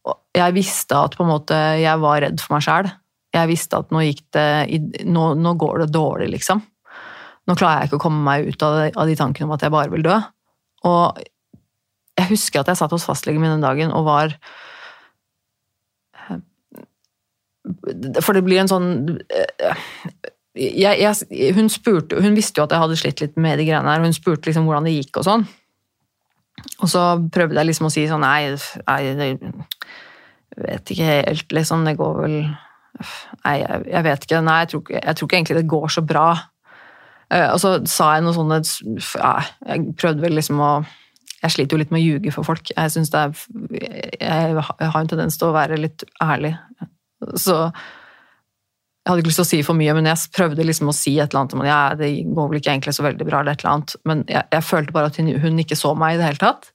og 0.06 0.20
Jeg 0.38 0.54
visste 0.54 0.98
at 1.02 1.16
på 1.18 1.24
en 1.24 1.32
måte 1.32 1.56
jeg 1.82 1.98
var 2.02 2.20
redd 2.22 2.38
for 2.42 2.54
meg 2.54 2.62
sjæl. 2.62 2.90
Jeg 3.34 3.50
visste 3.50 3.80
at 3.80 3.90
nå 3.90 4.04
gikk 4.04 4.22
det 4.36 5.02
nå, 5.02 5.32
nå 5.34 5.54
går 5.58 5.82
det 5.82 5.88
dårlig, 5.96 6.28
liksom. 6.36 6.60
Nå 7.46 7.56
klarer 7.58 7.82
jeg 7.82 7.90
ikke 7.90 7.98
å 7.98 8.04
komme 8.04 8.22
meg 8.22 8.46
ut 8.46 8.62
av, 8.62 8.76
av 8.94 9.10
de 9.10 9.16
tankene 9.18 9.48
om 9.48 9.56
at 9.56 9.64
jeg 9.66 9.74
bare 9.74 9.90
vil 9.90 10.06
dø. 10.06 10.14
Og 10.86 11.18
jeg 12.16 12.30
husker 12.30 12.62
at 12.62 12.70
jeg 12.72 12.80
satt 12.80 12.94
hos 12.94 13.06
fastlegen 13.06 13.42
min 13.42 13.56
den 13.56 13.64
dagen 13.64 13.92
og 13.94 14.06
var 14.08 14.36
For 18.22 18.36
det 18.36 18.44
blir 18.46 18.60
en 18.62 18.70
sånn 18.70 18.88
jeg, 20.56 20.96
jeg, 21.02 21.52
hun, 21.56 21.68
spurte, 21.68 22.16
hun 22.22 22.36
visste 22.38 22.60
jo 22.60 22.64
at 22.64 22.72
jeg 22.72 22.80
hadde 22.80 22.96
slitt 22.96 23.20
litt 23.20 23.34
med 23.36 23.58
de 23.60 23.66
greiene 23.66 23.90
her, 23.90 24.00
og 24.00 24.08
hun 24.08 24.16
spurte 24.16 24.48
liksom 24.48 24.64
hvordan 24.64 24.86
det 24.88 24.94
gikk 24.94 25.18
og 25.20 25.26
sånn. 25.26 25.42
Og 26.80 26.88
så 26.88 27.02
prøvde 27.32 27.58
jeg 27.58 27.68
liksom 27.68 27.88
å 27.88 27.92
si 27.92 28.06
sånn 28.08 28.24
Nei, 28.24 28.54
nei 28.88 29.26
jeg 29.36 30.64
vet 30.64 30.92
ikke 30.94 31.08
helt, 31.10 31.52
liksom. 31.52 31.84
Det 31.84 31.96
går 31.98 32.20
vel 32.22 32.36
Nei, 33.44 33.56
jeg, 33.60 33.80
jeg 33.92 34.04
vet 34.06 34.24
ikke. 34.24 34.42
Nei, 34.46 34.60
jeg 34.62 34.70
tror 34.72 34.94
jeg 34.94 35.18
tror 35.18 35.28
ikke 35.28 35.36
egentlig 35.36 35.58
det 35.58 35.72
går 35.74 35.90
så 35.92 36.02
bra. 36.06 36.28
Eh, 37.28 37.48
Og 37.52 37.60
så 37.60 37.74
sa 37.90 38.14
jeg 38.16 38.24
noe 38.24 38.36
sånne 38.36 38.62
Jeg 38.64 39.96
prøvde 40.00 40.24
vel 40.24 40.38
liksom 40.38 40.62
å 40.64 40.70
Jeg 41.42 41.52
sliter 41.52 41.76
jo 41.76 41.82
litt 41.82 41.92
med 41.92 42.00
å 42.00 42.06
ljuge 42.06 42.32
for 42.34 42.48
folk. 42.48 42.72
Jeg 42.72 42.92
synes 42.94 43.12
det 43.12 43.20
er 43.20 43.36
Jeg 44.20 44.90
har 44.90 45.00
en 45.00 45.10
tendens 45.10 45.36
til 45.38 45.50
å 45.50 45.56
være 45.56 45.78
litt 45.80 46.06
ærlig. 46.22 46.54
Så 47.36 47.56
jeg 49.06 49.12
hadde 49.12 49.22
ikke 49.22 49.30
lyst 49.30 49.38
til 49.38 49.46
å 49.46 49.50
si 49.52 49.58
for 49.62 49.78
mye, 49.78 49.92
men 49.94 50.08
jeg 50.08 50.30
prøvde 50.34 50.64
liksom 50.66 50.88
å 50.90 50.96
si 50.96 51.12
et 51.14 51.28
eller 51.30 51.44
annet 51.44 51.52
om 51.54 51.60
at 51.62 51.68
ja, 51.68 51.82
det 51.94 52.08
går 52.26 52.48
vel 52.50 52.58
ikke 52.58 52.72
egentlig 52.72 52.94
så 52.96 53.04
veldig 53.06 53.26
bra, 53.28 53.38
eller 53.38 53.54
et 53.54 53.60
eller 53.62 53.76
annet. 53.76 53.92
Men 54.02 54.24
jeg, 54.26 54.42
jeg 54.56 54.66
følte 54.66 54.94
bare 54.96 55.12
at 55.12 55.20
hun, 55.20 55.28
hun 55.44 55.60
ikke 55.62 55.78
så 55.78 55.92
meg 55.94 56.16
i 56.16 56.18
det 56.18 56.26
hele 56.26 56.42
tatt. 56.42 56.72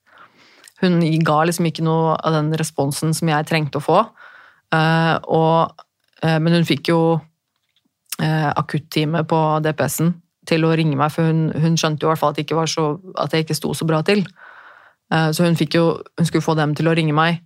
Hun 0.80 1.02
ga 1.28 1.42
liksom 1.50 1.68
ikke 1.68 1.84
noe 1.84 2.16
av 2.16 2.38
den 2.38 2.54
responsen 2.56 3.12
som 3.18 3.34
jeg 3.34 3.50
trengte 3.50 3.82
å 3.82 3.84
få. 3.84 4.00
Uh, 4.72 5.18
og, 5.28 5.84
uh, 6.24 6.38
men 6.40 6.56
hun 6.56 6.70
fikk 6.70 6.94
jo 6.94 7.02
uh, 7.20 8.50
akuttime 8.56 9.26
på 9.28 9.42
DPS-en 9.68 10.16
til 10.48 10.64
å 10.66 10.72
ringe 10.80 10.96
meg, 10.96 11.12
for 11.12 11.28
hun, 11.28 11.50
hun 11.52 11.76
skjønte 11.76 12.06
jo 12.06 12.10
i 12.10 12.14
hvert 12.14 12.24
fall 12.24 12.32
at, 12.32 12.40
jeg 12.40 12.48
ikke 12.48 12.88
at 13.26 13.36
jeg 13.36 13.46
ikke 13.46 13.60
sto 13.60 13.76
så 13.76 13.92
bra 13.92 14.00
til. 14.08 14.24
Eh, 15.12 15.30
så 15.36 15.46
hun, 15.46 15.58
jo, 15.60 15.86
hun 16.18 16.30
skulle 16.30 16.46
få 16.46 16.56
dem 16.60 16.76
til 16.78 16.90
å 16.90 16.96
ringe 16.98 17.16
meg, 17.16 17.42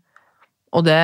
og 0.76 0.86
det 0.88 1.02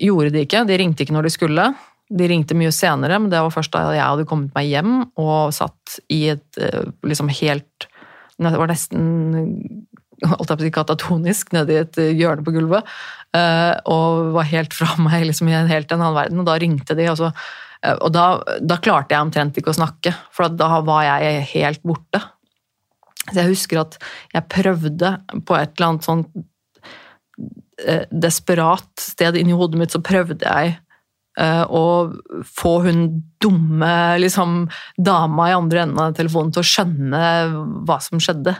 gjorde 0.00 0.34
de 0.34 0.44
ikke. 0.46 0.64
De 0.68 0.78
ringte 0.80 1.04
ikke 1.04 1.16
når 1.16 1.28
de 1.28 1.34
skulle. 1.34 1.68
De 2.10 2.26
ringte 2.30 2.56
mye 2.58 2.72
senere, 2.74 3.20
men 3.20 3.30
det 3.30 3.42
var 3.42 3.54
først 3.54 3.74
da 3.74 3.90
jeg 3.94 4.02
hadde 4.02 4.26
kommet 4.30 4.54
meg 4.56 4.70
hjem 4.70 4.94
og 5.20 5.52
satt 5.54 6.00
i 6.10 6.24
et 6.32 6.58
eh, 6.58 6.90
liksom 7.06 7.30
helt 7.42 7.88
Det 8.40 8.56
var 8.56 8.70
nesten 8.70 9.84
holdt 10.24 10.50
jeg 10.50 10.58
på 10.58 10.62
å 10.62 10.66
si 10.66 10.72
katatonisk 10.74 11.52
nede 11.54 11.74
i 11.74 11.80
et 11.82 11.98
hjørne 12.18 12.44
på 12.44 12.54
gulvet. 12.54 12.88
eh, 13.36 13.74
Og 13.88 14.32
var 14.36 14.48
helt 14.48 14.74
fra 14.76 14.94
meg 15.00 15.26
liksom 15.28 15.48
i 15.48 15.56
en 15.56 15.70
helt 15.70 15.92
en 15.92 16.00
annen 16.00 16.16
verden. 16.16 16.40
Og 16.42 16.48
da 16.48 16.58
ringte 16.60 16.96
de, 16.96 17.08
og, 17.12 17.18
så, 17.20 17.30
eh, 17.84 17.96
og 17.96 18.12
da, 18.12 18.26
da 18.60 18.80
klarte 18.82 19.14
jeg 19.14 19.26
omtrent 19.26 19.60
ikke 19.60 19.72
å 19.72 19.78
snakke, 19.80 20.14
for 20.32 20.48
da 20.48 20.80
var 20.86 21.06
jeg 21.06 21.44
helt 21.54 21.82
borte. 21.86 22.22
Så 23.30 23.42
jeg 23.42 23.52
husker 23.54 23.82
at 23.82 23.98
jeg 24.34 24.48
prøvde 24.52 25.16
på 25.46 25.56
et 25.58 25.74
eller 25.76 25.88
annet 25.88 26.06
sånn 26.06 26.24
eh, 27.86 28.06
desperat 28.10 28.88
sted 29.00 29.38
inni 29.40 29.56
hodet 29.56 29.80
mitt, 29.80 29.94
så 29.94 30.02
prøvde 30.04 30.40
jeg 30.44 30.74
eh, 31.40 31.62
å 31.66 31.84
få 32.46 32.74
hun 32.86 33.04
dumme 33.42 33.92
liksom, 34.22 34.64
dama 34.98 35.50
i 35.50 35.56
andre 35.56 35.86
enden 35.86 36.02
av 36.02 36.18
telefonen 36.18 36.52
til 36.54 36.64
å 36.64 36.70
skjønne 36.72 37.22
hva 37.88 38.00
som 38.04 38.22
skjedde. 38.22 38.56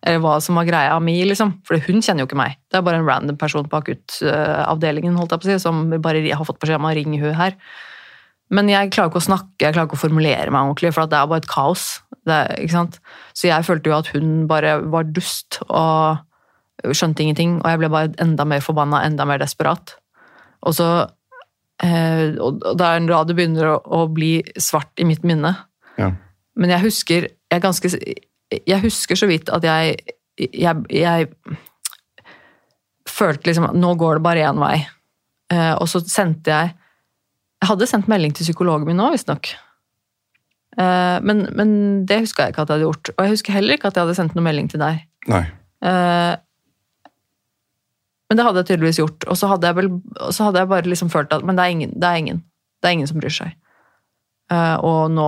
Eller 0.00 0.22
hva 0.24 0.38
som 0.40 0.56
var 0.56 0.64
greia 0.64 0.94
mi, 1.04 1.18
liksom. 1.28 1.58
For 1.68 1.80
hun 1.84 2.00
kjenner 2.00 2.24
jo 2.24 2.30
ikke 2.30 2.38
meg. 2.40 2.56
Det 2.72 2.78
er 2.78 2.84
bare 2.86 3.02
en 3.02 3.08
random 3.08 3.36
person 3.40 3.66
på 3.68 3.82
akuttavdelingen 3.82 5.18
holdt 5.20 5.34
jeg 5.34 5.42
på 5.42 5.48
å 5.48 5.50
si, 5.50 5.60
som 5.60 5.82
bare 6.00 6.22
har 6.24 6.48
fått 6.48 6.60
beskjed 6.62 6.80
om 6.80 6.88
å 6.88 6.94
ringe 6.96 7.20
hun 7.20 7.36
her. 7.36 7.58
Men 8.50 8.70
jeg 8.70 8.90
klarer 8.94 9.12
ikke 9.12 9.20
å 9.20 9.28
snakke, 9.28 9.62
jeg 9.62 9.74
klarer 9.76 9.86
ikke 9.86 9.98
å 9.98 10.04
formulere 10.04 10.50
meg 10.50 10.64
ordentlig, 10.66 10.90
for 10.96 11.10
det 11.10 11.18
er 11.18 11.28
bare 11.30 11.42
et 11.44 11.50
kaos. 11.50 11.84
Det? 12.26 12.40
Så 13.38 13.48
jeg 13.48 13.66
følte 13.66 13.92
jo 13.92 13.96
at 13.96 14.10
hun 14.14 14.44
bare 14.50 14.76
var 14.90 15.06
dust 15.06 15.60
og 15.68 16.18
skjønte 16.96 17.22
ingenting, 17.24 17.58
og 17.60 17.68
jeg 17.70 17.80
ble 17.82 17.90
bare 17.92 18.12
enda 18.22 18.46
mer 18.48 18.64
forbanna, 18.64 19.04
enda 19.06 19.26
mer 19.28 19.40
desperat. 19.42 19.94
Og 20.66 20.74
så 20.76 20.88
eh, 21.84 22.36
Og 22.40 22.60
det 22.60 22.86
er 22.86 23.06
da 23.08 23.22
det 23.24 23.36
begynner 23.38 23.74
å, 23.74 23.78
å 23.84 24.00
bli 24.12 24.40
svart 24.60 25.00
i 25.00 25.06
mitt 25.08 25.24
minne. 25.26 25.54
Ja. 26.00 26.10
Men 26.60 26.74
jeg 26.74 26.84
husker 26.88 27.28
jeg, 27.30 27.62
ganske, 27.62 27.90
jeg 28.50 28.80
husker 28.82 29.18
så 29.18 29.28
vidt 29.30 29.50
at 29.52 29.64
jeg, 29.64 29.96
jeg, 30.38 30.84
jeg 30.90 31.30
følte 33.08 33.50
liksom 33.50 33.70
at 33.70 33.78
nå 33.78 33.94
går 34.00 34.18
det 34.18 34.26
bare 34.26 34.44
én 34.50 34.60
vei. 34.60 34.76
Eh, 35.52 35.74
og 35.76 35.88
så 35.90 36.02
sendte 36.04 36.50
jeg 36.54 36.76
Jeg 37.60 37.68
hadde 37.68 37.88
sendt 37.88 38.08
melding 38.10 38.32
til 38.36 38.48
psykologen 38.48 38.86
min 38.88 38.98
nå, 39.00 39.10
visstnok. 39.12 39.52
Eh, 40.80 41.16
men, 41.26 41.42
men 41.56 41.72
det 42.08 42.22
huska 42.24 42.46
jeg 42.46 42.54
ikke 42.54 42.64
at 42.64 42.70
jeg 42.70 42.78
hadde 42.78 42.86
gjort. 42.88 43.10
Og 43.16 43.24
jeg 43.26 43.34
husker 43.34 43.56
heller 43.56 43.76
ikke 43.76 43.90
at 43.90 43.98
jeg 43.98 44.06
hadde 44.06 44.16
sendt 44.18 44.36
noen 44.36 44.48
melding 44.48 44.70
til 44.72 44.80
deg. 44.82 45.02
Nei. 45.30 45.42
Eh, 45.84 46.34
men 48.30 48.38
det 48.38 48.46
hadde 48.46 48.62
jeg 48.62 48.70
tydeligvis 48.70 49.00
gjort. 49.02 49.26
Og 49.26 49.38
så 49.38 49.50
hadde 49.50 49.68
jeg, 49.68 49.76
vel, 49.80 49.90
så 50.30 50.48
hadde 50.48 50.62
jeg 50.62 50.70
bare 50.70 50.88
liksom 50.88 51.10
følt 51.12 51.32
at 51.34 51.44
Men 51.44 51.58
det 51.58 51.66
er 51.66 51.74
ingen. 51.74 51.96
Det 51.98 52.08
er 52.08 52.22
ingen, 52.22 52.44
det 52.80 52.88
er 52.88 52.96
ingen 52.96 53.10
som 53.10 53.20
bryr 53.20 53.34
seg. 53.34 53.56
Eh, 54.50 54.76
og 54.86 55.10
nå 55.14 55.26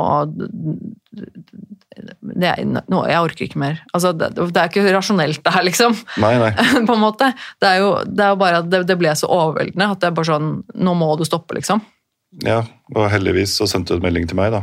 det 2.33 2.49
er, 2.49 2.63
nå, 2.65 3.01
Jeg 3.11 3.21
orker 3.21 3.45
ikke 3.45 3.61
mer. 3.61 3.83
Altså, 3.93 4.15
det, 4.17 4.33
det 4.39 4.61
er 4.61 4.71
ikke 4.71 4.95
rasjonelt, 4.95 5.43
det 5.45 5.53
her, 5.53 5.67
liksom. 5.67 5.97
Nei, 6.23 6.33
nei. 6.41 6.53
på 6.89 6.95
en 6.95 7.03
måte. 7.03 7.29
Det 7.61 7.69
er 7.69 7.83
jo, 7.83 7.91
det 8.09 8.25
er 8.25 8.33
jo 8.33 8.39
bare 8.41 8.63
at 8.63 8.71
det, 8.73 8.85
det 8.89 8.97
ble 8.99 9.13
så 9.19 9.29
overveldende 9.31 9.91
at 9.93 10.01
det 10.01 10.09
er 10.09 10.17
bare 10.17 10.31
sånn 10.31 10.55
Nå 10.87 10.95
må 10.99 11.13
du 11.21 11.27
stoppe, 11.29 11.59
liksom. 11.59 11.83
Ja, 12.41 12.63
og 12.97 13.11
heldigvis 13.13 13.59
så 13.59 13.67
sendte 13.69 13.93
du 13.93 14.01
en 14.01 14.07
melding 14.07 14.29
til 14.31 14.39
meg, 14.39 14.55
da. 14.55 14.63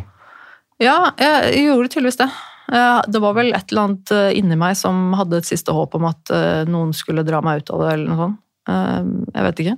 Ja, 0.82 1.11
jeg 1.20 1.65
gjorde 1.67 1.91
tydeligvis 1.91 2.17
det. 2.22 2.30
Det 2.70 3.20
var 3.22 3.34
vel 3.38 3.51
et 3.57 3.72
eller 3.72 3.88
annet 3.88 4.11
eh, 4.13 4.30
inni 4.38 4.55
meg 4.59 4.76
som 4.78 5.11
hadde 5.17 5.39
et 5.41 5.47
siste 5.49 5.74
håp 5.74 5.95
om 5.97 6.05
at 6.09 6.30
eh, 6.34 6.61
noen 6.70 6.93
skulle 6.93 7.26
dra 7.26 7.41
meg 7.45 7.63
ut 7.63 7.72
av 7.74 7.82
det, 7.84 7.93
eller 7.95 8.11
noe 8.11 8.20
sånt. 8.22 8.39
Eh, 8.70 9.09
Jeg 9.36 9.45
vet 9.47 9.61
ikke. 9.63 9.76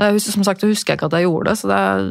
Jeg 0.00 0.16
husker, 0.16 0.34
som 0.34 0.46
sagt, 0.46 0.64
jeg 0.64 0.74
husker 0.74 0.96
ikke 0.98 1.06
at 1.10 1.16
jeg 1.18 1.26
gjorde 1.28 1.50
det, 1.52 1.58
så 1.60 1.70
det 1.70 1.78
er 1.86 2.02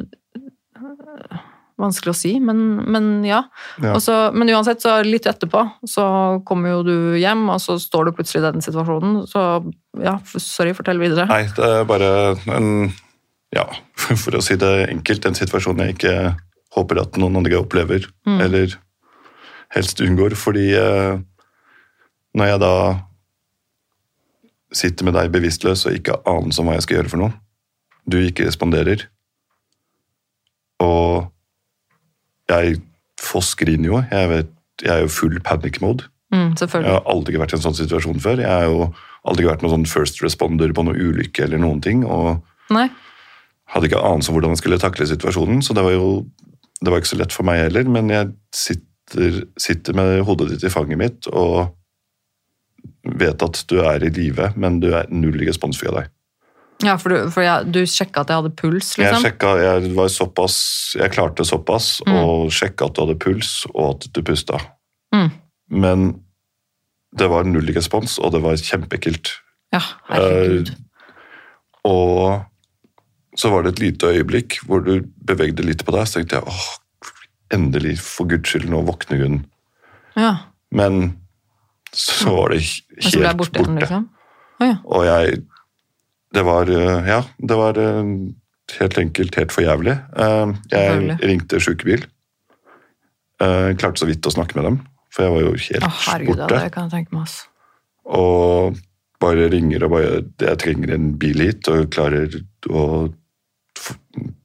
eh, 0.80 1.44
vanskelig 1.80 2.14
å 2.14 2.18
si, 2.20 2.32
men, 2.44 2.64
men 2.92 3.10
ja. 3.28 3.42
Ja. 3.84 3.94
Også, 3.98 4.16
men 4.36 4.52
uansett, 4.56 4.82
så 4.84 4.98
litt 5.06 5.28
etterpå 5.30 5.66
så 5.88 6.06
kommer 6.48 6.74
jo 6.78 6.82
du 6.88 6.96
hjem, 7.20 7.46
og 7.52 7.60
så 7.64 7.76
står 7.80 8.10
du 8.10 8.16
plutselig 8.18 8.42
i 8.44 8.48
den 8.50 8.64
situasjonen. 8.66 9.22
Så 9.32 9.44
ja, 10.04 10.16
sorry, 10.40 10.74
fortell 10.78 11.00
videre. 11.04 11.28
Nei, 11.32 11.44
det 11.56 11.70
er 11.82 11.88
bare 11.92 12.10
en 12.56 12.72
Ja, 13.56 13.66
for 13.98 14.38
å 14.38 14.42
si 14.46 14.56
det 14.62 14.72
enkelt, 14.92 15.26
en 15.26 15.38
situasjon 15.38 15.80
jeg 15.82 15.96
ikke 15.98 16.16
håper 16.76 17.02
at 17.02 17.18
noen 17.18 17.40
andre 17.42 17.58
opplever, 17.58 18.06
Mm. 18.28 18.42
eller 18.46 18.76
helst 19.74 20.02
unngår, 20.02 20.36
fordi 20.38 20.68
eh, 20.78 21.18
når 22.38 22.46
jeg 22.52 22.60
da 22.62 22.74
sitter 24.72 25.06
med 25.08 25.16
deg 25.18 25.32
bevisstløs 25.34 25.88
og 25.90 25.96
ikke 25.98 26.20
aner 26.30 26.54
om 26.62 26.68
hva 26.70 26.76
jeg 26.78 26.86
skal 26.86 26.98
gjøre 27.00 27.10
for 27.10 27.24
noe, 27.24 27.34
du 28.10 28.18
ikke 28.22 28.46
responderer, 28.46 29.08
og 30.80 31.30
jeg 32.50 32.78
fossgriner 33.20 33.90
jo, 33.92 34.00
jeg, 34.12 34.30
vet, 34.32 34.52
jeg 34.86 34.94
er 34.96 35.04
jo 35.04 35.12
full 35.12 35.40
panic 35.46 35.82
mode. 35.84 36.06
Mm, 36.34 36.54
Jeg 36.62 36.86
har 36.86 37.04
aldri 37.10 37.38
vært 37.42 37.54
i 37.54 37.58
en 37.58 37.64
sånn 37.66 37.76
situasjon 37.78 38.22
før. 38.22 38.40
Jeg 38.44 38.50
har 38.54 38.68
jo 38.70 38.86
aldri 39.28 39.48
vært 39.50 39.64
noen 39.66 39.74
sånn 39.80 39.90
first 39.90 40.22
responder 40.24 40.72
på 40.78 40.84
noe 40.86 40.94
ulykke 40.98 41.44
eller 41.48 41.58
noen 41.62 41.82
ting. 41.82 42.04
og 42.06 42.44
Nei. 42.70 42.88
Hadde 43.74 43.90
ikke 43.90 44.02
anelse 44.02 44.32
om 44.32 44.38
hvordan 44.38 44.56
jeg 44.56 44.62
skulle 44.64 44.80
takle 44.82 45.08
situasjonen, 45.10 45.64
så 45.66 45.76
det 45.78 45.84
var 45.86 45.94
jo 45.96 46.12
det 46.80 46.94
var 46.94 47.02
ikke 47.02 47.12
så 47.12 47.18
lett 47.20 47.34
for 47.36 47.44
meg 47.44 47.58
heller, 47.66 47.90
men 47.92 48.08
jeg 48.14 48.30
sitter, 48.56 49.42
sitter 49.60 49.98
med 49.98 50.22
hodet 50.24 50.48
ditt 50.54 50.64
i 50.64 50.72
fanget 50.72 51.00
mitt 51.02 51.28
og 51.28 51.74
vet 53.20 53.44
at 53.44 53.60
du 53.68 53.82
er 53.84 54.06
i 54.08 54.12
live, 54.16 54.54
men 54.56 54.80
du 54.80 54.88
er 54.96 55.10
null 55.12 55.36
respons 55.44 55.80
via 55.84 55.92
deg. 55.98 56.08
Ja, 56.86 56.94
for, 56.96 57.12
du, 57.12 57.28
for 57.36 57.44
jeg, 57.44 57.68
du 57.76 57.82
sjekka 57.84 58.22
at 58.24 58.30
jeg 58.32 58.40
hadde 58.40 58.54
puls, 58.56 58.94
liksom? 58.96 59.04
Jeg 59.04 59.26
sjekket, 59.26 59.60
sjekka, 59.60 59.82
jeg 59.84 59.92
var 59.98 60.12
såpass, 60.14 60.58
jeg 60.96 61.12
klarte 61.12 61.44
såpass 61.48 61.90
Mm. 62.08 62.16
og 62.16 62.54
sjekka 62.56 62.88
at 62.88 62.96
du 62.96 63.02
hadde 63.04 63.18
puls 63.20 63.50
og 63.74 63.82
at 63.98 64.08
du 64.16 64.22
pusta. 64.24 64.62
Mm. 65.12 65.28
Men 65.84 66.06
det 67.20 67.28
var 67.28 67.44
null 67.50 67.68
respons, 67.76 68.16
og 68.24 68.32
det 68.32 68.40
var 68.46 68.56
kjempeekkelt. 68.56 69.34
Ja, 69.76 69.82
herregud. 70.08 70.72
Eh, 70.72 71.12
og 71.90 72.46
så 73.40 73.52
var 73.54 73.64
det 73.66 73.76
et 73.78 73.82
lite 73.86 74.10
øyeblikk 74.12 74.60
hvor 74.68 74.84
du 74.84 74.98
bevegde 75.30 75.64
litt 75.64 75.86
på 75.88 75.96
deg, 75.96 76.08
så 76.10 76.20
tenkte 76.20 76.42
jeg 76.42 76.52
åh, 76.52 76.68
endelig, 77.56 77.96
for 78.04 78.28
guds 78.30 78.52
skyld, 78.52 78.68
nå 78.70 78.82
våkner 78.88 79.24
hun. 79.24 79.40
Ja. 80.20 80.34
Men 80.76 81.14
så 81.96 82.34
var 82.36 82.52
det 82.54 82.60
ble 83.00 83.24
jeg 83.24 83.38
borte 83.40 83.64
borte. 83.64 83.78
liksom? 83.80 84.10
Oh, 84.60 84.68
ja. 84.68 84.76
Og 84.86 85.08
jeg 85.08 85.40
det 86.36 86.44
var 86.46 86.70
eh, 86.70 87.08
Ja, 87.10 87.24
det 87.42 87.58
var 87.58 87.80
eh, 87.82 88.10
helt 88.80 88.98
enkelt 89.02 89.38
helt 89.40 89.54
for 89.56 89.66
jævlig. 89.66 89.96
Eh, 90.14 90.52
Jeg 90.76 91.18
ringte 91.24 91.62
sjukebil. 91.64 92.04
Klarte 93.40 94.02
så 94.02 94.06
vidt 94.10 94.28
å 94.28 94.34
snakke 94.34 94.58
med 94.60 94.66
dem, 94.68 94.78
for 95.16 95.24
jeg 95.24 95.32
var 95.32 95.44
jo 95.46 95.52
helt 95.56 95.86
oh, 95.88 96.00
herregud, 96.10 96.36
ja, 96.36 96.44
borte. 96.44 96.58
det 96.60 96.72
kan 96.76 96.90
jeg 96.90 96.92
tenke 96.98 97.16
meg. 97.16 97.24
ass. 97.24 97.38
Og 98.20 98.76
bare 99.24 99.46
ringer 99.52 99.86
og 99.88 99.94
bare 99.94 100.10
Jeg 100.44 100.60
trenger 100.60 100.92
en 100.98 101.06
bil 101.22 101.40
hit, 101.46 101.70
og 101.72 101.88
klarer 101.96 102.36
å 102.68 102.84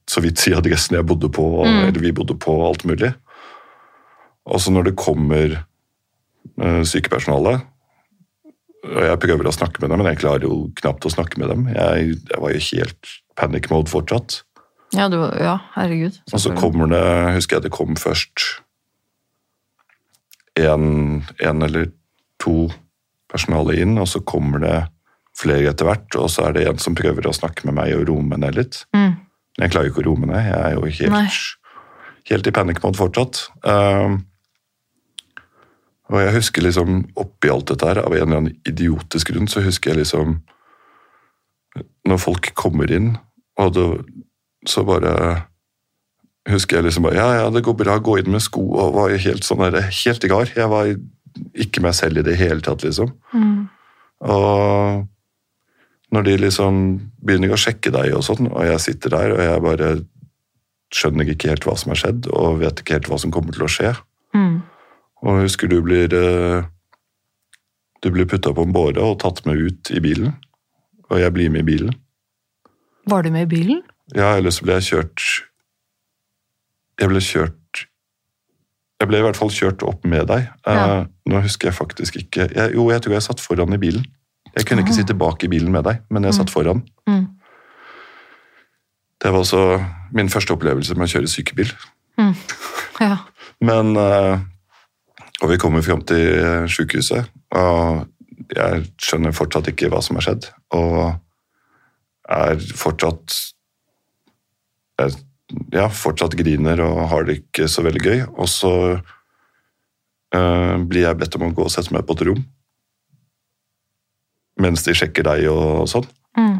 så 0.09 0.21
vidt 0.23 0.41
si 0.41 0.53
adressen 0.55 0.97
jeg 0.97 1.07
bodde 1.07 1.29
på, 1.33 1.45
Mm. 1.65 1.87
eller 1.87 2.01
vi 2.01 2.11
bodde 2.15 2.37
på, 2.39 2.55
alt 2.67 2.85
mulig. 2.85 3.13
Og 4.45 4.61
så 4.61 4.71
når 4.71 4.91
det 4.91 4.99
kommer 5.01 5.55
uh, 6.61 6.83
sykepersonale 6.85 7.61
og 8.85 9.01
jeg 9.01 9.21
prøver 9.23 9.47
å 9.49 9.53
snakke 9.55 9.81
med 9.81 9.89
dem, 9.89 10.01
men 10.01 10.11
jeg 10.11 10.21
klarer 10.21 10.45
jo 10.45 10.57
knapt 10.77 11.07
å 11.07 11.13
snakke 11.13 11.39
med 11.41 11.49
dem. 11.49 11.63
Jeg, 11.73 12.19
jeg 12.29 12.41
var 12.41 12.51
jo 12.53 12.65
helt 12.67 13.13
panic 13.39 13.69
mode 13.71 13.89
fortsatt. 13.89 14.43
Ja, 14.93 15.07
du, 15.09 15.17
ja, 15.41 15.57
herregud. 15.73 16.19
Og 16.31 16.41
så 16.43 16.53
kommer 16.55 16.91
det, 16.91 17.01
husker 17.35 17.57
jeg 17.57 17.65
det 17.65 17.73
kom 17.73 17.97
først 17.99 18.45
en, 20.61 21.23
en 21.41 21.65
eller 21.65 21.89
to 22.39 22.69
personale 23.31 23.75
inn, 23.81 23.97
og 23.99 24.07
så 24.07 24.21
kommer 24.23 24.61
det 24.63 24.77
flere 25.35 25.73
etter 25.73 25.89
hvert, 25.89 26.15
og 26.15 26.29
så 26.31 26.47
er 26.47 26.55
det 26.55 26.67
en 26.69 26.79
som 26.79 26.95
prøver 26.95 27.25
å 27.27 27.35
snakke 27.35 27.65
med 27.67 27.75
meg 27.81 27.95
og 27.97 28.05
roe 28.11 28.23
meg 28.23 28.43
ned 28.45 28.59
litt. 28.61 28.83
Mm. 28.95 29.17
Jeg 29.55 29.71
klarer 29.71 29.87
jo 29.87 29.93
ikke 29.93 30.03
å 30.03 30.07
roe 30.09 30.21
meg 30.21 30.31
ned, 30.33 30.47
jeg 30.49 30.59
er 30.59 30.73
jo 30.75 31.11
Nei. 31.13 31.21
helt, 31.23 31.75
helt 32.31 32.49
i 32.49 32.53
panic 32.55 32.81
mode 32.83 32.99
fortsatt. 32.99 33.45
Um, 33.63 34.17
og 36.11 36.19
jeg 36.21 36.35
husker 36.35 36.65
liksom 36.65 36.99
oppi 37.17 37.49
alt 37.49 37.71
dette 37.71 37.87
her, 37.87 38.03
av 38.03 38.13
en 38.13 38.27
eller 38.27 38.41
annen 38.41 38.57
idiotisk 38.67 39.31
grunn, 39.31 39.49
så 39.49 39.63
husker 39.65 39.93
jeg 39.93 40.03
liksom 40.03 40.41
Når 42.07 42.19
folk 42.21 42.51
kommer 42.55 42.91
inn, 42.93 43.15
og 43.59 43.73
det, 43.75 43.87
så 44.69 44.85
bare 44.87 45.47
husker 46.49 46.77
jeg 46.77 46.87
liksom 46.87 47.07
bare 47.07 47.17
Ja, 47.17 47.29
ja, 47.41 47.49
det 47.49 47.63
går 47.65 47.77
bra, 47.79 47.97
gå 47.97 48.19
inn 48.21 48.31
med 48.31 48.43
sko, 48.45 48.63
og 48.77 48.93
var 48.95 49.15
helt 49.17 49.47
sånn 49.47 49.63
der, 49.65 49.89
helt 49.89 50.29
gar. 50.29 50.51
Jeg 50.55 50.69
var 50.71 50.91
ikke 51.55 51.81
meg 51.83 51.95
selv 51.97 52.21
i 52.21 52.27
det 52.27 52.37
hele 52.39 52.61
tatt, 52.63 52.85
liksom. 52.85 53.11
Mm. 53.33 53.65
Og 54.29 55.07
når 56.15 56.25
de 56.29 56.35
liksom 56.45 56.77
begynner 57.25 57.51
å 57.55 57.59
sjekke 57.59 57.91
deg 57.93 58.13
og 58.15 58.23
sånn, 58.25 58.47
og 58.51 58.63
jeg 58.63 58.79
sitter 58.83 59.11
der 59.17 59.33
og 59.35 59.41
jeg 59.43 59.63
bare 59.65 59.89
skjønner 60.95 61.27
ikke 61.33 61.49
helt 61.51 61.65
hva 61.67 61.73
som 61.81 61.91
har 61.91 61.99
skjedd, 61.99 62.29
og 62.31 62.61
vet 62.61 62.79
ikke 62.79 62.95
helt 62.95 63.09
hva 63.11 63.17
som 63.19 63.33
kommer 63.35 63.55
til 63.55 63.65
å 63.67 63.71
skje. 63.71 63.91
Mm. 64.37 64.61
Og 65.25 65.41
husker 65.43 65.67
du 65.71 65.79
blir 65.83 66.13
eh, 66.15 66.63
Du 68.03 68.11
blir 68.13 68.27
putta 68.29 68.51
på 68.53 68.61
en 68.67 68.73
båre 68.75 69.01
og 69.01 69.15
tatt 69.23 69.39
med 69.47 69.57
ut 69.57 69.89
i 69.95 69.99
bilen. 70.03 70.35
Og 71.09 71.17
jeg 71.21 71.33
blir 71.33 71.49
med 71.49 71.63
i 71.63 71.69
bilen. 71.71 71.95
Var 73.09 73.23
du 73.25 73.31
med 73.33 73.47
i 73.47 73.49
bilen? 73.55 73.81
Ja, 74.13 74.35
eller 74.37 74.53
så 74.53 74.65
ble 74.65 74.75
jeg 74.77 74.85
kjørt 74.91 75.23
Jeg 77.01 77.09
ble 77.09 77.21
kjørt 77.23 77.81
Jeg 79.01 79.09
ble 79.09 79.19
i 79.19 79.25
hvert 79.25 79.39
fall 79.39 79.49
kjørt 79.53 79.81
opp 79.87 80.05
med 80.05 80.27
deg. 80.29 80.51
Eh, 80.67 80.75
Ja. 80.75 81.05
nå 81.25 81.41
husker 81.41 81.71
jeg 81.71 81.77
faktisk 81.79 82.15
ikke 82.21 82.45
jeg, 82.53 82.75
Jo, 82.77 82.89
jeg 82.93 83.01
tror 83.01 83.13
jeg 83.17 83.25
satt 83.25 83.41
foran 83.41 83.73
i 83.73 83.81
bilen. 83.81 84.05
Jeg 84.55 84.65
kunne 84.65 84.81
ikke 84.85 84.93
Ah. 84.93 84.99
sitte 85.01 85.13
bak 85.19 85.43
i 85.43 85.47
bilen 85.51 85.71
med 85.71 85.83
deg, 85.83 86.01
men 86.09 86.23
jeg 86.23 86.33
satt 86.37 86.49
foran. 86.53 86.83
Mm. 87.09 87.27
Det 89.21 89.31
var 89.33 89.39
også 89.41 89.61
min 90.13 90.29
første 90.29 90.53
opplevelse 90.53 90.95
med 90.95 91.07
å 91.07 91.11
kjøre 91.11 91.27
sykebil. 91.31 91.71
Ja. 93.01 93.17
Men 93.61 93.95
eh, 93.97 94.39
Og 95.43 95.49
vi 95.51 95.57
kommer 95.59 95.81
fram 95.83 96.01
til 96.07 96.67
sykehuset, 96.71 97.27
og 97.51 98.07
jeg 98.55 98.85
skjønner 99.03 99.33
fortsatt 99.35 99.67
ikke 99.67 99.89
hva 99.91 99.99
som 100.01 100.15
har 100.15 100.23
skjedd. 100.23 100.47
Og 100.71 101.19
er 102.29 102.55
fortsatt 102.79 103.35
jeg, 105.01 105.11
Ja, 105.75 105.89
fortsatt 105.89 106.33
griner 106.39 106.79
og 106.81 107.09
har 107.11 107.23
det 107.27 107.35
ikke 107.43 107.67
så 107.69 107.83
veldig 107.83 108.01
gøy. 108.01 108.23
Og 108.39 108.47
så 108.49 108.71
øh, 110.35 110.77
blir 110.87 111.01
jeg 111.05 111.17
bedt 111.19 111.35
om 111.35 111.43
å 111.49 111.53
gå 111.53 111.67
og 111.67 111.71
sette 111.71 111.91
meg 111.93 112.05
på 112.07 112.15
et 112.15 112.23
rom 112.29 112.39
mens 114.61 114.83
de 114.85 114.93
sjekker 114.95 115.23
deg 115.27 115.47
og 115.51 115.87
sånn. 115.91 116.05
Mm. 116.39 116.57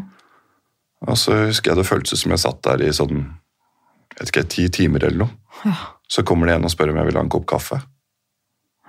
Og 1.06 1.18
så 1.20 1.36
husker 1.46 1.72
jeg 1.72 1.80
det 1.80 1.88
føltes 1.88 2.22
som 2.22 2.32
jeg 2.34 2.42
satt 2.42 2.62
der 2.66 2.82
i 2.86 2.92
sånn 2.96 3.18
jeg 4.16 4.20
vet 4.24 4.30
ikke, 4.32 4.46
ti 4.48 4.64
timer 4.72 5.04
eller 5.04 5.26
noe. 5.26 5.32
Ja. 5.68 5.74
Så 6.08 6.22
kommer 6.24 6.48
det 6.48 6.54
en 6.56 6.64
og 6.64 6.72
spør 6.72 6.88
om 6.94 6.96
jeg 7.02 7.08
vil 7.10 7.18
ha 7.18 7.24
en 7.26 7.32
kopp 7.32 7.44
kaffe. 7.50 7.82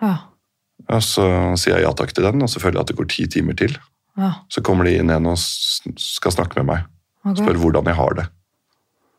Ja. 0.01 0.13
Og 0.87 1.01
så 1.03 1.25
sier 1.59 1.75
jeg 1.79 1.83
ja 1.87 1.91
takk 1.97 2.13
til 2.15 2.23
den, 2.23 2.43
og 2.45 2.47
så 2.51 2.61
føler 2.63 2.77
jeg 2.79 2.85
at 2.85 2.91
det 2.93 2.97
går 2.99 3.09
ti 3.11 3.25
timer 3.33 3.57
til. 3.59 3.73
Ja. 4.17 4.29
Så 4.53 4.63
kommer 4.63 4.87
det 4.87 4.93
inn 5.01 5.11
en 5.11 5.27
og 5.33 5.35
skal 5.41 6.31
snakke 6.31 6.61
med 6.61 6.69
meg. 6.69 6.85
Ok. 7.27 7.41
Spør 7.41 7.59
hvordan 7.59 7.89
jeg 7.91 7.97
har 7.99 8.15
det. 8.21 8.27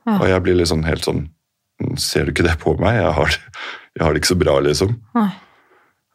Ja. 0.09 0.14
Og 0.16 0.24
jeg 0.30 0.45
blir 0.47 0.64
sånn 0.70 0.86
helt 0.89 1.05
sånn 1.05 1.26
Ser 2.01 2.24
du 2.26 2.32
ikke 2.32 2.43
det 2.43 2.57
på 2.59 2.72
meg? 2.80 2.97
Jeg 2.97 3.12
har, 3.14 3.28
det- 3.30 3.53
jeg 3.95 4.03
har 4.03 4.11
det 4.14 4.18
ikke 4.22 4.32
så 4.32 4.36
bra, 4.41 4.57
liksom. 4.66 4.97
Nei. 5.14 5.28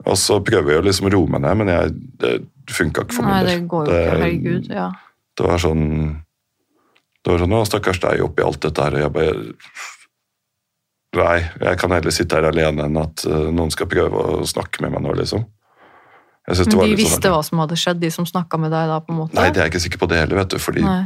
Og 0.03 0.17
så 0.19 0.41
prøver 0.43 0.73
jeg 0.73 0.81
å 0.81 0.83
liksom 0.89 1.07
roe 1.13 1.29
meg 1.31 1.39
ned, 1.45 1.55
men 1.61 1.69
jeg, 1.71 1.93
det 2.67 2.75
funka 2.77 3.03
ikke 3.05 3.13
for 3.17 3.23
Nei, 3.27 3.33
min 3.39 3.45
det 3.47 3.55
del. 3.57 3.65
går 3.67 3.85
jo 3.87 3.93
ikke. 3.93 4.11
Herregud. 4.13 4.69
Ja. 4.71 4.89
Det 5.37 5.47
var 5.49 5.57
sånn 5.63 5.85
Det 7.23 7.31
var 7.31 7.39
sånn 7.39 7.53
Å, 7.57 7.63
stakkars 7.65 7.99
deg 8.03 8.21
oppi 8.23 8.43
alt 8.43 8.59
dette 8.61 8.83
her, 8.83 8.93
og 8.93 9.01
jeg 9.05 9.13
bare 9.13 9.55
Nei, 11.13 11.39
jeg 11.61 11.77
kan 11.77 11.91
heller 11.93 12.13
sitte 12.13 12.39
her 12.39 12.47
alene 12.49 12.87
enn 12.87 12.97
at 12.97 13.21
eh, 13.29 13.49
noen 13.53 13.69
skal 13.73 13.85
prøve 13.91 14.17
å 14.17 14.45
snakke 14.49 14.81
med 14.81 14.95
meg 14.95 15.03
nå, 15.05 15.11
liksom. 15.19 15.43
Det 16.43 16.57
Men 16.57 16.77
var 16.79 16.87
de 16.89 16.89
sånn 16.89 16.97
visste 16.99 17.29
hva 17.31 17.41
som 17.45 17.59
hadde 17.61 17.77
skjedd, 17.79 17.99
de 18.01 18.09
som 18.11 18.25
snakka 18.27 18.57
med 18.59 18.73
deg 18.73 18.89
da, 18.89 18.97
på 18.99 19.13
en 19.13 19.19
måte? 19.21 19.37
Nei, 19.37 19.51
det 19.53 19.61
er 19.61 19.67
jeg 19.69 19.73
ikke 19.75 19.83
sikker 19.85 20.01
på 20.01 20.09
det 20.11 20.17
heller, 20.23 20.39
vet 20.41 20.49
du. 20.51 20.57
Fordi 20.59 20.81
Nei. 20.83 21.03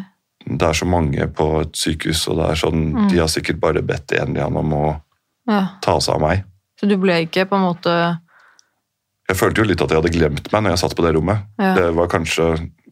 det 0.47 0.69
er 0.69 0.79
så 0.79 0.87
mange 0.89 1.27
på 1.37 1.47
et 1.61 1.75
sykehus, 1.77 2.23
og 2.31 2.39
det 2.39 2.47
er 2.53 2.61
sånn 2.63 2.79
Mm. 2.95 3.09
De 3.11 3.19
har 3.19 3.27
sikkert 3.29 3.59
bare 3.61 3.83
bedt 3.85 4.15
en 4.17 4.31
eller 4.31 4.47
annen 4.47 4.57
om 4.63 4.73
å 4.73 5.01
Ja. 5.47 5.59
ta 5.83 5.99
seg 5.99 6.15
av 6.15 6.21
meg. 6.23 6.45
Så 6.79 6.87
du 6.89 6.95
ble 6.97 7.19
ikke 7.27 7.45
på 7.49 7.55
en 7.59 7.67
måte 7.67 7.93
Jeg 9.27 9.35
følte 9.35 9.59
jo 9.59 9.67
litt 9.67 9.81
at 9.83 9.91
jeg 9.91 9.99
hadde 9.99 10.13
glemt 10.13 10.45
meg 10.53 10.63
når 10.63 10.73
jeg 10.75 10.79
satt 10.85 10.95
på 10.95 11.03
det 11.03 11.11
rommet. 11.17 11.41
Ja. 11.59 11.73
Det 11.75 11.89
var 11.97 12.07
kanskje, 12.11 12.45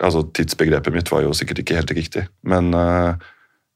altså 0.03 0.25
Tidsbegrepet 0.35 0.91
mitt 0.95 1.11
var 1.13 1.23
jo 1.23 1.31
sikkert 1.37 1.61
ikke 1.63 1.77
helt 1.77 1.93
riktig, 1.95 2.25
men 2.43 2.73
uh, 2.75 3.15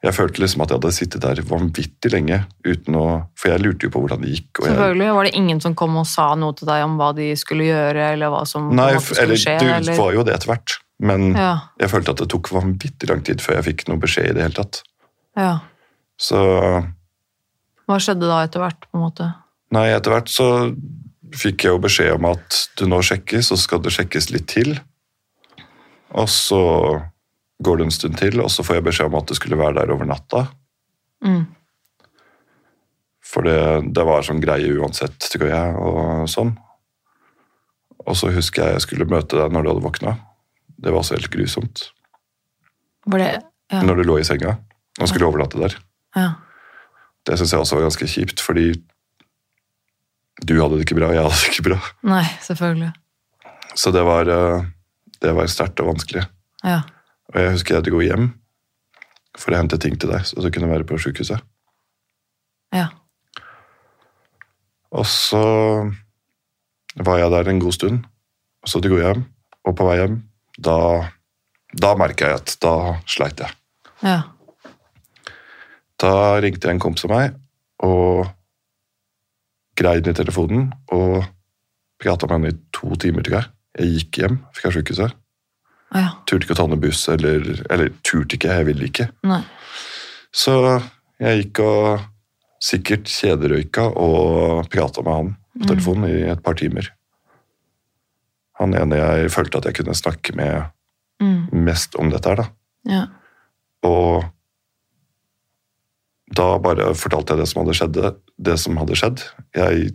jeg 0.04 0.16
følte 0.16 0.44
liksom 0.44 0.64
at 0.64 0.72
jeg 0.74 0.80
hadde 0.80 0.92
sittet 0.96 1.24
der 1.24 1.40
vanvittig 1.48 2.12
lenge 2.14 2.42
uten 2.68 2.96
å 3.00 3.06
For 3.40 3.52
jeg 3.52 3.64
lurte 3.64 3.88
jo 3.88 3.94
på 3.96 4.00
hvordan 4.04 4.22
det 4.24 4.34
gikk. 4.36 4.62
Og 4.62 4.68
jeg, 4.68 4.76
Selvfølgelig. 4.76 5.10
Var 5.18 5.28
det 5.28 5.34
ingen 5.40 5.60
som 5.64 5.76
kom 5.76 5.98
og 6.00 6.06
sa 6.08 6.28
noe 6.40 6.56
til 6.56 6.68
deg 6.72 6.84
om 6.86 7.00
hva 7.00 7.10
de 7.16 7.30
skulle 7.40 7.68
gjøre, 7.68 8.12
eller 8.14 8.32
hva 8.32 8.44
som 8.48 8.70
nei, 8.76 8.94
skulle 9.00 9.26
eller 9.28 9.42
skje? 9.44 9.58
det 9.60 9.74
eller? 9.80 9.98
var 10.00 10.14
jo 10.16 10.24
det 10.28 10.36
etter 10.38 10.52
hvert. 10.54 10.78
Men 11.00 11.30
Ja. 11.36 11.52
jeg 11.80 11.92
følte 11.92 12.12
at 12.16 12.24
det 12.24 12.30
tok 12.32 12.52
vanvittig 12.52 13.10
lang 13.12 13.24
tid 13.28 13.44
før 13.44 13.60
jeg 13.60 13.68
fikk 13.72 13.88
noe 13.88 14.00
beskjed 14.04 14.32
i 14.32 14.34
det 14.36 14.48
hele 14.48 14.60
tatt. 14.60 14.82
ja. 15.40 15.60
Så 16.20 16.36
Hva 17.88 17.96
skjedde 18.04 18.28
da 18.28 18.42
etter 18.44 18.60
hvert, 18.60 18.84
på 18.92 18.98
en 19.00 19.04
måte? 19.06 19.28
Nei, 19.72 19.86
etter 19.96 20.12
hvert 20.12 20.28
så 20.32 20.48
fikk 21.36 21.66
jeg 21.66 21.76
jo 21.76 21.82
beskjed 21.84 22.16
om 22.16 22.28
at 22.32 22.60
du 22.80 22.86
nå 22.90 23.02
sjekkes, 23.06 23.52
og 23.52 23.60
så 23.60 23.64
skal 23.66 23.84
det 23.86 23.94
sjekkes 23.96 24.30
litt 24.34 24.48
til. 24.52 24.74
Og 26.18 26.30
så 26.32 26.62
går 27.64 27.78
det 27.80 27.86
en 27.90 27.94
stund 27.94 28.18
til, 28.22 28.40
og 28.42 28.50
så 28.54 28.64
får 28.66 28.80
jeg 28.80 28.88
beskjed 28.88 29.12
om 29.12 29.18
at 29.20 29.30
du 29.30 29.36
skulle 29.38 29.60
være 29.60 29.78
der 29.82 29.94
over 29.94 30.08
natta. 30.10 30.46
Mm. 31.26 31.44
For 33.30 33.46
det, 33.46 33.60
det 33.94 34.06
var 34.08 34.26
sånn 34.26 34.42
greie 34.42 34.72
uansett, 34.80 35.20
tror 35.36 35.50
jeg, 35.52 35.76
og 35.78 36.26
sånn. 36.32 36.56
Og 38.08 38.16
så 38.18 38.32
husker 38.34 38.64
jeg 38.64 38.80
jeg 38.80 38.86
skulle 38.88 39.10
møte 39.12 39.38
deg 39.38 39.54
når 39.54 39.66
du 39.66 39.72
hadde 39.74 39.86
våkna. 39.86 40.16
Det 40.80 40.94
var 40.94 41.04
også 41.04 41.18
helt 41.20 41.32
grusomt. 41.34 41.90
Var 43.10 43.26
det 43.26 43.32
Ja. 43.70 43.84
Når 43.86 44.00
du 44.00 44.08
lå 44.08 44.16
i 44.18 44.24
senga 44.26 44.56
og 44.98 45.10
skulle 45.12 45.28
overnatte 45.28 45.60
der. 45.62 45.76
ja. 46.18 46.30
Det 47.28 47.36
syns 47.38 47.52
jeg 47.54 47.60
også 47.62 47.76
var 47.76 47.84
ganske 47.86 48.08
kjipt, 48.10 48.40
fordi 48.42 48.72
du 50.40 50.56
hadde 50.62 50.80
det 50.80 50.88
ikke 50.88 50.98
bra, 51.00 51.12
jeg 51.14 51.24
hadde 51.26 51.40
det 51.40 51.52
ikke 51.52 51.68
bra. 51.70 51.80
Nei, 52.08 52.26
selvfølgelig. 52.46 52.92
Så 53.80 53.92
det 53.96 54.04
var, 54.08 54.30
eh, 54.32 54.68
det 55.22 55.34
var 55.36 55.52
sterkt 55.52 55.82
og 55.84 55.94
vanskelig. 55.94 56.26
Ja. 56.64 56.82
Og 57.34 57.42
jeg 57.42 57.56
husker 57.56 57.76
jeg 57.76 57.82
hadde 57.82 57.94
gått 57.94 58.08
hjem 58.08 58.30
for 59.40 59.54
å 59.54 59.60
hente 59.60 59.80
ting 59.82 59.96
til 60.00 60.12
deg, 60.12 60.26
så 60.26 60.42
du 60.42 60.50
kunne 60.52 60.72
være 60.72 60.88
på 60.88 60.98
sykehuset. 61.00 61.44
Ja. 62.76 62.88
Og 64.90 65.06
så 65.06 65.44
var 66.98 67.22
jeg 67.22 67.32
der 67.36 67.52
en 67.52 67.62
god 67.62 67.78
stund, 67.78 68.02
og 68.64 68.70
så 68.70 68.80
hadde 68.80 68.90
jeg 68.90 68.98
gått 68.98 69.08
hjem. 69.08 69.24
Og 69.68 69.76
på 69.78 69.86
vei 69.86 70.00
hjem, 70.00 70.18
da, 70.58 70.80
da 71.78 71.94
merka 72.00 72.32
jeg 72.32 72.42
at 72.42 72.56
da 72.64 72.74
sleit 73.10 73.44
jeg. 73.44 73.54
Ja. 74.02 74.22
Da 76.00 76.14
ringte 76.40 76.72
en 76.72 76.80
kompis 76.82 77.06
av 77.06 77.12
meg 77.12 77.36
og 77.84 78.28
greide 79.80 80.12
i 80.12 80.18
telefonen 80.18 80.68
og 80.96 81.24
prata 82.00 82.28
med 82.30 82.36
henne 82.38 82.54
i 82.54 82.60
to 82.76 82.94
timer, 83.02 83.24
tror 83.26 83.40
jeg. 83.40 83.50
Jeg 83.80 83.96
gikk 83.96 84.20
hjem 84.22 84.38
fra 84.58 84.72
sykehuset. 84.76 85.16
ja. 85.96 86.10
Turte 86.30 86.46
ikke 86.46 86.56
å 86.56 86.60
ta 86.62 86.68
noen 86.70 86.82
buss, 86.84 87.02
eller, 87.12 87.44
eller 87.72 87.92
turte 88.06 88.36
ikke, 88.38 88.52
jeg 88.60 88.68
ville 88.70 88.88
ikke. 88.90 89.10
Nei. 89.28 89.42
Så 90.36 90.54
jeg 91.20 91.44
gikk 91.44 91.62
og 91.66 92.04
sikkert 92.64 93.08
kjederøyka 93.10 93.88
og 93.98 94.68
prata 94.72 95.02
med 95.06 95.16
han 95.16 95.30
på 95.60 95.70
telefonen 95.72 96.10
i 96.12 96.18
et 96.32 96.42
par 96.46 96.58
timer. 96.60 96.92
Han 98.60 98.76
ene 98.76 99.00
jeg 99.00 99.32
følte 99.34 99.62
at 99.62 99.70
jeg 99.70 99.80
kunne 99.82 99.96
snakke 99.98 100.36
med 100.40 100.68
Mm. 101.20 101.50
mest 101.68 101.98
om 102.00 102.08
dette 102.14 102.30
her, 102.32 102.38
da. 102.40 102.44
Ja. 102.88 103.00
Og 103.84 104.24
da 106.36 106.58
bare 106.62 106.94
fortalte 106.96 107.34
jeg 107.36 107.40
det 107.44 107.48
som 107.50 107.64
hadde 107.64 107.76
skjedd. 107.80 108.00
Det 108.38 108.58
som 108.60 108.78
hadde 108.78 108.96
skjedd. 109.00 109.24
Jeg 109.56 109.92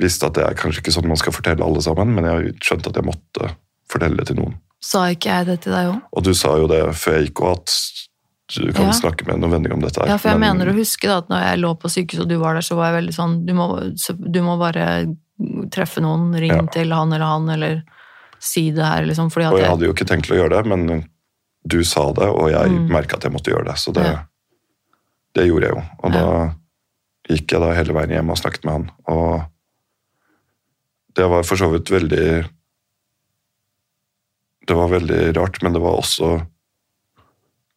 visste 0.00 0.26
at 0.28 0.34
det 0.38 0.44
er 0.48 0.56
kanskje 0.58 0.82
ikke 0.82 0.94
sånn 0.96 1.06
man 1.08 1.20
skal 1.20 1.32
fortelle 1.36 1.64
alle 1.64 1.82
sammen, 1.84 2.14
men 2.16 2.26
jeg 2.28 2.54
skjønte 2.64 2.90
at 2.90 2.98
jeg 2.98 3.06
måtte 3.06 3.52
fortelle 3.90 4.18
det 4.18 4.26
til 4.32 4.40
noen. 4.40 4.56
Sa 4.84 5.06
ikke 5.14 5.30
jeg 5.30 5.46
det 5.48 5.58
til 5.64 5.72
deg 5.72 5.92
òg? 5.92 6.00
Og 6.12 6.24
du 6.26 6.32
sa 6.36 6.56
jo 6.60 6.66
det 6.68 6.80
før 6.98 7.18
jeg 7.18 7.28
gikk 7.30 7.44
òg, 7.46 7.60
at 7.62 7.76
du 8.54 8.72
kan 8.76 8.90
Ja. 8.90 8.92
snakke 8.92 9.26
med 9.26 9.40
noen 9.40 9.50
venner 9.56 9.72
om 9.72 9.80
dette. 9.80 10.00
her. 10.00 10.08
Ja, 10.08 10.16
for 10.18 10.28
jeg 10.28 10.38
men- 10.38 10.58
mener 10.58 10.72
å 10.72 10.76
huske 10.76 11.08
da, 11.08 11.18
at 11.18 11.28
når 11.28 11.40
jeg 11.46 11.58
lå 11.60 11.74
på 11.80 11.88
sykehus 11.88 12.20
og 12.20 12.28
du 12.28 12.38
var 12.38 12.54
der, 12.54 12.60
så 12.60 12.76
var 12.76 12.92
jeg 12.92 13.02
veldig 13.02 13.14
sånn 13.14 13.46
Du 13.46 13.52
må, 13.54 13.66
du 14.32 14.40
må 14.42 14.58
bare 14.58 15.16
treffe 15.70 16.00
noen, 16.02 16.34
ring 16.38 16.50
Ja. 16.52 16.60
til 16.66 16.90
han 16.92 17.12
eller 17.12 17.24
han, 17.24 17.48
eller 17.48 17.82
si 18.38 18.70
det 18.70 18.84
her, 18.84 19.02
liksom. 19.06 19.26
Og 19.26 19.32
jeg 19.32 19.52
jeg, 19.62 19.70
hadde 19.70 19.80
jo 19.86 19.92
ikke 19.92 20.06
tenkt 20.06 20.26
til 20.26 20.36
å 20.36 20.42
gjøre 20.48 20.62
det, 20.62 20.66
men 20.66 21.08
du 21.66 21.82
sa 21.82 22.12
det, 22.12 22.28
og 22.28 22.50
jeg 22.50 22.70
Mm. 22.70 22.88
merka 22.90 23.14
at 23.16 23.22
jeg 23.22 23.32
måtte 23.32 23.50
gjøre 23.50 23.64
det. 23.64 23.74
Så 23.78 23.92
det, 23.92 24.04
Ja. 24.04 24.18
Det 25.34 25.46
gjorde 25.48 25.68
jeg 25.68 25.74
jo. 25.76 25.82
Og 26.04 26.12
Ja. 26.14 26.20
da 26.20 27.34
gikk 27.34 27.52
jeg 27.52 27.60
da 27.60 27.72
hele 27.74 27.94
veien 27.96 28.10
hjem 28.14 28.30
og 28.30 28.38
snakket 28.38 28.64
med 28.64 28.72
han. 28.72 28.90
Og 29.08 29.44
det 31.16 31.28
var 31.30 31.42
for 31.46 31.56
så 31.56 31.70
vidt 31.72 31.90
veldig 31.90 32.50
Det 34.66 34.74
var 34.74 34.88
veldig 34.88 35.36
rart, 35.36 35.62
men 35.62 35.74
det 35.74 35.82
var 35.84 35.98
også 36.00 36.46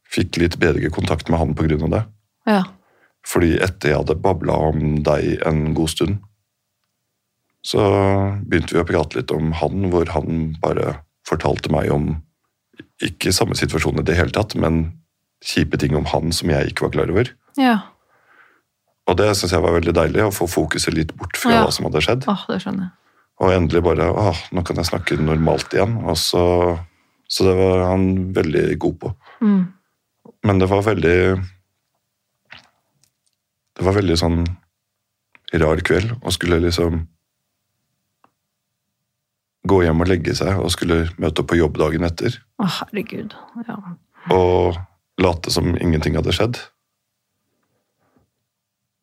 Fikk 0.07 0.38
litt 0.39 0.55
bedre 0.57 0.88
kontakt 0.89 1.27
med 1.29 1.38
han 1.41 1.53
på 1.53 1.65
grunn 1.67 1.84
av 1.84 1.89
det. 1.91 2.03
ja. 2.47 2.63
Fordi 3.27 3.57
etter 3.59 3.89
jeg 3.89 3.97
hadde 3.97 4.21
babla 4.23 4.53
om 4.69 5.03
deg 5.03 5.41
en 5.45 5.73
god 5.75 5.89
stund, 5.91 6.19
så 7.61 7.81
begynte 8.47 8.71
vi 8.71 8.79
å 8.79 8.88
prate 8.88 9.17
litt 9.19 9.34
om 9.35 9.51
han, 9.51 9.89
hvor 9.91 10.07
han 10.13 10.55
bare 10.61 11.01
fortalte 11.27 11.67
meg 11.69 11.91
om 11.91 12.23
ikke 13.03 13.34
samme 13.35 13.57
situasjon 13.59 13.99
i 13.99 14.05
det 14.07 14.15
hele 14.15 14.31
tatt, 14.31 14.55
men 14.55 14.93
kjipe 15.43 15.75
ting 15.77 15.93
om 15.99 16.07
han 16.07 16.31
som 16.31 16.47
jeg 16.49 16.71
ikke 16.71 16.88
var 16.88 16.93
klar 16.95 17.11
over. 17.11 17.34
Ja. 17.57 17.77
Og 19.07 19.15
det 19.15 19.29
syns 19.39 19.53
jeg 19.55 19.63
var 19.63 19.71
veldig 19.77 19.93
deilig, 19.95 20.23
å 20.27 20.34
få 20.35 20.47
fokuset 20.51 20.93
litt 20.93 21.13
bort 21.15 21.38
fra 21.39 21.51
Ja. 21.53 21.59
hva 21.63 21.71
som 21.71 21.85
hadde 21.88 22.01
skjedd. 22.03 22.25
Åh, 22.27 22.41
det 22.51 22.57
skjønner 22.63 22.89
jeg. 22.89 22.91
Og 23.39 23.51
endelig 23.53 23.84
bare 23.85 24.07
Å, 24.11 24.34
nå 24.51 24.63
kan 24.65 24.75
jeg 24.81 24.89
snakke 24.89 25.15
normalt 25.21 25.71
igjen. 25.77 25.93
Og 26.09 26.17
så, 26.17 26.41
så 27.29 27.45
det 27.47 27.53
var 27.55 27.84
han 27.91 28.34
veldig 28.35 28.63
god 28.81 28.97
på. 28.99 29.11
Mm. 29.45 29.61
Men 30.43 30.59
det 30.59 30.67
var 30.69 30.81
veldig 30.84 31.19
Det 33.77 33.85
var 33.85 33.93
veldig 33.93 34.17
sånn 34.17 34.39
rar 35.53 35.79
kveld 35.85 36.15
og 36.17 36.34
skulle 36.35 36.57
liksom 36.59 37.05
gå 39.67 39.77
hjem 39.84 40.01
og 40.03 40.09
legge 40.09 40.34
seg 40.35 40.57
og 40.59 40.71
skulle 40.73 41.05
møte 41.21 41.43
opp 41.43 41.49
på 41.51 41.57
jobb 41.59 41.77
dagen 41.79 42.03
etter 42.07 42.35
Å, 42.59 42.67
herregud. 42.79 43.35
Ja. 43.67 43.77
og 44.34 44.77
late 45.21 45.51
som 45.53 45.75
ingenting 45.77 46.15
hadde 46.17 46.34
skjedd. 46.35 46.59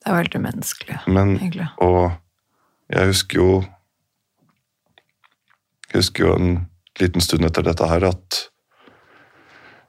Det 0.04 0.10
er 0.10 0.18
jo 0.18 0.20
helt 0.20 0.34
umenneskelig, 0.36 0.98
Men 1.08 1.36
egentlig. 1.38 1.68
Og 1.80 2.12
jeg 2.92 3.06
husker 3.08 3.40
jo 3.40 3.64
Jeg 5.88 6.02
husker 6.02 6.24
jo 6.26 6.34
en 6.36 6.56
liten 7.00 7.22
stund 7.22 7.46
etter 7.46 7.64
dette 7.64 7.86
her 7.88 8.04
at 8.10 8.40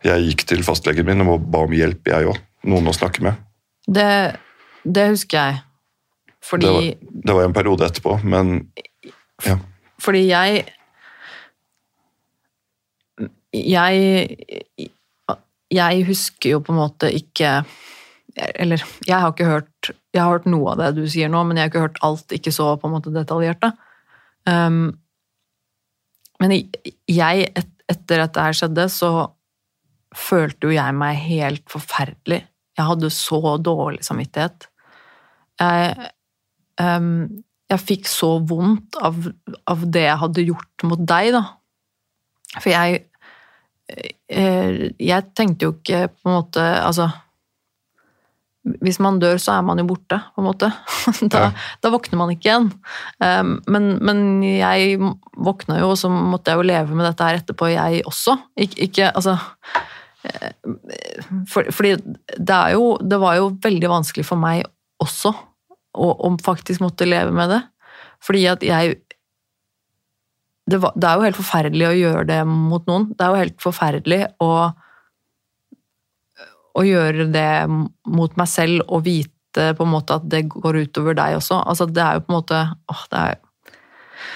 jeg 0.06 0.28
gikk 0.30 0.44
til 0.46 0.64
fastlegen 0.66 1.08
min 1.08 1.26
og 1.26 1.48
ba 1.50 1.64
om 1.66 1.74
hjelp, 1.74 2.08
jeg 2.08 2.28
òg. 2.30 2.38
Noen 2.70 2.90
å 2.90 2.94
snakke 2.94 3.24
med. 3.26 3.40
Det, 3.90 4.38
det 4.86 5.08
husker 5.10 5.38
jeg. 5.38 5.64
Fordi, 6.46 6.66
Det 6.66 6.74
var, 6.74 7.22
det 7.26 7.36
var 7.38 7.48
en 7.48 7.54
periode 7.58 7.88
etterpå, 7.90 8.20
men 8.24 8.72
ja. 9.46 9.58
fordi 10.02 10.28
jeg 10.30 10.66
Jeg 13.54 14.90
Jeg 15.72 16.06
husker 16.06 16.50
jo 16.50 16.60
på 16.62 16.74
en 16.74 16.78
måte 16.84 17.10
ikke 17.10 17.64
Eller 18.36 18.84
jeg 19.08 19.20
har 19.20 19.32
ikke 19.32 19.50
hørt 19.50 19.92
Jeg 20.16 20.24
har 20.24 20.32
hørt 20.38 20.48
noe 20.48 20.72
av 20.72 20.80
det 20.80 20.94
du 20.96 21.04
sier 21.12 21.32
nå, 21.32 21.42
men 21.44 21.60
jeg 21.60 21.68
har 21.68 21.74
ikke 21.74 21.86
hørt 21.90 22.04
alt, 22.08 22.32
ikke 22.32 22.54
så 22.56 22.70
på 22.80 22.88
en 22.88 22.96
måte 22.96 23.12
detaljert. 23.12 23.66
Um, 24.48 24.96
men 26.40 26.54
jeg, 26.56 27.50
et, 27.52 27.72
etter 27.92 28.24
at 28.24 28.36
det 28.36 28.46
her 28.46 28.56
skjedde, 28.56 28.86
så 28.94 29.12
følte 30.16 30.70
jo 30.70 30.76
jeg 30.76 30.96
meg 30.96 31.20
helt 31.26 31.66
forferdelig. 31.72 32.46
Jeg 32.76 32.90
hadde 32.90 33.12
så 33.12 33.58
dårlig 33.60 34.06
samvittighet. 34.08 34.70
Jeg, 35.60 36.10
um, 36.80 37.28
jeg 37.72 37.84
fikk 37.84 38.08
så 38.12 38.38
vondt 38.48 38.96
av, 39.04 39.20
av 39.68 39.86
det 39.92 40.08
jeg 40.08 40.22
hadde 40.24 40.48
gjort 40.48 40.88
mot 40.88 41.06
deg, 41.12 41.34
da. 41.36 41.44
For 42.56 42.72
jeg 42.72 43.02
eh, 44.32 44.92
Jeg 44.96 45.26
tenkte 45.36 45.68
jo 45.68 45.74
ikke 45.76 46.06
på 46.08 46.30
en 46.30 46.36
måte 46.38 46.62
Altså 46.64 47.10
Hvis 48.82 48.98
man 49.04 49.20
dør, 49.22 49.38
så 49.42 49.60
er 49.60 49.66
man 49.68 49.78
jo 49.78 49.86
borte, 49.92 50.18
på 50.34 50.42
en 50.42 50.48
måte. 50.48 50.72
Da, 51.32 51.44
Ja. 51.44 51.50
da 51.86 51.92
våkner 51.94 52.18
man 52.18 52.32
ikke 52.34 52.50
igjen. 52.50 52.72
Um, 53.22 53.52
men, 53.70 53.92
men 54.02 54.24
jeg 54.44 54.98
våkna 55.38 55.78
jo, 55.84 55.92
og 55.94 56.00
så 56.02 56.10
måtte 56.10 56.50
jeg 56.54 56.58
jo 56.62 56.66
leve 56.72 56.98
med 56.98 57.06
dette 57.06 57.28
her 57.28 57.38
etterpå, 57.42 57.70
jeg 57.76 58.02
også. 58.10 58.38
Ik 58.58 58.74
ikke 58.88 59.12
Altså 59.14 59.36
eh, 60.26 60.52
for, 61.48 61.70
Fordi 61.72 61.94
det 62.38 62.56
er 62.56 62.74
jo 62.74 62.96
Det 62.98 63.20
var 63.22 63.36
jo 63.38 63.52
veldig 63.62 63.92
vanskelig 63.92 64.26
for 64.26 64.42
meg 64.42 64.66
også 65.04 65.32
å, 65.96 66.08
å 66.26 66.32
faktisk 66.44 66.82
måtte 66.82 67.06
leve 67.08 67.32
med 67.36 67.52
det. 67.54 67.62
Fordi 68.26 68.46
at 68.50 68.64
jeg 68.66 68.96
det, 70.66 70.80
var, 70.82 70.96
det 70.98 71.06
er 71.06 71.20
jo 71.20 71.26
helt 71.28 71.38
forferdelig 71.38 71.86
å 71.92 71.98
gjøre 72.00 72.24
det 72.32 72.40
mot 72.50 72.88
noen. 72.90 73.12
Det 73.14 73.22
er 73.22 73.30
jo 73.36 73.42
helt 73.44 73.60
forferdelig 73.62 74.22
å, 74.42 74.50
å 76.76 76.84
gjøre 76.86 77.30
det 77.32 77.48
mot 77.70 78.36
meg 78.38 78.48
selv 78.52 78.84
og 78.88 79.06
vite 79.06 79.32
på 79.78 79.86
en 79.86 79.92
måte 79.94 80.18
at 80.20 80.26
det 80.28 80.44
går 80.52 80.82
utover 80.84 81.16
deg 81.16 81.38
også. 81.38 81.62
Altså, 81.64 81.86
det 81.88 82.04
er 82.04 82.18
jo 82.18 82.24
på 82.26 82.34
en 82.34 82.38
måte 82.42 82.62
åh, 82.92 83.04
det 83.12 83.20
er, 83.22 83.36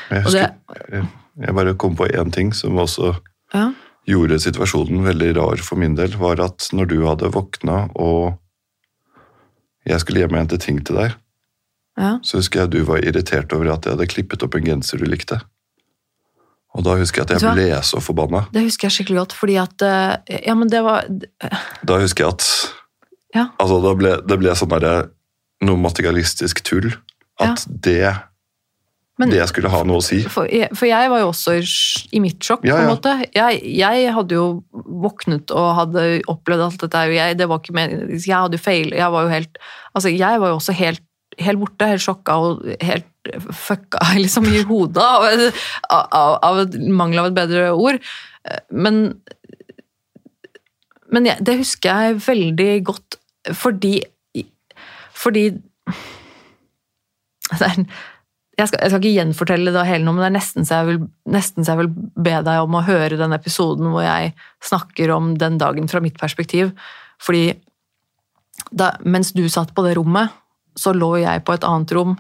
Jeg, 0.10 0.24
husker, 0.24 0.54
det- 0.92 1.06
jeg 1.40 1.56
bare 1.56 1.74
kom 1.80 1.96
på 1.96 2.08
én 2.08 2.32
ting 2.36 2.54
som 2.56 2.76
også 2.80 3.14
ja, 3.54 3.70
gjorde 4.08 4.40
situasjonen 4.40 5.04
veldig 5.06 5.34
rar 5.38 5.58
for 5.64 5.80
min 5.80 5.96
del, 5.96 6.16
var 6.20 6.40
at 6.44 6.70
når 6.74 6.88
du 6.92 6.98
hadde 7.06 7.30
våkna 7.36 7.90
og 7.96 8.38
jeg 9.88 10.00
skulle 10.04 10.20
hjem 10.24 10.36
og 10.36 10.42
hente 10.44 10.60
ting 10.62 10.82
til 10.86 11.00
deg, 11.00 11.14
ja, 12.00 12.18
så 12.24 12.40
husker 12.40 12.62
jeg 12.64 12.72
du 12.76 12.84
var 12.88 13.04
irritert 13.04 13.52
over 13.56 13.72
at 13.74 13.86
jeg 13.88 13.96
hadde 13.98 14.08
klippet 14.12 14.44
opp 14.46 14.56
en 14.56 14.68
genser 14.68 15.00
du 15.02 15.06
likte. 15.10 15.40
Og 16.78 16.84
da 16.86 16.94
husker 17.00 17.24
jeg 17.24 17.30
at 17.30 17.42
jeg 17.42 17.54
ble 17.58 17.68
så 17.84 17.98
forbanna. 18.04 18.44
det 18.54 18.62
husker 18.68 18.88
jeg 18.88 19.00
skikkelig 19.00 19.24
godt, 19.24 19.34
fordi 19.40 19.56
at 19.58 19.82
eh, 19.82 20.42
Ja, 20.46 20.54
men 20.56 20.70
det 20.70 20.84
var 20.86 21.06
Da 21.86 21.98
husker 22.00 22.26
jeg 22.26 22.34
at 22.34 22.46
Ja. 23.36 23.48
Altså, 23.60 23.82
da 23.84 23.94
ble, 23.98 24.16
det 24.26 24.40
ble 24.42 24.54
sånn 24.58 24.70
derre 24.74 25.10
noe 25.62 25.78
materialistisk 25.78 26.62
tull. 26.66 26.94
At 27.40 27.66
det, 27.70 28.16
Men- 29.20 29.30
det 29.30 29.48
skulle 29.50 29.70
ha 29.70 29.84
noe 29.84 29.98
å 30.00 30.04
si. 30.04 30.22
For 30.24 30.46
jeg, 30.48 30.70
for 30.74 30.86
jeg 30.88 31.10
var 31.12 31.20
jo 31.20 31.28
også 31.34 31.54
i, 31.60 31.66
i 32.18 32.20
mitt 32.24 32.40
sjokk, 32.40 32.64
Ja, 32.66 32.76
på 32.76 32.80
en 32.80 32.88
ja. 32.88 32.96
måte. 32.96 33.14
Jeg, 33.36 33.60
jeg 33.78 34.14
hadde 34.16 34.32
jo 34.38 34.64
våknet 34.74 35.52
og 35.52 35.76
hadde 35.76 36.22
opplevd 36.32 36.64
alt 36.70 36.80
dette. 36.86 36.98
her, 36.98 37.10
og 37.10 37.16
Jeg, 37.20 37.38
det 37.38 37.48
var 37.50 37.60
ikke 37.60 37.76
meningen 37.76 38.10
jeg 38.18 38.36
hadde 38.36 38.58
jo 38.58 38.64
feil. 38.64 38.90
Jeg 38.96 39.12
var 39.12 39.24
jo 39.28 39.30
helt 39.30 39.58
Altså, 39.96 40.10
jeg 40.16 40.40
var 40.40 40.48
jo 40.54 40.56
også 40.62 40.74
helt, 40.74 41.02
helt 41.40 41.62
borte, 41.62 41.88
helt 41.92 42.04
sjokka 42.04 42.36
og 42.44 42.68
helt 42.84 43.08
fucka 43.54 44.02
liksom 44.24 44.48
i 44.50 44.64
hodet 44.68 45.04
av, 45.04 45.26
av, 45.90 46.36
av 46.46 46.78
mangel 46.90 47.24
av 47.24 47.32
et 47.32 47.38
bedre 47.38 47.70
ord. 47.74 48.00
Men, 48.72 49.02
men 51.14 51.28
jeg, 51.30 51.46
det 51.46 51.60
husker 51.62 52.06
jeg 52.06 52.22
veldig 52.26 52.72
godt 52.88 53.20
fordi 53.56 54.00
Fordi 55.16 55.44
er, 57.50 57.78
jeg, 58.60 58.68
skal, 58.70 58.80
jeg 58.84 58.92
skal 58.92 59.00
ikke 59.00 59.16
gjenfortelle 59.16 59.74
det 59.74 59.86
hele 59.88 60.06
nå, 60.06 60.14
men 60.14 60.22
det 60.24 60.28
er 60.30 60.36
nesten 60.36 60.68
så, 60.68 60.80
jeg 60.80 60.90
vil, 60.90 61.00
nesten 61.34 61.66
så 61.66 61.74
jeg 61.74 61.82
vil 61.82 61.90
be 62.20 62.36
deg 62.46 62.62
om 62.64 62.78
å 62.78 62.84
høre 62.88 63.18
den 63.20 63.36
episoden 63.36 63.90
hvor 63.94 64.06
jeg 64.06 64.34
snakker 64.64 65.12
om 65.16 65.34
den 65.40 65.58
dagen 65.62 65.90
fra 65.92 66.02
mitt 66.04 66.20
perspektiv. 66.22 66.72
Fordi 67.24 67.56
da, 68.76 68.94
mens 69.08 69.34
du 69.36 69.44
satt 69.52 69.74
på 69.76 69.84
det 69.86 69.96
rommet, 69.98 70.36
så 70.80 70.96
lå 70.96 71.18
jeg 71.22 71.44
på 71.46 71.56
et 71.56 71.68
annet 71.68 71.94
rom 71.98 72.16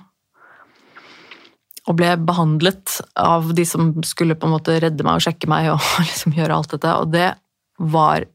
og 1.89 1.95
ble 1.97 2.11
behandlet 2.21 2.99
av 3.17 3.53
de 3.57 3.65
som 3.65 3.91
skulle 4.05 4.37
på 4.37 4.45
en 4.45 4.53
måte 4.53 4.75
redde 4.81 5.05
meg 5.05 5.17
og 5.17 5.25
sjekke 5.25 5.49
meg 5.49 5.71
og 5.73 5.85
liksom 6.09 6.35
gjøre 6.37 6.59
alt 6.59 6.75
dette. 6.75 6.97
Og 7.01 7.13
det 7.13 7.29
var 7.79 8.27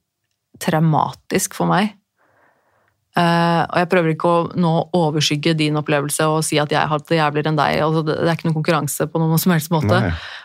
traumatisk 0.63 1.55
for 1.59 1.71
meg. 1.71 1.93
Eh, 3.15 3.61
og 3.63 3.77
jeg 3.79 3.91
prøver 3.93 4.15
ikke 4.15 4.31
å 4.31 4.47
nå 4.59 4.73
overskygge 4.99 5.55
din 5.59 5.79
opplevelse 5.79 6.27
og 6.27 6.41
si 6.47 6.59
at 6.59 6.73
jeg 6.75 6.81
har 6.81 6.91
hatt 6.91 7.07
det 7.11 7.21
jævligere 7.21 7.53
enn 7.53 7.61
deg. 7.61 7.79
Altså, 7.87 8.03
det, 8.07 8.19
det 8.19 8.27
er 8.27 8.39
ikke 8.39 8.49
noen 8.49 8.59
konkurranse 8.59 9.07
på 9.11 9.23
noen 9.23 9.43
som 9.43 9.55
helst 9.55 9.71
måte. 9.75 10.01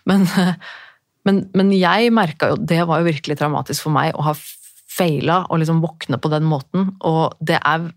Men, 0.10 0.27
men, 1.26 1.43
men 1.57 1.73
jeg 1.73 2.14
merka 2.14 2.53
jo 2.53 2.61
Det 2.61 2.84
var 2.85 3.01
jo 3.01 3.10
virkelig 3.10 3.39
traumatisk 3.39 3.88
for 3.88 3.95
meg 3.95 4.14
å 4.14 4.27
ha 4.30 4.38
feila 4.89 5.43
og 5.47 5.61
liksom 5.61 5.81
våkne 5.81 6.19
på 6.22 6.30
den 6.34 6.45
måten. 6.49 6.91
Og 7.10 7.39
det 7.41 7.57
er, 7.57 7.89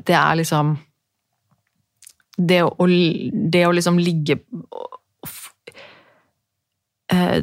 det 0.00 0.16
er 0.16 0.40
liksom 0.40 0.78
Det 2.36 2.62
å, 2.66 2.86
det 2.86 3.62
å 3.64 3.72
liksom 3.72 3.98
ligge 4.02 4.38
eh, 7.12 7.40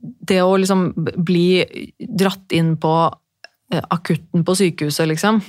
det 0.00 0.40
å 0.42 0.56
liksom 0.56 0.90
bli 0.96 1.64
dratt 1.98 2.54
inn 2.56 2.76
på 2.80 2.94
eh, 3.74 3.82
akutten 3.82 4.44
på 4.46 4.56
sykehuset, 4.56 5.08
liksom 5.10 5.40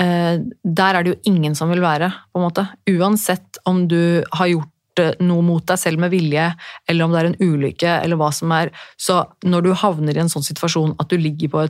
eh, 0.00 0.40
Der 0.64 0.98
er 0.98 1.04
det 1.04 1.14
jo 1.14 1.20
ingen 1.30 1.54
som 1.58 1.70
vil 1.70 1.84
være, 1.84 2.10
på 2.32 2.40
en 2.40 2.46
måte. 2.48 2.66
Uansett 2.90 3.60
om 3.68 3.86
du 3.88 4.24
har 4.32 4.50
gjort 4.50 4.76
noe 5.22 5.40
mot 5.44 5.64
deg 5.64 5.78
selv 5.80 6.00
med 6.02 6.12
vilje, 6.12 6.50
eller 6.90 7.06
om 7.06 7.12
det 7.14 7.20
er 7.20 7.28
en 7.30 7.38
ulykke, 7.40 7.92
eller 8.04 8.18
hva 8.20 8.30
som 8.34 8.52
er. 8.52 8.72
Så 9.00 9.22
når 9.46 9.64
du 9.64 9.70
havner 9.78 10.16
i 10.16 10.22
en 10.24 10.32
sånn 10.32 10.44
situasjon 10.44 10.96
at 11.00 11.12
du 11.12 11.16
ligger 11.20 11.52
på 11.52 11.62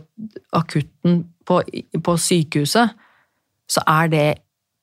akutten 0.56 1.20
på, 1.46 1.60
på 2.06 2.16
sykehuset, 2.18 2.96
så 3.70 3.84
er 3.86 4.10
det 4.10 4.24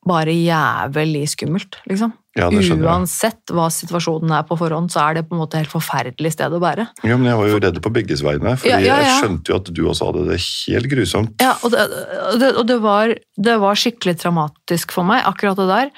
bare 0.09 0.33
jævlig 0.33 1.25
skummelt, 1.31 1.79
liksom. 1.89 2.13
Ja, 2.37 2.51
det 2.53 2.61
skjønner 2.61 2.85
jeg. 2.85 2.91
Uansett 2.91 3.53
hva 3.55 3.65
situasjonen 3.73 4.33
er 4.37 4.43
på 4.45 4.57
forhånd, 4.59 4.91
så 4.93 5.07
er 5.07 5.17
det 5.17 5.23
på 5.29 5.33
en 5.35 5.41
måte 5.41 5.57
helt 5.57 5.73
forferdelig 5.73 6.35
sted 6.35 6.53
å 6.53 6.59
bære. 6.61 6.85
Ja, 7.01 7.17
men 7.17 7.31
jeg 7.31 7.39
var 7.39 7.49
jo 7.49 7.61
redd 7.63 7.79
på 7.81 7.93
begges 7.95 8.21
vegne, 8.25 8.53
fordi 8.61 8.75
Ja, 8.75 8.81
ja, 8.85 8.99
jeg 9.07 9.17
skjønte 9.23 9.51
jo 9.51 9.57
at 9.57 9.71
du 9.73 9.81
også 9.89 10.11
hadde 10.11 10.27
det 10.29 10.37
helt 10.43 10.91
grusomt. 10.91 11.41
Ja, 11.41 11.55
og 11.65 11.73
det, 11.73 11.87
og 12.27 12.39
det, 12.43 12.53
og 12.53 12.69
det, 12.69 12.77
var, 12.85 13.15
det 13.49 13.57
var 13.63 13.81
skikkelig 13.81 14.19
traumatisk 14.21 14.93
for 14.93 15.09
meg, 15.09 15.25
akkurat 15.25 15.57
det 15.57 15.67
der. 15.71 15.91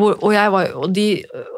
Hvor, 0.00 0.14
og, 0.16 0.30
jeg 0.32 0.52
var, 0.54 0.70
og, 0.72 0.92
de, 0.96 1.06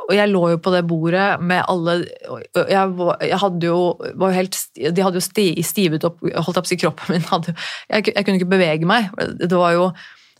og 0.08 0.14
jeg 0.16 0.30
lå 0.32 0.40
jo 0.50 0.56
på 0.58 0.72
det 0.74 0.80
bordet 0.90 1.26
med 1.38 1.60
alle 1.70 1.92
Jeg, 2.02 2.88
var, 2.98 3.20
jeg 3.22 3.38
hadde 3.38 3.68
jo, 3.68 3.76
var 4.18 4.32
jo 4.32 4.38
helt 4.40 4.58
De 4.74 5.04
hadde 5.06 5.20
jo 5.20 5.22
sti, 5.22 5.44
stivet 5.62 6.02
opp 6.08 6.18
holdt 6.18 6.58
opp 6.58 6.72
i 6.74 6.78
Kroppen 6.80 7.14
min 7.14 7.28
hadde, 7.28 7.54
jeg, 7.86 8.08
jeg 8.10 8.26
kunne 8.26 8.40
ikke 8.40 8.50
bevege 8.50 8.90
meg. 8.90 9.14
Det 9.38 9.54
var 9.54 9.76
jo 9.76 9.84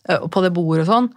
eh, 0.09 0.27
på 0.27 0.43
det 0.43 0.51
bordet 0.57 0.83
og 0.83 0.91
sånn. 0.91 1.09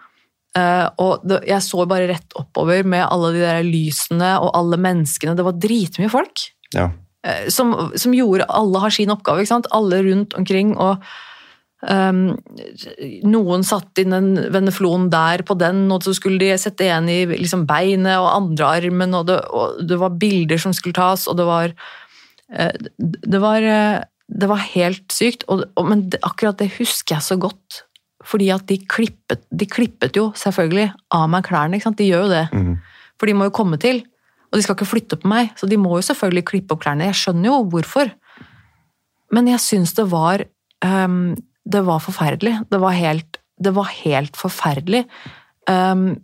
Eh, 0.59 0.87
og 1.05 1.25
det, 1.29 1.43
jeg 1.49 1.65
så 1.65 1.85
bare 1.89 2.09
rett 2.11 2.37
oppover 2.41 2.87
med 2.89 3.05
alle 3.07 3.35
de 3.37 3.45
der 3.45 3.67
lysene 3.67 4.35
og 4.43 4.53
alle 4.59 4.79
menneskene. 4.81 5.37
Det 5.39 5.47
var 5.47 5.59
dritmye 5.61 6.11
folk 6.13 6.49
Ja. 6.75 6.91
eh, 7.27 7.49
som, 7.53 7.75
som 7.97 8.17
gjorde 8.17 8.49
Alle 8.49 8.83
har 8.85 8.95
sin 8.95 9.13
oppgave, 9.15 9.45
ikke 9.45 9.55
sant? 9.55 9.71
Alle 9.77 10.01
rundt 10.07 10.35
omkring. 10.39 10.75
og 10.81 11.05
um, 11.83 12.23
Noen 13.29 13.67
satt 13.67 14.01
inn 14.03 14.17
en 14.17 14.31
veneflon 14.55 15.09
der 15.13 15.45
på 15.47 15.57
den, 15.61 15.85
og 15.95 16.07
så 16.07 16.17
skulle 16.17 16.41
de 16.43 16.53
sette 16.59 16.89
en 16.89 17.09
i 17.13 17.21
liksom, 17.31 17.67
beinet 17.69 18.19
og 18.19 18.33
andre 18.33 18.73
armen, 18.81 19.15
og 19.15 19.29
det, 19.31 19.41
og 19.53 19.83
det 19.87 20.01
var 20.01 20.17
bilder 20.19 20.59
som 20.65 20.77
skulle 20.77 20.97
tas, 20.99 21.29
og 21.29 21.39
det 21.39 21.49
var 21.49 21.75
eh, 22.55 22.73
Det 22.99 23.43
var, 23.43 23.69
det 24.29 24.49
var 24.49 24.65
helt 24.75 25.13
sykt, 25.13 25.45
og, 25.49 25.67
og, 25.77 25.85
men 25.93 26.09
akkurat 26.23 26.59
det 26.59 26.73
husker 26.79 27.19
jeg 27.19 27.29
så 27.29 27.37
godt. 27.41 27.85
Fordi 28.29 28.51
at 28.53 28.67
de 28.69 28.77
klippet, 28.85 29.43
de 29.49 29.67
klippet 29.71 30.17
jo 30.19 30.29
selvfølgelig 30.37 30.91
av 31.17 31.27
meg 31.33 31.47
klærne. 31.49 31.79
ikke 31.79 31.89
sant? 31.89 31.99
De 32.01 32.09
gjør 32.11 32.27
jo 32.27 32.33
det. 32.35 32.45
Mm. 32.53 32.75
For 33.19 33.31
de 33.31 33.35
må 33.39 33.49
jo 33.49 33.55
komme 33.57 33.79
til, 33.81 34.03
og 34.51 34.59
de 34.59 34.65
skal 34.65 34.77
ikke 34.77 34.89
flytte 34.89 35.19
på 35.21 35.29
meg, 35.33 35.51
så 35.57 35.69
de 35.69 35.79
må 35.81 35.95
jo 35.97 36.05
selvfølgelig 36.05 36.45
klippe 36.51 36.77
opp 36.77 36.85
klærne. 36.85 37.09
Jeg 37.09 37.19
skjønner 37.23 37.51
jo 37.51 37.57
hvorfor. 37.73 38.13
Men 39.35 39.49
jeg 39.51 39.61
syns 39.61 39.93
det 39.97 40.07
var 40.09 40.45
um, 40.85 41.35
Det 41.69 41.83
var 41.85 42.01
forferdelig. 42.01 42.55
Det 42.73 42.81
var 42.81 42.95
helt, 42.97 43.37
det 43.61 43.75
var 43.77 43.91
helt 43.93 44.37
forferdelig. 44.41 45.03
Um, 45.69 46.15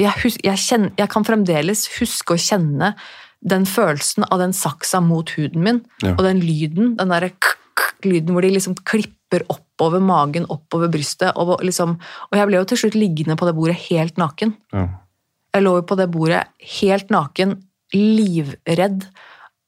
jeg, 0.00 0.14
hus, 0.24 0.38
jeg, 0.42 0.58
kjenner, 0.58 0.90
jeg 0.98 1.10
kan 1.12 1.26
fremdeles 1.26 1.84
huske 2.00 2.34
å 2.34 2.40
kjenne 2.40 2.94
den 3.42 3.66
følelsen 3.66 4.26
av 4.30 4.38
den 4.42 4.54
saksa 4.54 5.00
mot 5.02 5.30
huden 5.36 5.62
min, 5.62 5.80
Ja. 6.02 6.14
og 6.16 6.22
den 6.26 6.40
lyden, 6.42 6.96
den 6.98 7.10
derre 7.14 7.30
lyden 8.06 8.34
hvor 8.34 8.42
de 8.42 8.50
liksom 8.54 8.74
klipper 8.86 9.42
oppover 9.82 10.02
magen, 10.04 10.46
oppover 10.46 10.90
brystet, 10.92 11.32
og, 11.34 11.56
liksom, 11.66 11.96
og 12.30 12.38
jeg 12.38 12.48
ble 12.48 12.60
jo 12.60 12.68
til 12.70 12.84
slutt 12.84 12.98
liggende 12.98 13.36
på 13.38 13.48
det 13.48 13.56
bordet 13.56 13.78
helt 13.88 14.20
naken. 14.20 14.54
Ja. 14.74 14.86
Jeg 15.52 15.66
lå 15.66 15.74
jo 15.80 15.86
på 15.88 15.98
det 15.98 16.08
bordet 16.12 16.44
helt 16.78 17.10
naken, 17.12 17.56
livredd, 17.92 19.08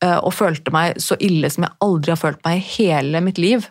eh, 0.05 0.19
og 0.21 0.33
følte 0.33 0.73
meg 0.75 1.01
så 1.03 1.19
ille 1.21 1.51
som 1.51 1.67
jeg 1.67 1.77
aldri 1.85 2.15
har 2.15 2.21
følt 2.21 2.45
meg 2.47 2.61
i 2.61 2.69
hele 2.77 3.21
mitt 3.25 3.43
liv. 3.43 3.67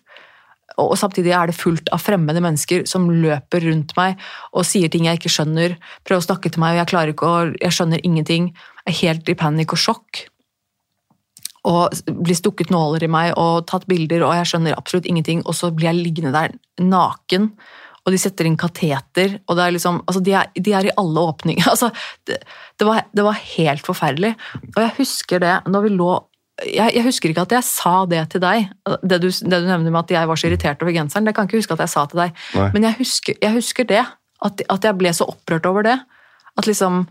Og 0.78 0.92
og 0.94 0.98
samtidig 0.98 1.34
er 1.38 1.50
det 1.50 1.58
fullt 1.58 1.92
av 1.94 2.02
fremmede 2.02 2.42
mennesker 2.42 2.88
som 2.90 3.06
løper 3.06 3.62
rundt 3.68 3.92
meg 3.98 4.22
og 4.58 4.66
sier 4.66 4.90
ting 4.90 5.06
jeg 5.06 5.20
ikke 5.20 5.32
skjønner, 5.32 5.76
prøver 6.02 6.24
å 6.24 6.26
snakke 6.26 6.50
til 6.50 6.64
meg, 6.64 6.74
og 6.74 6.82
jeg 6.82 6.90
klarer 6.90 7.14
ikke 7.14 7.30
å 7.30 7.42
Jeg 7.62 7.76
skjønner 7.78 8.02
ingenting. 8.04 8.54
Jeg 8.88 8.94
er 8.94 9.00
helt 9.04 9.30
i 9.30 9.38
panikk 9.38 9.76
og 9.76 9.84
sjokk. 9.84 10.24
Og 11.70 11.96
blir 12.12 12.36
stukket 12.36 12.74
nåler 12.74 13.06
i 13.06 13.12
meg 13.12 13.38
og 13.40 13.64
tatt 13.70 13.86
bilder, 13.88 14.26
og 14.28 14.36
jeg 14.36 14.50
skjønner 14.52 14.76
absolutt 14.76 15.08
ingenting. 15.08 15.46
Og 15.48 15.56
så 15.56 15.72
blir 15.72 15.92
jeg 15.92 16.02
liggende 16.02 16.34
der 16.36 16.58
naken, 16.84 17.54
og 18.04 18.12
de 18.12 18.20
setter 18.20 18.50
inn 18.50 18.60
kateter, 18.60 19.38
og 19.48 19.56
det 19.56 19.64
er 19.64 19.76
liksom 19.78 20.02
Altså, 20.04 20.20
de 20.20 20.34
er, 20.36 20.50
de 20.60 20.76
er 20.76 20.90
i 20.90 20.96
alle 21.00 21.24
åpninger. 21.32 21.64
Altså, 21.74 21.90
det, 22.28 22.42
det, 22.80 22.88
var, 22.88 23.06
det 23.16 23.24
var 23.24 23.40
helt 23.56 23.86
forferdelig. 23.86 24.36
Og 24.76 24.80
jeg 24.84 24.96
husker 25.00 25.44
det 25.44 25.58
når 25.72 25.88
vi 25.88 25.98
lå 25.98 26.14
jeg, 26.62 26.94
jeg 26.94 27.04
husker 27.08 27.32
ikke 27.32 27.46
at 27.48 27.54
jeg 27.56 27.66
sa 27.66 27.94
det 28.06 28.20
til 28.30 28.42
deg, 28.44 28.68
det 29.02 29.18
du, 29.24 29.26
det 29.26 29.58
du 29.64 29.66
nevner 29.66 29.90
med 29.90 30.04
at 30.04 30.12
jeg 30.14 30.30
var 30.30 30.38
så 30.38 30.48
irritert 30.48 30.84
over 30.86 30.94
genseren. 30.94 31.26
Det 31.26 31.34
kan 31.34 31.48
jeg 31.48 31.50
ikke 31.50 31.64
huske 31.64 31.76
at 31.76 31.82
jeg 31.82 31.92
sa 31.96 32.04
til 32.10 32.22
deg. 32.22 32.36
Nei. 32.54 32.68
Men 32.76 32.86
jeg 32.86 32.98
husker, 33.00 33.40
jeg 33.42 33.56
husker 33.56 33.88
det. 33.90 34.04
At, 34.44 34.62
at 34.70 34.86
jeg 34.86 35.00
ble 35.00 35.14
så 35.16 35.26
opprørt 35.32 35.66
over 35.66 35.88
det. 35.88 35.96
At 36.60 36.68
liksom 36.70 37.08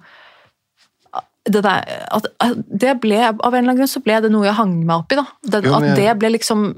det, 1.44 1.62
der, 1.64 1.82
at, 2.14 2.27
at 2.44 2.59
det 2.70 2.93
ble, 3.02 3.16
Av 3.19 3.32
en 3.51 3.56
eller 3.64 3.73
annen 3.73 3.78
grunn 3.81 3.90
så 3.90 4.02
ble 4.05 4.20
det 4.23 4.28
noe 4.31 4.44
jeg 4.47 4.55
hang 4.55 4.77
meg 4.86 5.01
opp 5.02 5.12
i. 5.14 5.16
da. 5.19 5.24
Den, 5.56 5.64
Jo, 5.66 5.78
men 5.82 5.90
at 5.90 5.98
det 5.98 6.12
ble 6.20 6.31
liksom 6.36 6.69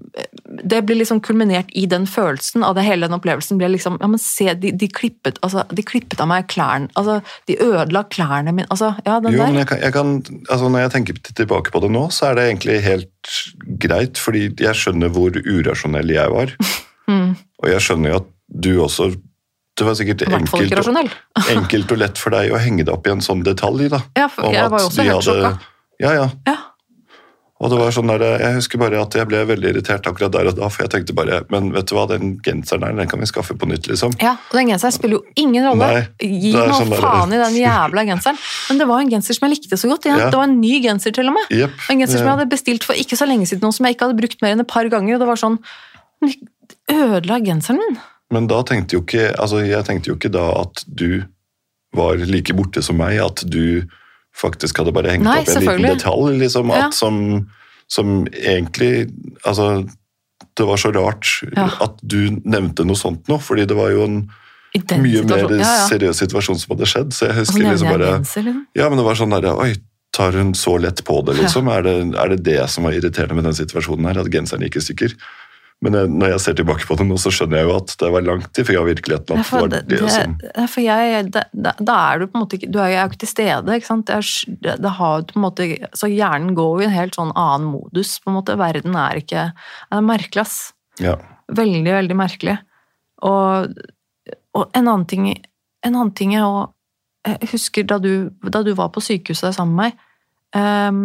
det 0.64 0.78
ble 0.86 0.96
liksom 1.00 1.20
kulminert 1.24 1.68
i 1.76 1.84
den 1.90 2.06
følelsen 2.08 2.64
av 2.64 2.76
det 2.78 2.84
hele 2.86 3.08
den 3.08 3.16
opplevelsen. 3.18 3.58
ble 3.60 3.68
liksom, 3.74 3.98
ja 4.00 4.08
men 4.08 4.20
se, 4.22 4.46
De, 4.54 4.70
de, 4.72 4.88
klippet, 4.88 5.36
altså, 5.44 5.66
de 5.68 5.82
klippet 5.84 6.20
av 6.22 6.30
meg 6.30 6.46
klærne. 6.48 6.88
altså, 6.94 7.18
De 7.50 7.58
ødela 7.60 8.04
klærne 8.08 8.52
mine. 8.54 8.66
altså, 8.70 8.94
ja, 9.04 9.18
den 9.20 9.32
Jo, 9.36 9.42
der. 9.42 9.52
men 9.52 9.60
jeg 9.64 9.68
kan, 9.68 9.80
jeg 9.84 9.92
kan, 9.92 10.14
altså 10.48 10.68
Når 10.68 10.78
jeg 10.86 10.90
tenker 10.96 11.20
tilbake 11.34 11.70
på 11.74 11.80
det 11.84 11.90
nå, 11.90 12.06
så 12.14 12.30
er 12.30 12.34
det 12.38 12.48
egentlig 12.48 12.80
helt 12.82 13.34
greit, 13.84 14.16
fordi 14.18 14.46
jeg 14.60 14.74
skjønner 14.80 15.12
hvor 15.12 15.36
urasjonell 15.44 16.08
jeg 16.16 16.30
var. 16.30 16.56
Mm. 17.04 17.34
Og 17.60 17.68
jeg 17.68 17.82
skjønner 17.84 18.14
jo 18.14 18.16
at 18.22 18.28
du 18.48 18.68
også 18.80 19.10
Det 19.76 19.84
var 19.86 19.94
sikkert 19.98 20.22
enkelt, 20.28 20.86
og- 20.86 21.10
enkelt 21.56 21.90
og 21.92 21.98
lett 21.98 22.18
for 22.18 22.30
deg 22.30 22.52
å 22.54 22.58
henge 22.62 22.84
deg 22.84 22.94
opp 22.94 23.06
i 23.06 23.10
en 23.10 23.20
sånn 23.24 23.42
detalj. 23.42 23.88
da. 23.90 24.02
Ja, 24.16 24.28
for 24.28 24.46
Om 24.46 24.52
jeg 24.54 24.70
var 24.70 24.78
jo 24.78 24.86
også 24.86 25.02
helt 25.02 25.16
hadde- 25.18 25.42
sjokka. 25.42 25.58
Ja, 26.00 26.12
ja. 26.14 26.28
Ja. 26.46 26.56
Og 27.62 27.70
det 27.70 27.78
var 27.78 27.90
sånn 27.94 28.08
der, 28.10 28.22
Jeg 28.42 28.54
husker 28.58 28.78
bare 28.78 28.98
at 29.00 29.14
jeg 29.14 29.26
ble 29.30 29.38
veldig 29.46 29.68
irritert 29.70 30.02
akkurat 30.10 30.32
der 30.34 30.48
og 30.50 30.56
da, 30.58 30.68
for 30.68 30.82
jeg 30.84 30.90
tenkte 30.90 31.14
bare 31.14 31.44
Men 31.50 31.70
vet 31.72 31.86
du 31.86 31.94
hva, 31.94 32.02
den 32.10 32.34
genseren 32.44 32.80
der, 32.82 32.92
den 32.98 33.08
kan 33.08 33.20
vi 33.22 33.26
skaffe 33.30 33.54
på 33.56 33.66
nytt, 33.70 33.86
liksom. 33.88 34.12
Ja, 34.20 34.32
og 34.50 34.56
den 34.58 34.68
genseren 34.68 34.92
spiller 34.92 35.20
jo 35.20 35.24
ingen 35.36 35.64
rolle. 35.64 35.86
Nei, 35.86 36.02
Gi 36.20 36.52
nå 36.52 36.64
sånn 36.74 36.90
der- 36.90 37.00
faen 37.00 37.32
i 37.32 37.38
den 37.38 37.54
jævla 37.62 38.04
genseren. 38.10 38.38
Men 38.68 38.78
det 38.82 38.86
var 38.90 39.00
en 39.00 39.08
genser 39.10 39.34
som 39.38 39.48
jeg 39.48 39.56
likte 39.58 39.78
så 39.78 39.88
godt. 39.88 40.04
Ja. 40.10 40.16
Ja. 40.18 40.30
Det 40.30 40.34
var 40.42 40.44
en 40.50 40.60
ny 40.60 40.82
genser 40.82 41.14
til 41.14 41.26
og 41.30 41.34
med. 41.38 41.46
Yep. 41.50 41.70
En 41.90 41.98
genser 42.02 42.18
som 42.18 42.26
jeg 42.26 42.36
hadde 42.36 42.50
bestilt 42.50 42.84
for 42.84 42.92
ikke 42.94 43.16
så 43.16 43.26
lenge 43.26 43.46
siden, 43.46 43.64
og 43.64 43.72
som 43.74 43.86
jeg 43.86 43.96
ikke 43.96 44.06
hadde 44.10 44.18
brukt 44.20 44.42
mer 44.42 44.52
enn 44.52 44.60
et 44.60 44.68
par 44.68 44.84
ganger. 44.90 45.14
Og 45.14 45.20
det 45.20 45.26
var 45.30 45.36
sånn 45.36 45.58
Ødela 46.90 47.38
genseren 47.40 47.78
min. 47.80 47.96
Men 48.34 48.48
da 48.50 48.62
tenkte 48.66 48.98
jo 48.98 49.04
ikke 49.04 49.30
altså 49.40 49.62
jeg 49.64 49.86
tenkte 49.86 50.10
jo 50.10 50.18
ikke 50.18 50.32
da 50.34 50.48
at 50.64 50.82
du 50.86 51.22
var 51.94 52.18
like 52.18 52.54
borte 52.58 52.82
som 52.82 52.98
meg, 52.98 53.20
at 53.22 53.44
du 53.46 53.84
faktisk 54.34 54.80
hadde 54.82 54.94
bare 54.94 55.12
hengt 55.14 55.26
Nei, 55.26 55.40
opp 55.44 55.52
en 55.54 55.62
liten 55.62 55.84
detalj, 55.94 56.32
liksom, 56.40 56.72
Ja. 56.74 56.88
som, 56.90 57.20
som 57.86 58.24
egentlig 58.34 59.06
Altså, 59.46 59.84
det 60.58 60.66
var 60.66 60.80
så 60.82 60.90
rart 60.94 61.30
Ja. 61.54 61.68
at 61.86 62.00
du 62.02 62.40
nevnte 62.42 62.86
noe 62.86 62.98
sånt 62.98 63.30
nå, 63.30 63.38
fordi 63.38 63.66
det 63.70 63.76
var 63.78 63.94
jo 63.94 64.04
en 64.08 64.18
mye 64.74 65.22
mer. 65.22 65.44
Ja, 65.54 65.58
ja. 65.62 65.86
seriøs 65.86 66.18
situasjon 66.18 66.58
som 66.58 66.74
hadde 66.74 66.88
skjedd, 66.90 67.12
så 67.14 67.28
jeg 67.28 67.36
husker 67.44 67.62
liksom 67.62 67.92
bare 67.94 68.08
genser, 68.16 68.42
liksom. 68.42 68.66
Ja, 68.74 68.88
men 68.90 68.98
det 68.98 69.04
var 69.06 69.14
sånn 69.20 69.30
derre 69.36 69.54
Oi, 69.62 69.74
tar 70.14 70.34
hun 70.34 70.50
så 70.58 70.74
lett 70.82 71.04
på 71.06 71.20
det, 71.26 71.36
liksom? 71.38 71.70
Er, 71.70 71.86
det, 71.86 71.94
er 72.18 72.34
det 72.34 72.40
det 72.46 72.58
som 72.70 72.86
var 72.86 72.94
irriterende 72.98 73.38
med 73.38 73.46
den 73.46 73.54
situasjonen 73.54 74.10
her, 74.10 74.18
at 74.22 74.30
genseren 74.34 74.66
gikk 74.66 74.80
i 74.80 74.84
stykker? 74.88 75.14
Men 75.82 75.96
jeg, 75.98 76.10
når 76.16 76.30
jeg 76.32 76.42
ser 76.44 76.56
tilbake 76.56 76.86
på 76.88 76.96
det 76.96 77.04
nå, 77.08 77.16
så 77.20 77.30
skjønner 77.34 77.60
jeg 77.60 77.66
jo 77.68 77.72
at 77.76 77.94
det 78.00 78.08
var 78.14 78.24
langt 78.24 78.60
ifra 78.60 78.84
virkeligheten. 78.86 79.40
Ja, 79.40 79.44
for, 79.44 79.68
det, 79.68 79.82
det, 79.90 79.98
det, 80.00 80.12
som... 80.14 80.36
for 80.70 80.84
jeg, 80.84 81.24
da, 81.34 81.72
da 81.76 81.96
er 81.98 82.22
du 82.22 82.28
på 82.28 82.38
en 82.38 82.44
måte 82.44 82.56
ikke 82.58 82.70
Du 82.72 82.78
er 82.80 82.92
jo 82.94 83.02
ikke 83.10 83.20
til 83.24 83.30
stede, 83.30 83.76
ikke 83.76 83.90
sant. 83.90 84.08
Det, 84.08 84.16
er, 84.16 84.78
det, 84.80 84.92
har 85.00 85.26
på 85.28 85.36
en 85.36 85.44
måte 85.44 85.66
Så 85.98 86.08
hjernen 86.08 86.54
går 86.56 86.84
i 86.84 86.86
en 86.86 86.94
helt 86.94 87.18
sånn 87.18 87.34
annen 87.36 87.68
modus, 87.72 88.16
på 88.22 88.32
en 88.32 88.38
måte. 88.38 88.56
Verden 88.60 88.96
er 88.96 89.20
ikke 89.20 89.48
Det 89.52 89.98
er 89.98 90.06
merkelig, 90.06 90.46
ass. 90.46 90.56
Ja. 91.02 91.18
Veldig, 91.52 91.92
veldig 91.98 92.16
merkelig. 92.16 92.56
Og, 93.26 93.76
og 94.56 94.64
en 94.78 94.88
annen 94.88 95.06
ting 95.10 95.28
En 95.28 95.92
annen 95.92 96.14
ting 96.16 96.32
er 96.38 96.46
Jeg 97.28 97.52
husker 97.52 97.86
da 97.90 98.00
du, 98.00 98.30
da 98.48 98.64
du 98.64 98.72
var 98.78 98.88
på 98.94 99.04
sykehuset 99.04 99.56
sammen 99.58 99.76
med 99.76 99.92
meg 99.92 100.00
um, 100.56 101.04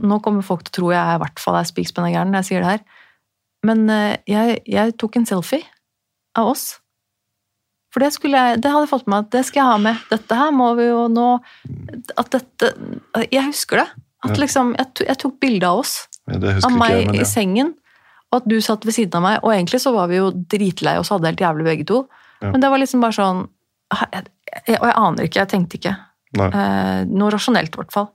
Nå 0.00 0.18
kommer 0.24 0.46
folk 0.46 0.64
til 0.64 0.72
å 0.72 0.78
tro 0.78 0.90
jeg 0.94 1.02
er, 1.02 1.18
i 1.18 1.22
hvert 1.26 1.40
fall 1.42 1.58
er 1.58 1.68
spikspenna 1.68 2.08
gæren 2.14 2.32
når 2.32 2.40
jeg 2.40 2.48
sier 2.48 2.62
det 2.64 2.70
her. 2.70 3.00
Men 3.66 3.84
eh, 3.92 4.16
jeg, 4.28 4.62
jeg 4.66 4.94
tok 5.00 5.18
en 5.18 5.28
selfie 5.28 5.66
av 6.38 6.52
oss. 6.52 6.66
For 7.92 8.02
det, 8.02 8.12
skulle 8.16 8.40
jeg, 8.40 8.62
det 8.64 8.70
hadde 8.72 8.86
jeg 8.86 8.92
fått 8.94 9.04
med 9.06 9.14
meg 9.14 9.26
at 9.26 9.34
det 9.34 9.42
skal 9.48 9.60
jeg 9.60 9.68
ha 9.68 9.80
med. 9.84 10.04
Dette 10.10 10.38
her 10.38 10.54
må 10.56 10.70
vi 10.78 10.86
jo 10.88 11.02
nå 11.12 11.26
At 12.16 12.30
dette 12.32 12.70
Jeg 13.26 13.44
husker 13.50 13.82
det. 13.82 13.88
At 14.24 14.38
liksom, 14.40 14.72
jeg, 14.78 15.04
jeg 15.10 15.18
tok 15.20 15.36
bilde 15.42 15.68
av 15.68 15.82
oss 15.82 15.96
Ja, 16.30 16.38
av 16.38 16.72
meg 16.72 16.94
jeg, 16.94 17.08
men 17.10 17.18
i 17.20 17.26
sengen, 17.26 17.72
og 18.30 18.38
at 18.38 18.44
du 18.48 18.54
satt 18.64 18.86
ved 18.86 18.94
siden 18.94 19.18
av 19.18 19.24
meg. 19.26 19.40
Og 19.42 19.52
egentlig 19.52 19.82
så 19.82 19.92
var 19.92 20.08
vi 20.08 20.20
jo 20.20 20.30
dritlei 20.32 20.94
oss, 21.00 21.10
hadde 21.12 21.28
helt 21.28 21.42
jævlig 21.42 21.66
begge 21.66 21.86
to. 21.90 22.04
Ja. 22.40 22.52
Men 22.54 22.62
det 22.62 22.70
var 22.72 22.80
liksom 22.80 23.02
bare 23.02 23.16
sånn 23.18 23.42
jeg, 23.92 24.22
jeg, 24.62 24.78
Og 24.78 24.86
jeg 24.88 24.96
aner 25.02 25.28
ikke, 25.28 25.42
jeg 25.42 25.50
tenkte 25.52 25.80
ikke. 25.80 25.94
Eh, 26.38 27.02
noe 27.10 27.32
rasjonelt, 27.34 27.74
i 27.74 27.82
hvert 27.82 27.92
fall. 27.92 28.08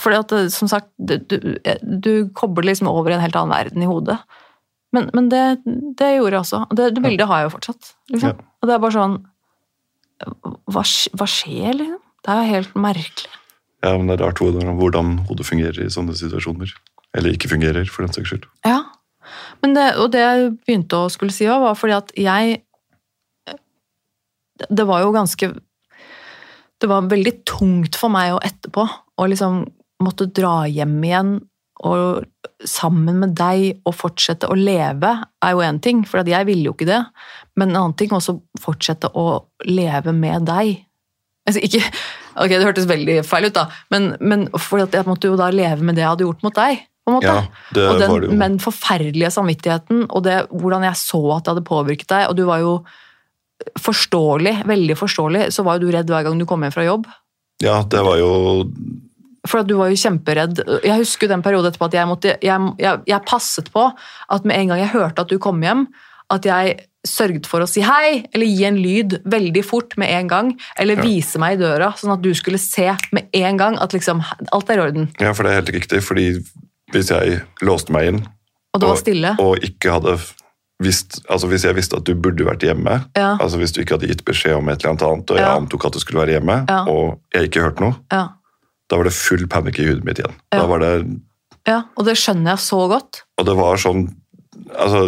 Fordi 0.00 0.18
at, 0.20 0.34
som 0.52 0.68
sagt, 0.70 0.90
du, 0.98 1.16
du, 1.30 1.38
du 1.80 2.12
kobler 2.36 2.68
liksom 2.68 2.90
over 2.90 3.14
i 3.14 3.16
en 3.16 3.24
helt 3.24 3.38
annen 3.38 3.54
verden 3.54 3.86
i 3.86 3.88
hodet. 3.88 4.18
Men, 4.96 5.10
men 5.14 5.28
det, 5.30 5.42
det 5.98 6.14
gjorde 6.16 6.34
jeg 6.34 6.42
også. 6.44 6.62
og 6.66 6.78
Det, 6.78 6.88
det 6.96 7.02
bildet 7.04 7.28
har 7.30 7.42
jeg 7.42 7.48
jo 7.48 7.56
fortsatt. 7.56 7.92
Liksom. 8.10 8.32
Ja. 8.32 8.48
Og 8.60 8.68
det 8.68 8.74
er 8.74 8.82
bare 8.82 8.96
sånn 8.96 9.18
hva, 10.70 10.82
hva 11.16 11.28
skjer, 11.30 11.76
liksom? 11.78 12.00
Det 12.20 12.32
er 12.32 12.40
jo 12.40 12.54
helt 12.54 12.74
merkelig. 12.76 13.36
Ja, 13.80 13.94
men 13.96 14.10
det 14.10 14.18
er 14.18 14.26
rart 14.26 14.40
hvordan, 14.42 14.74
hvordan 14.76 15.12
hodet 15.30 15.46
fungerer 15.48 15.78
i 15.80 15.92
sånne 15.92 16.12
situasjoner. 16.18 16.72
Eller 17.16 17.34
ikke 17.34 17.48
fungerer, 17.50 17.86
for 17.88 18.04
den 18.04 18.12
saks 18.12 18.28
skyld. 18.32 18.44
Ja. 18.66 18.82
Men 19.62 19.76
det, 19.76 19.86
og 20.00 20.10
det 20.12 20.20
jeg 20.20 20.50
begynte 20.66 21.00
å 21.00 21.10
skulle 21.12 21.34
si 21.34 21.46
også, 21.48 21.64
var 21.64 21.78
fordi 21.78 21.96
at 21.96 22.12
jeg 22.18 22.60
Det 24.70 24.86
var 24.88 25.04
jo 25.04 25.12
ganske 25.14 25.48
Det 26.80 26.88
var 26.88 27.08
veldig 27.08 27.34
tungt 27.48 27.96
for 28.00 28.12
meg 28.12 28.34
å 28.34 28.42
etterpå 28.44 28.86
å 29.20 29.28
liksom 29.28 29.62
måtte 30.00 30.30
dra 30.32 30.64
hjem 30.64 30.96
igjen 31.04 31.32
og 31.84 32.24
sammen 32.68 33.20
med 33.22 33.34
deg 33.38 33.80
og 33.88 33.94
fortsette 33.96 34.48
å 34.50 34.56
leve, 34.58 35.12
er 35.42 35.54
jo 35.54 35.64
én 35.64 35.80
ting, 35.82 36.02
for 36.08 36.26
jeg 36.26 36.48
ville 36.48 36.68
jo 36.68 36.74
ikke 36.76 36.88
det. 36.88 37.00
Men 37.58 37.72
en 37.72 37.80
annen 37.82 37.96
ting 37.98 38.12
også 38.16 38.36
fortsette 38.60 39.10
å 39.16 39.26
leve 39.68 40.14
med 40.16 40.46
deg. 40.48 40.78
Altså, 41.48 41.62
ikke, 41.64 41.82
ok, 42.36 42.52
Det 42.52 42.62
hørtes 42.66 42.88
veldig 42.90 43.18
feil 43.26 43.48
ut, 43.48 43.56
da, 43.56 43.66
men, 43.92 44.12
men 44.20 44.46
for 44.60 44.82
jeg 44.84 45.08
måtte 45.08 45.30
jo 45.30 45.38
da 45.40 45.50
leve 45.54 45.84
med 45.84 45.96
det 45.98 46.04
jeg 46.04 46.12
hadde 46.12 46.26
gjort 46.28 46.46
mot 46.46 46.58
deg. 46.60 46.82
på 47.00 47.12
en 47.12 47.16
måte. 47.16 47.36
Ja, 47.36 47.70
det 47.74 47.86
og 47.86 48.00
den, 48.02 48.10
var 48.12 48.20
det 48.20 48.30
jo. 48.30 48.40
Men 48.42 48.58
forferdelige 48.62 49.32
samvittigheten, 49.34 50.04
og 50.08 50.24
det, 50.28 50.42
hvordan 50.52 50.84
jeg 50.86 51.00
så 51.00 51.22
at 51.36 51.46
det 51.46 51.54
hadde 51.54 51.68
påvirket 51.70 52.12
deg, 52.12 52.28
og 52.28 52.36
du 52.38 52.44
var 52.48 52.62
jo 52.62 52.74
forståelig, 53.80 54.62
veldig 54.68 54.96
forståelig, 54.96 55.48
så 55.52 55.64
var 55.66 55.76
jo 55.76 55.88
du 55.88 55.94
redd 55.96 56.12
hver 56.12 56.24
gang 56.24 56.38
du 56.40 56.46
kom 56.48 56.62
hjem 56.64 56.72
fra 56.72 56.86
jobb. 56.86 57.08
Ja, 57.60 57.82
det 57.84 58.00
var 58.06 58.16
jo 58.20 58.30
For 59.48 59.62
du 59.64 59.74
var 59.78 59.88
jo 59.88 59.96
kjemperedd. 59.96 60.58
Jeg 60.84 60.98
husker 61.00 61.26
jo 61.26 61.32
den 61.34 61.42
perioden 61.42 61.70
etterpå 61.70 61.86
at 61.88 61.94
jeg, 61.96 62.06
måtte, 62.10 62.36
jeg, 62.44 62.72
jeg, 62.78 63.00
jeg 63.06 63.24
passet 63.26 63.70
på 63.72 63.86
at 64.30 64.44
med 64.44 64.56
en 64.58 64.68
gang 64.68 64.78
jeg 64.82 64.92
hørte 64.92 65.20
at 65.24 65.28
du 65.32 65.38
kom 65.38 65.62
hjem, 65.64 65.86
at 66.30 66.44
jeg 66.44 66.74
sørget 67.08 67.46
for 67.48 67.64
å 67.64 67.66
si 67.68 67.80
hei, 67.80 68.26
eller 68.34 68.44
gi 68.46 68.64
en 68.68 68.76
lyd 68.76 69.14
veldig 69.24 69.62
fort 69.64 69.96
med 69.96 70.10
en 70.12 70.28
gang, 70.28 70.50
eller 70.78 70.96
Ja. 71.00 71.02
vise 71.02 71.38
meg 71.40 71.56
i 71.56 71.62
døra, 71.62 71.94
sånn 71.96 72.12
at 72.12 72.20
du 72.20 72.28
skulle 72.36 72.58
se 72.60 72.90
med 73.16 73.28
en 73.32 73.56
gang 73.56 73.78
at 73.80 73.92
liksom, 73.96 74.20
alt 74.52 74.68
er 74.70 74.74
i 74.76 74.84
orden. 74.84 75.08
Ja, 75.18 75.32
for 75.32 75.44
det 75.44 75.52
er 75.52 75.60
helt 75.62 75.72
riktig, 75.72 76.02
fordi 76.04 76.26
hvis 76.92 77.08
jeg 77.08 77.40
låste 77.62 77.90
meg 77.90 78.08
inn 78.08 78.20
Og 78.74 78.84
Og- 78.84 79.40
og 79.40 79.58
ikke 79.64 79.90
hadde 79.90 80.18
visst 80.80 81.20
Altså 81.28 81.48
hvis 81.48 81.64
jeg 81.64 81.74
visste 81.74 81.96
at 81.96 82.04
du 82.04 82.14
burde 82.14 82.44
vært 82.44 82.60
hjemme, 82.62 83.04
Ja, 83.16 83.36
altså 83.40 83.56
hvis 83.58 83.72
du 83.72 83.80
ikke 83.80 83.96
hadde 83.98 84.06
gitt 84.08 84.24
beskjed 84.24 84.56
om 84.56 84.68
et 84.68 84.84
eller 84.84 84.90
annet 84.94 85.30
og 85.30 85.36
jeg 85.36 85.46
Ja. 85.46 85.56
antok 85.56 85.86
at 85.86 85.92
du 85.92 85.98
skulle 85.98 86.20
være 86.26 86.38
hjemme, 86.40 86.66
Ja. 86.68 86.84
og 86.84 87.18
jeg 87.34 87.48
ikke 87.50 87.62
hørte 87.62 87.80
noe, 87.80 87.96
ja, 88.12 88.28
da 88.90 88.98
var 88.98 89.06
det 89.06 89.14
full 89.14 89.44
panikk 89.50 89.78
i 89.78 89.86
hudet 89.86 90.04
mitt 90.06 90.18
igjen. 90.18 90.34
Ja. 90.52 90.62
Da 90.62 90.66
var 90.70 90.82
det 90.82 90.92
ja, 91.68 91.82
og 91.94 92.06
det 92.08 92.16
skjønner 92.18 92.54
jeg 92.56 92.62
så 92.64 92.78
godt. 92.90 93.20
Og 93.38 93.46
det 93.46 93.54
var 93.58 93.76
sånn 93.78 94.06
Altså 94.74 95.02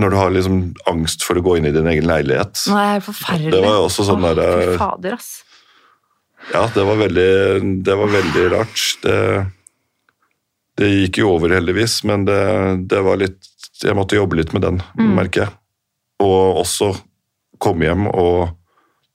Når 0.00 0.10
du 0.10 0.16
har 0.16 0.30
liksom 0.32 0.58
angst 0.90 1.22
for 1.26 1.36
å 1.38 1.42
gå 1.44 1.58
inn 1.58 1.68
i 1.68 1.72
din 1.74 1.86
egen 1.90 2.06
leilighet 2.08 2.62
Nei, 2.72 2.96
forferdelig. 3.04 3.52
Det 3.52 3.60
var 3.64 3.76
jo 3.76 3.84
også 3.88 4.06
sånn 4.08 4.24
derre 4.24 4.46
der- 4.48 4.72
Fy 4.72 4.78
fader, 4.80 5.16
ass. 5.18 5.30
Ja, 6.54 6.62
det 6.72 6.84
var 6.88 6.96
veldig, 6.96 7.82
det 7.84 7.96
var 8.00 8.08
veldig 8.14 8.44
rart. 8.54 8.84
Det, 9.04 9.16
det 10.80 10.88
gikk 10.94 11.18
jo 11.20 11.34
over, 11.34 11.52
heldigvis, 11.58 11.98
men 12.08 12.24
det, 12.24 12.38
det 12.88 13.02
var 13.04 13.20
litt 13.20 13.44
Jeg 13.84 13.96
måtte 13.96 14.16
jobbe 14.16 14.36
litt 14.40 14.52
med 14.56 14.62
den, 14.64 14.80
Mm. 14.98 15.14
merker 15.16 15.44
jeg. 15.46 15.52
Og 16.24 16.58
også 16.64 16.90
komme 17.60 17.84
hjem, 17.86 18.06
og 18.08 18.50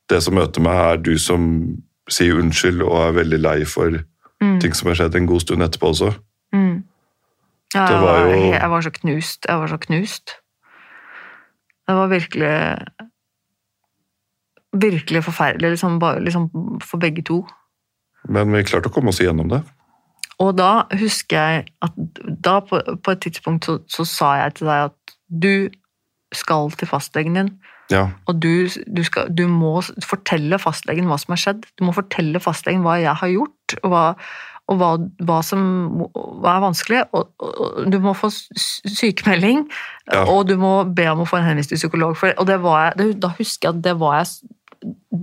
det 0.09 0.21
som 0.25 0.33
møter 0.37 0.61
meg, 0.61 0.77
er 0.93 0.97
du 1.01 1.17
som 1.21 1.43
sier 2.09 2.37
unnskyld 2.39 2.81
og 2.85 2.97
er 3.07 3.11
veldig 3.23 3.39
lei 3.41 3.63
for 3.65 4.03
Mm. 4.41 4.59
ting 4.59 4.73
som 4.75 4.87
har 4.89 4.95
skjedd 4.99 5.15
en 5.15 5.25
god 5.27 5.41
stund 5.41 5.63
etterpå 5.63 5.87
også. 5.93 6.09
Mm. 6.53 6.83
Ja, 7.73 7.85
Det 7.87 8.01
var, 8.01 8.19
jo- 8.27 8.51
jeg 8.51 8.69
var 8.69 8.81
så 8.81 8.91
knust. 8.91 9.45
Jeg 9.47 9.57
var 9.57 9.67
så 9.67 9.77
knust. 9.79 10.33
Det 11.87 11.95
var 11.95 12.07
virkelig 12.07 12.77
Virkelig 14.75 15.23
forferdelig, 15.23 15.69
liksom, 15.69 15.99
bare, 15.99 16.19
liksom 16.19 16.49
for 16.83 16.97
begge 16.99 17.21
to. 17.23 17.45
Men 18.27 18.51
vi 18.51 18.63
klarte 18.67 18.89
å 18.89 18.93
komme 18.93 19.07
oss 19.13 19.21
igjennom 19.23 19.47
det. 19.49 19.61
Og 20.43 20.57
da 20.57 20.83
husker 20.99 21.37
jeg 21.37 21.67
at 21.81 21.95
da 22.43 22.57
på, 22.59 22.81
på 23.03 23.11
et 23.13 23.21
tidspunkt 23.23 23.63
så, 23.69 23.77
så 23.87 24.03
sa 24.05 24.33
jeg 24.41 24.55
til 24.57 24.67
deg 24.67 24.89
at 24.89 25.15
du 25.31 25.69
skal 26.35 26.71
til 26.75 26.87
fastlegen 26.91 27.35
din, 27.39 27.53
Ja, 27.93 28.07
og 28.25 28.39
du, 28.41 28.65
du, 28.87 29.03
skal, 29.05 29.29
du 29.29 29.45
må 29.51 29.77
fortelle 30.05 30.57
fastlegen 30.61 31.09
hva 31.09 31.19
som 31.21 31.35
har 31.35 31.41
skjedd. 31.41 31.67
Du 31.77 31.85
må 31.85 31.93
fortelle 31.93 32.41
fastlegen 32.41 32.85
hva 32.85 32.97
jeg 33.01 33.13
har 33.21 33.31
gjort, 33.31 33.75
og 33.83 33.91
hva, 33.93 34.03
og 34.71 34.79
hva, 34.81 34.89
hva 35.27 35.39
som 35.45 35.61
hva 36.01 36.55
er 36.55 36.63
vanskelig. 36.65 37.03
Og, 37.13 37.29
og, 37.45 37.83
du 37.93 37.99
må 38.01 38.15
få 38.17 38.31
sykemelding, 38.33 39.67
Ja. 40.11 40.25
og 40.25 40.47
du 40.49 40.55
må 40.61 40.79
be 40.97 41.07
om 41.11 41.23
å 41.23 41.29
få 41.29 41.39
en 41.39 41.49
henvist 41.51 41.73
til 41.73 41.81
psykolog. 41.81 42.17
For, 42.17 42.33
og 42.41 42.49
det 42.49 42.57
var 42.65 42.87
jeg, 42.87 42.97
det, 43.01 43.09
da 43.25 43.33
husker 43.37 43.69
jeg 43.69 43.77
at 43.77 43.83
det 43.85 43.95
var 44.01 44.19
jeg, 44.23 44.55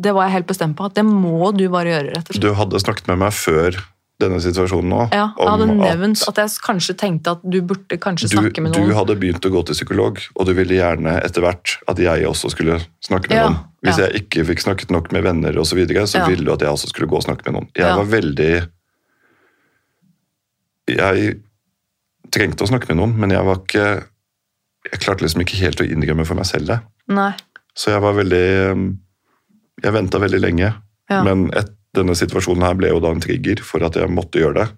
det 0.07 0.15
var 0.15 0.29
jeg 0.29 0.37
helt 0.39 0.51
bestemt 0.55 0.79
på. 0.79 0.87
At 0.87 0.99
det 0.99 1.07
må 1.07 1.51
du 1.57 1.67
bare 1.71 1.97
gjøre, 1.97 2.15
rett 2.15 2.31
og 2.31 2.37
slett. 2.37 2.47
Du 2.47 2.55
hadde 2.59 2.83
snakket 2.83 3.11
med 3.11 3.25
meg 3.25 3.35
før 3.35 3.83
denne 4.21 4.39
situasjonen 4.43 4.91
nå. 4.93 5.01
Ja, 5.15 5.29
jeg 5.39 5.49
hadde 5.49 5.67
nevnt 5.73 6.23
at 6.29 6.39
jeg 6.39 6.51
kanskje 6.63 6.95
tenkte 7.01 7.33
at 7.35 7.41
du 7.43 7.59
burde 7.67 7.97
kanskje 7.99 8.29
du, 8.31 8.37
snakke 8.37 8.63
med 8.63 8.77
du 8.77 8.93
hadde 8.95 9.17
begynt 9.19 9.45
å 9.49 9.51
gå 9.51 9.63
til 9.67 9.75
psykolog, 9.75 10.21
og 10.37 10.47
du 10.47 10.53
ville 10.55 10.77
gjerne 10.79 11.17
etter 11.25 11.43
hvert 11.43 11.79
at 11.91 11.99
jeg 11.99 12.27
også 12.29 12.53
skulle 12.55 12.79
snakke 13.03 13.33
med 13.33 13.39
Ja, 13.39 13.47
noen. 13.49 13.59
Hvis 13.83 13.99
ja. 13.99 14.07
jeg 14.07 14.23
ikke 14.23 14.45
fikk 14.53 14.63
snakket 14.63 14.93
nok 14.95 15.11
med 15.11 15.25
venner 15.27 15.57
og 15.59 15.67
så, 15.67 15.75
videre, 15.75 16.05
så 16.07 16.21
Ja. 16.23 16.29
ville 16.31 16.45
du 16.47 16.53
at 16.55 16.63
jeg 16.63 16.71
også 16.71 16.93
skulle 16.93 17.09
gå 17.11 17.17
og 17.19 17.25
snakke 17.27 17.49
med 17.49 17.57
noen. 17.57 17.69
Jeg 17.75 17.97
var 17.99 18.05
veldig 18.07 18.53
Jeg 20.93 21.35
trengte 22.33 22.65
å 22.65 22.71
snakke 22.71 22.89
med 22.91 22.99
noen, 23.01 23.15
men 23.19 23.31
jeg 23.35 23.45
var 23.47 23.61
ikke 23.63 23.87
Jeg 24.93 25.01
klarte 25.03 25.23
liksom 25.23 25.43
ikke 25.45 25.61
helt 25.63 25.81
å 25.83 25.87
innrømme 25.87 26.27
for 26.27 26.35
meg 26.39 26.47
selv 26.47 26.67
det. 26.67 26.79
Nei. 27.09 27.33
Så 27.75 27.91
jeg 27.95 28.03
var 28.03 28.15
veldig 28.19 28.47
Jeg 29.83 29.93
venta 29.99 30.19
veldig 30.23 30.41
lenge, 30.41 30.75
men 31.11 31.49
et, 31.59 31.71
denne 31.97 32.15
situasjonen 32.17 32.65
her 32.67 32.79
ble 32.79 32.93
jo 32.93 33.03
da 33.05 33.13
en 33.13 33.23
trigger 33.23 33.61
for 33.67 33.85
at 33.87 33.99
jeg 33.99 34.11
måtte 34.13 34.41
gjøre 34.41 34.63
det. 34.63 34.71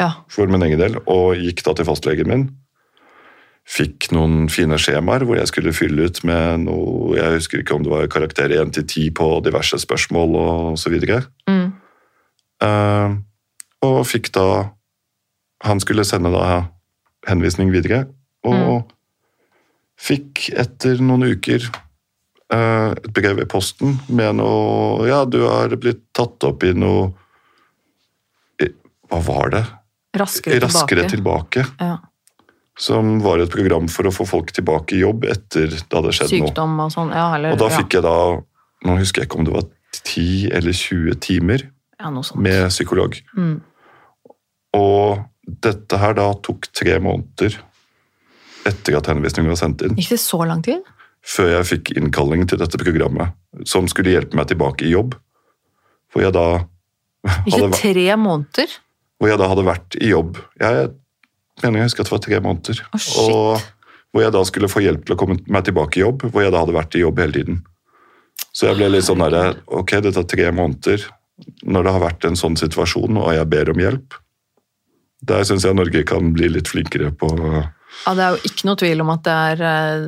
Ja. 0.00 0.24
for 0.32 0.48
min 0.50 0.62
egen 0.64 0.80
del, 0.80 0.96
og 1.06 1.36
gikk 1.38 1.60
da 1.66 1.74
til 1.76 1.86
fastlegen 1.86 2.30
min. 2.30 2.46
Fikk 3.68 4.08
noen 4.10 4.48
fine 4.50 4.74
skjemaer 4.80 5.22
hvor 5.28 5.38
jeg 5.38 5.50
skulle 5.52 5.74
fylle 5.76 6.08
ut 6.10 6.18
med 6.26 6.64
noe 6.64 7.12
Jeg 7.14 7.36
husker 7.36 7.60
ikke 7.62 7.76
om 7.76 7.84
det 7.84 7.92
var 7.92 8.08
karakter 8.10 8.50
1 8.50 8.72
til 8.74 8.86
10 8.88 9.12
på 9.14 9.28
diverse 9.46 9.78
spørsmål 9.78 10.34
og 10.40 10.80
så 10.82 10.90
videre. 10.90 11.20
Mm. 11.46 11.68
Uh, 12.62 13.22
og 13.86 14.00
fikk 14.06 14.32
da 14.34 14.74
Han 15.62 15.78
skulle 15.78 16.06
sende 16.06 16.32
da 16.34 16.64
henvisning 17.28 17.70
videre, 17.70 18.08
og 18.42 18.90
fikk 19.94 20.48
etter 20.58 20.98
noen 20.98 21.36
uker 21.36 21.68
et 22.52 23.10
brev 23.16 23.38
i 23.42 23.48
posten 23.48 23.96
med 24.12 24.36
noe 24.40 25.06
Ja, 25.08 25.22
du 25.24 25.40
har 25.46 25.72
blitt 25.80 26.02
tatt 26.16 26.44
opp 26.44 26.64
i 26.68 26.74
noe 26.76 27.12
Hva 29.08 29.20
var 29.24 29.52
det? 29.54 29.62
Raskere, 30.16 30.58
Raskere 30.60 31.06
tilbake. 31.08 31.64
tilbake. 31.64 31.66
Ja. 31.80 31.98
Som 32.78 33.18
var 33.24 33.40
et 33.40 33.52
program 33.52 33.88
for 33.88 34.08
å 34.08 34.12
få 34.12 34.26
folk 34.28 34.52
tilbake 34.52 34.96
i 34.96 35.02
jobb 35.02 35.24
etter 35.28 35.68
det 35.72 35.88
hadde 35.88 36.12
skjedd 36.12 36.32
noe. 36.32 36.48
Sykdom 36.50 36.78
og 36.84 36.92
sånn. 36.92 37.12
Ja, 37.16 37.26
eller, 37.36 37.54
Og 37.56 37.60
da 37.60 37.68
ja. 37.72 37.80
fikk 37.80 37.96
jeg 37.98 38.04
da 38.04 38.16
Nå 38.82 38.96
husker 38.98 39.22
jeg 39.22 39.28
ikke 39.30 39.38
om 39.38 39.46
det 39.46 39.54
var 39.54 39.68
10 40.02 40.48
eller 40.58 40.74
20 40.74 41.20
timer 41.22 41.62
ja, 42.00 42.10
med 42.34 42.64
psykolog. 42.72 43.14
Mm. 43.38 43.60
Og 44.74 45.22
dette 45.62 46.00
her 46.00 46.16
da 46.18 46.32
tok 46.42 46.66
tre 46.74 46.96
måneder 47.02 47.60
etter 48.66 48.96
at 48.98 49.10
henvisningen 49.10 49.52
var 49.52 49.60
sendt 49.60 49.84
inn, 49.86 49.94
Gikk 49.98 50.12
det 50.14 50.20
så 50.22 50.40
lang 50.48 50.64
tid? 50.66 50.82
Før 51.22 51.52
jeg 51.56 51.68
fikk 51.68 51.92
innkalling 51.96 52.46
til 52.50 52.58
dette 52.60 52.78
programmet, 52.80 53.34
som 53.68 53.86
skulle 53.90 54.14
hjelpe 54.14 54.36
meg 54.38 54.48
tilbake 54.50 54.86
i 54.88 54.94
jobb. 54.94 55.14
Hvor 56.12 56.24
jeg 56.26 56.34
da 56.34 56.46
det 57.46 57.68
tre 57.78 58.08
måneder? 58.18 58.80
hvor 59.22 59.30
jeg 59.30 59.38
da 59.38 59.46
hadde 59.46 59.62
vært 59.62 59.94
i 60.02 60.08
jobb. 60.10 60.38
Jeg 60.58 60.88
mener 61.62 61.78
jeg 61.78 61.86
husker 61.86 62.02
at 62.02 62.08
det 62.08 62.14
var 62.16 62.22
tre 62.24 62.38
måneder. 62.42 62.78
Shit. 62.98 63.20
og 63.22 63.60
hvor 64.12 64.24
jeg 64.24 64.34
da 64.34 64.40
skulle 64.44 64.68
få 64.68 64.82
hjelp 64.82 65.04
til 65.06 65.14
å 65.14 65.18
komme 65.20 65.36
meg 65.46 65.68
tilbake 65.68 66.00
i 66.00 66.02
jobb, 66.02 66.24
hvor 66.26 66.42
jeg 66.42 66.52
da 66.52 66.60
hadde 66.64 66.74
vært 66.74 66.96
i 66.98 67.04
jobb 67.04 67.20
hele 67.22 67.36
tiden. 67.36 67.60
Så 68.52 68.66
jeg 68.66 68.80
ble 68.80 68.90
litt 68.92 69.06
sånn 69.06 69.22
derre 69.22 69.54
Ok, 69.72 69.94
det 70.04 70.12
tar 70.16 70.26
tre 70.28 70.50
måneder 70.52 71.06
når 71.64 71.86
det 71.86 71.94
har 71.94 72.02
vært 72.02 72.26
en 72.28 72.36
sånn 72.38 72.58
situasjon, 72.58 73.16
og 73.18 73.30
jeg 73.34 73.48
ber 73.50 73.70
om 73.72 73.80
hjelp. 73.80 74.18
Der 75.30 75.46
syns 75.46 75.64
jeg 75.64 75.78
Norge 75.78 76.02
kan 76.06 76.34
bli 76.34 76.50
litt 76.50 76.68
flinkere 76.70 77.12
på 77.14 77.30
Ja, 77.38 78.12
Det 78.18 78.26
er 78.26 78.34
jo 78.34 78.50
ikke 78.50 78.68
noe 78.68 78.80
tvil 78.82 79.04
om 79.04 79.14
at 79.14 79.24
det 79.26 79.38
er 79.52 79.64
eh, 79.70 80.04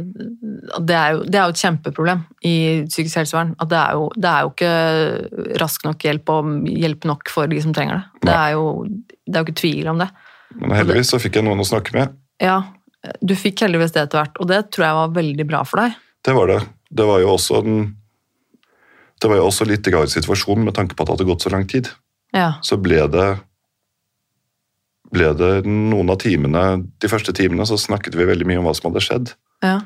Det 0.65 0.97
er 0.97 1.15
jo, 1.15 1.25
det 1.29 1.39
er 1.39 1.49
jo 1.49 1.55
et 1.55 1.63
kjempeproblem 1.63 2.21
i 2.47 2.55
psykisk 2.89 3.21
helsevern. 3.21 3.55
At 3.61 3.71
det 3.73 3.81
er 3.81 3.99
jo, 3.99 4.07
det 4.17 4.31
er 4.31 4.45
jo 4.47 4.53
ikke 4.53 5.59
rask 5.61 5.85
nok 5.87 6.07
hjelp 6.07 6.33
og 6.35 6.53
hjelp 6.71 7.09
nok 7.11 7.33
for 7.33 7.51
de 7.51 7.61
som 7.65 7.75
trenger 7.77 8.01
det. 8.01 8.29
Det 8.29 8.37
er 8.37 8.55
jo, 8.57 8.65
det 8.87 9.35
er 9.35 9.43
jo 9.43 9.49
ikke 9.49 9.61
tvil 9.61 9.91
om 9.93 10.01
det. 10.01 10.09
Men 10.61 10.77
heldigvis 10.79 11.13
så 11.15 11.21
fikk 11.23 11.41
jeg 11.41 11.47
noen 11.47 11.61
å 11.61 11.69
snakke 11.69 11.97
med. 11.97 12.15
Ja, 12.43 12.61
du 13.21 13.35
fikk 13.39 13.65
heldigvis 13.67 13.95
det 13.95 14.07
etter 14.07 14.23
hvert, 14.23 14.41
og 14.41 14.49
det 14.51 14.63
tror 14.75 14.87
jeg 14.87 14.99
var 15.01 15.17
veldig 15.19 15.47
bra 15.51 15.65
for 15.69 15.83
deg. 15.83 15.99
Det 16.25 16.35
var 16.37 16.51
det. 16.53 16.61
Det 16.95 17.07
var 17.09 17.21
jo 17.21 17.35
også 17.35 17.61
en 17.65 17.85
Det 19.21 19.29
var 19.31 19.39
jo 19.39 19.47
også 19.47 19.65
litt 19.65 19.87
rar 19.89 20.09
situasjon 20.11 20.65
med 20.67 20.75
tanke 20.77 20.97
på 20.97 21.03
at 21.03 21.09
det 21.09 21.15
hadde 21.15 21.29
gått 21.29 21.45
så 21.47 21.53
lang 21.53 21.69
tid. 21.71 21.89
Ja. 22.35 22.57
så 22.67 22.75
ble 22.83 22.99
det 23.15 23.29
ble 25.15 25.29
det 25.39 25.51
noen 25.69 26.09
av 26.11 26.17
timene 26.19 26.63
De 26.99 27.11
første 27.11 27.31
timene 27.37 27.63
så 27.69 27.79
snakket 27.79 28.17
vi 28.19 28.27
veldig 28.27 28.49
mye 28.49 28.59
om 28.59 28.67
hva 28.67 28.73
som 28.75 28.89
hadde 28.89 29.05
skjedd. 29.05 29.35
Ja. 29.63 29.77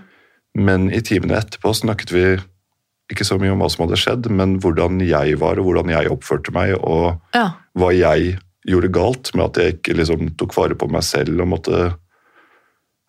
Men 0.55 0.89
i 0.95 1.01
timene 1.05 1.37
etterpå 1.41 1.75
snakket 1.77 2.13
vi 2.15 2.25
ikke 3.13 3.25
så 3.25 3.39
mye 3.41 3.53
om 3.55 3.61
hva 3.63 3.71
som 3.73 3.87
hadde 3.87 3.97
skjedd, 4.01 4.27
men 4.31 4.59
hvordan 4.61 5.01
jeg 5.07 5.39
var, 5.41 5.59
og 5.61 5.65
hvordan 5.71 5.89
jeg 5.95 6.11
oppførte 6.13 6.53
meg, 6.53 6.75
og 6.83 7.21
Ja. 7.35 7.51
hva 7.77 7.93
jeg 7.97 8.39
gjorde 8.69 8.91
galt 8.93 9.35
med 9.35 9.45
at 9.47 9.57
jeg 9.63 9.77
ikke 9.79 9.97
liksom 9.97 10.37
tok 10.37 10.53
vare 10.57 10.75
på 10.77 10.91
meg 10.91 11.03
selv 11.03 11.41
og 11.41 11.49
måtte 11.49 11.95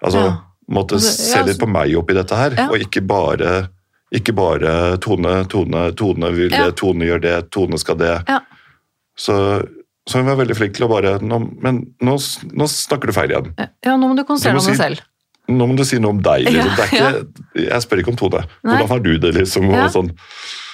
Altså, 0.02 0.22
Ja. 0.24 0.38
måtte 0.72 0.96
Altså, 0.96 1.12
se 1.12 1.38
ja, 1.40 1.44
litt 1.44 1.60
på 1.60 1.68
meg 1.68 1.92
oppi 1.98 2.14
dette 2.16 2.32
her, 2.36 2.54
og 2.70 2.78
ikke 2.80 3.02
bare 3.06 3.70
ikke 4.16 4.34
bare 4.34 4.98
Tone, 4.98 5.46
Tone, 5.52 5.92
Tone 5.94 6.32
vil 6.34 6.50
det, 6.50 6.76
Tone 6.78 7.06
gjør 7.06 7.22
det, 7.22 7.52
Tone 7.52 7.78
skal 7.78 7.96
det. 8.00 8.24
Ja. 8.28 8.40
Så, 9.18 9.68
så 10.08 10.18
hun 10.18 10.26
var 10.26 10.38
veldig 10.40 10.56
flink 10.56 10.74
til 10.74 10.88
å 10.88 10.90
bare 10.90 11.20
nå, 11.20 11.38
Men 11.62 11.94
nå, 12.02 12.16
nå 12.54 12.66
snakker 12.72 13.08
du 13.08 13.14
feil 13.14 13.30
igjen. 13.30 13.54
ja, 13.60 13.98
nå 13.98 14.08
må 14.08 14.16
du 14.16 14.24
konsentrere 14.24 14.56
deg 14.58 14.64
om 14.64 14.72
deg 14.72 14.80
selv. 14.80 15.02
Nå 15.50 15.66
må 15.66 15.76
du 15.78 15.84
si 15.88 15.98
noe 16.02 16.14
om 16.14 16.22
deg. 16.24 16.46
Liksom. 16.46 16.70
Ja, 16.70 16.78
Det 16.78 16.86
er 16.86 16.94
ikke, 16.94 17.44
jeg 17.66 17.86
spør 17.86 18.02
ikke 18.04 18.14
om 18.14 18.20
Tone. 18.20 18.42
Hvordan 18.62 18.90
har 18.92 19.04
du 19.06 19.12
det? 19.18 19.34
liksom? 19.38 19.70
Ja. 19.74 19.88
sånn. 19.92 20.12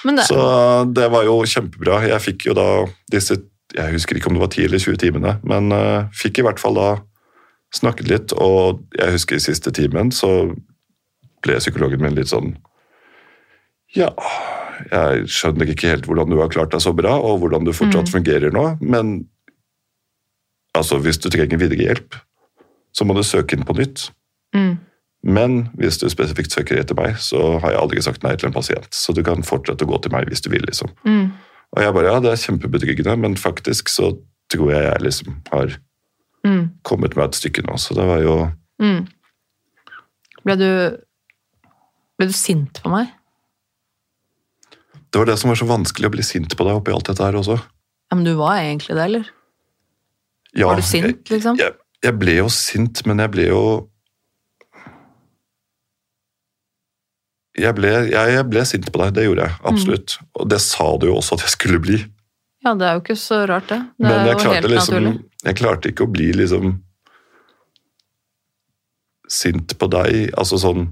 Det, 0.04 0.26
Så 0.28 0.38
det 0.92 1.10
var 1.12 1.26
jo 1.26 1.38
kjempebra. 1.48 2.02
Jeg 2.10 2.24
fikk 2.24 2.48
jo 2.50 2.56
da 2.56 2.70
disse 3.12 3.40
Jeg 3.74 3.92
husker 3.92 4.16
ikke 4.16 4.30
om 4.30 4.36
det 4.36 4.44
var 4.44 4.52
10 4.52 4.68
eller 4.68 4.78
20 4.78 4.98
timene, 5.02 5.32
men 5.44 5.72
uh, 5.74 6.06
fikk 6.14 6.38
i 6.38 6.44
hvert 6.46 6.60
fall 6.62 6.76
da 6.78 6.90
snakket 7.74 8.08
litt. 8.08 8.32
Og 8.32 8.84
jeg 8.96 9.16
husker 9.16 9.36
i 9.36 9.42
siste 9.42 9.72
timen 9.74 10.12
så 10.14 10.30
ble 11.44 11.58
psykologen 11.58 12.04
min 12.04 12.14
litt 12.16 12.30
sånn 12.30 12.54
Ja, 13.96 14.12
jeg 14.92 15.26
skjønner 15.32 15.68
ikke 15.72 15.90
helt 15.90 16.06
hvordan 16.08 16.30
du 16.30 16.38
har 16.40 16.52
klart 16.52 16.74
deg 16.74 16.84
så 16.84 16.92
bra, 16.96 17.16
og 17.16 17.40
hvordan 17.42 17.66
du 17.66 17.72
fortsatt 17.76 18.10
fungerer 18.12 18.52
nå, 18.54 18.64
men 18.80 19.18
altså, 20.76 20.98
hvis 21.00 21.20
du 21.22 21.30
trenger 21.32 21.60
videre 21.60 21.88
hjelp, 21.88 22.18
så 22.96 23.06
må 23.08 23.16
du 23.16 23.22
søke 23.24 23.56
inn 23.56 23.64
på 23.66 23.76
nytt. 23.76 24.10
Mm, 24.56 24.76
Men 25.26 25.56
hvis 25.80 25.98
du 25.98 26.06
spesifikt 26.12 26.54
søker 26.54 26.78
etter 26.78 26.96
meg, 26.98 27.16
så 27.18 27.56
har 27.62 27.72
jeg 27.74 27.80
aldri 27.80 28.02
sagt 28.04 28.22
nei 28.22 28.36
til 28.38 28.48
en 28.50 28.54
pasient. 28.54 28.86
Så 28.94 29.14
du 29.16 29.22
kan 29.26 29.42
fortsette 29.46 29.84
å 29.84 29.90
gå 29.90 29.98
til 30.04 30.12
meg 30.14 30.28
hvis 30.30 30.44
du 30.44 30.50
vil, 30.52 30.62
liksom. 30.68 30.92
mm, 31.04 31.26
Og 31.76 31.82
jeg 31.82 31.94
bare, 31.96 32.12
ja, 32.12 32.20
det 32.22 32.30
er 32.30 32.42
kjempebetryggende, 32.44 33.16
men 33.24 33.36
faktisk 33.40 33.90
så 33.90 34.12
tror 34.52 34.70
jeg 34.70 34.84
jeg 34.86 35.02
liksom 35.02 35.40
har 35.50 35.72
mm, 36.46 36.62
kommet 36.86 37.16
meg 37.18 37.28
et 37.28 37.40
stykke 37.40 37.66
nå. 37.66 37.74
Så 37.82 37.96
det 37.98 38.06
var 38.06 38.22
jo 38.22 38.36
mm. 38.82 39.00
Ble 40.46 40.58
du 40.60 40.68
Ble 42.16 42.30
du 42.30 42.36
sint 42.36 42.78
på 42.80 42.92
meg? 42.92 43.10
Det 45.10 45.20
var 45.20 45.28
det 45.28 45.36
som 45.40 45.50
var 45.50 45.58
så 45.58 45.66
vanskelig 45.68 46.08
å 46.08 46.12
bli 46.14 46.24
sint 46.26 46.54
på 46.56 46.64
deg 46.66 46.78
oppi 46.78 46.94
alt 46.94 47.08
dette 47.10 47.24
her 47.24 47.36
også. 47.38 47.58
Ja, 47.58 48.16
men 48.16 48.24
du 48.26 48.34
var 48.38 48.60
egentlig 48.60 48.94
det, 48.96 49.04
eller? 49.04 49.28
Ja, 50.56 50.70
Var 50.70 50.80
du 50.80 50.86
sint, 50.86 51.30
liksom? 51.30 51.58
Jeg, 51.60 51.74
jeg, 51.74 52.06
jeg 52.06 52.16
ble 52.20 52.38
jo 52.38 52.48
sint, 52.52 53.02
men 53.08 53.20
jeg 53.20 53.32
ble 53.34 53.46
jo 53.50 53.62
jeg 57.56 57.74
ble, 57.78 57.90
jeg, 58.10 58.32
jeg 58.36 58.46
ble 58.50 58.64
sint 58.68 58.90
på 58.92 59.00
deg, 59.00 59.14
det 59.16 59.24
gjorde 59.26 59.46
jeg. 59.48 59.56
Absolutt. 59.70 60.18
Og 60.36 60.48
det 60.52 60.60
sa 60.60 60.88
du 61.00 61.06
jo 61.08 61.16
også 61.16 61.38
at 61.38 61.46
jeg 61.46 61.54
skulle 61.54 61.80
bli. 61.80 61.98
Ja, 62.66 62.74
det 62.74 62.86
er 62.88 62.96
jo 62.98 63.02
ikke 63.04 63.16
så 63.20 63.42
rart, 63.48 63.68
det. 63.70 63.78
Det 63.96 64.08
Men 64.10 64.26
jeg 64.28 64.38
klarte, 64.42 64.70
liksom, 64.72 65.04
jeg 65.46 65.56
klarte 65.60 65.92
ikke 65.92 66.04
å 66.06 66.10
bli 66.12 66.32
liksom 66.36 66.72
sint 69.30 69.74
på 69.78 69.88
deg. 69.90 70.30
Altså 70.38 70.58
sånn 70.62 70.88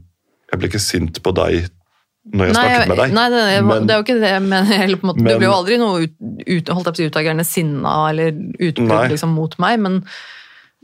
Jeg 0.51 0.61
ble 0.61 0.69
ikke 0.71 0.83
sint 0.83 1.19
på 1.25 1.33
deg 1.35 1.67
når 2.35 2.47
jeg 2.49 2.55
snakket 2.57 2.89
med 2.89 2.97
deg. 3.03 3.11
Nei, 3.13 3.25
det, 3.29 3.41
jeg, 3.53 3.65
Men- 3.69 3.87
det 3.87 3.93
er 3.93 3.99
jo 3.99 4.05
ikke 4.07 4.15
det, 4.17 4.29
jeg, 4.33 4.41
på 4.41 5.05
en 5.05 5.09
måte, 5.11 5.21
Men- 5.21 5.33
du 5.35 5.39
blir 5.43 5.49
jo 5.51 5.57
aldri 5.59 5.77
noe 5.77 5.99
ut, 6.07 6.15
ut, 6.47 6.69
holdt 6.73 6.87
jeg 6.87 6.95
på 6.95 6.95
å 6.95 6.97
si, 6.97 7.09
utagerende 7.11 7.45
sinna 7.45 8.09
eller 8.09 8.31
utbrudd 8.33 9.11
liksom, 9.13 9.35
mot 9.37 9.59
meg, 9.61 9.81
men, 9.81 9.93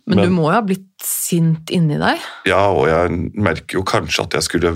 men, 0.05 0.17
Men- 0.19 0.25
du 0.27 0.35
må 0.37 0.43
jo 0.51 0.53
ha 0.53 0.61
blitt 0.61 0.85
sint 1.01 1.71
inni 1.73 1.97
deg. 1.97 2.19
Ja, 2.45 2.61
og 2.69 2.89
jeg 2.89 3.33
merker 3.41 3.79
jo 3.79 3.83
kanskje 3.89 4.27
at 4.27 4.37
jeg 4.37 4.43
skulle 4.51 4.75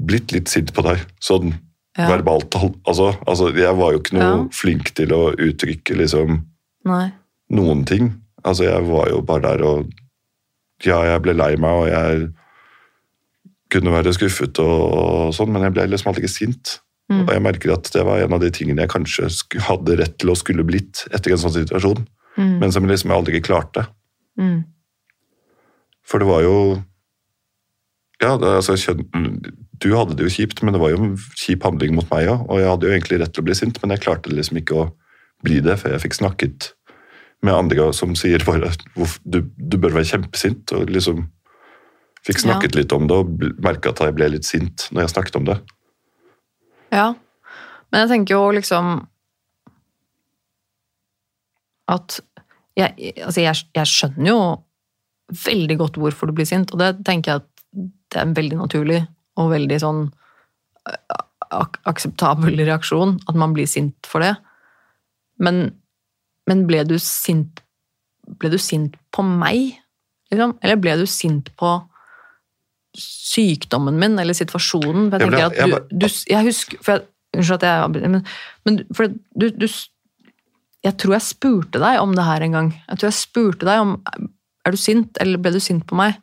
blitt 0.00 0.32
litt 0.32 0.48
sint 0.48 0.72
på 0.74 0.82
deg. 0.82 0.98
Sånn 1.20 1.54
Ja. 1.96 2.08
verbalt. 2.08 2.50
Altså, 2.86 3.12
altså, 3.26 3.54
jeg 3.54 3.76
var 3.76 3.92
jo 3.92 3.98
ikke 4.00 4.14
noe 4.18 4.22
Ja. 4.22 4.48
flink 4.50 4.94
til 4.94 5.08
å 5.14 5.34
uttrykke 5.36 5.94
liksom 5.96 6.44
Nei. 6.84 7.12
noen 7.50 7.84
ting. 7.86 8.20
Altså, 8.44 8.64
jeg 8.64 8.82
var 8.84 9.08
jo 9.08 9.20
bare 9.22 9.40
der 9.42 9.62
og 9.64 9.92
Ja, 10.84 11.02
jeg 11.04 11.22
ble 11.22 11.32
lei 11.34 11.54
meg, 11.56 11.70
og 11.70 11.86
jeg 11.88 12.32
kunne 13.70 13.92
være 13.92 14.12
skuffet 14.12 14.58
og, 14.58 14.92
og 14.92 15.32
sånn, 15.32 15.48
men 15.52 15.62
jeg 15.62 15.72
ble 15.72 15.86
liksom 15.86 16.10
aldri 16.12 16.28
sint. 16.28 16.80
Mm. 17.10 17.22
Og 17.22 17.30
jeg 17.32 17.42
merker 17.42 17.72
at 17.72 17.90
det 17.92 18.04
var 18.04 18.18
en 18.20 18.32
av 18.32 18.40
de 18.40 18.50
tingene 18.50 18.80
jeg 18.82 18.90
kanskje 18.90 19.28
hadde 19.62 19.96
rett 19.98 20.18
til 20.18 20.30
å 20.30 20.36
skulle 20.36 20.64
blitt 20.66 21.06
etter 21.12 21.30
en 21.32 21.38
sånn 21.38 21.54
situasjon, 21.54 22.06
Mm. 22.36 22.58
men 22.58 22.72
som 22.72 22.84
liksom 22.84 23.10
jeg 23.10 23.16
aldri 23.16 23.34
ikke 23.40 23.52
klarte. 23.54 23.86
Mm. 24.36 24.64
For 26.02 26.18
det 26.18 26.26
var 26.28 26.42
jo 26.42 26.82
Ja, 28.20 28.36
det, 28.36 28.46
altså, 28.48 28.72
skjøn- 28.74 29.63
du 29.82 29.90
hadde 29.96 30.16
det 30.16 30.26
jo 30.26 30.32
kjipt, 30.36 30.62
men 30.62 30.74
det 30.74 30.80
var 30.82 30.92
jo 30.92 31.00
en 31.02 31.14
kjip 31.38 31.64
handling 31.66 31.94
mot 31.96 32.08
meg 32.12 32.28
òg. 32.30 32.46
Og 32.48 32.60
jeg 32.60 32.70
hadde 32.70 32.86
jo 32.86 32.94
egentlig 32.94 33.20
rett 33.20 33.34
til 33.34 33.44
å 33.44 33.48
bli 33.48 33.56
sint, 33.58 33.80
men 33.82 33.94
jeg 33.94 34.04
klarte 34.04 34.32
liksom 34.32 34.60
ikke 34.60 34.76
å 34.78 34.88
bli 35.44 35.60
det 35.64 35.76
før 35.80 35.96
jeg 35.96 36.04
fikk 36.06 36.18
snakket 36.20 36.70
med 37.44 37.54
andre 37.54 37.90
som 37.92 38.14
sier 38.16 38.44
bare 38.46 38.70
"Hvorf- 38.94 39.20
du, 39.24 39.42
du 39.56 39.76
bør 39.76 39.96
være 39.98 40.10
kjempesint. 40.14 40.72
Og 40.72 40.90
liksom 40.90 41.26
fikk 42.24 42.40
snakket 42.40 42.76
litt 42.78 42.92
om 42.96 43.08
det 43.08 43.16
og 43.20 43.42
merka 43.62 43.92
at 43.92 44.00
jeg 44.00 44.16
ble 44.16 44.30
litt 44.32 44.48
sint 44.48 44.88
når 44.92 45.04
jeg 45.04 45.14
snakket 45.14 45.40
om 45.40 45.48
det. 45.50 45.58
Ja. 46.94 47.12
Men 47.92 48.04
jeg 48.04 48.12
tenker 48.14 48.38
jo 48.38 48.52
liksom 48.56 48.94
at 51.92 52.20
jeg, 52.78 53.12
altså 53.22 53.42
jeg, 53.44 53.66
jeg 53.76 53.90
skjønner 53.90 54.30
jo 54.30 54.38
veldig 55.44 55.76
godt 55.78 55.98
hvorfor 56.00 56.30
du 56.30 56.36
blir 56.36 56.48
sint, 56.48 56.72
og 56.72 56.80
det 56.80 57.04
tenker 57.04 57.30
jeg 57.34 57.42
at 57.42 57.50
det 58.14 58.22
er 58.22 58.32
veldig 58.36 58.58
naturlig 58.62 59.02
og 59.40 59.50
veldig 59.52 59.78
sånn 59.82 60.04
ak 61.54 61.78
akseptabel 61.88 62.58
reaksjon, 62.60 63.18
at 63.28 63.38
man 63.38 63.54
blir 63.56 63.68
sint 63.70 63.96
for 64.08 64.24
det. 64.24 64.34
Men, 65.42 65.66
men 66.50 66.66
ble 66.68 66.84
du 66.88 66.98
sint 67.02 67.62
Ble 68.40 68.48
du 68.48 68.56
sint 68.56 68.94
på 69.12 69.20
meg, 69.20 69.74
liksom? 70.32 70.54
Eller 70.64 70.78
ble 70.80 70.94
du 70.96 71.02
sint 71.10 71.50
på 71.60 71.74
sykdommen 72.96 73.98
min 74.00 74.14
eller 74.22 74.36
situasjonen? 74.36 75.10
For 75.12 75.20
jeg 75.20 75.28
Jeg 75.28 75.50
tenker 75.52 75.76
at 75.82 75.90
du, 75.90 76.06
du 76.06 76.06
Jeg 76.30 76.46
husker 76.46 76.80
for 76.80 76.96
jeg, 76.96 77.08
Unnskyld 77.34 77.58
at 77.58 77.66
jeg 77.66 77.82
avbryter, 77.82 78.12
men, 78.14 78.24
men 78.64 78.80
for 78.94 79.10
du, 79.10 79.46
du 79.50 79.66
Jeg 80.86 80.96
tror 81.02 81.16
jeg 81.18 81.26
spurte 81.26 81.82
deg 81.82 82.00
om 82.00 82.14
det 82.16 82.24
her 82.24 82.46
en 82.46 82.56
gang. 82.56 82.72
Jeg 82.88 83.00
tror 83.00 83.10
jeg 83.10 83.18
spurte 83.18 83.68
deg 83.68 83.82
om 83.82 83.96
Er 84.64 84.72
du 84.72 84.80
sint, 84.80 85.20
eller 85.20 85.42
ble 85.42 85.52
du 85.52 85.60
sint 85.60 85.84
på 85.84 85.98
meg? 85.98 86.16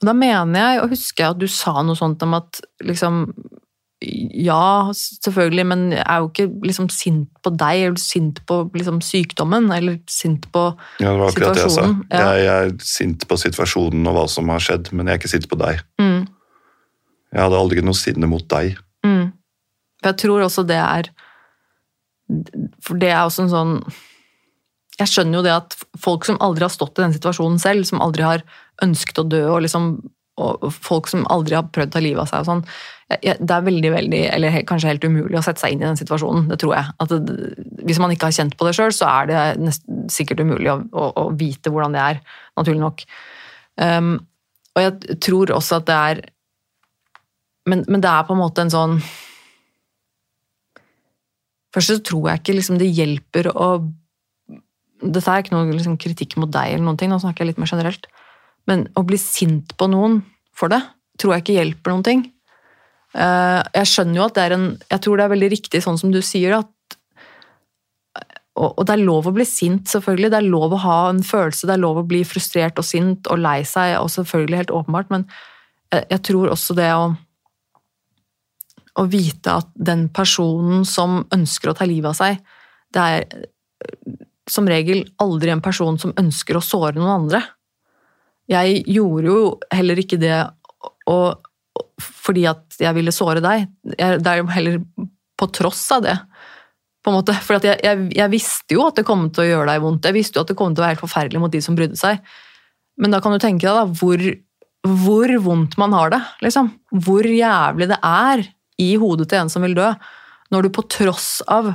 Og 0.00 0.08
da 0.08 0.14
mener 0.16 0.60
jeg, 0.60 0.80
og 0.82 0.92
husker 0.94 1.24
jeg 1.26 1.34
at 1.34 1.40
du 1.42 1.46
sa 1.52 1.82
noe 1.84 1.98
sånt 1.98 2.22
om 2.24 2.34
at 2.38 2.60
liksom 2.84 3.26
Ja, 4.00 4.88
selvfølgelig, 4.96 5.64
men 5.68 5.80
jeg 5.92 6.04
er 6.08 6.22
jo 6.22 6.28
ikke 6.30 6.46
liksom 6.64 6.86
sint 6.88 7.28
på 7.44 7.50
deg, 7.52 7.82
eller 7.90 8.00
sint 8.00 8.38
på 8.48 8.62
liksom 8.72 9.02
sykdommen, 9.04 9.66
eller 9.76 9.98
sint 10.08 10.46
på 10.54 10.62
situasjonen. 10.72 11.04
Ja, 11.04 11.10
det 11.12 11.20
var 11.20 11.28
akkurat 11.34 11.58
det 11.58 11.64
jeg 11.66 11.74
sa. 11.74 11.84
Ja. 12.08 12.22
Jeg, 12.30 12.44
jeg 12.46 12.70
er 12.70 12.72
sint 12.80 13.26
på 13.28 13.36
situasjonen 13.42 14.08
og 14.08 14.16
hva 14.16 14.22
som 14.32 14.48
har 14.48 14.64
skjedd, 14.64 14.88
men 14.96 15.04
jeg 15.10 15.18
er 15.18 15.20
ikke 15.20 15.32
sint 15.34 15.48
på 15.52 15.58
deg. 15.60 15.82
mm, 16.00 16.22
Jeg 17.34 17.42
hadde 17.44 17.60
aldri 17.60 17.84
noe 17.84 17.94
sinne 18.00 18.26
mot 18.32 18.46
deg. 18.48 18.78
mm. 19.04 19.26
Jeg 20.00 20.16
tror 20.16 20.46
også 20.46 20.62
det 20.64 20.78
er 20.80 21.10
For 22.80 22.96
det 22.96 23.10
er 23.12 23.20
også 23.26 23.42
en 23.44 23.50
sånn 23.52 23.74
Jeg 25.00 25.08
skjønner 25.08 25.40
jo 25.40 25.44
det 25.46 25.52
at 25.56 25.76
folk 26.00 26.26
som 26.28 26.38
aldri 26.44 26.66
har 26.66 26.72
stått 26.72 26.98
i 27.00 27.06
den 27.06 27.14
situasjonen 27.16 27.60
selv, 27.62 27.86
som 27.88 28.02
aldri 28.04 28.26
har 28.26 28.44
ønsket 28.84 29.22
å 29.22 29.28
dø, 29.28 29.44
og 29.54 29.62
liksom 29.64 29.94
og 30.40 30.70
folk 30.72 31.08
som 31.10 31.26
aldri 31.28 31.56
har 31.58 31.68
prøvd 31.72 31.90
å 31.90 31.94
ta 31.96 32.00
livet 32.00 32.22
av 32.22 32.28
seg 32.30 32.42
og 32.42 32.48
sånn, 32.48 32.62
det 33.10 33.50
er 33.50 33.64
veldig, 33.66 33.90
veldig, 33.92 34.20
eller 34.30 34.60
kanskje 34.68 34.92
helt 34.92 35.04
umulig 35.04 35.36
å 35.36 35.42
sette 35.42 35.60
seg 35.60 35.74
inn 35.74 35.82
i 35.82 35.88
den 35.88 35.98
situasjonen, 35.98 36.46
det 36.52 36.60
tror 36.62 36.76
jeg. 36.76 37.08
Det, 37.10 37.48
hvis 37.88 37.98
man 38.02 38.14
ikke 38.14 38.28
har 38.30 38.36
kjent 38.36 38.54
på 38.58 38.68
det 38.68 38.74
sjøl, 38.78 38.92
så 38.94 39.08
er 39.10 39.30
det 39.30 39.40
nest, 39.60 39.84
sikkert 40.14 40.44
umulig 40.44 40.70
å, 40.70 40.78
å, 40.94 41.08
å 41.24 41.24
vite 41.36 41.72
hvordan 41.72 41.96
det 41.96 42.04
er, 42.04 42.20
naturlig 42.60 42.84
nok. 42.84 43.02
Um, 43.80 44.12
og 44.76 44.84
jeg 44.84 45.18
tror 45.26 45.52
også 45.56 45.80
at 45.80 45.88
det 45.90 45.98
er 45.98 46.22
men, 47.68 47.82
men 47.90 48.02
det 48.02 48.08
er 48.08 48.24
på 48.26 48.34
en 48.34 48.40
måte 48.40 48.64
en 48.64 48.72
sånn 48.72 48.94
Først 51.70 51.92
så 51.92 51.96
tror 52.02 52.24
jeg 52.26 52.40
ikke 52.40 52.54
liksom 52.56 52.78
det 52.80 52.88
hjelper 52.90 53.46
å 53.52 53.66
Dette 55.00 55.32
er 55.32 55.42
ikke 55.42 55.54
noe 55.54 55.70
liksom 55.72 55.96
kritikk 56.00 56.36
mot 56.40 56.50
deg, 56.52 56.74
eller 56.74 56.84
noen 56.84 56.98
ting, 57.00 57.12
nå 57.12 57.20
snakker 57.22 57.44
jeg 57.44 57.52
litt 57.52 57.62
mer 57.62 57.70
generelt. 57.70 58.08
Men 58.68 58.84
å 58.98 59.04
bli 59.06 59.18
sint 59.20 59.72
på 59.80 59.88
noen 59.90 60.20
for 60.56 60.72
det, 60.72 60.82
tror 61.20 61.34
jeg 61.34 61.44
ikke 61.44 61.56
hjelper 61.56 61.94
noen 61.94 62.06
ting. 62.06 62.26
Eh, 63.14 63.62
Jeg 63.80 63.88
skjønner 63.90 64.20
jo 64.20 64.26
at 64.28 64.36
det 64.36 64.42
er 64.44 64.52
en 64.54 64.66
Jeg 64.86 65.00
tror 65.02 65.16
det 65.18 65.24
er 65.24 65.32
veldig 65.32 65.50
riktig 65.50 65.80
sånn 65.82 65.98
som 65.98 66.12
du 66.12 66.20
sier, 66.22 66.60
at 66.60 66.68
og, 68.60 68.82
det 68.84 68.92
er 68.92 69.00
lov 69.00 69.24
å 69.24 69.32
bli 69.32 69.46
sint, 69.48 69.86
selvfølgelig. 69.88 70.30
Det 70.34 70.36
er 70.36 70.50
lov 70.52 70.74
å 70.74 70.82
ha 70.82 70.98
en 71.08 71.22
følelse, 71.24 71.64
det 71.64 71.78
er 71.78 71.80
lov 71.80 72.02
å 72.02 72.04
bli 72.04 72.20
frustrert 72.28 72.76
og 72.82 72.84
sint 72.84 73.30
og 73.32 73.40
lei 73.40 73.62
seg, 73.64 73.94
og 74.02 74.10
selvfølgelig 74.12 74.58
helt 74.58 74.74
åpenbart, 74.74 75.08
men 75.14 75.24
jeg 75.90 76.20
tror 76.28 76.52
også 76.52 76.76
det 76.76 76.90
å 76.92 77.06
å 78.98 79.06
vite 79.10 79.54
at 79.62 79.70
den 79.78 80.08
personen 80.12 80.84
som 80.88 81.22
ønsker 81.34 81.70
å 81.70 81.76
ta 81.78 81.86
livet 81.88 82.10
av 82.10 82.18
seg, 82.18 82.40
det 82.94 83.06
er 83.14 83.46
som 84.50 84.68
regel 84.68 85.04
aldri 85.22 85.52
en 85.52 85.62
person 85.64 85.98
som 86.00 86.14
ønsker 86.18 86.58
å 86.58 86.64
såre 86.64 86.96
noen 86.98 87.12
andre. 87.22 87.42
Jeg 88.50 88.82
gjorde 88.90 89.30
jo 89.30 89.42
heller 89.70 90.00
ikke 90.02 90.18
det 90.20 90.34
og, 91.10 91.46
fordi 92.00 92.46
at 92.50 92.80
jeg 92.80 92.96
ville 92.96 93.14
såre 93.14 93.42
deg. 93.44 93.68
Jeg, 93.96 94.20
det 94.22 94.30
er 94.32 94.42
jo 94.42 94.50
heller 94.50 94.80
på 95.40 95.48
tross 95.54 95.82
av 95.94 96.04
det. 96.04 96.16
På 97.00 97.12
en 97.12 97.18
måte. 97.20 97.34
For 97.44 97.62
jeg, 97.62 97.80
jeg, 97.84 98.06
jeg, 98.16 98.32
visste 98.32 98.76
jo 98.76 98.84
at 98.88 98.98
det 98.98 99.06
kom 99.08 99.28
til 99.30 99.46
å 99.46 99.48
gjøre 99.48 99.72
deg 99.72 99.84
vondt. 99.84 100.08
Jeg 100.08 100.18
visste 100.18 100.38
jo 100.38 100.44
at 100.44 100.52
det 100.52 100.58
kom 100.58 100.74
til 100.74 100.82
å 100.82 100.86
være 100.86 100.96
helt 100.96 101.04
forferdelig 101.04 101.42
mot 101.42 101.54
de 101.54 101.62
som 101.64 101.78
brydde 101.78 101.98
seg. 102.00 102.22
Men 103.00 103.14
da 103.14 103.22
kan 103.24 103.34
du 103.34 103.40
tenke 103.42 103.64
deg 103.64 103.78
da, 103.78 103.86
hvor, 104.00 104.24
hvor 105.04 105.36
vondt 105.46 105.78
man 105.80 105.94
har 105.96 106.12
det. 106.14 106.20
Liksom. 106.44 106.72
Hvor 107.06 107.26
jævlig 107.26 107.88
det 107.92 108.00
er 108.04 108.44
i 108.80 108.90
hodet 109.00 109.30
til 109.30 109.42
en 109.42 109.52
som 109.52 109.64
vil 109.64 109.78
dø. 109.78 109.88
Når 110.50 110.66
du 110.66 110.74
på 110.74 110.84
tross 110.90 111.38
av 111.48 111.72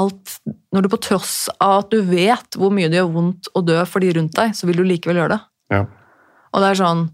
alt 0.00 0.34
Når 0.74 0.84
du 0.84 0.88
på 0.92 1.00
tross 1.04 1.34
av 1.60 1.84
at 1.84 1.94
du 1.94 2.00
vet 2.08 2.58
hvor 2.58 2.72
mye 2.74 2.90
det 2.90 3.00
gjør 3.00 3.14
vondt 3.14 3.50
å 3.56 3.62
dø 3.66 3.78
for 3.88 4.02
de 4.02 4.12
rundt 4.16 4.36
deg, 4.38 4.52
så 4.56 4.68
vil 4.68 4.80
du 4.80 4.84
likevel 4.86 5.20
gjøre 5.20 5.36
det. 5.36 5.40
Ja. 5.74 5.80
Og 6.50 6.62
det 6.62 6.70
er 6.70 6.80
sånn 6.80 7.08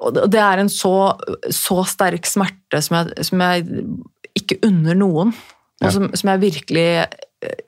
og 0.00 0.16
det 0.32 0.40
er 0.40 0.60
en 0.62 0.70
så, 0.72 0.94
så 1.52 1.82
sterk 1.88 2.24
smerte 2.28 2.80
som 2.84 2.96
jeg, 2.96 3.26
som 3.28 3.42
jeg, 3.42 3.82
ikke 4.38 4.60
unner 4.64 4.96
noen. 4.96 5.32
Og 5.82 5.92
som, 5.92 6.06
som, 6.16 6.30
jeg 6.30 6.42
virkelig 6.44 6.86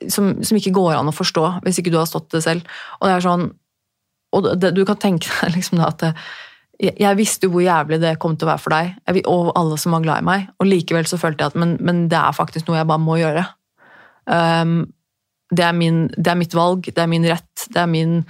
som, 0.09 0.31
som, 0.41 0.57
ikke 0.57 0.73
går 0.73 0.95
an 0.97 1.11
å 1.11 1.13
forstå 1.13 1.43
hvis 1.65 1.81
ikke 1.81 1.93
du 1.93 1.99
har 1.99 2.09
stått 2.09 2.31
det 2.33 2.41
selv. 2.45 2.77
Og 2.99 3.09
det 3.09 3.15
er 3.15 3.25
sånn 3.25 3.49
og 4.37 4.45
det, 4.61 4.75
Du 4.77 4.83
kan 4.85 4.97
tenke 5.01 5.29
deg 5.41 5.53
liksom 5.57 5.81
at 5.85 6.01
det, 6.03 6.13
jeg, 6.79 7.15
visste 7.19 7.47
jo 7.47 7.55
hvor 7.55 7.65
jævlig 7.65 7.99
det 8.01 8.13
kom 8.23 8.37
til 8.37 8.47
å 8.47 8.53
være 8.53 8.63
for 8.63 8.75
deg, 8.75 9.23
og 9.27 9.51
alle 9.59 9.79
som 9.81 9.95
var 9.95 10.05
glad 10.05 10.23
i 10.23 10.27
meg. 10.29 10.45
Og 10.59 10.69
likevel 10.69 11.09
så 11.09 11.19
følte 11.19 11.43
jeg 11.43 11.53
at 11.53 11.59
men, 11.59 11.75
men 11.83 12.05
det 12.11 12.19
er 12.19 12.37
faktisk 12.37 12.69
noe 12.69 12.79
jeg 12.79 12.89
bare 12.89 13.03
må 13.03 13.17
gjøre. 13.19 13.43
Um, 14.29 14.79
det, 15.51 15.65
er 15.65 15.75
min, 15.75 16.05
det 16.15 16.31
er 16.31 16.39
mitt 16.39 16.55
valg, 16.55 16.87
det 16.87 17.03
er 17.03 17.11
min 17.11 17.27
rett, 17.27 17.67
det 17.73 17.83
er 17.83 17.91
min 17.91 18.21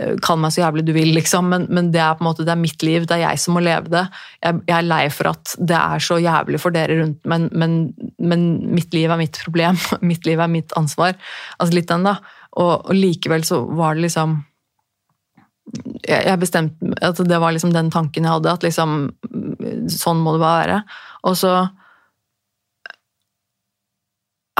Eh, 0.00 0.14
Kall 0.24 0.40
meg 0.42 0.54
så 0.54 0.62
jævlig 0.62 0.84
du 0.86 0.92
vil, 0.96 1.10
liksom, 1.16 1.48
men, 1.50 1.66
men, 1.72 1.90
det 1.94 2.02
er 2.02 2.16
på 2.16 2.24
en 2.24 2.28
måte, 2.30 2.46
det 2.46 2.54
er 2.54 2.60
mitt 2.60 2.82
liv, 2.86 3.06
det 3.08 3.18
er 3.18 3.24
jeg 3.26 3.42
som 3.42 3.56
må 3.56 3.62
leve 3.64 3.92
det. 3.92 4.04
Jeg, 4.42 4.60
jeg 4.68 4.76
er 4.76 4.88
lei 4.88 5.02
for 5.14 5.30
at 5.30 5.54
det 5.58 5.78
er 5.78 6.04
så 6.04 6.18
jævlig 6.22 6.60
for 6.62 6.74
dere 6.74 6.98
rundt, 7.00 7.20
men, 7.30 7.48
men, 7.52 7.76
men, 8.18 8.46
mitt 8.74 8.94
liv 8.96 9.12
er 9.12 9.20
mitt 9.20 9.40
problem. 9.44 9.78
Mitt 10.14 10.26
liv 10.28 10.40
er 10.40 10.50
mitt 10.50 10.72
ansvar. 10.78 11.14
Altså 11.58 11.76
litt 11.76 11.88
den, 11.90 12.04
da. 12.06 12.18
Og, 12.60 12.72
og 12.90 12.94
likevel 12.96 13.44
så 13.46 13.62
var 13.74 13.96
det 13.96 14.06
liksom 14.06 14.36
jeg, 16.04 16.38
bestemte 16.40 16.92
at 17.02 17.20
Det 17.24 17.38
var 17.40 17.54
liksom 17.54 17.72
den 17.72 17.90
tanken 17.90 18.26
jeg 18.26 18.34
hadde, 18.36 18.52
at 18.52 18.66
liksom 18.66 19.08
Sånn 19.90 20.20
må 20.20 20.34
det 20.34 20.42
bare 20.42 20.60
være. 20.60 20.76
Og 21.24 21.38
så 21.40 21.54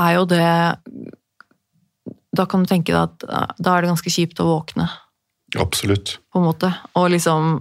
er 0.00 0.16
jo 0.16 0.24
det 0.30 0.48
Da 2.34 2.48
kan 2.50 2.64
du 2.64 2.70
tenke 2.70 2.94
deg 2.94 3.02
at 3.04 3.54
da 3.60 3.74
er 3.76 3.84
det 3.84 3.92
ganske 3.92 4.12
kjipt 4.12 4.42
å 4.42 4.48
våkne 4.48 4.88
Absolutt. 5.54 6.16
På 6.32 6.40
en 6.40 6.48
måte. 6.48 6.72
Og 6.98 7.12
liksom 7.12 7.60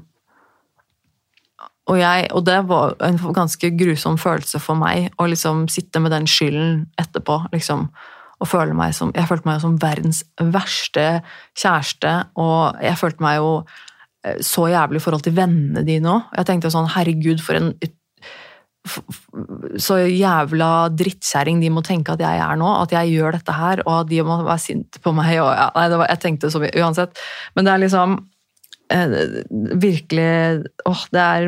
og, 1.83 1.97
jeg, 1.99 2.29
og 2.31 2.45
det 2.47 2.61
var 2.69 2.95
en 3.03 3.17
ganske 3.35 3.69
grusom 3.75 4.15
følelse 4.17 4.61
for 4.63 4.79
meg 4.79 5.11
å 5.19 5.27
liksom 5.27 5.65
sitte 5.71 5.99
med 5.99 6.13
den 6.15 6.25
skylden 6.31 6.85
etterpå. 7.01 7.41
Liksom, 7.51 7.89
og 8.41 8.49
føle 8.49 8.75
meg 8.75 8.95
som, 8.97 9.11
Jeg 9.15 9.29
følte 9.29 9.47
meg 9.47 9.61
som 9.63 9.77
verdens 9.81 10.23
verste 10.37 11.23
kjæreste, 11.59 12.13
og 12.39 12.79
jeg 12.83 12.99
følte 12.99 13.23
meg 13.23 13.39
jo 13.39 13.51
eh, 14.25 14.39
så 14.41 14.67
jævlig 14.71 15.01
i 15.01 15.05
forhold 15.05 15.25
til 15.25 15.35
vennene 15.37 15.85
dine 15.87 16.17
òg. 16.17 16.31
Jeg 16.39 16.49
tenkte 16.49 16.73
sånn 16.73 16.91
Herregud, 16.95 17.43
for 17.43 17.59
en 17.59 17.73
så 19.79 19.97
jævla 20.03 20.89
drittkjerring 20.91 21.61
de 21.61 21.69
må 21.71 21.81
tenke 21.85 22.13
at 22.13 22.21
jeg 22.23 22.39
er 22.43 22.57
nå. 22.59 22.67
At 22.83 22.91
jeg 22.91 23.13
gjør 23.15 23.37
dette 23.37 23.55
her, 23.55 23.81
og 23.85 24.01
at 24.01 24.09
de 24.11 24.21
må 24.27 24.37
være 24.43 24.59
sinte 24.59 24.99
på 25.03 25.13
meg. 25.15 25.37
Og, 25.39 25.51
ja, 25.55 25.69
nei, 25.77 25.85
var, 25.95 26.09
jeg 26.11 26.23
tenkte 26.25 26.51
så 26.51 26.61
mye 26.61 26.73
uansett. 26.83 27.21
Men 27.55 27.67
det 27.67 27.73
er 27.73 27.83
liksom 27.85 28.17
eh, 28.91 29.15
Virkelig 29.83 30.65
Åh, 30.89 31.05
det 31.15 31.27
er 31.27 31.47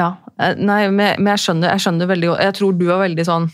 Ja. 0.00 0.08
Eh, 0.40 0.56
nei, 0.56 0.86
men 0.88 1.32
jeg 1.34 1.44
skjønner, 1.44 1.76
skjønner 1.76 2.08
veldig 2.08 2.30
godt 2.30 2.46
Jeg 2.46 2.56
tror 2.56 2.78
du 2.80 2.86
er 2.88 3.04
veldig 3.04 3.28
sånn 3.28 3.50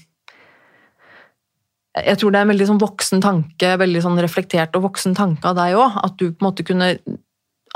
jeg 2.04 2.20
tror 2.20 2.32
det 2.32 2.40
er 2.40 2.46
en 2.46 2.52
veldig 2.52 2.68
sånn 2.70 2.82
voksen 2.82 3.22
tanke, 3.24 3.72
veldig 3.80 4.02
sånn 4.04 4.20
reflektert 4.22 4.76
og 4.78 4.88
voksen 4.88 5.16
tanke 5.18 5.50
av 5.50 5.56
deg 5.58 5.78
òg. 5.78 5.98
At 6.04 6.18
du 6.20 6.28
på 6.30 6.42
en 6.42 6.48
måte 6.50 6.66
kunne 6.66 6.92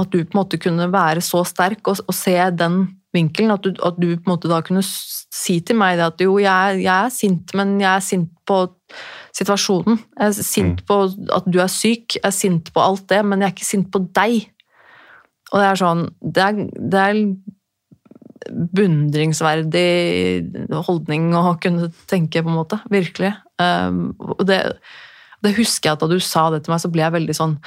at 0.01 0.11
du 0.13 0.23
på 0.25 0.33
en 0.35 0.41
måte 0.41 0.59
kunne 0.61 0.89
være 0.93 1.23
så 1.25 1.43
sterk 1.47 1.89
og, 1.91 2.01
og 2.09 2.17
se 2.17 2.35
den 2.57 2.85
vinkelen. 3.15 3.53
At 3.55 3.65
du, 3.65 3.75
at 3.85 3.99
du, 4.01 4.09
på 4.17 4.27
en 4.27 4.35
måte 4.35 4.51
da 4.51 4.63
kunne 4.65 4.85
si 4.85 5.59
til 5.65 5.79
meg 5.79 6.01
at 6.03 6.21
jo, 6.23 6.39
jeg, 6.43 6.83
jeg, 6.85 6.93
er 6.93 7.13
sint, 7.13 7.53
men 7.59 7.77
jeg 7.81 7.91
er 7.93 8.05
sint 8.05 8.31
på 8.49 8.63
situasjonen. 9.37 10.01
Jeg 10.19 10.31
er 10.31 10.49
sint 10.49 10.83
mm. 10.83 10.87
på 10.89 10.99
at 11.39 11.49
du 11.49 11.61
er 11.63 11.73
syk, 11.73 12.19
jeg 12.19 12.27
er 12.29 12.37
sint 12.37 12.73
på 12.73 12.83
alt 12.83 13.07
det, 13.13 13.23
men 13.27 13.43
jeg 13.43 13.51
er 13.51 13.57
ikke 13.57 13.69
sint 13.69 13.91
på 13.93 14.03
deg. 14.17 14.49
Og 15.53 15.61
det 15.61 15.67
er 15.69 15.81
sånn 15.83 16.07
Det 16.25 16.45
er, 16.47 16.63
det 16.73 17.01
er 17.03 17.19
beundringsverdig 18.51 19.89
holdning 20.87 21.31
å 21.39 21.57
kunne 21.63 21.91
tenke, 22.11 22.43
på 22.43 22.53
en 22.53 22.59
måte. 22.59 22.81
Virkelig. 22.93 23.35
Um, 23.63 24.13
og 24.19 24.45
det, 24.49 24.61
det 25.45 25.57
husker 25.59 25.91
jeg 25.91 25.99
at 25.99 26.05
da 26.05 26.11
du 26.11 26.19
sa 26.23 26.49
det 26.55 26.65
til 26.65 26.75
meg, 26.75 26.83
så 26.83 26.91
ble 26.93 27.05
jeg 27.05 27.17
veldig 27.19 27.39
sånn 27.39 27.59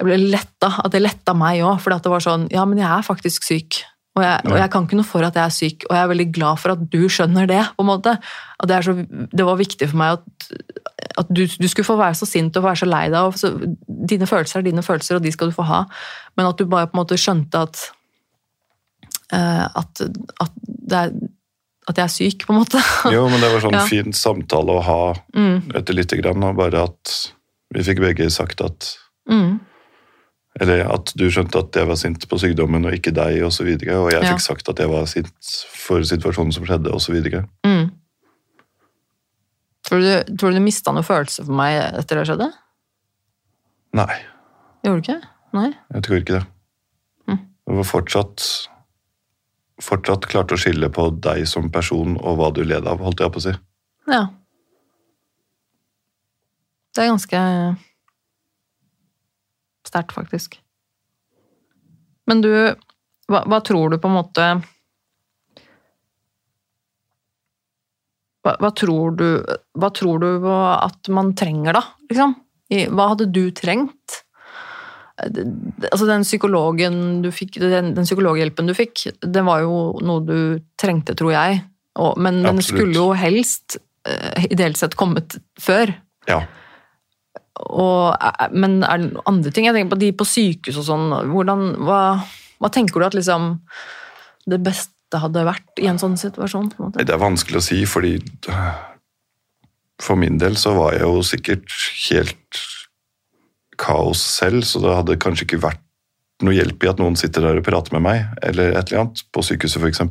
jeg 0.00 0.08
ble 0.08 0.16
letta, 0.32 0.70
at 0.82 0.90
det 0.94 1.02
letta 1.02 1.34
meg 1.36 1.60
òg. 1.62 1.76
For 1.82 1.94
det 1.94 2.10
var 2.10 2.24
sånn 2.24 2.48
Ja, 2.50 2.64
men 2.66 2.80
jeg 2.80 2.88
er 2.88 3.04
faktisk 3.06 3.44
syk. 3.46 3.82
Og 4.12 4.20
jeg, 4.20 4.44
og 4.44 4.58
jeg, 4.58 4.68
kan 4.68 4.84
ikke 4.84 4.96
noe 4.98 5.08
for 5.08 5.24
at 5.24 5.36
jeg 5.38 5.48
er 5.48 5.54
syk, 5.56 5.84
og 5.88 5.94
jeg 5.96 6.04
er 6.04 6.10
veldig 6.10 6.26
glad 6.36 6.60
for 6.60 6.74
at 6.74 6.80
du 6.92 6.98
skjønner 7.08 7.46
det. 7.48 7.62
på 7.76 7.84
en 7.84 7.88
måte. 7.88 8.12
Det, 8.68 8.80
så, 8.84 8.92
det, 9.08 9.46
var 9.48 9.60
viktig 9.60 9.88
for 9.88 10.00
meg 10.02 10.18
at, 10.18 10.50
at 11.22 11.30
du, 11.32 11.46
du, 11.46 11.68
skulle 11.70 11.88
få 11.88 11.96
være 11.96 12.18
så 12.18 12.28
sint 12.28 12.58
og 12.60 12.66
være 12.66 12.82
så 12.82 12.88
lei 12.90 13.06
deg. 13.12 13.38
Så, 13.40 13.54
dine 14.12 14.28
følelser 14.28 14.60
er 14.60 14.66
dine 14.68 14.84
følelser, 14.84 15.16
og 15.16 15.24
de 15.24 15.32
skal 15.32 15.48
du 15.48 15.56
få 15.56 15.64
ha. 15.70 15.86
Men 16.36 16.50
at 16.50 16.60
du 16.60 16.68
bare 16.68 16.90
på 16.90 16.98
en 16.98 17.00
måte 17.00 17.20
skjønte 17.20 17.64
at 17.64 17.86
at, 19.32 20.02
at, 20.44 20.56
er, 20.92 21.12
at, 21.88 21.96
jeg 21.96 22.04
er 22.04 22.12
syk, 22.12 22.46
på 22.46 22.54
en 22.54 22.60
måte. 22.62 22.80
jo, 23.14 23.26
men 23.32 23.40
det 23.40 23.52
var 23.54 23.64
sånn 23.64 23.78
ja. 23.80 23.84
fin 23.88 24.16
samtale 24.16 24.78
å 24.78 24.86
ha 24.86 25.02
mm. 25.34 25.72
etter 25.80 25.96
lite 25.96 26.20
grann, 26.20 26.44
og 26.44 26.58
bare 26.60 26.86
at 26.90 27.18
vi 27.72 27.84
fikk 27.86 28.02
begge 28.04 28.28
sagt 28.32 28.60
at 28.64 28.94
mm 29.30 29.60
eller 30.60 30.84
at 30.92 31.12
du 31.16 31.24
skjønte 31.32 31.62
at 31.62 31.76
jeg 31.78 31.88
var 31.88 31.96
sint 31.96 32.24
på 32.28 32.38
sykdommen 32.40 32.84
og 32.84 32.96
ikke 32.96 33.14
deg, 33.16 33.38
osv. 33.40 33.46
Og, 33.46 33.52
så 33.56 33.66
videre, 33.66 33.98
og 34.02 34.10
jeg 34.12 34.20
ja. 34.20 34.32
fikk 34.34 34.44
sagt 34.44 34.68
at 34.68 34.82
jeg 34.82 34.90
var 34.90 35.06
sint 35.08 35.52
for 35.80 36.04
situasjonen 36.04 36.52
som 36.52 36.66
skjedde, 36.68 36.92
osv. 36.92 37.16
Mm. 37.64 37.86
Tror 39.88 40.04
du, 40.04 40.10
tror 40.36 40.52
du 40.52 40.60
du 40.60 40.64
mista 40.64 40.92
noen 40.92 41.06
følelse 41.06 41.46
for 41.46 41.56
meg 41.56 41.78
etter 42.02 42.20
det 42.20 42.26
skjedde? 42.28 42.50
Nei. 43.96 44.12
Gjorde 44.84 44.98
du 44.98 45.06
ikke? 45.06 45.18
Nei? 45.56 45.70
Jeg 45.96 46.06
tror 46.06 46.20
ikke 46.20 46.36
det. 46.36 46.44
Mm. 47.30 47.40
Det 47.40 47.78
var 47.80 47.88
fortsatt 47.88 48.46
fortsatt 49.82 50.28
klarte 50.30 50.56
å 50.56 50.60
skille 50.60 50.90
på 50.92 51.08
deg 51.24 51.44
som 51.50 51.70
person 51.72 52.16
og 52.20 52.38
hva 52.38 52.50
du 52.54 52.62
led 52.64 52.86
av, 52.88 53.02
holdt 53.02 53.22
jeg 53.22 53.34
på 53.34 53.42
å 53.42 53.46
si. 53.46 53.54
Ja. 54.10 54.26
Det 56.92 57.04
er 57.04 57.12
ganske 57.12 57.40
sterkt, 59.88 60.12
faktisk. 60.16 60.58
Men 62.28 62.42
du, 62.44 62.52
hva, 63.28 63.42
hva, 63.48 63.58
tror 63.64 63.92
du 63.92 63.98
på 64.00 64.10
en 64.10 64.18
måte 64.18 64.46
hva, 68.42 68.54
hva, 68.58 68.70
tror 68.78 69.16
du, 69.18 69.26
hva 69.78 69.90
tror 69.94 70.22
du 70.22 70.46
at 70.48 71.10
man 71.12 71.32
trenger, 71.38 71.78
da? 71.78 71.84
Liksom? 72.10 72.36
Hva 72.92 73.08
hadde 73.12 73.28
du 73.34 73.44
trengt? 73.56 74.22
Altså, 75.22 76.06
den 76.08 76.24
psykologen 76.26 76.96
du 77.22 77.30
fikk, 77.34 77.60
den, 77.62 77.92
den 77.96 78.06
psykologhjelpen 78.08 78.70
du 78.70 78.74
fikk, 78.76 79.06
det 79.22 79.44
var 79.46 79.62
jo 79.62 79.76
noe 80.02 80.24
du 80.26 80.38
trengte, 80.80 81.14
tror 81.18 81.34
jeg. 81.34 81.60
Og, 82.00 82.16
men 82.22 82.40
den 82.44 82.62
skulle 82.64 82.96
jo 82.96 83.12
helst 83.16 83.76
uh, 84.08 84.44
ideelt 84.48 84.80
sett 84.80 84.96
kommet 84.98 85.36
før. 85.60 85.92
Ja. 86.30 86.42
Og, 87.62 88.14
eh, 88.16 88.54
men 88.56 88.80
er 88.86 89.02
det 89.02 89.24
andre 89.28 89.52
ting? 89.52 89.68
Jeg 89.68 89.76
tenker 89.76 89.94
på 89.94 90.00
de 90.00 90.12
på 90.16 90.26
sykehus 90.26 90.80
og 90.80 90.88
sånn. 90.88 91.10
Hvordan, 91.30 91.66
hva, 91.84 92.00
hva, 92.62 92.72
tenker 92.72 93.02
du 93.02 93.06
at 93.06 93.18
liksom 93.18 93.54
det 94.48 94.58
beste 94.64 95.20
hadde 95.20 95.44
vært 95.46 95.82
i 95.82 95.90
en 95.90 96.00
sånn 96.00 96.16
situasjon? 96.18 96.72
En 96.80 96.96
det 96.96 97.12
er 97.12 97.20
vanskelig 97.20 97.60
å 97.60 97.66
si, 97.66 97.82
fordi 97.86 98.16
for 100.02 100.18
min 100.18 100.40
del 100.40 100.56
så 100.58 100.72
var 100.74 100.96
jeg 100.96 101.04
jo 101.04 101.20
sikkert 101.26 101.76
helt 102.08 102.62
kaos 103.82 104.22
selv, 104.38 104.64
så 104.66 104.80
det 104.82 104.94
hadde 104.96 105.18
kanskje 105.22 105.46
ikke 105.48 105.62
vært 105.64 105.82
noe 106.42 106.56
hjelp 106.56 106.82
i 106.82 106.90
at 106.90 107.02
noen 107.02 107.16
sitter 107.18 107.44
der 107.44 107.60
og 107.60 107.66
prater 107.66 107.94
med 107.96 108.04
meg, 108.06 108.24
eller 108.42 108.74
et 108.74 108.90
eller 108.90 109.04
annet, 109.04 109.22
på 109.34 109.44
sykehuset 109.46 109.82
f.eks. 109.82 110.02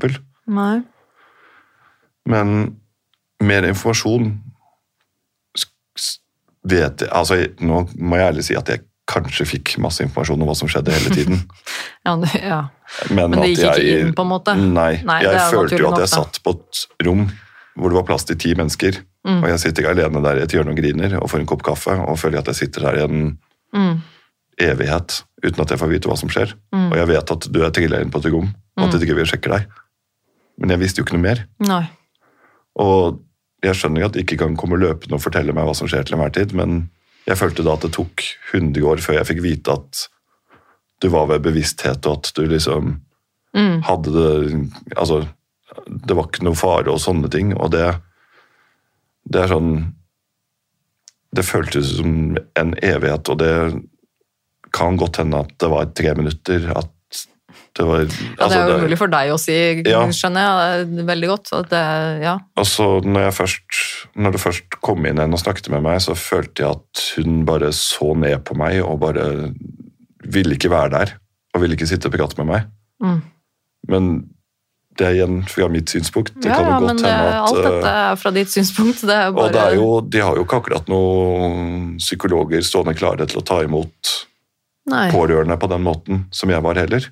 Men 2.31 2.55
mer 3.41 3.67
informasjon 3.67 4.33
vet 6.61 7.01
jeg, 7.01 7.09
altså 7.09 7.39
Nå 7.65 7.79
må 7.97 8.19
jeg 8.19 8.27
ærlig 8.29 8.43
si 8.45 8.53
at 8.53 8.67
jeg 8.69 8.83
kanskje 9.09 9.47
fikk 9.49 9.71
masse 9.81 10.03
informasjon 10.05 10.43
om 10.43 10.51
hva 10.51 10.53
som 10.55 10.69
skjedde 10.69 10.93
hele 10.93 11.15
tiden. 11.15 11.39
ja, 12.05 12.13
ja. 12.37 12.59
Men, 13.09 13.33
Men, 13.33 13.41
det 13.41 13.55
gikk 13.55 13.63
ikke 13.65 13.95
inn, 13.95 14.11
på 14.15 14.23
en 14.27 14.29
måte? 14.29 14.53
Nei. 14.55 14.91
nei 15.07 15.23
jeg 15.25 15.47
følte 15.51 15.81
jo 15.81 15.89
at 15.89 16.03
jeg 16.03 16.13
satt 16.13 16.37
på 16.45 16.53
et 16.53 16.83
rom 17.07 17.25
hvor 17.79 17.89
det 17.89 17.97
var 17.97 18.05
plass 18.11 18.27
til 18.27 18.37
ti 18.39 18.53
mennesker, 18.55 18.99
Mm. 19.27 19.43
Og 19.43 19.51
jeg 19.51 19.61
sitter 19.61 19.83
ikke 19.83 19.93
alene 19.93 20.21
der 20.25 20.39
i 20.39 20.43
et 20.47 20.53
hjørne 20.55 20.73
og 20.73 20.79
griner 20.81 21.15
og 21.19 21.29
får 21.29 21.43
en 21.43 21.49
kopp 21.49 21.63
kaffe 21.65 21.93
og 21.93 22.17
føler 22.17 22.41
at 22.41 22.49
jeg 22.49 22.63
sitter 22.63 22.87
der 22.87 22.97
i 22.97 23.03
en 23.05 23.25
Mm. 23.73 24.01
evighet 24.61 25.23
uten 25.43 25.61
at 25.63 25.69
jeg 25.73 25.79
får 25.79 25.89
vite 25.89 26.09
hva 26.09 26.17
som 26.19 26.29
skjer. 26.29 26.51
Mm. 26.75 26.91
Og 26.91 26.97
jeg 26.99 27.07
vet 27.07 27.31
at 27.31 27.47
du 27.51 27.63
er 27.65 27.71
trilla 27.73 28.01
inn 28.01 28.11
på 28.13 28.19
et 28.21 28.31
rom, 28.31 28.49
og 28.77 28.83
at 28.83 28.93
Mm. 28.93 28.99
de 28.99 29.05
ikke 29.07 29.15
vil 29.15 29.25
sjekke 29.25 29.49
deg. 29.49 29.67
Men 30.59 30.69
jeg 30.69 30.79
visste 30.79 30.97
jo 31.01 31.05
ikke 31.05 31.13
noe 31.17 31.25
mer. 31.25 31.45
Nei. 31.59 31.89
Og 32.77 33.19
jeg 33.63 33.75
skjønner 33.75 34.05
at 34.05 34.13
de 34.13 34.21
ikke 34.23 34.37
kan 34.37 34.55
komme 34.57 34.77
løpende 34.77 35.13
og 35.17 35.21
fortelle 35.23 35.53
meg 35.53 35.65
hva 35.65 35.75
som 35.75 35.87
skjer 35.87 36.03
til 36.05 36.15
enhver 36.17 36.33
tid, 36.33 36.53
men 36.53 36.89
jeg 37.27 37.37
følte 37.37 37.63
da 37.63 37.73
at 37.73 37.81
det 37.81 37.93
tok 37.93 38.21
100 38.53 38.83
år 38.85 38.97
før 39.01 39.13
jeg 39.19 39.27
fikk 39.31 39.41
vite 39.41 39.71
at 39.73 40.07
du 41.01 41.09
var 41.09 41.25
ved 41.27 41.41
bevissthet, 41.41 42.05
og 42.05 42.17
at 42.19 42.31
du 42.35 42.45
liksom 42.47 42.99
Mm. 43.53 43.81
hadde 43.83 44.11
det 44.13 44.71
Altså, 44.97 45.27
det 45.87 46.15
var 46.15 46.27
ikke 46.27 46.43
noe 46.43 46.55
fare 46.55 46.87
og 46.87 46.99
sånne 46.99 47.29
ting, 47.31 47.53
og 47.57 47.71
det 47.71 47.95
Det 49.29 49.41
er 49.43 49.47
sånn 49.47 49.93
Det 51.35 51.45
føltes 51.47 51.97
som 51.97 52.35
en 52.59 52.73
evighet, 52.83 53.29
og 53.31 53.37
det 53.39 53.53
kan 54.75 54.97
godt 54.99 55.21
hende 55.21 55.39
at 55.45 55.53
det 55.59 55.69
var 55.71 55.91
tre 55.95 56.15
minutter, 56.17 56.65
at 56.75 56.89
det 57.77 57.85
var 57.87 58.01
Ja, 58.03 58.07
det 58.07 58.43
altså, 58.43 58.57
er 58.59 58.69
jo 58.69 58.77
umulig 58.81 58.97
for 58.99 59.11
deg 59.11 59.31
å 59.31 59.37
si, 59.39 59.55
Ja. 59.87 60.01
skjønner 60.11 60.43
jeg 60.43 61.05
veldig 61.07 61.29
godt. 61.31 61.51
At 61.55 61.69
det, 61.71 61.83
ja. 62.23 62.33
Og 62.59 62.67
så 62.67 62.87
når, 63.03 63.27
jeg 63.29 63.35
først, 63.37 63.79
når 64.15 64.35
det 64.35 64.41
først 64.43 64.77
kom 64.83 65.05
inn 65.07 65.19
en 65.23 65.35
og 65.35 65.39
snakket 65.39 65.69
med 65.71 65.83
meg, 65.87 66.01
så 66.03 66.15
følte 66.19 66.63
jeg 66.65 66.75
at 66.79 67.03
hun 67.15 67.45
bare 67.47 67.71
så 67.75 68.11
ned 68.15 68.43
på 68.47 68.57
meg 68.59 68.81
og 68.83 68.99
bare 69.03 69.53
ville 70.27 70.55
ikke 70.55 70.71
være 70.71 70.91
der. 70.97 71.15
Og 71.55 71.63
ville 71.63 71.75
ikke 71.75 71.87
sitte 71.87 72.11
og 72.11 72.15
prate 72.15 72.39
med 72.39 72.51
meg. 72.51 72.67
Mm. 73.03 73.21
Men 73.91 74.11
det 75.01 75.07
er 75.07 75.15
igjen 75.17 75.39
fra 75.49 75.67
mitt 75.71 75.89
synspunkt. 75.89 76.35
Det 76.37 76.51
ja, 76.51 76.59
kan 76.59 76.67
jo 76.67 76.71
ja, 76.71 76.79
godt 76.79 76.87
men 76.91 76.99
hende 77.01 77.29
at 77.29 77.37
alt 77.41 77.57
eh, 77.57 77.63
dette 77.65 77.93
er 78.01 78.19
fra 78.21 78.31
ditt 78.35 78.51
synspunkt. 78.53 79.01
Det 79.01 79.15
er 79.15 79.31
bare 79.33 79.47
Og 79.47 79.55
det 79.55 79.61
er 79.63 79.77
jo, 79.79 79.87
de 80.13 80.21
har 80.21 80.37
jo 80.37 80.43
ikke 80.45 80.59
akkurat 80.61 80.91
noen 80.91 81.95
psykologer 82.01 82.61
stående 82.65 82.93
klare 82.97 83.25
til 83.29 83.41
å 83.41 83.45
ta 83.47 83.57
imot 83.65 84.11
Nei. 84.91 85.07
pårørende 85.13 85.57
på 85.57 85.69
den 85.71 85.83
måten 85.85 86.21
som 86.35 86.53
jeg 86.53 86.61
var 86.65 86.77
heller. 86.77 87.07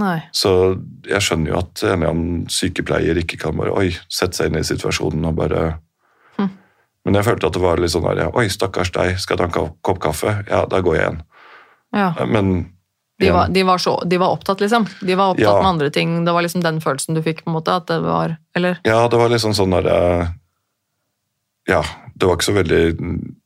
Nei. 0.00 0.18
Så 0.36 0.52
jeg 1.08 1.24
skjønner 1.24 1.54
jo 1.54 1.60
at 1.62 1.82
en 1.82 1.94
eller 1.96 2.12
annen 2.12 2.42
sykepleier 2.52 3.18
ikke 3.24 3.40
kan 3.40 3.56
bare 3.58 3.72
oi, 3.74 3.88
sette 4.12 4.38
seg 4.38 4.50
inn 4.50 4.60
i 4.60 4.66
situasjonen 4.66 5.30
og 5.30 5.38
bare 5.40 5.62
Hm. 6.36 6.52
Men 7.04 7.16
jeg 7.18 7.26
følte 7.26 7.48
at 7.48 7.56
det 7.56 7.62
var 7.64 7.80
litt 7.80 7.92
sånn 7.92 8.04
der, 8.06 8.28
oi, 8.38 8.44
stakkars 8.52 8.92
deg, 8.94 9.16
skal 9.18 9.36
du 9.36 9.42
ha 9.42 9.48
en 9.48 9.72
kopp 9.82 9.98
kaffe? 10.04 10.36
Ja, 10.46 10.62
da 10.70 10.78
går 10.84 10.96
jeg 10.96 11.02
igjen. 11.02 11.18
Ja. 11.96 12.12
Men 12.28 12.52
De 13.20 13.30
var, 13.30 13.48
de, 13.52 13.62
var 13.68 13.78
så, 13.78 13.94
de 14.08 14.16
var 14.16 14.32
opptatt, 14.32 14.62
liksom. 14.64 14.86
De 15.04 15.14
var 15.14 15.34
opptatt 15.34 15.44
Ja. 15.44 15.56
med 15.60 15.68
andre 15.68 15.90
ting. 15.92 16.24
Det 16.24 16.32
var 16.32 16.42
liksom 16.42 16.62
den 16.64 16.80
følelsen 16.80 17.14
du 17.14 17.20
fikk, 17.22 17.44
på 17.44 17.50
en 17.50 17.56
måte. 17.58 17.74
At 17.76 17.86
det 17.90 18.00
var 18.00 18.36
Eller? 18.56 18.78
Ja, 18.84 19.08
det 19.08 19.18
var 19.20 19.28
liksom 19.28 19.52
sånn 19.54 19.74
der 19.76 19.86
eh, 19.92 20.28
Ja, 21.68 21.82
det 22.16 22.26
var 22.26 22.40
veldig 22.40 22.82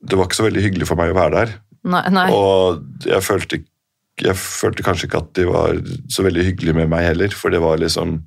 Det 0.01 0.17
var 0.17 0.29
ikke 0.29 0.39
så 0.39 0.47
veldig 0.47 0.63
hyggelig 0.63 0.87
for 0.87 1.01
meg 1.01 1.11
å 1.11 1.19
være 1.19 1.35
der. 1.41 1.55
Nei. 1.85 2.03
nei. 2.15 2.29
Og 2.33 2.85
jeg 3.05 3.21
følte, 3.27 3.61
jeg 4.23 4.37
følte 4.41 4.87
kanskje 4.87 5.09
ikke 5.09 5.21
at 5.25 5.35
de 5.35 5.49
var 5.51 5.81
så 6.09 6.23
veldig 6.25 6.47
hyggelige 6.53 6.79
med 6.79 6.89
meg 6.95 7.09
heller, 7.11 7.35
for 7.35 7.51
det 7.51 7.61
var 7.65 7.83
liksom 7.83 8.23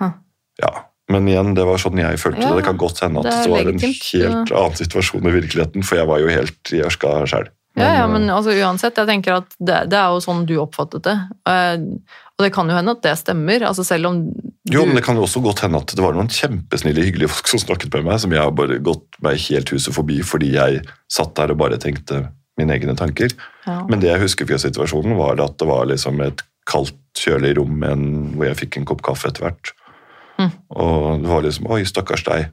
Huh. 0.00 0.10
Ja. 0.58 0.88
Men 1.12 1.26
igjen, 1.28 1.54
det 1.54 1.64
var 1.68 1.80
sånn 1.80 1.98
jeg 2.00 2.18
følte 2.18 2.42
Ja, 2.42 2.50
det. 2.50 2.62
Det 2.62 2.68
kan 2.70 2.78
godt 2.80 3.00
hende 3.04 3.20
at 3.20 3.28
det 3.30 3.38
det, 3.44 3.50
var 3.52 3.68
en 3.68 3.82
helt 3.82 4.52
annen 4.52 4.78
situasjon 4.78 5.26
i 5.28 5.34
virkeligheten, 5.34 5.84
for 5.84 6.00
jeg 6.00 6.08
var 6.08 6.22
jo 6.22 6.30
helt 6.32 6.72
i 6.72 6.80
ørska 6.86 7.10
sjøl. 7.28 7.50
Ja, 7.78 7.88
ja, 8.02 8.08
men 8.10 8.28
altså, 8.28 8.52
uansett, 8.52 8.98
jeg 9.00 9.08
tenker 9.08 9.38
at 9.38 9.54
det, 9.56 9.78
det 9.92 9.96
er 9.96 10.12
jo 10.12 10.20
sånn 10.20 10.44
du 10.48 10.58
oppfattet 10.60 11.06
det. 11.06 11.14
Eh, 11.48 11.86
Og 12.36 12.44
det 12.44 12.50
kan 12.52 12.68
jo 12.68 12.74
hende 12.76 12.92
at 12.96 13.02
det 13.04 13.12
stemmer. 13.20 13.64
altså 13.68 13.84
Selv 13.86 14.08
om 14.10 14.18
du 14.28 14.74
Jo, 14.74 14.84
men 14.84 14.96
det 14.96 15.04
kan 15.06 15.16
jo 15.16 15.24
også 15.24 15.42
godt 15.44 15.62
hende 15.64 15.80
at 15.80 15.94
det 15.94 16.02
var 16.02 16.16
noen 16.16 16.28
kjempesnille, 16.32 17.04
hyggelige 17.06 17.32
folk 17.32 17.48
som 17.48 17.62
snakket 17.62 17.92
med 17.94 18.04
meg, 18.08 18.20
som 18.20 18.32
jeg 18.32 18.42
har 18.42 18.52
bare 18.56 18.80
gått 18.84 19.04
meg 19.24 19.40
helt 19.48 19.72
huset 19.72 19.94
forbi 19.94 20.20
fordi 20.26 20.52
jeg 20.56 20.82
satt 21.12 21.34
der 21.38 21.52
og 21.54 21.60
bare 21.60 21.80
tenkte 21.80 22.26
mine 22.60 22.74
egne 22.76 22.96
tanker. 22.96 23.32
ja. 23.66 23.78
Men 23.88 24.00
det 24.00 24.10
jeg 24.10 24.20
husker 24.20 24.48
fra 24.48 24.58
situasjonen, 24.60 25.16
var 25.16 25.40
at 25.40 25.56
det 25.58 25.68
var 25.68 25.86
liksom 25.88 26.20
et 26.24 26.42
kaldt, 26.68 26.98
kjølig 27.16 27.56
rom 27.58 27.82
hvor 28.36 28.46
jeg 28.46 28.56
fikk 28.56 28.76
en 28.78 28.86
kopp 28.88 29.02
kaffe 29.04 29.28
etter 29.28 29.44
hvert. 29.44 29.72
Mm. 30.40 30.52
Og 30.70 31.22
det 31.22 31.28
var 31.28 31.42
liksom 31.44 31.68
Oi, 31.70 31.82
stakkars 31.84 32.24
deg. 32.24 32.50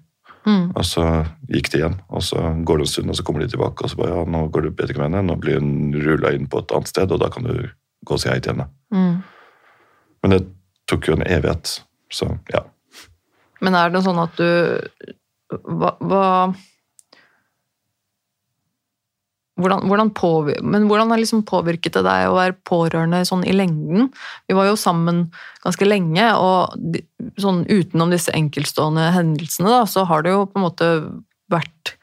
Mm. 0.48 0.70
Og 0.72 0.86
så 0.88 1.06
gikk 1.52 1.72
de 1.74 1.82
igjen. 1.82 1.98
Og 2.10 2.24
så 2.26 2.42
går 2.66 2.80
det 2.80 2.88
en 2.88 2.92
stund, 2.94 3.12
og 3.12 3.20
så 3.20 3.26
kommer 3.28 3.44
de 3.44 3.50
tilbake, 3.52 3.84
og 3.84 3.92
så 3.92 4.00
bare 4.00 4.14
ja, 4.14 4.24
nå 4.36 4.46
går 4.54 4.68
det 4.68 4.76
bedre 4.80 4.98
med 4.98 5.10
henne. 5.10 5.26
Nå 5.28 5.38
blir 5.42 5.60
hun 5.60 5.94
rulla 6.00 6.34
inn 6.36 6.48
på 6.52 6.64
et 6.64 6.74
annet 6.76 6.92
sted, 6.92 7.12
og 7.12 7.22
da 7.24 7.30
kan 7.34 7.48
du 7.48 7.54
gå 8.08 8.16
og 8.16 8.22
si 8.22 8.32
hei 8.32 8.40
til 8.44 8.56
henne. 8.56 8.70
Mm. 8.96 9.20
Men 10.24 10.36
det 10.36 10.42
tok 10.90 11.10
jo 11.10 11.18
en 11.18 11.28
evighet, 11.28 11.80
så 12.14 12.32
ja. 12.54 12.64
Men 13.64 13.76
er 13.76 13.92
det 13.92 14.04
sånn 14.06 14.22
at 14.22 14.38
du 14.40 14.48
Hva, 15.50 15.96
hva 15.98 16.26
hvordan, 19.60 19.86
hvordan 19.90 20.12
påvir, 20.16 20.60
Men 20.64 20.88
hvordan 20.90 21.12
har 21.12 21.20
liksom 21.22 21.44
påvirket 21.48 21.98
det 21.98 22.04
deg 22.08 22.30
å 22.30 22.38
være 22.38 22.58
pårørende 22.68 23.22
sånn 23.28 23.46
i 23.48 23.56
lengden? 23.56 24.10
Vi 24.48 24.58
var 24.58 24.70
jo 24.70 24.80
sammen 24.80 25.28
ganske 25.64 25.88
lenge, 25.88 26.26
og 26.40 27.00
sånn 27.42 27.66
utenom 27.68 28.14
disse 28.14 28.34
enkeltstående 28.36 29.10
hendelsene, 29.16 29.72
da, 29.72 29.86
så 29.90 30.06
har 30.10 30.24
det 30.24 30.36
jo 30.36 30.46
på 30.48 30.60
en 30.60 30.68
måte 30.68 30.92
vært 31.52 31.96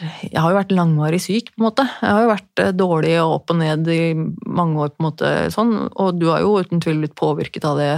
Jeg 0.00 0.36
har 0.36 0.50
jo 0.50 0.58
vært 0.58 0.74
langvarig 0.74 1.20
syk, 1.22 1.52
på 1.54 1.62
en 1.62 1.68
måte. 1.68 1.84
Jeg 2.02 2.10
har 2.10 2.24
jo 2.24 2.32
vært 2.32 2.60
eh, 2.60 2.74
dårlig 2.74 3.14
og 3.22 3.36
opp 3.38 3.52
og 3.54 3.60
ned 3.60 3.88
i 3.92 4.02
mange 4.16 4.80
år, 4.82 4.92
på 4.92 5.00
en 5.00 5.08
måte, 5.08 5.30
sånn, 5.54 5.72
og 5.92 6.18
du 6.18 6.28
har 6.32 6.42
jo 6.42 6.58
uten 6.60 6.82
tvil 6.82 7.04
blitt 7.04 7.16
påvirket 7.16 7.64
av 7.68 7.78
det 7.80 7.92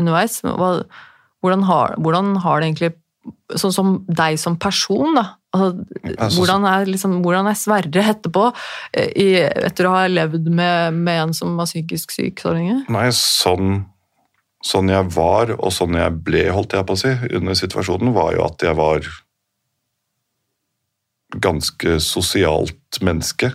underveis. 0.00 0.40
Hvordan, 0.42 1.66
har, 1.68 1.96
hvordan 2.02 2.34
har 2.42 2.60
det 2.60 2.72
egentlig 2.72 2.96
Sånn 3.54 3.70
som 3.70 3.90
deg 4.10 4.34
som 4.40 4.56
person, 4.58 5.12
da. 5.14 5.36
Hvordan, 5.52 6.64
er, 6.64 6.86
liksom, 6.88 7.18
hvordan 7.24 7.48
er 7.50 7.56
Sverre 7.60 8.04
etterpå, 8.14 8.46
i, 8.96 9.26
etter 9.68 9.88
å 9.88 9.94
ha 9.98 10.06
levd 10.08 10.48
med, 10.48 10.96
med 10.96 11.26
en 11.26 11.34
som 11.36 11.58
var 11.60 11.68
psykisk 11.68 12.14
syk 12.14 12.40
så 12.40 12.54
lenge? 12.56 12.78
Nei, 12.92 13.10
sånn, 13.12 13.82
sånn 14.64 14.88
jeg 14.88 15.10
var, 15.12 15.52
og 15.58 15.74
sånn 15.76 15.98
jeg 15.98 16.14
ble, 16.24 16.46
holdt 16.56 16.72
jeg 16.78 16.88
på 16.88 16.96
å 16.96 17.02
si, 17.02 17.12
under 17.36 17.58
situasjonen, 17.58 18.14
var 18.16 18.32
jo 18.38 18.46
at 18.46 18.64
jeg 18.64 18.78
var 18.80 19.10
ganske 21.42 21.96
sosialt 22.04 23.00
menneske 23.04 23.52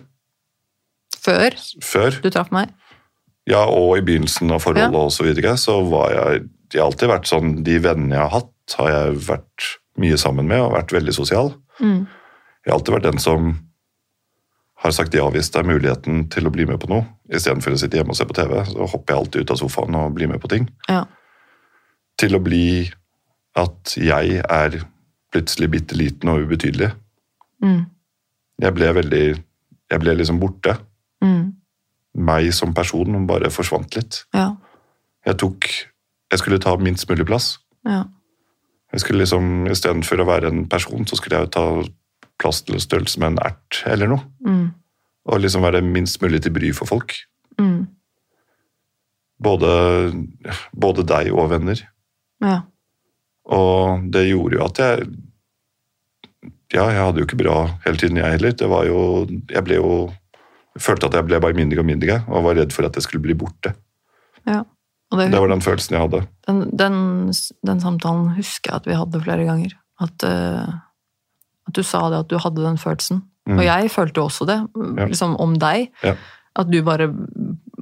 Før 1.22 1.54
før. 1.84 2.16
du 2.24 2.30
traff 2.34 2.50
meg? 2.56 2.72
Ja, 3.48 3.64
og 3.70 3.98
i 4.00 4.04
begynnelsen 4.06 4.52
av 4.52 4.64
forholdet 4.64 4.94
Ja. 4.98 5.04
og 5.06 5.12
så 5.14 5.24
videre, 5.28 5.58
så 5.58 5.82
var 5.90 6.12
jeg 6.14 6.50
Jeg 6.74 6.82
har 6.82 6.90
alltid 6.90 7.08
vært 7.08 7.28
sånn 7.30 7.64
De 7.64 7.78
vennene 7.80 8.12
jeg 8.18 8.20
har 8.20 8.34
hatt, 8.42 8.76
har 8.76 8.90
jeg 8.92 9.14
vært 9.30 9.68
mye 9.98 10.18
sammen 10.20 10.46
med 10.50 10.60
og 10.60 10.74
vært 10.74 10.92
veldig 10.92 11.14
sosial. 11.16 11.54
Mm. 11.82 12.06
Jeg 12.66 12.72
har 12.72 12.78
alltid 12.80 12.94
vært 12.98 13.08
den 13.12 13.20
som 13.24 13.50
har 14.78 14.94
sagt 14.94 15.16
ja 15.18 15.26
hvis 15.34 15.50
det 15.54 15.62
er 15.62 15.70
muligheten 15.70 16.26
til 16.34 16.48
å 16.48 16.52
bli 16.54 16.66
med 16.70 16.80
på 16.82 16.90
noe. 16.92 17.06
Istedenfor 17.34 17.74
å 17.74 17.80
sitte 17.82 17.98
hjemme 17.98 18.14
og 18.14 18.20
se 18.20 18.28
på 18.30 18.36
TV, 18.38 18.54
så 18.70 18.86
hopper 18.92 19.14
jeg 19.14 19.22
alltid 19.24 19.42
ut 19.46 19.54
av 19.56 19.60
sofaen 19.62 19.98
og 19.98 20.14
blir 20.18 20.30
med 20.32 20.42
på 20.44 20.52
ting. 20.52 20.68
Ja. 20.90 21.06
Til 22.22 22.38
å 22.38 22.42
bli 22.44 22.86
at 23.58 23.96
jeg 23.98 24.42
er 24.44 24.78
plutselig 25.34 25.70
bitte 25.74 25.98
liten 25.98 26.30
og 26.32 26.46
ubetydelig. 26.46 26.92
Mm. 27.64 27.86
Jeg 28.62 28.74
ble 28.78 28.94
veldig 29.02 29.26
Jeg 29.88 30.02
ble 30.04 30.14
liksom 30.20 30.40
borte. 30.42 30.74
Mm. 31.24 31.54
Meg 32.28 32.50
som 32.54 32.74
person 32.76 33.26
bare 33.28 33.50
forsvant 33.54 33.96
litt. 33.96 34.26
Ja. 34.36 34.50
Jeg 35.26 35.38
tok 35.40 35.68
Jeg 36.32 36.40
skulle 36.42 36.60
ta 36.60 36.76
minst 36.78 37.08
mulig 37.10 37.26
plass. 37.26 37.58
ja. 37.88 38.04
Jeg 38.94 39.04
skulle 39.04 39.24
liksom, 39.24 39.68
Istedenfor 39.72 40.24
å 40.24 40.28
være 40.30 40.52
en 40.52 40.66
person, 40.70 41.08
så 41.08 41.20
skulle 41.20 41.40
jeg 41.40 41.48
jo 41.48 41.54
ta 41.58 41.66
plass 42.38 42.62
til 42.66 42.80
størrelse 42.82 43.20
med 43.20 43.34
en 43.34 43.44
ert 43.50 43.82
eller 43.90 44.12
noe. 44.12 44.24
Mm. 44.46 44.68
Og 45.28 45.42
liksom 45.44 45.66
være 45.66 45.84
minst 45.84 46.22
mulig 46.24 46.44
til 46.46 46.54
bry 46.56 46.72
for 46.76 46.90
folk. 46.90 47.16
Mm. 47.60 47.88
Både, 49.44 49.72
både 50.74 51.06
deg 51.06 51.34
og 51.34 51.52
venner. 51.54 51.84
ja. 52.44 52.64
Og 53.48 54.10
det 54.12 54.26
gjorde 54.28 54.58
jo 54.58 54.64
at 54.66 54.80
jeg 54.82 55.06
Ja, 56.76 56.90
jeg 56.92 57.00
hadde 57.00 57.22
jo 57.22 57.24
ikke 57.24 57.38
bra 57.40 57.54
hele 57.86 57.96
tiden, 57.96 58.18
jeg 58.20 58.34
heller. 58.34 58.52
Det 58.52 58.68
var 58.68 58.84
jo 58.84 59.24
Jeg 59.48 59.64
ble 59.64 59.78
jo 59.78 59.92
jeg 60.78 60.84
følte 60.84 61.08
at 61.08 61.16
jeg 61.18 61.26
ble 61.26 61.40
bare 61.42 61.58
mindre 61.58 61.80
og 61.82 61.88
mindre, 61.90 62.20
og 62.28 62.44
var 62.46 62.58
redd 62.60 62.74
for 62.76 62.86
at 62.86 62.94
jeg 62.94 63.08
skulle 63.08 63.24
bli 63.24 63.34
borte. 63.34 63.74
ja. 64.46 64.62
Det, 65.12 65.30
Det 65.32 65.40
var 65.40 65.48
den 65.48 65.62
følelsen 65.64 65.96
jeg 65.96 66.02
hadde. 66.04 66.28
den, 66.48 66.58
den, 66.78 66.96
den 67.66 67.80
samtalen 67.80 68.34
husker 68.36 68.72
jeg 68.74 68.82
at 68.82 68.88
vi 68.90 68.98
hadde 69.00 69.22
flere 69.24 69.46
ganger. 69.48 69.76
At, 70.04 70.24
uh, 70.28 70.74
at 71.68 71.74
du 71.78 71.84
sa 71.84 72.10
det, 72.12 72.20
at 72.26 72.28
du 72.34 72.36
hadde 72.44 72.66
den 72.66 72.78
følelsen. 72.78 73.22
Mm. 73.48 73.58
Og 73.60 73.64
jeg 73.64 73.92
følte 73.94 74.22
også 74.26 74.46
det, 74.50 74.58
Ja. 74.98 75.06
liksom 75.08 75.38
om 75.40 75.54
deg. 75.58 75.88
Ja. 76.04 76.16
At 76.60 76.68
du 76.70 76.82
bare 76.84 77.08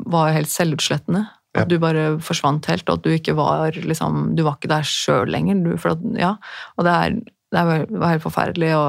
var 0.05 0.31
helt 0.35 0.49
selvutslettende. 0.53 1.25
At 1.55 1.63
Ja. 1.63 1.65
du 1.65 1.79
bare 1.79 2.19
forsvant 2.21 2.65
helt, 2.69 2.87
og 2.89 2.99
at 2.99 3.03
du 3.03 3.09
ikke 3.15 3.33
var 3.35 3.71
liksom 3.71 4.35
Du 4.35 4.43
var 4.43 4.57
ikke 4.59 4.67
der 4.69 4.83
sjøl 4.85 5.25
lenger. 5.31 5.55
Du, 5.63 5.73
at, 5.89 5.99
ja, 6.19 6.35
og 6.77 6.83
det, 6.85 6.93
er, 6.93 7.09
det 7.55 7.89
var 7.99 8.09
helt 8.13 8.23
forferdelig 8.27 8.73
å, 8.77 8.85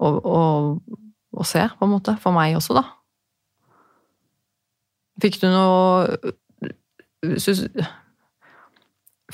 å, 0.00 0.08
å, 0.10 0.40
å 1.38 1.44
se, 1.46 1.68
på 1.78 1.84
en 1.86 1.92
måte. 1.94 2.18
For 2.18 2.32
meg 2.34 2.56
også, 2.56 2.74
da. 2.74 2.84
Fikk 5.22 5.38
du 5.40 5.46
noe 5.52 6.16
synes- 7.42 7.68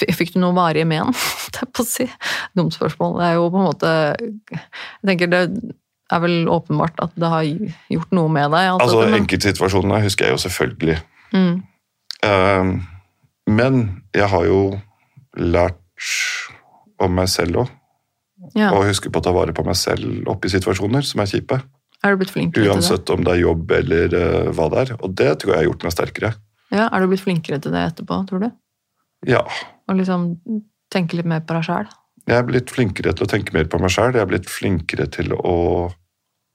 Fikk 0.00 0.32
du 0.32 0.38
noe 0.40 0.54
varige 0.56 0.86
men? 0.88 1.10
Det 1.52 1.64
er 1.66 1.70
på 1.74 1.82
å 1.84 1.88
si. 1.88 2.06
Dumt 2.56 2.72
spørsmål. 2.76 3.18
Det 3.20 3.26
er 3.26 3.34
jo 3.36 3.48
på 3.52 3.58
en 3.60 3.66
måte 3.68 3.90
Jeg 4.54 5.08
tenker 5.10 5.30
det 5.32 5.40
er 6.10 6.22
vel 6.24 6.48
åpenbart 6.50 6.98
at 7.04 7.12
det 7.20 7.28
har 7.30 7.44
gjort 7.92 8.14
noe 8.16 8.30
med 8.32 8.48
deg. 8.50 8.68
alt 8.72 8.82
Altså, 8.82 9.00
dette, 9.02 9.10
men- 9.12 9.20
Enkeltsituasjonene 9.24 10.00
husker 10.06 10.26
jeg 10.26 10.36
jo 10.36 10.40
selvfølgelig. 10.46 10.96
mm, 11.34 11.62
Eh, 12.22 12.70
men 13.48 13.76
jeg 14.12 14.26
har 14.28 14.44
jo 14.44 14.58
lært 15.38 15.78
om 17.00 17.14
meg 17.16 17.28
selv 17.32 17.62
òg. 17.62 17.70
ja. 18.54 18.70
Og 18.74 18.84
huske 18.90 19.08
på 19.10 19.20
å 19.20 19.24
ta 19.24 19.32
vare 19.32 19.52
på 19.56 19.64
meg 19.64 19.76
selv 19.76 20.26
oppi 20.28 20.48
situasjoner 20.52 21.02
som 21.06 21.20
er 21.22 21.30
kjipe. 21.30 21.62
Er 22.04 22.12
du 22.12 22.20
blitt 22.20 22.30
flink 22.34 22.54
til 22.54 22.64
det? 22.64 22.70
Uansett 22.74 23.08
om 23.14 23.24
det 23.24 23.32
er 23.36 23.40
jobb 23.40 23.70
eller 23.72 24.14
uh, 24.14 24.50
hva 24.52 24.68
det 24.72 24.78
er. 24.90 24.96
Og 25.00 25.14
det 25.14 25.30
tror 25.40 25.54
jeg 25.54 25.58
har 25.62 25.68
gjort 25.70 25.82
meg 25.84 25.92
sterkere. 25.92 26.34
Ja, 26.70 26.88
Er 26.92 27.00
du 27.02 27.08
blitt 27.10 27.24
flinkere 27.24 27.58
til 27.62 27.72
det 27.74 27.80
etterpå, 27.92 28.20
tror 28.28 28.44
du? 28.44 28.50
Ja. 29.26 29.42
Å 29.90 29.96
liksom 29.96 30.36
tenke 30.92 31.16
litt 31.18 31.26
mer 31.28 31.40
på 31.44 31.56
deg 31.56 31.66
sjæl? 31.66 31.88
Jeg 32.28 32.36
er 32.38 32.46
blitt 32.46 32.70
flinkere 32.70 33.12
til 33.16 33.26
å 33.26 33.30
tenke 33.30 33.52
mer 33.56 33.66
på 33.70 33.80
meg 33.82 33.90
sjæl. 33.90 34.14
Jeg 34.14 34.22
er 34.22 34.30
blitt 34.30 34.48
flinkere 34.50 35.06
til 35.10 35.32
å 35.34 35.56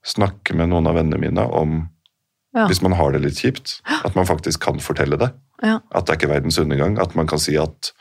snakke 0.06 0.54
med 0.56 0.70
noen 0.70 0.86
av 0.88 0.94
vennene 0.96 1.18
mine 1.20 1.44
om 1.52 1.90
Ja. 2.54 2.66
hvis 2.70 2.80
man 2.82 2.92
har 2.96 3.12
det 3.12 3.20
litt 3.20 3.36
kjipt. 3.42 3.80
At 4.04 4.14
man 4.16 4.24
faktisk 4.24 4.60
kan 4.60 4.78
fortelle 4.80 5.18
det. 5.20 5.32
Ja. 5.62 5.80
At 5.92 6.06
det 6.06 6.14
er 6.14 6.18
ikke 6.20 6.32
verdens 6.34 6.58
undergang. 6.58 6.98
At 6.98 7.14
man 7.14 7.26
kan 7.26 7.38
si 7.38 7.56
at 7.60 7.92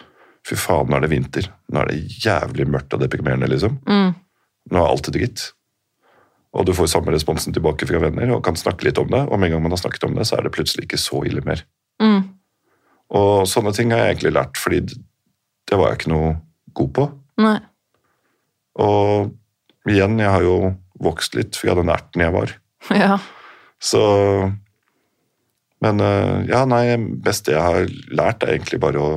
fy 0.48 0.56
faen, 0.56 0.88
nå 0.88 0.96
er 0.96 1.02
det 1.02 1.10
vinter. 1.10 1.50
Nå 1.74 1.82
er 1.82 1.86
det 1.92 2.08
jævlig 2.24 2.68
mørkt 2.70 2.94
og 2.94 3.02
deprimerende, 3.02 3.50
liksom. 3.50 3.80
Mm, 3.90 4.16
Nå 4.72 4.78
er 4.82 4.88
alt 4.90 5.10
dritt. 5.14 5.52
Og 6.56 6.66
du 6.66 6.72
får 6.74 6.88
samme 6.88 7.12
responsen 7.12 7.54
tilbake 7.54 7.86
fra 7.86 8.00
venner 8.00 8.32
og 8.34 8.44
kan 8.44 8.56
snakke 8.56 8.84
litt 8.88 8.98
om 8.98 9.08
det. 9.12 9.28
Og 9.30 9.38
med 9.40 9.50
en 9.50 9.58
gang 9.58 9.64
man 9.64 9.72
har 9.76 9.78
snakket 9.78 10.06
om 10.08 10.16
det, 10.16 10.26
så 10.26 10.38
er 10.38 10.44
det 10.44 10.54
plutselig 10.56 10.86
ikke 10.88 10.98
så 10.98 11.20
ille 11.28 11.42
mer. 11.46 11.62
Mm, 12.02 12.24
Og 13.16 13.46
sånne 13.48 13.72
ting 13.76 13.92
har 13.94 14.04
jeg 14.04 14.16
egentlig 14.16 14.34
lært, 14.36 14.58
fordi 14.60 14.82
det 14.86 15.78
var 15.80 15.92
jeg 15.94 16.00
ikke 16.02 16.14
noe 16.14 16.34
god 16.76 16.92
på. 16.98 17.08
nei. 17.44 17.60
Og 18.76 19.32
igjen, 19.88 20.18
jeg 20.20 20.28
har 20.34 20.44
jo 20.44 20.74
vokst 21.00 21.36
litt 21.38 21.56
fra 21.56 21.76
den 21.78 21.92
erten 21.94 22.26
jeg 22.26 22.34
var. 22.36 22.56
Ja. 23.06 23.16
Så 23.80 24.02
Men 25.84 26.00
eh, 26.02 26.46
ja, 26.50 26.64
nei, 26.66 26.96
beste 26.98 27.54
jeg 27.54 27.62
har 27.62 27.88
lært, 28.16 28.44
er 28.44 28.56
egentlig 28.56 28.80
bare 28.82 29.02
å 29.02 29.10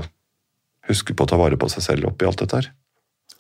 huske 0.89 1.15
på 1.15 1.25
å 1.25 1.31
ta 1.31 1.39
vare 1.41 1.57
på 1.61 1.69
seg 1.73 1.85
selv 1.85 2.09
oppi 2.11 2.27
alt 2.29 2.43
dette 2.43 2.59
her. 2.59 2.71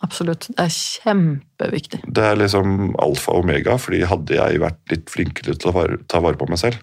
Absolutt. 0.05 0.47
Det 0.55 0.63
er 0.63 0.75
kjempeviktig. 0.75 2.01
Det 2.07 2.25
er 2.25 2.39
liksom 2.39 2.93
alfa 3.03 3.35
og 3.35 3.43
omega, 3.45 3.75
fordi 3.83 4.05
hadde 4.07 4.37
jeg 4.39 4.61
vært 4.63 4.93
litt 4.93 5.11
flinkere 5.11 5.57
til 5.59 5.73
å 5.73 5.87
ta 6.07 6.21
vare 6.23 6.39
på 6.39 6.47
meg 6.51 6.61
selv, 6.61 6.79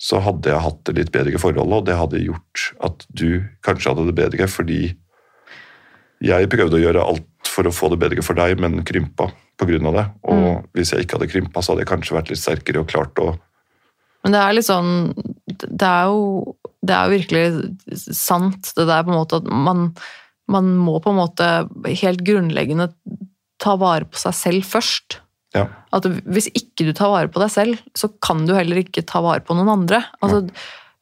så 0.00 0.20
hadde 0.24 0.48
jeg 0.48 0.64
hatt 0.64 0.80
det 0.88 0.96
litt 0.96 1.12
bedre 1.12 1.40
forhold, 1.40 1.74
og 1.76 1.84
det 1.88 1.98
hadde 1.98 2.22
gjort 2.24 2.70
at 2.86 3.04
du 3.12 3.42
kanskje 3.66 3.92
hadde 3.92 4.06
det 4.08 4.16
bedre, 4.16 4.48
fordi 4.48 4.80
jeg 6.24 6.48
prøvde 6.52 6.78
å 6.78 6.82
gjøre 6.82 7.04
alt 7.04 7.50
for 7.50 7.68
å 7.68 7.74
få 7.74 7.90
det 7.92 8.00
bedre 8.00 8.24
for 8.24 8.38
deg, 8.38 8.56
men 8.60 8.80
krympa 8.86 9.28
av 9.60 9.68
det. 9.68 10.06
Og 10.32 10.70
hvis 10.72 10.94
jeg 10.94 11.04
ikke 11.04 11.18
hadde 11.18 11.28
krympa, 11.28 11.60
så 11.60 11.74
hadde 11.74 11.84
jeg 11.84 11.90
kanskje 11.90 12.16
vært 12.16 12.30
litt 12.32 12.40
sterkere 12.40 12.80
og 12.80 12.88
klart 12.88 13.20
å 13.20 13.34
Men 14.24 14.32
det 14.32 14.40
er 14.40 14.54
litt 14.56 14.68
sånn 14.68 15.12
Det 15.44 15.84
er 15.84 16.08
jo, 16.08 16.54
det 16.80 16.96
er 16.96 17.04
jo 17.04 17.18
virkelig 17.18 18.14
sant, 18.16 18.72
det 18.76 18.86
der 18.88 19.04
på 19.04 19.12
en 19.12 19.18
måte 19.20 19.40
at 19.42 19.50
man, 19.52 19.90
man 20.48 20.70
må 20.80 20.96
på 21.04 21.12
en 21.12 21.20
måte 21.20 21.50
helt 21.84 22.24
grunnleggende 22.24 22.88
ta 23.60 23.76
vare 23.76 24.08
på 24.08 24.16
seg 24.16 24.36
selv 24.36 24.64
først. 24.64 25.20
Ja. 25.56 25.66
At 25.94 26.06
hvis 26.06 26.48
ikke 26.54 26.86
du 26.86 26.92
tar 26.96 27.10
vare 27.12 27.30
på 27.32 27.42
deg 27.42 27.50
selv, 27.52 27.80
så 27.98 28.10
kan 28.22 28.44
du 28.46 28.54
heller 28.54 28.82
ikke 28.82 29.04
ta 29.06 29.22
vare 29.24 29.42
på 29.42 29.56
noen 29.58 29.72
andre. 29.72 30.04
Altså, 30.22 30.44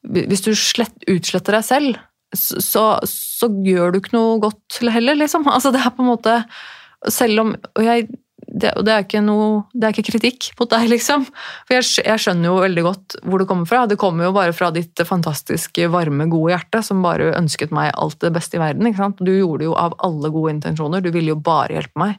hvis 0.08 0.44
du 0.46 0.54
slett, 0.56 0.96
utsletter 1.10 1.58
deg 1.58 1.66
selv, 1.66 1.98
så, 2.36 2.84
så 3.08 3.48
gjør 3.64 3.92
du 3.92 4.00
ikke 4.02 4.16
noe 4.16 4.38
godt 4.42 4.80
heller, 4.84 5.16
liksom. 5.16 5.46
Altså, 5.54 5.72
det 5.74 5.80
er 5.80 5.94
på 5.96 6.04
en 6.04 6.10
måte 6.10 6.40
Selv 7.08 7.40
om 7.40 7.54
Og 7.56 7.84
jeg 7.86 8.08
det, 8.48 8.70
og 8.78 8.84
det 8.86 8.92
er 8.94 9.04
ikke 9.04 9.20
noe 9.24 9.48
Det 9.74 9.86
er 9.86 9.94
ikke 9.94 10.10
kritikk 10.10 10.46
mot 10.60 10.70
deg, 10.72 10.86
liksom. 10.94 11.26
For 11.68 11.76
jeg, 11.76 11.88
jeg 12.06 12.22
skjønner 12.22 12.48
jo 12.48 12.62
veldig 12.62 12.84
godt 12.86 13.16
hvor 13.24 13.42
det 13.42 13.48
kommer 13.50 13.68
fra. 13.68 13.82
Det 13.90 13.98
kommer 14.00 14.28
jo 14.28 14.34
bare 14.36 14.54
fra 14.56 14.70
ditt 14.74 15.02
fantastiske, 15.08 15.88
varme, 15.92 16.28
gode 16.32 16.54
hjerte, 16.54 16.82
som 16.86 17.04
bare 17.04 17.32
ønsket 17.36 17.74
meg 17.76 17.92
alt 17.92 18.20
det 18.24 18.32
beste 18.36 18.56
i 18.56 18.62
verden. 18.62 18.88
ikke 18.88 19.02
sant? 19.02 19.20
Du 19.20 19.32
gjorde 19.34 19.62
det 19.62 19.68
jo 19.68 19.76
av 19.78 19.98
alle 20.04 20.32
gode 20.32 20.54
intensjoner. 20.56 21.04
Du 21.04 21.10
ville 21.12 21.34
jo 21.34 21.40
bare 21.44 21.76
hjelpe 21.76 22.00
meg. 22.00 22.16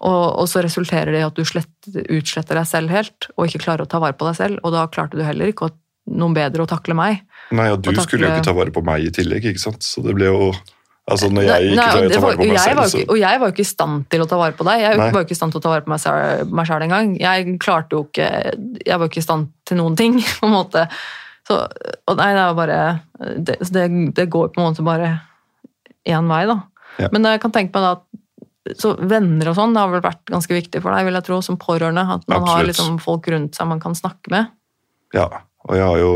Og, 0.00 0.24
og 0.40 0.46
så 0.48 0.62
resulterer 0.64 1.12
det 1.12 1.20
i 1.20 1.26
at 1.26 1.36
du 1.36 1.44
slett, 1.44 1.68
utsletter 2.08 2.56
deg 2.56 2.66
selv 2.68 2.92
helt, 2.94 3.28
og 3.36 3.46
ikke 3.46 3.60
klarer 3.66 3.84
å 3.84 3.90
ta 3.90 4.00
vare 4.00 4.16
på 4.16 4.24
deg 4.30 4.38
selv. 4.38 4.60
Og 4.64 4.72
da 4.72 4.86
klarte 4.88 5.18
du 5.18 5.24
heller 5.26 5.52
ikke 5.52 5.68
å, 5.68 5.74
noen 6.16 6.36
bedre 6.36 6.64
å 6.64 6.70
takle 6.70 6.96
meg. 6.96 7.20
Nei, 7.52 7.68
og 7.74 7.82
du 7.82 7.90
takle- 7.90 8.06
skulle 8.06 8.28
jo 8.28 8.38
ikke 8.38 8.48
ta 8.48 8.56
vare 8.56 8.72
på 8.72 8.82
meg 8.86 9.04
i 9.04 9.12
tillegg, 9.14 9.50
ikke 9.52 9.60
sant? 9.60 9.82
Så 9.84 10.04
det 10.06 10.16
ble 10.16 10.30
jo 10.32 10.52
Altså, 11.10 11.26
når 11.26 11.42
jeg 11.42 11.72
ikke 11.72 11.84
klarer 11.90 12.06
å 12.06 12.10
ta 12.12 12.20
vare 12.22 12.36
på 12.38 12.44
meg 12.46 12.58
selv, 12.60 12.80
ikke- 12.86 13.10
Og 13.10 13.18
jeg 13.18 13.38
var 13.40 13.48
jo 13.48 13.52
ikke 13.52 13.64
i 13.64 13.70
stand 13.72 14.04
til 14.10 14.20
å 14.20 14.28
ta 14.28 14.36
vare 14.38 14.52
på 14.54 14.64
deg. 14.68 14.80
Jeg 14.80 14.96
Nei. 14.96 15.10
var 15.10 15.20
jo 15.20 15.26
ikke 15.26 15.34
i 15.34 15.38
stand 15.40 15.52
til 15.52 15.58
å 15.58 15.62
ta 15.64 15.68
vare 15.72 15.82
på 15.82 15.90
meg 15.90 16.66
selv 16.68 16.82
engang. 16.86 17.08
Jeg 17.18 17.58
klarte 17.58 17.90
jo 17.90 18.04
ikke 18.04 18.28
Jeg 18.86 18.98
var 18.98 19.06
jo 19.06 19.10
ikke 19.10 19.18
i 19.18 19.26
stand 19.26 19.48
til 19.66 19.76
noen 19.80 19.96
ting, 19.96 20.20
på 20.38 20.46
en 20.46 20.52
måte. 20.54 20.84
Så, 21.48 21.56
og 22.06 22.16
nei, 22.16 22.30
det 22.36 22.44
er 22.44 22.54
bare 22.54 23.02
Det, 23.18 23.58
det, 23.72 24.14
det 24.14 24.30
går 24.30 24.52
på 24.54 24.60
en 24.60 24.68
måte 24.70 24.84
bare 24.84 25.20
én 26.06 26.28
vei, 26.30 26.46
da. 26.46 26.62
Ja. 27.00 27.08
Men 27.10 27.24
jeg 27.24 27.40
kan 27.40 27.50
tenke 27.50 27.74
meg 27.74 27.82
da 27.82 27.92
at 27.96 28.04
så 28.78 28.94
venner 28.98 29.50
og 29.50 29.56
sånn, 29.58 29.74
det 29.74 29.82
har 29.82 29.92
vel 29.92 30.04
vært 30.04 30.24
ganske 30.30 30.54
viktig 30.54 30.82
for 30.82 30.94
deg, 30.94 31.06
vil 31.08 31.18
jeg 31.18 31.26
tro, 31.26 31.40
som 31.42 31.58
pårørende. 31.60 32.04
At 32.16 32.26
man 32.30 32.46
har 32.46 32.64
liksom 32.68 32.98
folk 33.02 33.28
rundt 33.32 33.56
seg 33.58 33.70
man 33.70 33.82
kan 33.82 33.96
snakke 33.98 34.32
med. 34.32 34.50
Ja, 35.16 35.26
og 35.66 35.76
jeg 35.76 35.86
har 35.86 35.98
jo 35.98 36.14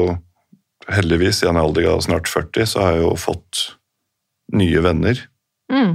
heldigvis 0.95 1.43
i 1.43 1.49
en 1.49 1.59
alder 1.61 1.89
av 1.95 2.03
snart 2.05 2.29
40, 2.29 2.69
så 2.69 2.83
har 2.85 2.99
jeg 2.99 3.07
jo 3.07 3.15
fått 3.19 3.69
nye 4.55 4.83
venner 4.85 5.29
Mm. 5.73 5.95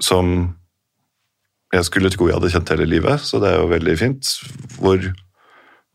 som 0.00 0.56
jeg 1.74 1.84
skulle 1.84 2.08
tro 2.10 2.26
jeg 2.26 2.38
hadde 2.38 2.48
kjent 2.50 2.70
hele 2.72 2.86
livet, 2.88 3.20
så 3.20 3.38
det 3.38 3.50
er 3.50 3.60
jo 3.60 3.68
veldig 3.68 3.96
fint. 4.00 4.30
Hvor 4.80 4.96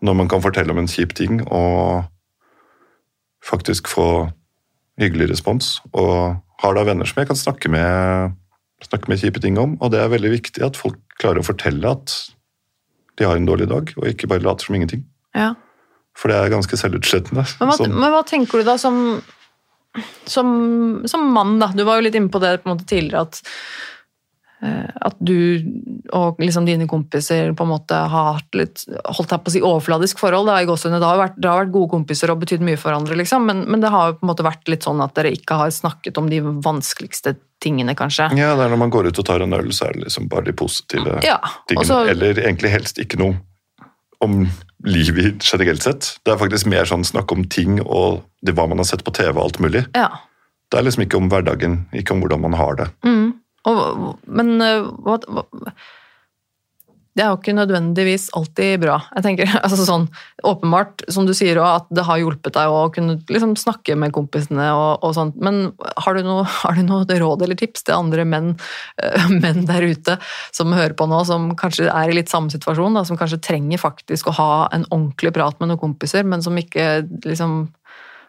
når 0.06 0.14
man 0.14 0.30
kan 0.30 0.44
fortelle 0.44 0.72
om 0.72 0.78
en 0.78 0.88
kjip 0.92 1.16
ting 1.18 1.42
og 1.48 2.06
faktisk 3.44 3.90
få 3.90 4.30
hyggelig 5.02 5.32
respons, 5.34 5.82
og 5.92 6.38
har 6.62 6.78
da 6.78 6.86
venner 6.88 7.10
som 7.10 7.20
jeg 7.20 7.28
kan 7.28 7.40
snakke 7.40 7.72
med, 7.74 8.38
snakke 8.86 9.12
med 9.12 9.22
kjipe 9.22 9.42
ting 9.44 9.60
om, 9.62 9.76
og 9.82 9.92
det 9.94 10.02
er 10.02 10.14
veldig 10.14 10.32
viktig 10.38 10.64
at 10.66 10.80
folk 10.80 11.00
klarer 11.22 11.42
å 11.42 11.48
fortelle 11.48 11.92
at 11.98 12.16
de 13.20 13.28
har 13.28 13.40
en 13.40 13.48
dårlig 13.48 13.70
dag, 13.72 13.94
og 13.96 14.10
ikke 14.10 14.30
bare 14.32 14.44
later 14.44 14.68
som 14.68 14.76
ingenting. 14.78 15.06
Ja. 15.36 15.54
For 16.16 16.32
det 16.32 16.38
er 16.40 16.54
ganske 16.54 16.80
selvutslettende. 16.80 17.44
Men 17.60 17.80
Sånn- 17.80 17.96
men 17.96 18.14
hva 18.14 18.24
tenker 18.28 18.62
du 18.62 18.68
da 18.68 18.78
som, 18.80 19.22
som, 20.28 20.48
som 21.08 21.28
mann, 21.36 21.58
da? 21.60 21.72
Du 21.76 21.84
var 21.88 22.00
jo 22.00 22.08
litt 22.08 22.16
inne 22.16 22.32
på 22.32 22.42
det 22.44 22.58
på 22.62 22.70
en 22.70 22.76
måte 22.76 22.88
tidligere 22.88 23.26
at 23.28 23.42
eh, 24.64 24.92
at 25.10 25.18
du 25.20 25.36
og 26.16 26.40
liksom 26.40 26.68
dine 26.68 26.88
kompiser 26.88 27.52
på 27.58 27.66
en 27.66 27.72
måte 27.72 27.98
har 28.12 28.40
litt 28.56 28.86
holdt 28.88 29.32
deg 29.32 29.44
på 29.44 29.52
å 29.52 29.56
si 29.56 29.64
overfladisk 29.64 30.22
forhold. 30.22 30.48
Det 30.48 30.56
har, 30.56 30.68
det 30.70 31.06
har, 31.06 31.20
vært, 31.20 31.40
det 31.40 31.50
har 31.52 31.64
vært 31.64 31.76
gode 31.76 31.92
kompiser 31.96 32.32
og 32.32 32.40
betydd 32.44 32.64
mye 32.64 32.80
for 32.80 32.92
hverandre, 32.92 33.18
liksom, 33.20 33.48
men, 33.48 33.66
men 33.72 33.84
det 33.84 33.92
har 33.92 34.12
jo 34.12 34.20
på 34.20 34.28
en 34.28 34.32
måte 34.32 34.48
vært 34.48 34.72
litt 34.72 34.88
sånn 34.88 35.04
at 35.04 35.16
dere 35.18 35.34
ikke 35.36 35.60
har 35.60 35.74
snakket 35.76 36.20
om 36.22 36.32
de 36.32 36.40
vanskeligste 36.44 37.36
tingene, 37.66 37.96
kanskje. 37.98 38.30
Ja, 38.38 38.54
det 38.56 38.68
er 38.68 38.72
når 38.76 38.82
man 38.86 38.94
går 38.94 39.10
ut 39.10 39.20
og 39.24 39.28
tar 39.28 39.44
en 39.44 39.58
øl, 39.58 39.72
så 39.76 39.90
er 39.90 39.98
det 39.98 40.06
liksom 40.06 40.30
bare 40.32 40.46
de 40.48 40.54
positive 40.54 41.18
Ja, 41.26 41.40
tingene. 41.68 41.90
så- 41.90 42.06
Eller 42.14 42.38
egentlig 42.46 42.72
helst 42.72 43.02
ikke 43.02 43.18
noe 43.20 43.36
om 44.24 44.46
livet 44.86 45.44
generelt 45.44 45.84
sett. 45.84 46.20
Det 46.24 46.34
er 46.34 46.38
faktisk 46.40 46.70
mer 46.72 46.86
sånn 46.88 47.04
snakk 47.06 47.32
om 47.36 47.44
ting 47.52 47.82
og 47.82 48.24
det, 48.46 48.56
hva 48.56 48.68
man 48.70 48.78
har 48.82 48.86
sett 48.88 49.04
på 49.04 49.12
TV 49.14 49.36
og 49.38 49.44
alt 49.50 49.60
mulig. 49.60 49.86
ja. 49.96 50.10
Det 50.72 50.80
er 50.80 50.84
liksom 50.88 51.04
ikke 51.06 51.18
om 51.20 51.28
hverdagen, 51.30 51.76
ikke 51.94 52.12
om 52.16 52.22
hvordan 52.24 52.42
man 52.42 52.54
har 52.58 52.76
det. 52.76 52.88
Mm. 53.06 53.34
Og, 53.70 54.16
men 54.28 54.50
eh, 54.66 54.82
hva, 55.06 55.20
hva 55.30 55.44
Det 57.16 57.24
er 57.24 57.30
jo 57.32 57.38
ikke 57.40 57.56
nødvendigvis 57.56 58.26
alltid 58.36 58.82
bra. 58.84 58.98
Jeg 59.16 59.24
tenker, 59.24 59.52
altså 59.64 59.86
sånn, 59.88 60.10
Åpenbart, 60.46 61.06
som 61.12 61.28
du 61.28 61.32
sier, 61.34 61.58
også, 61.62 61.86
at 61.86 61.96
det 61.96 62.04
har 62.10 62.20
hjulpet 62.20 62.58
deg 62.58 62.72
å 62.72 62.82
kunne 62.94 63.16
liksom 63.32 63.56
snakke 63.60 63.96
med 64.00 64.12
kompisene. 64.16 64.68
og, 64.76 65.06
og 65.06 65.16
sånt, 65.16 65.38
Men 65.40 65.72
har 66.04 66.18
du, 66.18 66.26
noe, 66.28 66.44
har 66.64 66.76
du 66.76 66.84
noe 66.84 67.08
råd 67.08 67.46
eller 67.48 67.60
tips 67.60 67.88
til 67.88 67.96
andre 67.96 68.28
menn, 68.28 68.52
eh, 69.02 69.30
menn 69.44 69.64
der 69.70 69.88
ute 69.88 70.18
som 70.52 70.76
hører 70.76 70.98
på 70.98 71.08
nå, 71.08 71.24
som 71.28 71.54
kanskje 71.60 71.88
er 71.88 72.12
i 72.12 72.20
litt 72.20 72.32
samme 72.32 72.52
situasjon, 72.52 73.00
da, 73.00 73.06
som 73.08 73.20
kanskje 73.20 73.42
trenger 73.48 73.80
faktisk 73.80 74.30
å 74.30 74.38
ha 74.42 74.52
en 74.76 74.88
ordentlig 74.92 75.32
prat 75.36 75.60
med 75.62 75.72
noen 75.72 75.82
kompiser, 75.82 76.28
men 76.28 76.44
som 76.44 76.60
ikke 76.60 77.06
liksom 77.24 77.66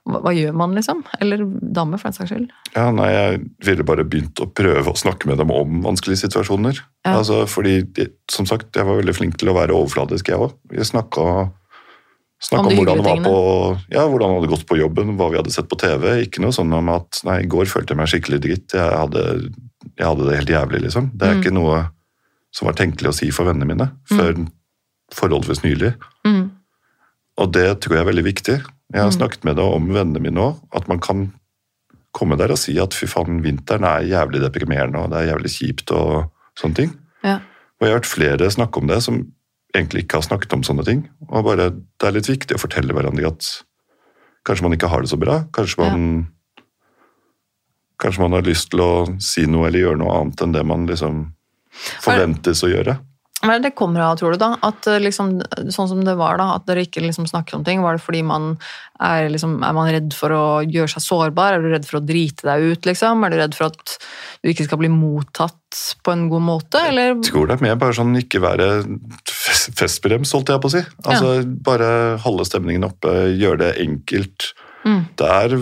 hva, 0.06 0.20
hva 0.22 0.32
gjør 0.36 0.54
man, 0.54 0.74
liksom? 0.78 1.02
Eller 1.20 1.42
damer, 1.74 1.98
for 1.98 2.08
den 2.10 2.16
saks 2.16 2.30
skyld. 2.30 2.50
Ja, 2.76 2.86
nei, 2.94 3.08
Jeg 3.12 3.40
ville 3.66 3.86
bare 3.86 4.04
begynt 4.06 4.38
å 4.42 4.46
prøve 4.46 4.92
å 4.92 4.96
snakke 4.98 5.26
med 5.30 5.38
dem 5.42 5.50
om 5.50 5.82
vanskelige 5.84 6.22
situasjoner. 6.24 6.78
Ja. 7.06 7.16
Altså, 7.18 7.42
fordi, 7.50 7.80
som 8.30 8.46
sagt, 8.46 8.70
jeg 8.76 8.86
var 8.86 9.00
veldig 9.00 9.14
flink 9.16 9.36
til 9.40 9.50
å 9.50 9.56
være 9.58 9.74
overfladisk, 9.76 10.28
jeg 10.30 10.38
òg. 10.38 10.54
Vi 10.70 10.84
snakka 10.86 11.26
Om 11.26 11.54
Snakka 12.46 12.68
om, 12.68 12.74
hvordan 12.76 12.98
det 13.00 13.04
var 13.06 13.20
på, 13.24 13.36
ja, 13.94 14.02
hvordan 14.04 14.28
det 14.28 14.36
hadde 14.42 14.50
gått 14.52 14.66
på 14.68 14.76
jobben, 14.76 15.14
hva 15.16 15.30
vi 15.32 15.38
hadde 15.38 15.52
sett 15.54 15.70
på 15.70 15.78
TV. 15.80 16.18
Ikke 16.26 16.42
noe 16.44 16.52
sånn 16.52 16.68
om 16.76 16.90
at 16.92 17.22
nei, 17.24 17.38
i 17.40 17.48
går 17.48 17.64
følte 17.64 17.94
jeg 17.94 18.00
meg 18.02 18.10
skikkelig 18.12 18.40
dritt. 18.44 18.74
Jeg 18.76 18.92
hadde, 18.92 19.22
jeg 19.96 20.04
hadde 20.04 20.26
det 20.28 20.36
helt 20.42 20.52
jævlig, 20.52 20.82
liksom. 20.84 21.08
Det 21.16 21.24
er 21.26 21.32
Mm. 21.32 21.40
ikke 21.40 21.54
noe 21.56 21.78
som 22.52 22.66
var 22.68 22.76
tenkelig 22.76 23.08
å 23.08 23.14
si 23.16 23.30
for 23.32 23.48
vennene 23.48 23.64
mine 23.66 23.88
før 24.12 24.36
forholdsvis 25.16 25.64
nylig. 25.64 25.94
Mm. 26.28 26.50
Og 27.40 27.52
det 27.56 27.80
tror 27.80 27.96
jeg 27.96 28.04
er 28.04 28.10
veldig 28.12 28.24
viktig. 28.28 28.58
Jeg 28.92 29.02
har 29.02 29.10
Mm. 29.10 29.18
snakket 29.18 29.44
med 29.44 29.56
det 29.56 29.64
om 29.64 29.88
vennene 29.88 30.20
mine 30.22 30.40
òg, 30.40 30.60
at 30.72 30.88
man 30.88 31.00
kan 31.00 31.32
komme 32.14 32.36
der 32.38 32.50
og 32.50 32.58
si 32.58 32.78
at 32.78 32.94
fy 32.94 33.06
faen, 33.06 33.42
vinteren 33.42 33.84
er 33.84 34.06
jævlig 34.06 34.40
deprimerende 34.40 34.98
og 34.98 35.10
det 35.10 35.18
er 35.18 35.34
jævlig 35.34 35.50
kjipt 35.50 35.90
og 35.92 36.30
sånne 36.56 36.74
ting. 36.74 36.92
Ja. 37.24 37.36
Og 37.36 37.80
jeg 37.80 37.88
har 37.90 37.98
hørt 37.98 38.06
flere 38.06 38.50
snakke 38.50 38.78
om 38.78 38.86
det 38.86 39.02
som 39.02 39.32
egentlig 39.74 40.04
ikke 40.06 40.16
har 40.16 40.22
snakket 40.22 40.52
om 40.54 40.62
sånne 40.62 40.84
ting. 40.84 41.08
Og 41.28 41.44
bare, 41.44 41.70
Det 41.70 42.06
er 42.06 42.12
litt 42.12 42.28
viktig 42.28 42.54
å 42.56 42.60
fortelle 42.60 42.94
hverandre 42.94 43.26
at 43.26 43.62
kanskje 44.46 44.62
man 44.62 44.72
ikke 44.72 44.88
har 44.88 45.00
det 45.00 45.10
så 45.10 45.18
bra. 45.18 45.44
Kanskje 45.52 45.78
man, 45.78 46.28
kanskje 47.98 48.20
man 48.20 48.32
har 48.32 48.42
lyst 48.42 48.70
til 48.70 48.80
å 48.80 49.20
si 49.20 49.46
noe 49.46 49.66
eller 49.68 49.80
gjøre 49.80 49.98
noe 49.98 50.20
annet 50.20 50.40
enn 50.42 50.52
det 50.52 50.64
man 50.64 50.86
liksom 50.86 51.32
forventes 52.00 52.62
å 52.64 52.70
gjøre. 52.72 52.98
Er 53.50 53.60
det 53.64 53.74
kommer 53.78 54.00
av, 54.06 54.16
tror 54.20 54.34
du? 54.34 54.38
da? 54.42 54.52
At 54.66 54.86
eh, 54.90 54.98
liksom, 55.02 55.36
Sånn 55.72 55.88
som 55.90 56.02
det 56.06 56.14
var, 56.18 56.38
da, 56.40 56.52
at 56.56 56.66
dere 56.68 56.84
ikke 56.86 57.02
liksom 57.04 57.26
snakker 57.30 57.56
om 57.58 57.64
ting. 57.66 57.82
Var 57.84 57.96
det 57.98 58.04
fordi 58.04 58.22
man 58.26 58.56
er, 59.00 59.28
liksom, 59.32 59.58
er 59.66 59.72
man 59.76 59.90
redd 59.92 60.14
for 60.16 60.32
å 60.34 60.44
gjøre 60.64 60.88
seg 60.94 61.04
sårbar? 61.04 61.56
Er 61.58 61.64
du 61.64 61.70
redd 61.74 61.88
for 61.88 62.00
å 62.00 62.04
drite 62.06 62.46
deg 62.48 62.66
ut, 62.72 62.88
liksom? 62.88 63.24
Er 63.26 63.34
du 63.34 63.38
redd 63.42 63.56
for 63.58 63.70
at 63.72 63.96
du 64.42 64.50
ikke 64.52 64.66
skal 64.68 64.80
bli 64.82 64.90
mottatt 64.92 65.80
på 66.06 66.12
en 66.14 66.28
god 66.32 66.44
måte, 66.46 66.80
eller? 66.90 67.14
Jeg 67.18 67.26
tror 67.30 67.48
det 67.50 67.58
er 67.58 67.66
mer 67.66 67.80
bare 67.80 67.96
sånn 67.98 68.14
ikke 68.20 68.40
være 68.44 68.68
fest- 69.28 69.74
festbrems, 69.76 70.32
holdt 70.36 70.54
jeg 70.54 70.62
på 70.64 70.70
å 70.70 70.76
si. 70.78 70.84
Altså 71.04 71.34
Bare 71.66 71.90
holde 72.24 72.46
stemningen 72.48 72.86
oppe, 72.88 73.12
gjøre 73.36 73.60
det 73.66 73.72
enkelt. 73.84 74.52
Mm. 74.86 75.02
Det 75.18 75.28
er 75.42 75.58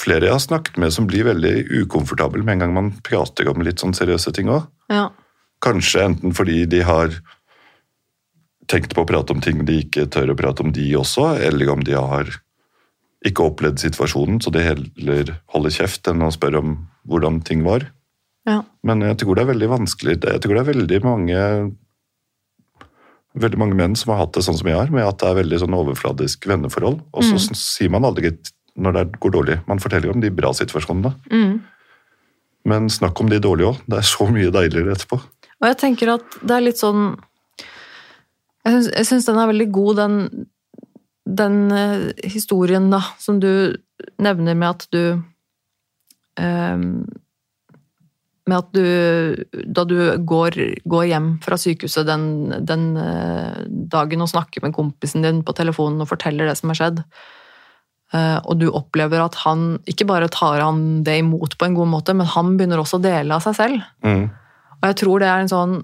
flere 0.00 0.24
jeg 0.24 0.32
har 0.32 0.40
snakket 0.40 0.78
med 0.80 0.92
som 0.94 1.04
blir 1.06 1.26
veldig 1.28 1.66
ukomfortable 1.82 2.40
med 2.42 2.54
en 2.56 2.62
gang 2.64 2.70
man 2.76 2.86
prater 3.04 3.50
om 3.50 3.60
litt 3.60 3.82
sånn 3.82 3.92
seriøse 3.96 4.32
ting 4.32 4.48
òg. 4.48 4.64
Ja. 4.88 5.10
Kanskje 5.62 6.02
enten 6.08 6.34
fordi 6.34 6.64
de 6.66 6.80
har 6.82 7.12
tenkt 8.70 8.94
på 8.96 9.02
å 9.04 9.08
prate 9.08 9.34
om 9.34 9.40
ting 9.42 9.64
de 9.68 9.80
ikke 9.84 10.06
tør 10.10 10.32
å 10.32 10.38
prate 10.38 10.62
om 10.64 10.72
de 10.74 10.86
også, 10.98 11.36
eller 11.44 11.70
om 11.70 11.82
de 11.84 11.92
har 11.98 12.30
ikke 13.26 13.44
opplevd 13.46 13.78
situasjonen, 13.78 14.40
så 14.42 14.50
de 14.50 14.62
heller 14.64 15.36
holder 15.54 15.70
kjeft 15.70 16.08
enn 16.10 16.24
å 16.26 16.32
spørre 16.34 16.58
om 16.62 16.72
hvordan 17.06 17.40
ting 17.46 17.62
var. 17.66 17.86
ja. 18.48 18.62
Men 18.82 19.00
jeg 19.06 19.18
tror 19.22 19.36
det 19.38 19.42
er 19.44 19.52
veldig 19.52 19.68
vanskelig. 19.70 20.16
Jeg 20.26 20.40
tror 20.42 20.54
det 20.56 20.62
er 20.64 20.72
veldig 20.74 21.00
mange 21.04 21.42
veldig 23.38 23.58
mange 23.60 23.76
menn 23.78 23.94
som 23.96 24.10
har 24.12 24.24
hatt 24.26 24.34
det 24.36 24.42
sånn 24.44 24.58
som 24.58 24.68
jeg 24.68 24.76
har, 24.76 24.90
med 24.92 25.06
at 25.06 25.20
det 25.22 25.28
er 25.30 25.38
veldig 25.38 25.60
sånn 25.62 25.76
overfladisk 25.78 26.44
venneforhold. 26.50 26.98
Og 27.14 27.22
så 27.24 27.38
Mm. 27.38 27.54
sier 27.56 27.90
man 27.90 28.04
aldri 28.04 28.32
når 28.76 28.92
det 28.92 29.20
går 29.20 29.30
dårlig. 29.32 29.60
Man 29.68 29.78
forteller 29.78 30.10
om 30.10 30.20
de 30.20 30.30
bra 30.30 30.50
situasjonene. 30.52 31.14
Mm. 31.30 31.60
Men 32.64 32.88
snakk 32.88 33.20
om 33.20 33.28
de 33.28 33.38
dårlige 33.40 33.68
òg. 33.72 33.78
Det 33.88 33.98
er 33.98 34.02
så 34.02 34.26
mye 34.30 34.50
deiligere 34.50 34.92
etterpå. 34.96 35.20
Og 35.62 35.70
jeg 35.70 35.78
tenker 35.78 36.16
at 36.16 36.38
det 36.42 36.56
er 36.56 36.66
litt 36.66 36.80
sånn 36.80 37.14
Jeg 38.66 39.06
syns, 39.08 39.26
den 39.26 39.40
er 39.40 39.50
veldig 39.50 39.68
god, 39.74 40.00
den, 40.02 40.46
den 41.26 41.58
eh, 41.74 42.08
historien 42.34 42.90
da, 42.92 43.02
som 43.22 43.40
du 43.42 43.74
nevner 44.22 44.58
med 44.58 44.68
at 44.68 44.86
du 44.94 45.02
eh, 46.42 46.86
Med 48.50 48.56
at 48.58 48.72
du 48.74 48.86
Da 49.76 49.86
du 49.86 49.98
går, 50.18 50.58
går 50.82 51.04
hjem 51.12 51.28
fra 51.44 51.58
sykehuset 51.60 52.10
den, 52.10 52.26
den 52.66 52.90
eh, 52.98 53.62
dagen 53.94 54.26
og 54.26 54.32
snakker 54.34 54.66
med 54.66 54.74
kompisen 54.74 55.22
din 55.22 55.44
på 55.46 55.54
telefonen 55.58 56.02
og 56.02 56.10
forteller 56.10 56.50
det 56.50 56.58
som 56.58 56.72
har 56.72 56.78
skjedd, 56.80 57.02
eh, 58.16 58.38
og 58.42 58.58
du 58.58 58.70
opplever 58.72 59.22
at 59.22 59.36
han 59.44 59.76
ikke 59.90 60.08
bare 60.10 60.30
tar 60.32 60.62
han 60.64 61.02
det 61.06 61.18
imot 61.22 61.58
på 61.58 61.68
en 61.68 61.76
god 61.76 61.90
måte, 61.92 62.14
men 62.16 62.30
han 62.30 62.56
begynner 62.56 62.80
også 62.82 62.98
å 62.98 63.04
dele 63.04 63.36
av 63.36 63.44
seg 63.44 63.58
selv. 63.58 63.84
Mm. 64.06 64.30
Og 64.82 64.90
jeg 64.90 64.98
tror 65.02 65.22
det 65.22 65.30
er 65.30 65.42
en 65.44 65.52
sånn 65.52 65.74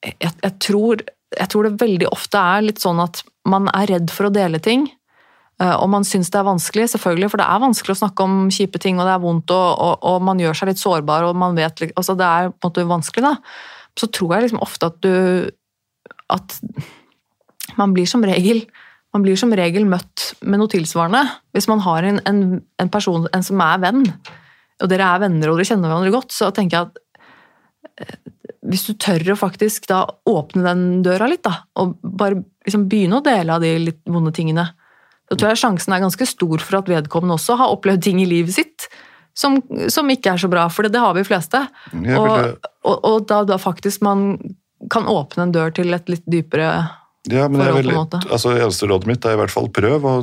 jeg, 0.00 0.32
jeg, 0.32 0.52
tror, 0.64 1.02
jeg 1.36 1.48
tror 1.52 1.66
det 1.66 1.80
veldig 1.82 2.08
ofte 2.08 2.40
er 2.40 2.64
litt 2.64 2.80
sånn 2.80 3.02
at 3.02 3.20
man 3.48 3.68
er 3.72 3.90
redd 3.90 4.12
for 4.12 4.28
å 4.28 4.32
dele 4.32 4.60
ting. 4.62 4.86
eh, 5.60 5.74
Og 5.76 5.90
man 5.92 6.06
syns 6.08 6.32
det 6.32 6.40
er 6.40 6.48
vanskelig, 6.48 6.88
selvfølgelig, 6.94 7.30
for 7.32 7.42
det 7.42 7.48
er 7.52 7.62
vanskelig 7.66 7.96
å 7.96 8.00
snakke 8.00 8.24
om 8.24 8.48
kjipe 8.54 8.80
ting, 8.80 8.98
og 8.98 9.04
det 9.08 9.12
er 9.12 9.22
vondt, 9.22 9.52
og, 9.52 9.68
og, 9.76 10.06
og 10.08 10.24
man 10.24 10.40
gjør 10.40 10.56
seg 10.56 10.72
litt 10.72 10.80
sårbar, 10.80 11.28
og 11.28 11.36
man 11.36 11.58
vet 11.58 11.84
altså 11.92 12.16
Det 12.16 12.26
er 12.26 12.48
på 12.50 12.56
en 12.56 12.70
måte 12.70 12.86
vanskelig, 12.88 13.26
da. 13.28 13.34
Så 14.00 14.08
tror 14.08 14.34
jeg 14.34 14.46
liksom 14.46 14.62
ofte 14.64 14.88
at 14.88 15.00
du 15.04 15.50
At 16.30 16.56
man 17.76 17.92
blir 17.92 18.08
som 18.08 18.24
regel 18.24 18.64
man 19.10 19.24
blir 19.24 19.34
som 19.38 19.50
regel 19.50 19.88
møtt 19.90 20.36
med 20.46 20.60
noe 20.60 20.70
tilsvarende. 20.70 21.24
Hvis 21.50 21.66
man 21.66 21.80
har 21.82 22.06
en, 22.06 22.20
en, 22.30 22.42
en 22.78 22.90
person 22.92 23.24
en 23.34 23.42
som 23.42 23.58
er 23.64 23.80
venn, 23.82 24.04
og 24.80 24.90
dere 24.90 25.08
er 25.16 25.22
venner 25.24 25.50
og 25.50 25.58
dere 25.58 25.66
kjenner 25.66 25.90
hverandre 25.90 26.12
godt, 26.14 26.30
så 26.30 26.52
tenker 26.54 26.76
jeg 26.76 26.86
at 26.86 27.00
hvis 28.70 28.86
du 28.86 28.94
tør 29.00 29.32
å 29.32 29.38
faktisk 29.40 29.88
da 29.90 30.04
åpne 30.28 30.64
den 30.66 30.82
døra 31.06 31.28
litt, 31.30 31.42
da, 31.46 31.64
og 31.80 31.96
bare 32.02 32.42
liksom 32.66 32.86
begynne 32.90 33.20
å 33.20 33.24
dele 33.24 33.56
av 33.56 33.64
de 33.64 33.72
litt 33.80 34.00
vonde 34.10 34.32
tingene, 34.36 34.66
da 35.30 35.38
tror 35.38 35.52
jeg 35.52 35.62
sjansen 35.62 35.94
er 35.94 36.02
ganske 36.02 36.26
stor 36.26 36.62
for 36.62 36.80
at 36.80 36.90
vedkommende 36.90 37.36
også 37.38 37.56
har 37.60 37.72
opplevd 37.72 38.02
ting 38.04 38.20
i 38.22 38.28
livet 38.28 38.56
sitt 38.56 38.88
som, 39.36 39.60
som 39.88 40.08
ikke 40.10 40.34
er 40.34 40.42
så 40.42 40.50
bra, 40.50 40.66
for 40.72 40.86
det, 40.86 40.94
det 40.96 41.02
har 41.02 41.14
vi 41.16 41.24
fleste. 41.24 41.62
Og, 41.94 42.30
og, 42.82 42.96
og 43.06 43.28
da, 43.30 43.42
da 43.48 43.60
faktisk 43.62 44.02
man 44.04 44.34
kan 44.90 45.08
åpne 45.08 45.46
en 45.46 45.54
dør 45.54 45.72
til 45.76 45.94
et 45.94 46.10
litt 46.10 46.26
dypere 46.30 46.70
Ja, 47.28 47.46
men 47.48 47.60
forhold, 47.60 47.76
forhold, 47.76 47.84
på 47.84 47.90
en 47.90 48.00
måte. 48.00 48.20
altså, 48.32 48.54
Eneste 48.56 48.88
rådet 48.90 49.10
mitt 49.10 49.26
er 49.28 49.36
i 49.36 49.40
hvert 49.42 49.52
fall 49.52 49.68
prøv 49.76 50.06
å 50.08 50.14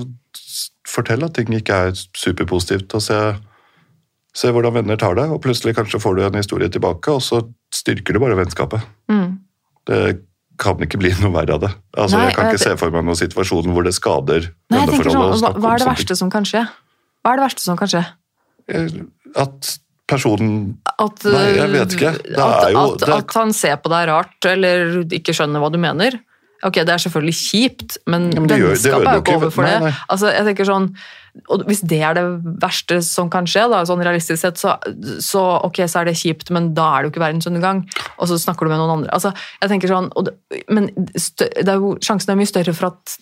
fortelle 0.88 1.30
at 1.30 1.38
ting 1.38 1.54
ikke 1.54 1.82
er 1.88 2.00
superpositivt. 2.18 2.96
og 2.98 3.04
se, 3.06 3.20
se 4.38 4.52
hvordan 4.54 4.76
venner 4.76 5.00
tar 5.02 5.16
det, 5.18 5.26
og 5.34 5.42
plutselig 5.42 5.74
kanskje 5.78 6.00
får 6.04 6.18
du 6.20 6.24
en 6.28 6.38
historie 6.38 6.70
tilbake, 6.70 7.10
og 7.10 7.24
så 7.26 7.42
styrker 7.74 8.14
du 8.14 8.20
bare 8.22 8.38
vennskapet. 8.38 8.86
mm. 9.10 9.28
Det 9.88 10.20
kan 10.60 10.80
ikke 10.84 10.98
bli 11.00 11.12
noe 11.22 11.30
verre 11.32 11.54
av 11.56 11.62
det. 11.64 11.70
Altså, 11.96 12.18
Nei, 12.18 12.26
jeg 12.28 12.36
kan 12.36 12.46
jeg- 12.46 12.56
ikke 12.58 12.64
se 12.66 12.78
for 12.82 12.92
meg 12.92 13.06
noen 13.08 13.16
situasjon 13.20 13.70
hvor 13.74 13.84
det 13.86 13.94
skader 13.96 14.48
Nei, 14.70 14.80
jeg 14.82 14.90
tenker 14.90 15.12
sånn, 15.14 15.42
hva, 15.42 15.52
hva 15.56 15.74
er 15.76 15.78
det 15.84 15.88
verste 15.88 16.18
som 16.18 16.30
kan 16.34 16.44
skje? 16.50 16.64
Hva 17.24 17.34
er 17.34 17.38
det 17.38 17.46
verste 17.46 17.62
som 17.64 17.78
kan 17.78 17.88
skje? 17.88 18.02
At 19.38 19.78
personen 20.08 20.78
At, 21.00 21.24
Nei, 21.28 21.44
jeg 21.60 21.70
vet 21.76 21.94
ikke. 21.98 22.12
Det 22.24 22.38
at, 22.42 22.72
jo- 22.74 22.86
at, 22.96 23.04
er- 23.08 23.14
at 23.20 23.34
han 23.38 23.52
ser 23.54 23.78
på 23.78 23.92
deg 23.94 24.08
rart, 24.10 24.38
eller 24.50 25.04
ikke 25.14 25.36
skjønner 25.36 25.62
hva 25.62 25.70
du 25.72 25.78
mener. 25.78 26.18
Ok, 26.66 26.80
det 26.82 26.90
er 26.90 26.98
selvfølgelig 27.04 27.36
kjipt, 27.38 27.98
men, 28.10 28.32
Ja, 28.34 28.40
men 28.42 28.50
vennskapet 28.50 29.08
er 29.08 29.20
jo 29.20 29.22
ikke 29.22 29.36
over 29.38 29.52
for 29.54 29.64
det. 29.68 29.94
Altså, 30.10 30.32
jeg 30.34 30.46
tenker 30.48 30.66
sånn, 30.66 30.88
og 31.52 31.64
Hvis 31.68 31.82
det 31.86 32.00
er 32.04 32.16
det 32.18 32.24
verste 32.62 33.00
som 33.06 33.30
kan 33.32 33.48
skje, 33.50 33.68
da, 33.72 33.84
sånn 33.88 34.02
realistisk 34.04 34.42
sett, 34.42 34.60
så, 34.62 34.76
så 35.24 35.44
ok, 35.68 35.84
så 35.86 36.02
er 36.02 36.10
det 36.10 36.18
kjipt, 36.20 36.52
men 36.56 36.72
da 36.78 36.88
er 36.96 37.04
det 37.04 37.10
jo 37.10 37.14
ikke 37.14 37.24
verdensundergang. 37.24 37.84
Og 38.18 38.30
så 38.32 38.40
snakker 38.42 38.68
du 38.68 38.74
med 38.74 38.82
noen 38.82 38.94
andre. 38.98 39.12
Altså, 39.16 39.32
jeg 39.62 39.72
tenker 39.72 39.94
sånn, 39.94 40.10
det, 40.26 40.34
Men 40.74 40.90
det 40.98 41.64
er 41.64 41.78
jo, 41.78 41.96
sjansen 42.04 42.34
er 42.34 42.40
mye 42.40 42.50
større 42.50 42.74
for 42.78 42.92
at 42.92 43.18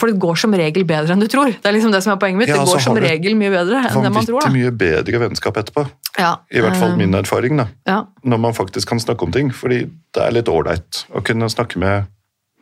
For 0.00 0.08
det 0.08 0.16
går 0.22 0.38
som 0.40 0.54
regel 0.56 0.86
bedre 0.88 1.12
enn 1.12 1.20
du 1.20 1.28
tror. 1.28 1.50
Det 1.52 1.68
er 1.68 1.76
liksom 1.76 1.92
det 1.92 2.00
som 2.04 2.14
er 2.14 2.20
poenget 2.20 2.40
mitt. 2.44 2.52
Ja, 2.52 2.62
det 2.62 2.72
går 2.72 2.84
som 2.86 3.00
regel 3.00 3.36
mye 3.40 3.52
bedre 3.52 3.82
enn 3.84 4.06
det 4.06 4.14
man 4.14 4.28
tror. 4.28 4.40
vanvittig 4.40 4.54
mye 4.60 4.76
bedre 4.84 5.20
vennskap 5.26 5.60
etterpå. 5.60 5.84
Ja, 6.16 6.36
I 6.48 6.62
hvert 6.64 6.78
fall 6.78 6.94
eh, 6.94 7.00
min 7.02 7.14
erfaring, 7.18 7.58
da. 7.60 7.68
Ja, 7.88 7.98
Når 8.24 8.40
man 8.46 8.56
faktisk 8.56 8.88
kan 8.88 9.02
snakke 9.02 9.26
om 9.26 9.34
ting. 9.34 9.52
Fordi 9.52 9.84
det 10.14 10.22
er 10.22 10.32
litt 10.36 10.48
ålreit 10.48 11.04
å 11.12 11.24
kunne 11.26 11.50
snakke 11.52 11.80
med 11.82 12.08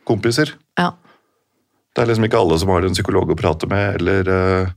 kompiser. 0.07 0.55
ja. 0.79 0.91
Det 1.93 2.01
er 2.01 2.09
liksom 2.09 2.25
ikke 2.25 2.39
alle 2.41 2.55
som 2.57 2.71
har 2.73 2.85
en 2.87 2.95
psykolog 2.95 3.29
å 3.29 3.35
prate 3.37 3.67
med, 3.69 3.99
eller 3.99 4.29
eh, 4.33 4.71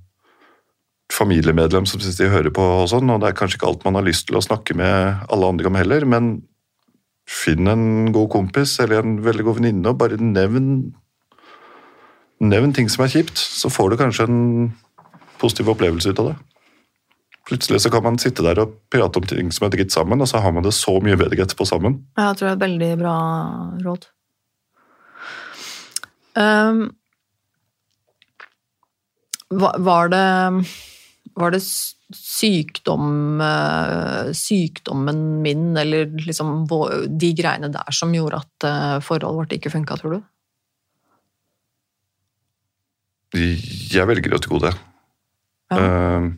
familiemedlem 1.13 1.87
som 1.87 2.01
syns 2.03 2.17
de 2.19 2.29
hører 2.33 2.51
på 2.55 2.63
og 2.83 2.89
sånn, 2.91 3.09
og 3.13 3.21
det 3.23 3.31
er 3.31 3.37
kanskje 3.39 3.61
ikke 3.61 3.69
alt 3.71 3.85
man 3.87 3.95
har 3.99 4.05
lyst 4.07 4.27
til 4.29 4.37
å 4.39 4.45
snakke 4.45 4.75
med 4.77 5.27
alle 5.33 5.49
andre 5.53 5.71
om 5.71 5.79
heller, 5.79 6.05
men 6.09 6.33
finn 7.31 7.67
en 7.71 8.13
god 8.15 8.29
kompis 8.35 8.77
eller 8.83 9.01
en 9.03 9.17
veldig 9.25 9.45
god 9.47 9.57
venninne 9.61 9.91
og 9.91 9.99
bare 10.03 10.19
nevn 10.23 10.93
nevn 12.43 12.75
ting 12.77 12.91
som 12.93 13.03
er 13.07 13.11
kjipt, 13.15 13.39
så 13.41 13.71
får 13.73 13.95
du 13.95 13.97
kanskje 14.03 14.27
en 14.29 14.43
positiv 15.41 15.71
opplevelse 15.73 16.11
ut 16.13 16.19
av 16.21 16.27
det. 16.33 16.37
Plutselig 17.49 17.81
så 17.85 17.91
kan 17.95 18.03
man 18.05 18.19
sitte 18.21 18.43
der 18.45 18.59
og 18.61 18.75
prate 18.93 19.21
om 19.23 19.27
ting 19.31 19.49
som 19.55 19.65
er 19.69 19.73
dritt 19.73 19.95
sammen, 19.95 20.21
og 20.21 20.29
så 20.29 20.43
har 20.45 20.53
man 20.53 20.67
det 20.67 20.75
så 20.77 20.99
mye 21.01 21.17
bedre 21.17 21.47
etterpå 21.47 21.65
sammen. 21.69 22.01
Ja, 22.19 22.29
Jeg 22.33 22.37
tror 22.41 22.49
det 22.49 22.53
er 22.53 22.59
et 22.59 22.65
veldig 22.67 22.91
bra 23.01 23.17
råd. 23.87 24.07
Um, 26.37 26.81
va- 29.57 29.77
var 29.81 30.11
det 30.13 30.25
Var 31.37 31.53
det 31.53 31.61
sykdom 32.17 33.41
eh, 33.45 34.33
Sykdommen 34.37 35.43
min, 35.45 35.77
eller 35.77 36.09
liksom 36.25 36.65
de 36.67 37.33
greiene 37.37 37.69
der 37.73 37.93
som 37.93 38.15
gjorde 38.15 38.41
at 38.41 38.67
eh, 38.69 38.97
forholdet 39.05 39.41
vårt 39.41 39.53
ikke 39.59 39.73
funka, 39.75 39.99
tror 40.01 40.17
du? 40.17 40.25
Jeg 43.37 44.09
velger 44.09 44.37
å 44.37 44.41
tro 44.41 44.61
det. 44.63 44.73
Ja. 45.75 45.83
Eh, 45.83 46.31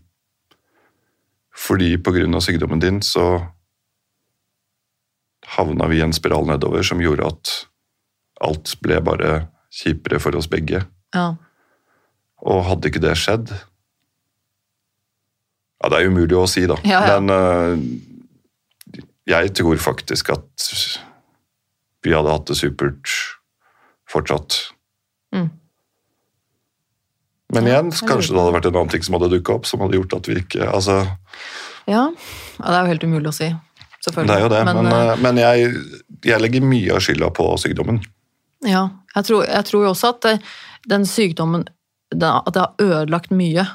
fordi 1.58 1.94
på 2.02 2.14
grunn 2.14 2.34
av 2.38 2.42
sykdommen 2.42 2.82
din 2.82 3.02
så 3.04 3.28
havna 5.58 5.88
vi 5.90 5.98
i 5.98 6.04
en 6.04 6.14
spiral 6.16 6.46
nedover 6.48 6.84
som 6.86 7.02
gjorde 7.02 7.26
at 7.28 7.54
alt 8.46 8.74
ble 8.82 9.00
bare 9.04 9.32
kjipere 9.74 10.20
for 10.22 10.38
oss 10.38 10.48
begge. 10.50 10.84
Ja. 11.14 11.32
Og 12.46 12.64
hadde 12.68 12.90
ikke 12.90 13.02
det 13.02 13.16
skjedd 13.18 13.52
Ja, 15.78 15.90
det 15.92 15.98
er 15.98 16.10
umulig 16.10 16.36
å 16.38 16.46
si, 16.50 16.64
da. 16.66 16.78
Ja, 16.88 17.04
ja. 17.06 17.18
Men 17.18 17.30
uh, 17.30 19.02
jeg 19.28 19.52
tror 19.58 19.78
faktisk 19.82 20.32
at 20.34 20.68
vi 22.06 22.14
hadde 22.14 22.32
hatt 22.32 22.48
det 22.50 22.56
supert 22.58 23.12
fortsatt. 24.08 24.58
Mm. 25.34 25.48
Men 27.54 27.68
igjen, 27.68 27.90
kanskje 27.92 28.34
det 28.34 28.42
hadde 28.42 28.56
vært 28.58 28.68
en 28.68 28.76
annen 28.76 28.92
ting 28.92 29.04
som 29.04 29.16
hadde 29.16 29.30
dukka 29.32 29.56
opp, 29.56 29.68
som 29.68 29.80
hadde 29.84 29.96
gjort 29.96 30.18
at 30.18 30.28
vi 30.28 30.36
ikke 30.42 30.68
Altså, 30.68 30.98
Ja. 31.88 32.04
ja, 32.12 32.64
det 32.64 32.74
er 32.74 32.82
jo 32.82 32.92
helt 32.92 33.08
umulig 33.08 33.30
å 33.30 33.36
si. 33.36 33.48
Selvfølgelig. 34.04 34.28
Det 34.28 34.36
er 34.36 34.44
jo 34.44 34.50
det, 34.52 34.60
men, 34.68 34.82
men, 34.84 34.92
eh, 34.94 35.16
men 35.24 35.40
jeg, 35.40 35.70
jeg 36.28 36.40
legger 36.40 36.64
mye 36.64 36.94
av 36.94 37.02
skylda 37.04 37.30
på 37.34 37.48
sykdommen. 37.60 38.02
Ja, 38.66 38.88
jeg 39.14 39.28
tror, 39.28 39.46
jeg 39.48 39.64
tror 39.68 39.88
også 39.88 40.12
at 40.14 40.28
eh, 40.28 40.44
den 40.88 41.04
sykdommen 41.06 41.68
At 42.08 42.54
det 42.54 42.62
har 42.62 42.72
ødelagt 42.80 43.30
mye. 43.30 43.66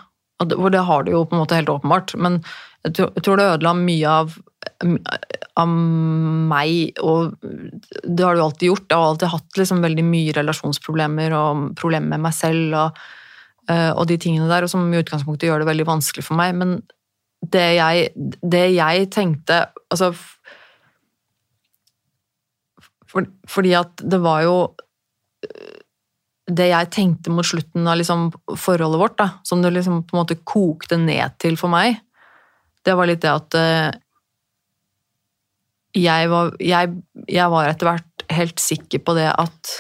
At 0.44 0.72
det- 0.74 0.86
har 0.88 1.04
det 1.04 1.14
jo 1.16 1.26
på 1.26 1.36
en 1.36 1.44
måte 1.44 1.58
helt 1.58 1.72
åpenbart. 1.72 2.16
Men 2.20 2.44
jeg 2.84 2.94
tror, 2.96 3.38
det 3.40 3.50
ødela 3.54 3.74
mye 3.78 4.08
av, 4.08 4.38
av 5.58 5.68
meg, 5.68 7.00
og 7.02 7.36
det 7.42 8.26
har 8.26 8.36
du 8.36 8.44
alltid 8.44 8.70
gjort. 8.70 8.88
Jeg 8.90 8.98
har 8.98 9.12
alltid 9.12 9.34
hatt 9.34 9.60
liksom 9.60 9.84
veldig 9.84 10.06
mye 10.08 10.36
relasjonsproblemer 10.36 11.36
og 11.38 11.76
problemer 11.80 12.16
med 12.16 12.26
meg 12.28 12.36
selv 12.36 12.76
og, 12.76 13.00
eh, 13.70 13.92
og 13.92 14.08
de 14.08 14.18
tingene 14.18 14.50
der, 14.52 14.64
og 14.64 14.70
som 14.74 14.86
i 14.92 15.00
utgangspunktet 15.00 15.48
gjør 15.48 15.64
det 15.64 15.72
veldig 15.72 15.88
vanskelig 15.88 16.26
for 16.28 16.40
meg. 16.40 16.56
Men 16.60 16.82
det 17.44 17.68
jeg, 17.78 18.12
det 18.42 18.66
jeg 18.76 19.10
tenkte 19.12 19.66
altså, 19.92 20.14
for, 23.08 23.28
fordi 23.48 23.76
at 23.78 24.04
det 24.04 24.20
var 24.24 24.44
jo 24.48 24.58
Det 26.44 26.66
jeg 26.68 26.92
tenkte 26.92 27.32
mot 27.32 27.48
slutten 27.48 27.88
av 27.88 27.96
liksom 28.00 28.28
forholdet 28.60 29.00
vårt, 29.00 29.18
da, 29.22 29.30
som 29.48 29.62
det 29.64 29.72
liksom 29.72 30.02
på 30.04 30.18
en 30.18 30.22
måte 30.24 30.40
kokte 30.44 30.98
ned 31.00 31.38
til 31.40 31.56
for 31.60 31.72
meg, 31.72 32.02
det 32.84 32.96
var 33.00 33.08
litt 33.08 33.22
det 33.24 33.32
at 33.32 33.56
øh, 33.56 33.92
jeg 36.04 36.30
var, 36.32 36.52
jeg, 36.60 36.96
jeg 37.30 37.54
var 37.54 37.70
etter 37.70 37.90
hvert 37.90 38.26
helt 38.34 38.60
sikker 38.62 39.04
på 39.06 39.16
det 39.18 39.30
at 39.30 39.72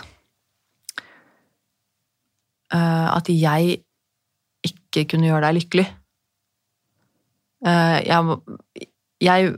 øh, 2.73 3.07
At 3.17 3.29
jeg 3.29 3.81
ikke 4.63 5.03
kunne 5.11 5.27
gjøre 5.27 5.47
deg 5.47 5.57
lykkelig. 5.57 5.85
Eh, 7.67 7.97
jeg, 8.07 8.37
jeg 9.23 9.53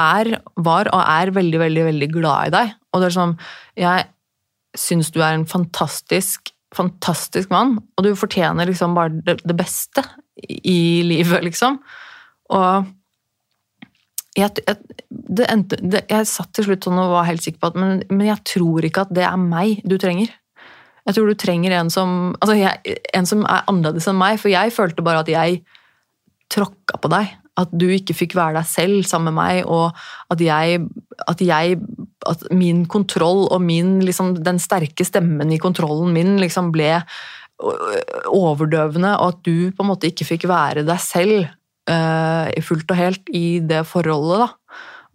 er, 0.00 0.30
var 0.56 0.90
og 0.90 1.00
er 1.02 1.32
veldig, 1.36 1.60
veldig, 1.62 1.84
veldig 1.90 2.08
glad 2.14 2.48
i 2.48 2.54
deg. 2.54 2.74
Og 2.92 3.02
det 3.02 3.08
er 3.08 3.16
sånn, 3.16 3.36
jeg 3.78 4.08
syns 4.78 5.12
du 5.14 5.20
er 5.22 5.36
en 5.36 5.46
fantastisk, 5.48 6.50
fantastisk 6.74 7.52
mann, 7.54 7.78
og 7.94 8.06
du 8.06 8.12
fortjener 8.18 8.68
liksom 8.68 8.96
bare 8.96 9.14
det, 9.26 9.38
det 9.46 9.56
beste 9.58 10.02
i 10.34 11.02
livet, 11.06 11.44
liksom. 11.46 11.78
Og 12.54 12.88
jeg, 14.34 14.64
jeg, 14.66 14.98
det 15.08 15.46
endte, 15.50 15.78
det, 15.78 16.04
jeg 16.10 16.26
satt 16.26 16.50
til 16.56 16.66
slutt 16.66 16.88
sånn 16.88 16.98
og 16.98 17.12
var 17.14 17.28
helt 17.28 17.44
sikker 17.44 17.60
på 17.62 17.70
at 17.70 17.78
men, 17.78 18.02
men 18.10 18.26
jeg 18.26 18.42
tror 18.50 18.86
ikke 18.86 19.06
at 19.06 19.14
det 19.14 19.22
er 19.28 19.38
meg 19.38 19.84
du 19.86 19.94
trenger. 20.02 20.32
Jeg 21.04 21.16
tror 21.16 21.28
du 21.28 21.38
trenger 21.38 21.76
en 21.76 21.92
som, 21.92 22.34
altså 22.40 22.56
jeg, 22.58 22.98
en 23.14 23.28
som 23.28 23.44
er 23.44 23.66
annerledes 23.70 24.08
enn 24.10 24.18
meg, 24.18 24.40
for 24.40 24.50
jeg 24.50 24.72
følte 24.74 25.04
bare 25.04 25.22
at 25.22 25.30
jeg 25.30 25.60
tråkka 26.52 26.98
på 27.00 27.10
deg. 27.12 27.34
At 27.60 27.70
du 27.70 27.86
ikke 27.94 28.16
fikk 28.16 28.34
være 28.38 28.58
deg 28.58 28.66
selv 28.66 29.04
sammen 29.06 29.30
med 29.30 29.38
meg, 29.38 29.70
og 29.70 29.94
at 30.34 30.40
jeg 30.42 30.86
At, 31.30 31.40
jeg, 31.40 31.78
at 32.26 32.40
min 32.50 32.86
kontroll 32.90 33.46
og 33.46 33.60
min, 33.62 34.00
liksom, 34.02 34.34
den 34.42 34.58
sterke 34.58 35.04
stemmen 35.06 35.52
i 35.52 35.60
kontrollen 35.62 36.12
min 36.12 36.40
liksom 36.42 36.72
ble 36.74 37.04
overdøvende, 38.26 39.12
og 39.22 39.28
at 39.28 39.44
du 39.46 39.70
på 39.70 39.84
en 39.84 39.92
måte 39.92 40.10
ikke 40.10 40.26
fikk 40.26 40.48
være 40.50 40.82
deg 40.82 40.98
selv 40.98 41.46
uh, 41.90 42.50
fullt 42.66 42.90
og 42.90 42.98
helt 42.98 43.30
i 43.30 43.60
det 43.62 43.84
forholdet. 43.86 44.42
da. 44.42 44.48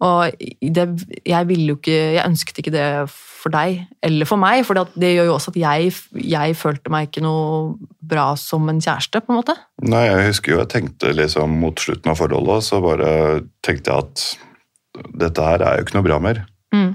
Og 0.00 0.32
det, 0.62 0.86
jeg 1.28 1.48
ville 1.48 1.74
jo 1.74 1.76
ikke 1.76 1.98
Jeg 2.16 2.24
ønsket 2.24 2.62
ikke 2.62 2.72
det 2.72 2.86
for 3.40 3.52
deg 3.54 3.80
eller 4.04 4.28
for 4.28 4.40
meg, 4.40 4.62
for 4.68 4.78
det 5.00 5.14
gjør 5.14 5.30
jo 5.30 5.36
også 5.36 5.54
at 5.54 5.58
jeg, 5.60 5.94
jeg 6.20 6.56
følte 6.58 6.92
meg 6.92 7.08
ikke 7.08 7.24
noe 7.24 7.74
bra 8.12 8.32
som 8.38 8.68
en 8.70 8.82
kjæreste, 8.82 9.22
på 9.24 9.32
en 9.32 9.40
måte. 9.40 9.56
Nei, 9.86 10.04
jeg 10.08 10.28
husker 10.28 10.54
jo 10.54 10.60
jeg 10.62 10.72
tenkte 10.74 11.14
liksom 11.16 11.56
mot 11.62 11.80
slutten 11.80 12.12
av 12.12 12.20
forholdet, 12.20 12.66
så 12.68 12.82
bare 12.84 13.10
tenkte 13.66 13.94
jeg 13.94 14.04
at 14.04 14.26
dette 15.22 15.46
her 15.46 15.64
er 15.64 15.78
jo 15.78 15.86
ikke 15.86 15.96
noe 15.96 16.06
bra 16.06 16.18
mer. 16.22 16.42
Mm. 16.74 16.92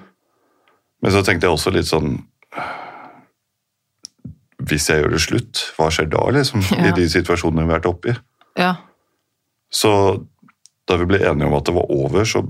Men 1.04 1.14
så 1.14 1.24
tenkte 1.26 1.48
jeg 1.48 1.58
også 1.58 1.74
litt 1.76 1.90
sånn 1.90 2.16
Hvis 4.66 4.88
jeg 4.90 5.02
gjør 5.02 5.12
det 5.12 5.20
slutt, 5.22 5.64
hva 5.76 5.90
skjer 5.94 6.08
da, 6.14 6.24
liksom? 6.34 6.64
Ja. 6.72 6.90
I 6.90 6.96
de 6.98 7.10
situasjonene 7.12 7.66
vi 7.66 7.74
har 7.74 7.82
vært 7.82 7.90
oppi. 7.92 8.16
Ja. 8.58 8.72
Så 9.74 9.92
da 10.88 10.98
vi 11.02 11.08
ble 11.10 11.20
enige 11.22 11.50
om 11.50 11.58
at 11.58 11.68
det 11.68 11.76
var 11.76 11.92
over, 11.92 12.26
så 12.26 12.46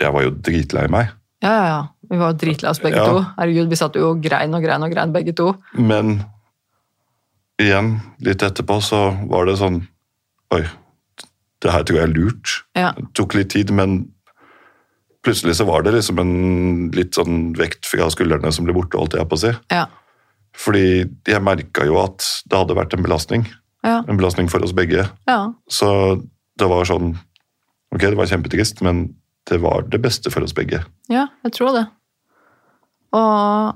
Jeg 0.00 0.10
var 0.10 0.24
jo 0.24 0.32
dritlei 0.42 0.88
meg. 0.90 1.12
Ja, 1.44 1.50
ja, 1.54 1.66
ja. 1.70 1.82
Vi 2.10 2.16
var 2.20 2.32
dritlei 2.38 2.70
oss 2.70 2.80
begge 2.82 2.96
Ja. 3.00 3.06
to. 3.06 3.20
Herregud, 3.38 3.68
Vi 3.70 3.76
satt 3.76 3.94
jo 3.96 4.10
og 4.10 4.22
grein 4.22 4.54
og 4.54 4.62
grein 4.62 4.82
og 4.82 4.90
grein 4.92 5.12
begge 5.12 5.34
to. 5.36 5.54
Men 5.78 6.24
igjen, 7.60 8.00
litt 8.20 8.42
etterpå, 8.42 8.80
så 8.82 9.00
var 9.30 9.46
det 9.46 9.58
sånn 9.60 9.86
Oi, 10.54 10.62
det 11.64 11.70
her 11.72 11.82
tror 11.82 11.96
jeg 11.98 12.08
er 12.08 12.12
lurt. 12.14 12.50
Ja. 12.76 12.92
Det 12.92 13.08
tok 13.16 13.34
litt 13.34 13.48
tid, 13.50 13.70
men 13.74 14.10
plutselig 15.24 15.56
så 15.58 15.66
var 15.66 15.82
det 15.82 15.94
liksom 15.96 16.18
en 16.20 16.90
litt 16.94 17.16
sånn 17.16 17.54
vekt 17.58 17.86
fra 17.88 18.06
skuldrene 18.12 18.52
som 18.52 18.66
ble 18.68 18.74
borte, 18.76 18.98
holdt 19.00 19.16
jeg 19.16 19.26
på 19.30 19.34
å 19.38 19.40
si. 19.40 19.52
Ja. 19.72 19.86
Fordi 20.54 21.08
jeg 21.26 21.42
merka 21.42 21.86
jo 21.88 21.96
at 22.04 22.22
det 22.46 22.58
hadde 22.60 22.76
vært 22.78 22.94
en 22.94 23.02
belastning. 23.02 23.46
Ja. 23.82 24.02
En 24.06 24.16
belastning 24.20 24.48
for 24.52 24.62
oss 24.62 24.72
begge. 24.76 25.08
ja. 25.26 25.40
Så 25.68 26.22
det 26.58 26.68
var 26.70 26.84
sånn 26.84 27.16
Ok, 27.94 28.00
det 28.00 28.16
var 28.18 28.26
kjempetrist, 28.26 28.80
men 28.82 29.14
det 29.50 29.58
var 29.60 29.82
det 29.92 30.00
beste 30.02 30.30
for 30.32 30.42
oss 30.46 30.54
begge. 30.56 30.82
Ja, 31.12 31.26
jeg 31.44 31.52
tror 31.56 31.74
det. 31.76 31.86
Og, 33.14 33.74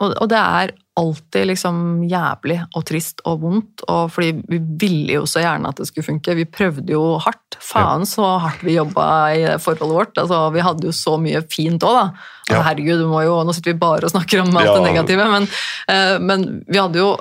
og, 0.00 0.14
og 0.20 0.28
det 0.32 0.38
er 0.40 0.72
alltid 1.00 1.46
liksom 1.48 1.76
jævlig 2.10 2.58
og 2.76 2.82
trist 2.90 3.22
og 3.28 3.38
vondt, 3.44 3.84
og 3.88 4.10
fordi 4.12 4.32
vi 4.50 4.58
ville 4.82 5.14
jo 5.20 5.22
så 5.30 5.40
gjerne 5.40 5.70
at 5.70 5.78
det 5.80 5.86
skulle 5.88 6.04
funke. 6.10 6.34
Vi 6.36 6.44
prøvde 6.50 6.92
jo 6.92 7.04
hardt. 7.24 7.56
Faen 7.64 8.04
så 8.08 8.26
hardt 8.42 8.64
vi 8.66 8.74
jobba 8.76 9.06
i 9.32 9.46
forholdet 9.62 9.96
vårt. 9.96 10.20
Altså, 10.20 10.42
vi 10.52 10.64
hadde 10.66 10.90
jo 10.90 10.92
så 10.96 11.14
mye 11.22 11.40
fint 11.52 11.86
òg, 11.86 11.96
da. 11.96 12.04
Altså, 12.10 12.58
Ja. 12.58 12.64
Herregud, 12.66 12.98
du 12.98 13.06
må 13.06 13.20
jo, 13.22 13.36
nå 13.46 13.52
sitter 13.54 13.70
vi 13.72 13.78
bare 13.78 14.08
og 14.08 14.10
snakker 14.10 14.40
om 14.42 14.56
alt 14.58 14.66
Ja. 14.66 14.74
det 14.74 14.86
negative, 14.90 15.26
men, 15.30 15.44
eh, 15.86 16.16
men 16.18 16.64
vi 16.66 16.78
hadde 16.82 16.98
jo 16.98 17.12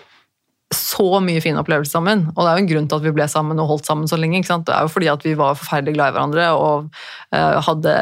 så 0.75 1.17
mye 1.23 1.41
fine 1.41 1.61
opplevelser 1.61 1.97
sammen. 1.97 2.27
Og 2.35 2.43
det 2.43 2.49
er 2.49 2.57
jo 2.57 2.63
en 2.63 2.71
grunn 2.71 2.89
til 2.89 2.99
at 2.99 3.05
vi 3.07 3.13
ble 3.15 3.25
sammen 3.31 3.61
og 3.61 3.71
holdt 3.71 3.89
sammen 3.89 4.09
så 4.09 4.19
lenge. 4.19 4.43
Det 4.45 4.73
er 4.73 4.85
jo 4.85 4.91
fordi 4.93 5.09
at 5.09 5.25
vi 5.25 5.33
var 5.39 5.57
forferdelig 5.57 5.95
glad 5.95 6.11
i 6.11 6.15
hverandre 6.17 6.49
og 6.57 6.89
uh, 7.33 7.57
hadde 7.65 7.95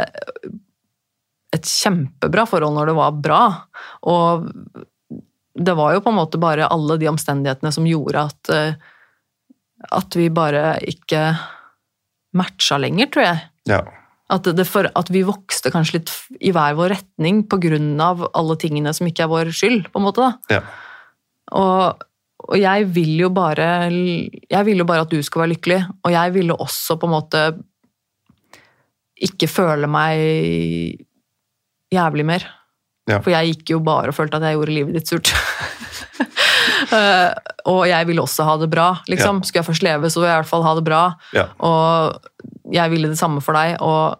et 1.55 1.69
kjempebra 1.71 2.43
forhold 2.49 2.75
når 2.75 2.91
det 2.91 2.95
var 2.97 3.19
bra. 3.23 3.41
Og 4.11 4.49
det 5.57 5.75
var 5.79 5.95
jo 5.95 6.03
på 6.03 6.11
en 6.11 6.19
måte 6.19 6.41
bare 6.41 6.67
alle 6.67 6.99
de 6.99 7.07
omstendighetene 7.09 7.71
som 7.73 7.87
gjorde 7.87 8.25
at, 8.29 8.51
uh, 8.51 9.85
at 10.01 10.19
vi 10.19 10.27
bare 10.33 10.75
ikke 10.91 11.29
matcha 12.37 12.81
lenger, 12.81 13.13
tror 13.13 13.27
jeg. 13.29 13.45
Ja. 13.71 13.79
At, 14.33 14.49
det 14.57 14.67
for, 14.67 14.89
at 14.91 15.07
vi 15.13 15.23
vokste 15.23 15.71
kanskje 15.71 16.01
litt 16.01 16.11
i 16.43 16.51
hver 16.51 16.75
vår 16.75 16.91
retning 16.97 17.45
av 18.03 18.27
alle 18.35 18.59
tingene 18.59 18.91
som 18.93 19.07
ikke 19.07 19.23
er 19.23 19.31
vår 19.31 19.53
skyld, 19.55 19.87
på 19.93 20.01
en 20.01 20.07
måte. 20.09 20.27
da. 20.27 20.59
ja. 20.59 20.61
Og, 21.55 22.03
og 22.37 22.59
jeg 22.59 22.85
vil 22.93 23.15
jo 23.17 23.29
bare 23.33 23.89
Jeg 23.89 24.65
vil 24.67 24.83
jo 24.83 24.85
bare 24.87 25.05
at 25.07 25.11
du 25.11 25.17
skal 25.25 25.43
være 25.43 25.55
lykkelig, 25.55 25.79
og 26.05 26.13
jeg 26.13 26.33
ville 26.35 26.53
også 26.53 26.97
på 26.99 27.09
en 27.09 27.15
måte 27.15 27.41
ikke 29.17 29.49
føle 29.49 29.87
meg 29.89 31.01
jævlig 31.89 32.25
mer. 32.29 32.43
Ja. 33.09 33.17
For 33.23 33.31
jeg 33.33 33.53
gikk 33.53 33.71
jo 33.73 33.79
bare 33.81 34.11
og 34.11 34.17
følte 34.17 34.37
at 34.37 34.45
jeg 34.45 34.59
gjorde 34.59 34.75
livet 34.75 34.97
ditt 34.97 35.09
surt. 35.09 35.31
uh, 36.91 37.33
og 37.73 37.81
jeg 37.89 38.09
ville 38.09 38.21
også 38.21 38.45
ha 38.45 38.57
det 38.61 38.69
bra, 38.69 38.91
liksom. 39.09 39.41
Skulle 39.41 39.63
jeg 39.63 39.69
først 39.71 39.85
leve, 39.87 40.11
så 40.13 40.21
vil 40.21 40.29
jeg 40.29 40.35
i 40.35 40.41
hvert 40.43 40.51
fall 40.51 40.67
ha 40.67 40.75
det 40.77 40.85
bra. 40.85 41.01
Ja. 41.33 41.47
Og 41.65 42.75
jeg 42.75 42.93
ville 42.93 43.09
det 43.09 43.17
samme 43.17 43.41
for 43.41 43.57
deg, 43.57 43.79
og 43.81 44.19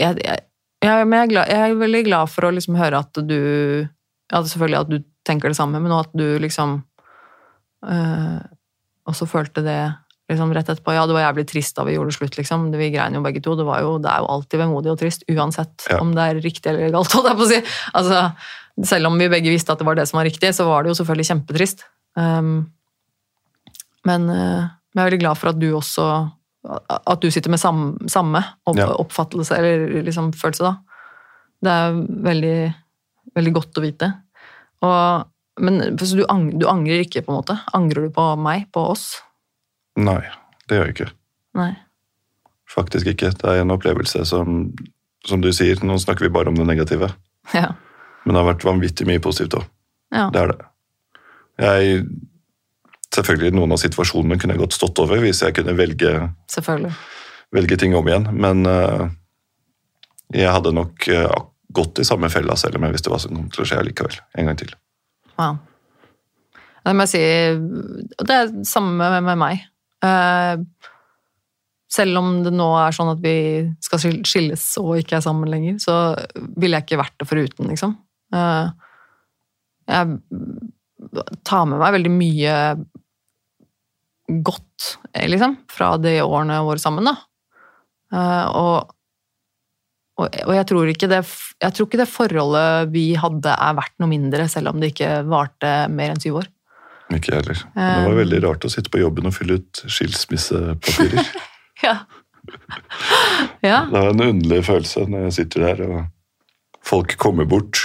jeg, 0.00 0.16
jeg, 0.22 0.46
jeg, 0.84 1.08
men 1.08 1.18
jeg, 1.18 1.26
er 1.26 1.34
glad, 1.34 1.52
jeg 1.52 1.68
er 1.74 1.78
veldig 1.82 2.02
glad 2.08 2.32
for 2.32 2.48
å 2.48 2.54
liksom 2.56 2.76
høre 2.78 2.98
at 3.00 3.20
du 3.24 3.38
ja, 3.40 4.40
Selvfølgelig 4.42 4.80
at 4.80 4.90
du 4.90 4.98
tenker 5.26 5.50
det 5.52 5.58
samme, 5.58 5.80
men 5.82 5.92
også 5.92 6.08
at 6.12 6.18
du 6.20 6.26
liksom 6.42 6.76
øh, 7.86 8.40
også 9.10 9.26
følte 9.30 9.62
det 9.66 9.78
liksom 10.30 10.50
rett 10.56 10.68
etterpå. 10.72 10.94
Ja, 10.96 11.04
det 11.06 11.14
var 11.14 11.22
jævlig 11.28 11.44
trist 11.46 11.76
da 11.78 11.84
vi 11.86 11.94
gjorde 11.94 12.10
det 12.10 12.16
slutt, 12.18 12.36
liksom. 12.38 12.64
Det, 12.72 12.78
vi 12.80 12.88
grein 12.94 13.14
jo 13.14 13.22
begge 13.22 13.42
to. 13.44 13.54
Det, 13.58 13.66
var 13.68 13.82
jo, 13.84 13.92
det 14.02 14.10
er 14.10 14.24
jo 14.24 14.30
alltid 14.34 14.58
vemodig 14.64 14.90
og 14.90 14.98
trist, 14.98 15.22
uansett 15.30 15.86
Ja. 15.90 16.00
om 16.02 16.14
det 16.16 16.24
er 16.24 16.40
riktig 16.42 16.70
eller 16.72 16.90
galt, 16.94 17.12
holdt 17.14 17.28
jeg 17.30 17.38
på 17.38 17.46
å 17.46 17.50
si. 17.52 17.60
Altså, 17.94 18.22
selv 18.90 19.06
om 19.10 19.18
vi 19.20 19.28
begge 19.30 19.52
visste 19.52 19.72
at 19.72 19.78
det 19.78 19.86
var 19.86 19.94
det 19.98 20.08
som 20.10 20.18
var 20.18 20.26
riktig, 20.26 20.50
så 20.56 20.66
var 20.66 20.82
det 20.82 20.90
jo 20.90 20.98
selvfølgelig 20.98 21.28
kjempetrist. 21.30 21.84
Um, 22.18 22.72
men, 24.06 24.26
øh, 24.30 24.66
jeg 24.96 25.02
er 25.02 25.08
veldig 25.10 25.22
glad 25.22 25.38
for 25.38 25.50
at 25.52 25.58
du 25.60 25.68
også 25.76 26.06
At 26.90 27.20
du 27.22 27.28
sitter 27.30 27.50
med 27.52 27.60
samme, 27.62 28.08
samme 28.10 28.40
opp, 28.66 28.74
Ja. 28.76 28.88
oppfattelse, 28.98 29.54
eller 29.54 30.02
liksom 30.02 30.32
følelse, 30.34 30.64
da. 30.66 30.72
Det 31.62 31.70
er 31.70 31.92
veldig, 32.26 32.74
veldig 33.36 33.52
godt 33.54 33.78
å 33.78 33.82
vite. 33.84 34.08
Og, 34.86 35.26
men 35.62 35.80
så 35.98 36.18
du, 36.18 36.24
ang, 36.32 36.48
du 36.60 36.66
angrer 36.70 37.04
ikke, 37.04 37.24
på 37.26 37.32
en 37.32 37.40
måte? 37.40 37.58
Angrer 37.76 38.06
du 38.06 38.14
på 38.14 38.26
meg? 38.40 38.68
På 38.74 38.88
oss? 38.92 39.08
Nei, 39.98 40.20
det 40.68 40.78
gjør 40.78 40.90
jeg 40.90 40.96
ikke. 40.96 41.10
Nei. 41.58 41.72
Faktisk 42.70 43.08
ikke. 43.12 43.32
Det 43.38 43.50
er 43.50 43.62
en 43.62 43.72
opplevelse 43.74 44.24
som, 44.28 44.62
som 45.26 45.42
du 45.44 45.50
sier, 45.56 45.80
nå 45.86 45.96
snakker 46.02 46.26
vi 46.26 46.32
bare 46.34 46.52
om 46.52 46.58
det 46.58 46.66
negative. 46.68 47.10
Ja. 47.54 47.70
Men 48.24 48.34
det 48.34 48.42
har 48.42 48.48
vært 48.50 48.66
vanvittig 48.66 49.06
mye 49.08 49.22
positivt 49.22 49.60
òg. 49.60 49.68
ja. 50.14 50.28
Det 50.34 50.42
er 50.42 50.54
det. 50.54 50.64
Jeg 51.56 52.00
selvfølgelig 53.16 53.54
noen 53.56 53.72
av 53.72 53.80
situasjonene 53.80 54.36
kunne 54.40 54.56
jeg 54.56 54.60
godt 54.60 54.76
stått 54.76 54.98
over 55.00 55.22
hvis 55.22 55.40
jeg 55.40 55.54
kunne 55.56 55.76
velge, 55.78 56.10
Selvfølgelig. 56.52 56.92
velge 57.56 57.78
ting 57.80 57.94
om 57.96 58.08
igjen, 58.10 58.26
men 58.36 58.66
uh, 58.68 59.06
jeg 60.34 60.50
hadde 60.50 60.72
nok 60.74 61.06
eh, 61.08 61.30
gått 61.76 62.00
i 62.02 62.08
samme 62.08 62.30
fella 62.32 62.56
selv 62.58 62.78
om 62.78 62.86
jeg 62.86 62.96
visste 62.96 63.12
hva 63.12 63.20
som 63.22 63.36
kom 63.36 63.48
til 63.52 63.64
å 63.64 63.68
skje 63.68 63.84
likevel. 63.86 64.18
En 64.40 64.50
gang 64.50 64.60
til. 64.60 64.74
Wow. 65.36 65.58
Det 66.86 66.94
må 66.94 67.04
jeg 67.06 67.12
si 67.12 67.22
Det 68.22 68.34
er 68.34 68.52
det 68.52 68.68
samme 68.68 69.08
med, 69.18 69.32
meg. 69.40 69.64
Eh, 70.06 70.62
selv 71.96 72.20
om 72.20 72.32
det 72.44 72.52
nå 72.54 72.68
er 72.78 72.94
sånn 72.94 73.12
at 73.12 73.22
vi 73.22 73.36
skal 73.84 74.02
skilles 74.26 74.64
og 74.82 75.00
ikke 75.00 75.18
er 75.18 75.24
sammen 75.24 75.50
lenger, 75.50 75.78
så 75.82 75.96
ville 76.58 76.78
jeg 76.78 76.86
ikke 76.86 77.00
vært 77.02 77.16
det 77.20 77.28
foruten, 77.30 77.70
liksom. 77.72 77.96
Eh, 78.34 78.66
jeg 79.86 80.18
tar 81.46 81.66
med 81.70 81.80
meg 81.80 81.94
veldig 81.94 82.12
mye 82.12 82.54
godt, 84.46 84.96
liksom, 85.14 85.56
fra 85.70 85.94
de 86.02 86.18
årene 86.24 86.58
våre 86.66 86.82
sammen, 86.82 87.06
da. 87.06 87.16
Eh, 88.14 88.46
og, 88.58 88.95
og, 90.16 90.52
jeg 90.56 90.64
tror 90.70 90.88
ikke 90.88 91.08
det 91.10 91.22
jeg 91.26 91.72
tror 91.76 91.88
ikke 91.88 92.00
det 92.00 92.08
forholdet 92.08 92.92
vi 92.92 93.06
hadde 93.20 93.52
er 93.52 93.74
verdt 93.76 93.94
noe 94.00 94.10
mindre, 94.10 94.46
selv 94.48 94.72
om 94.72 94.80
det 94.80 94.94
ikke 94.94 95.10
varte 95.28 95.72
mer 95.92 96.12
enn 96.12 96.22
syv 96.22 96.40
år. 96.42 96.48
Ikke 97.14 97.32
jeg 97.32 97.42
heller. 97.42 97.60
Men 97.76 97.90
det 98.00 98.06
var 98.08 98.18
veldig 98.20 98.40
rart 98.44 98.66
å 98.66 98.70
sitte 98.72 98.92
på 98.92 99.00
jobben 99.00 99.28
og 99.28 99.34
fylle 99.36 99.60
ut 99.60 99.84
skilsmissepapirer. 99.84 101.34
Ja. 101.84 101.92
ja. 103.60 103.82
Det 103.84 103.92
var 103.92 104.14
en 104.14 104.22
underlig 104.22 104.62
følelse 104.64 105.02
når 105.12 105.26
jeg 105.26 105.34
sitter 105.36 105.64
der 105.66 105.82
og 105.84 105.98
folk 106.88 107.12
kommer 107.20 107.44
bort, 107.44 107.82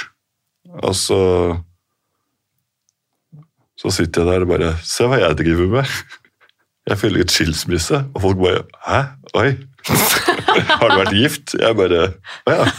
og 0.80 0.96
så 0.96 1.20
Så 3.76 3.92
sitter 3.92 4.22
jeg 4.22 4.30
der 4.30 4.46
og 4.46 4.52
bare 4.54 4.70
Se 4.86 5.10
hva 5.10 5.20
jeg 5.20 5.40
driver 5.42 5.68
med! 5.74 5.98
Jeg 6.88 7.02
fyller 7.02 7.26
ut 7.26 7.34
skilsmisse, 7.36 8.00
og 8.14 8.24
folk 8.24 8.40
bare 8.40 8.64
Hæ? 8.88 9.02
Oi! 9.42 9.50
Har 10.52 10.92
du 10.92 10.98
vært 11.00 11.18
gift? 11.18 11.56
Jeg 11.60 11.78
bare 11.80 12.08
Å 12.48 12.58
ja. 12.58 12.72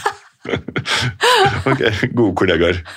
Ok, 1.69 1.81
gode 2.11 2.33
kollegaer. 2.35 2.81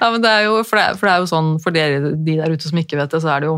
ja 0.00 0.10
men 0.12 0.22
det 0.22 0.30
er 0.30 0.42
jo, 0.44 0.64
for, 0.66 0.76
det, 0.76 0.98
for 1.00 1.08
det 1.08 1.14
er 1.14 1.22
jo 1.22 1.30
sånn, 1.30 1.48
for 1.62 1.74
dere, 1.74 2.12
de 2.12 2.36
der 2.36 2.52
ute 2.52 2.68
som 2.68 2.78
ikke 2.80 2.98
vet 3.00 3.14
det, 3.14 3.22
så 3.24 3.32
er 3.32 3.42
det 3.42 3.50
jo 3.50 3.56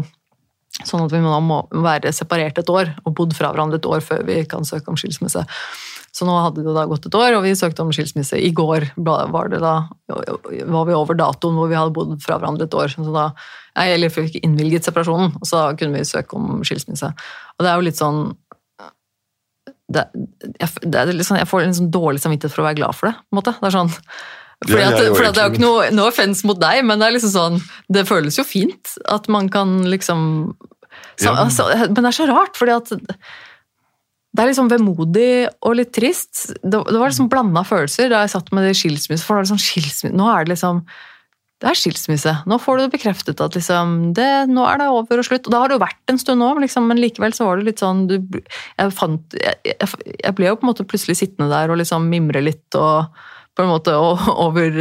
sånn 0.86 1.08
at 1.08 1.14
vi 1.14 1.20
må, 1.24 1.58
være 1.82 2.12
separert 2.14 2.60
et 2.60 2.70
år 2.70 2.92
og 3.02 3.14
bodd 3.18 3.34
fra 3.36 3.50
hverandre 3.50 3.80
et 3.80 3.88
år 3.88 4.00
før 4.04 4.22
vi 4.28 4.42
kan 4.48 4.68
søke 4.68 4.92
om 4.92 4.98
skilsmisse. 5.00 5.42
Så 6.14 6.26
nå 6.26 6.34
hadde 6.40 6.64
det 6.64 6.74
da 6.74 6.86
gått 6.88 7.06
et 7.06 7.14
år, 7.14 7.36
og 7.36 7.44
vi 7.44 7.52
søkte 7.58 7.84
om 7.84 7.92
skilsmisse. 7.94 8.38
I 8.40 8.50
går 8.56 8.88
var, 9.06 9.50
det 9.52 9.60
da, 9.62 9.74
var 10.08 10.88
vi 10.88 10.96
over 10.96 11.18
datoen 11.18 11.58
hvor 11.58 11.68
vi 11.70 11.76
hadde 11.78 11.94
bodd 11.94 12.16
fra 12.24 12.38
hverandre 12.40 12.66
et 12.66 12.74
år. 12.74 12.94
Så 12.94 13.12
da, 13.14 13.28
nei, 13.76 13.90
eller 13.94 14.12
fikk 14.12 14.40
innvilget 14.40 14.88
separasjonen, 14.88 15.36
og 15.38 15.46
så 15.46 15.68
kunne 15.78 16.00
vi 16.00 16.08
søke 16.08 16.38
om 16.38 16.64
skilsmisse. 16.66 17.12
Og 17.12 17.66
det 17.66 17.70
er 17.70 17.76
jo 17.76 17.88
litt 17.90 18.00
sånn 18.00 18.32
det, 19.88 20.04
jeg, 20.60 20.90
det 20.92 21.24
sånn, 21.24 21.40
jeg 21.40 21.48
får 21.48 21.64
en 21.64 21.76
sånn 21.78 21.90
dårlig 21.94 22.20
samvittighet 22.20 22.52
for 22.54 22.64
å 22.64 22.68
være 22.68 22.78
glad 22.82 22.96
for 22.98 23.08
det. 23.10 23.14
på 23.18 23.32
en 23.32 23.40
måte. 23.40 23.54
Det 23.56 23.68
er 23.70 23.76
sånn, 23.78 23.92
fordi 24.66 24.82
Ja, 24.82 24.88
at, 24.90 24.98
jeg 24.98 25.10
er 25.10 25.16
fordi 25.16 25.32
det 25.32 25.42
er 25.42 25.46
jo 25.48 25.54
ikke 25.54 25.64
noe, 25.64 25.90
noe 25.94 26.12
offens 26.12 26.44
mot 26.48 26.58
deg, 26.60 26.80
men 26.84 26.98
det 27.00 27.06
er 27.06 27.14
liksom 27.14 27.30
sånn 27.30 27.58
Det 27.94 28.02
føles 28.08 28.36
jo 28.40 28.42
fint 28.44 28.96
at 29.06 29.28
man 29.30 29.46
kan 29.54 29.76
liksom 29.86 30.24
så, 31.18 31.30
Ja. 31.30 31.36
altså, 31.44 31.68
Men 31.86 32.02
det 32.02 32.08
er 32.10 32.16
så 32.18 32.26
rart, 32.30 32.58
fordi 32.58 32.74
at 32.74 32.90
det 34.38 34.44
er 34.44 34.50
liksom 34.50 34.68
vemodig 34.70 35.48
og 35.64 35.78
litt 35.78 35.92
trist. 35.96 36.50
Det, 36.62 36.76
det 36.76 36.98
var 37.00 37.08
liksom 37.08 37.30
blanda 37.32 37.62
følelser 37.66 38.10
da 38.12 38.20
jeg 38.22 38.34
satt 38.34 38.50
med 38.54 38.66
det 38.68 38.74
skilsmisse. 38.76 39.24
For 39.24 39.34
det 39.34 39.40
var 39.40 39.46
liksom 39.48 39.62
skilsmisse. 39.62 40.14
Nå 40.14 40.26
er 40.30 40.44
det 40.44 40.52
liksom 40.52 40.82
Det 41.58 41.66
er 41.66 41.78
skilsmisse. 41.78 42.32
Nå 42.46 42.56
får 42.62 42.76
du 42.78 42.82
det 42.84 42.92
bekreftet 42.92 43.40
at 43.42 43.56
liksom 43.58 44.12
det, 44.14 44.28
Nå 44.50 44.62
er 44.68 44.78
det 44.78 44.90
over 44.94 45.18
og 45.18 45.26
slutt. 45.26 45.48
Og 45.48 45.54
da 45.54 45.62
har 45.62 45.70
det 45.70 45.78
jo 45.78 45.82
vært 45.82 46.12
en 46.12 46.20
stund 46.22 46.38
nå, 46.38 46.52
liksom, 46.62 46.86
men 46.86 47.00
likevel 47.02 47.34
så 47.34 47.48
var 47.48 47.58
det 47.58 47.66
litt 47.66 47.82
sånn 47.82 48.04
du, 48.10 48.14
jeg, 48.38 48.92
fant, 48.94 49.34
jeg, 49.34 49.58
jeg, 49.66 49.88
jeg 50.22 50.36
ble 50.38 50.52
jo 50.52 50.58
på 50.60 50.66
en 50.66 50.70
måte 50.70 50.86
plutselig 50.86 51.18
sittende 51.18 51.50
der 51.50 51.72
og 51.74 51.80
liksom 51.80 52.06
mimre 52.12 52.44
litt 52.46 52.78
og 52.78 53.10
på 53.58 53.64
en 53.64 53.72
måte 53.72 53.94
og, 53.98 54.22
over 54.46 54.78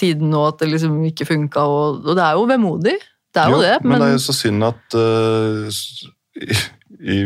tiden 0.00 0.34
og 0.34 0.48
at 0.48 0.64
det 0.64 0.72
liksom 0.72 0.96
ikke 1.06 1.28
funka. 1.28 1.62
Og, 1.62 2.00
og 2.02 2.18
det 2.18 2.24
er 2.24 2.40
jo 2.40 2.48
vemodig. 2.50 2.96
Det 3.34 3.44
er 3.44 3.54
jo, 3.54 3.60
det. 3.62 3.76
men 3.84 3.94
Men, 3.94 4.02
det 4.02 4.08
er 4.08 4.16
jo 4.16 4.24
så 4.24 4.34
synd 4.34 4.66
at 4.66 4.98
uh, 4.98 5.78
i, 6.42 6.58
i 7.14 7.18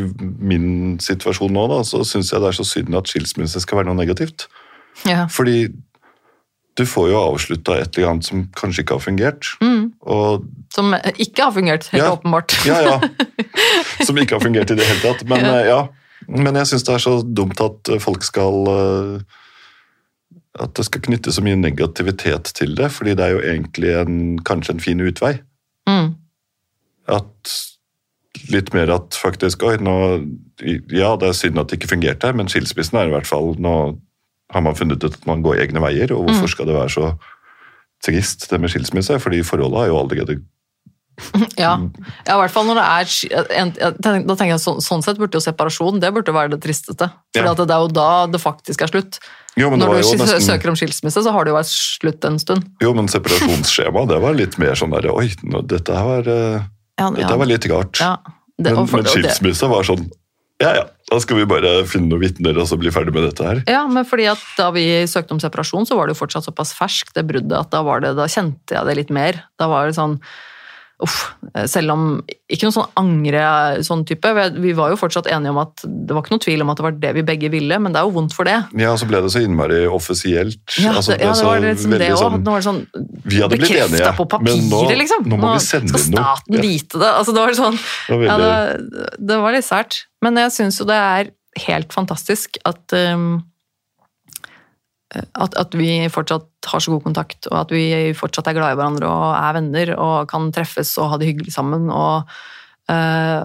min 0.52 0.98
situasjon 1.00 1.54
nå, 1.54 1.64
da, 1.72 1.80
så 1.88 2.02
syns 2.04 2.34
jeg 2.34 2.44
det 2.44 2.50
er 2.50 2.58
så 2.60 2.68
synd 2.68 2.98
at 2.98 3.08
skilsmisse 3.08 3.64
skal 3.64 3.80
være 3.80 3.88
noe 3.88 4.00
negativt. 4.02 4.50
ja. 5.08 5.24
Fordi 5.32 5.70
du 6.76 6.86
får 6.88 7.10
jo 7.10 7.18
avslutta 7.20 7.74
et 7.82 7.96
eller 7.98 8.08
annet 8.14 8.24
som 8.24 8.46
kanskje 8.56 8.80
ikke 8.84 8.94
har 8.96 9.02
fungert. 9.04 9.48
mm, 9.60 9.92
Og 10.08 10.46
som 10.72 10.94
ikke 11.18 11.42
har 11.44 11.52
fungert, 11.52 11.88
helt 11.92 12.02
Ja. 12.04 12.12
åpenbart. 12.16 12.54
ja, 12.66 12.78
ja. 12.80 13.00
Som 14.06 14.16
ikke 14.18 14.38
har 14.38 14.40
fungert 14.40 14.70
i 14.70 14.74
det 14.78 14.86
hele 14.86 15.00
tatt. 15.04 15.24
Men 15.28 15.44
Ja. 15.44 15.58
eh, 15.58 15.66
ja. 15.68 15.88
Men 16.28 16.54
jeg 16.54 16.66
syns 16.70 16.84
det 16.86 16.94
er 16.94 16.98
så 17.02 17.22
dumt 17.34 17.60
at 17.60 17.88
eh, 17.92 17.98
folk 17.98 18.22
skal 18.22 18.68
eh, 18.68 19.20
At 20.60 20.74
det 20.76 20.84
skal 20.84 21.00
knytte 21.00 21.32
så 21.32 21.42
mye 21.44 21.56
negativitet 21.56 22.52
til 22.54 22.74
det, 22.76 22.90
fordi 22.92 23.14
det 23.16 23.24
er 23.24 23.30
jo 23.32 23.40
egentlig 23.40 23.92
en, 24.00 24.38
kanskje 24.44 24.74
en 24.74 24.80
fin 24.80 25.00
utvei. 25.00 25.40
Mm. 25.88 26.14
At 27.08 27.52
litt 28.52 28.72
mer 28.74 28.90
at 28.92 29.16
faktisk 29.16 29.62
Oi, 29.62 29.76
nå 29.76 29.94
Ja, 30.92 31.16
det 31.16 31.28
er 31.28 31.32
synd 31.36 31.58
at 31.58 31.68
det 31.68 31.80
ikke 31.80 31.92
fungerte, 31.96 32.32
men 32.36 32.48
skilsmissen 32.48 32.98
er 32.98 33.08
i 33.08 33.14
hvert 33.14 33.26
fall 33.26 33.56
Nå 33.58 33.98
har 34.52 34.60
man 34.62 34.74
funnet 34.78 35.02
ut 35.04 35.14
at 35.14 35.26
man 35.26 35.42
går 35.42 35.60
egne 35.64 35.80
veier, 35.80 36.12
og 36.12 36.26
hvorfor 36.26 36.46
Mm. 36.48 36.48
skal 36.54 36.66
det 36.66 36.74
være 36.76 36.90
så 36.92 37.18
trist, 38.04 38.48
det 38.50 38.60
med 38.60 38.70
skilsmisse? 38.70 39.18
Fordi 39.22 39.42
forholdet 39.46 39.78
har 39.78 39.86
jo 39.92 39.98
allerede 40.02 40.40
Ja. 41.60 41.76
ja, 42.26 42.34
i 42.34 42.38
hvert 42.40 42.50
fall 42.54 42.64
når 42.66 42.78
det 42.80 42.84
er 42.88 43.58
en, 43.60 43.72
Da 44.00 44.34
tenker 44.34 44.54
jeg 44.54 44.62
så, 44.64 44.72
sånn 44.80 45.02
sett 45.04 45.18
burde 45.20 45.36
jo 45.36 45.42
separasjon 45.44 46.00
det 46.00 46.08
burde 46.14 46.32
være 46.32 46.54
det 46.54 46.62
tristeste. 46.64 47.10
For 47.36 47.44
Ja. 47.44 47.52
det 47.54 47.68
er 47.70 47.82
jo 47.84 47.88
da 47.92 48.26
det 48.32 48.40
faktisk 48.40 48.80
er 48.82 48.88
slutt. 48.88 49.18
Jo, 49.56 49.68
Når 49.68 49.92
du 49.92 50.16
nesten 50.16 50.40
søker 50.40 50.68
om 50.72 50.74
skilsmisse, 50.74 51.20
så 51.22 51.30
har 51.30 51.44
det 51.44 51.52
jo 51.52 51.58
vært 51.58 51.68
slutt 51.68 52.24
en 52.24 52.38
stund. 52.40 52.64
Jo, 52.80 52.94
men 52.94 53.06
separasjonsskjema, 53.12 54.06
det 54.08 54.20
var 54.22 54.32
litt 54.34 54.56
mer 54.58 54.72
sånn 54.72 54.90
der 54.96 55.10
Oi, 55.12 55.28
nå, 55.44 55.60
dette 55.68 55.92
her 55.92 56.04
var, 56.04 56.28
eh, 56.32 56.62
Ja, 56.98 57.10
dette 57.10 57.36
var 57.38 57.46
litt 57.46 57.66
rart. 57.68 58.00
ja. 58.00 58.16
Det, 58.58 58.72
men, 58.74 58.86
for- 58.86 59.02
men 59.02 59.06
skilsmisse 59.12 59.68
var 59.68 59.82
sånn 59.84 60.08
Ja 60.62 60.72
ja, 60.76 60.84
da 61.10 61.18
skal 61.22 61.40
vi 61.40 61.48
bare 61.48 61.72
finne 61.90 62.12
noen 62.12 62.22
vitner 62.22 62.58
og 62.62 62.68
så 62.70 62.78
bli 62.78 62.92
ferdig 62.94 63.14
med 63.16 63.26
dette 63.26 63.46
her. 63.46 63.62
Ja, 63.70 63.82
men 63.90 64.06
fordi 64.08 64.28
at 64.30 64.42
da 64.58 64.70
vi 64.74 64.84
søkte 65.10 65.34
om 65.34 65.42
separasjon, 65.42 65.88
så 65.88 65.98
var 65.98 66.06
det 66.06 66.14
jo 66.14 66.22
fortsatt 66.22 66.46
såpass 66.46 66.72
ferskt, 66.78 67.14
det 67.16 67.26
bruddet, 67.28 67.56
at 67.58 67.72
da, 67.74 67.82
det, 68.04 68.14
da 68.18 68.28
kjente 68.30 68.78
jeg 68.78 68.88
det 68.88 68.98
litt 69.00 69.12
mer. 69.14 69.42
Da 69.60 69.68
var 69.72 69.90
det 69.90 69.98
sånn 69.98 70.20
Uff. 71.02 71.34
Selv 71.66 71.90
om 71.90 72.02
Ikke 72.52 72.68
noe 72.68 72.74
sånn 72.76 72.90
angre 73.00 73.42
sånn 73.82 74.04
type. 74.06 74.30
Vi- 74.60 74.72
var 74.76 74.90
jo 74.92 74.96
fortsatt 75.00 75.26
enige 75.26 75.50
om 75.50 75.58
at 75.58 75.82
det 75.82 76.14
var 76.14 76.22
ikke 76.22 76.34
noe 76.36 76.42
tvil 76.44 76.60
om 76.62 76.70
at 76.70 76.76
det 76.78 76.84
var 76.86 76.92
det 77.02 77.12
vi 77.16 77.22
begge 77.26 77.50
ville, 77.50 77.78
men 77.82 77.92
det 77.92 77.98
er 78.00 78.06
jo 78.06 78.12
vondt 78.14 78.32
for 78.36 78.44
det. 78.44 78.58
Ja, 78.78 78.92
så 78.96 79.08
ble 79.10 79.20
det 79.24 79.32
så 79.34 79.42
innmari 79.42 79.80
offisielt. 79.90 80.60
Ja, 80.78 80.92
altså, 80.94 81.16
det, 81.16 81.22
ja, 81.26 81.32
det 81.32 81.40
så 81.40 81.44
var 81.48 81.60
liksom 81.60 81.90
det 81.98 82.10
òg. 82.12 82.18
sånn- 82.22 82.42
Nå 82.44 82.50
var 82.54 82.60
det 82.60 82.68
sånn 82.68 82.86
Vi 83.24 83.40
hadde 83.42 83.58
blitt 83.58 83.70
enige, 83.82 84.12
på 84.16 84.26
men 84.26 84.32
papiret, 84.36 84.70
nå, 84.70 84.98
liksom. 85.02 85.24
nå 85.26 85.36
må 85.42 85.52
vi 85.52 85.64
sende 85.66 85.88
skal 85.88 86.00
inn 86.06 86.10
noe. 86.14 86.24
staten 86.36 86.60
vite 86.62 86.98
det. 87.02 87.12
Altså, 87.18 87.34
det 87.34 87.42
var 87.42 87.56
sånn 87.58 87.78
det 88.08 88.16
var 88.18 88.26
ja, 88.26 88.36
det, 88.38 89.16
det 89.26 89.40
var 89.42 89.52
litt 89.52 89.64
sært. 89.64 90.04
Men 90.22 90.36
jeg 90.36 90.50
syns 90.52 90.78
jo 90.78 90.84
det 90.86 90.94
er 91.00 91.30
helt 91.66 91.92
fantastisk 91.92 92.56
at 92.64 92.92
um, 92.92 93.42
at, 95.12 95.54
at 95.60 95.74
vi 95.76 96.08
fortsatt 96.12 96.48
har 96.72 96.80
så 96.80 96.94
god 96.94 97.04
kontakt, 97.04 97.46
og 97.50 97.58
at 97.64 97.74
vi 97.74 97.84
fortsatt 98.16 98.48
er 98.48 98.56
glad 98.56 98.74
i 98.74 98.78
hverandre 98.80 99.10
og 99.10 99.28
er 99.36 99.56
venner 99.58 99.94
og 99.98 100.30
kan 100.30 100.50
treffes 100.54 100.94
og 101.00 101.12
ha 101.12 101.20
det 101.20 101.28
hyggelig 101.32 101.54
sammen. 101.54 101.90
Og, 101.92 102.30
eh, 102.92 103.40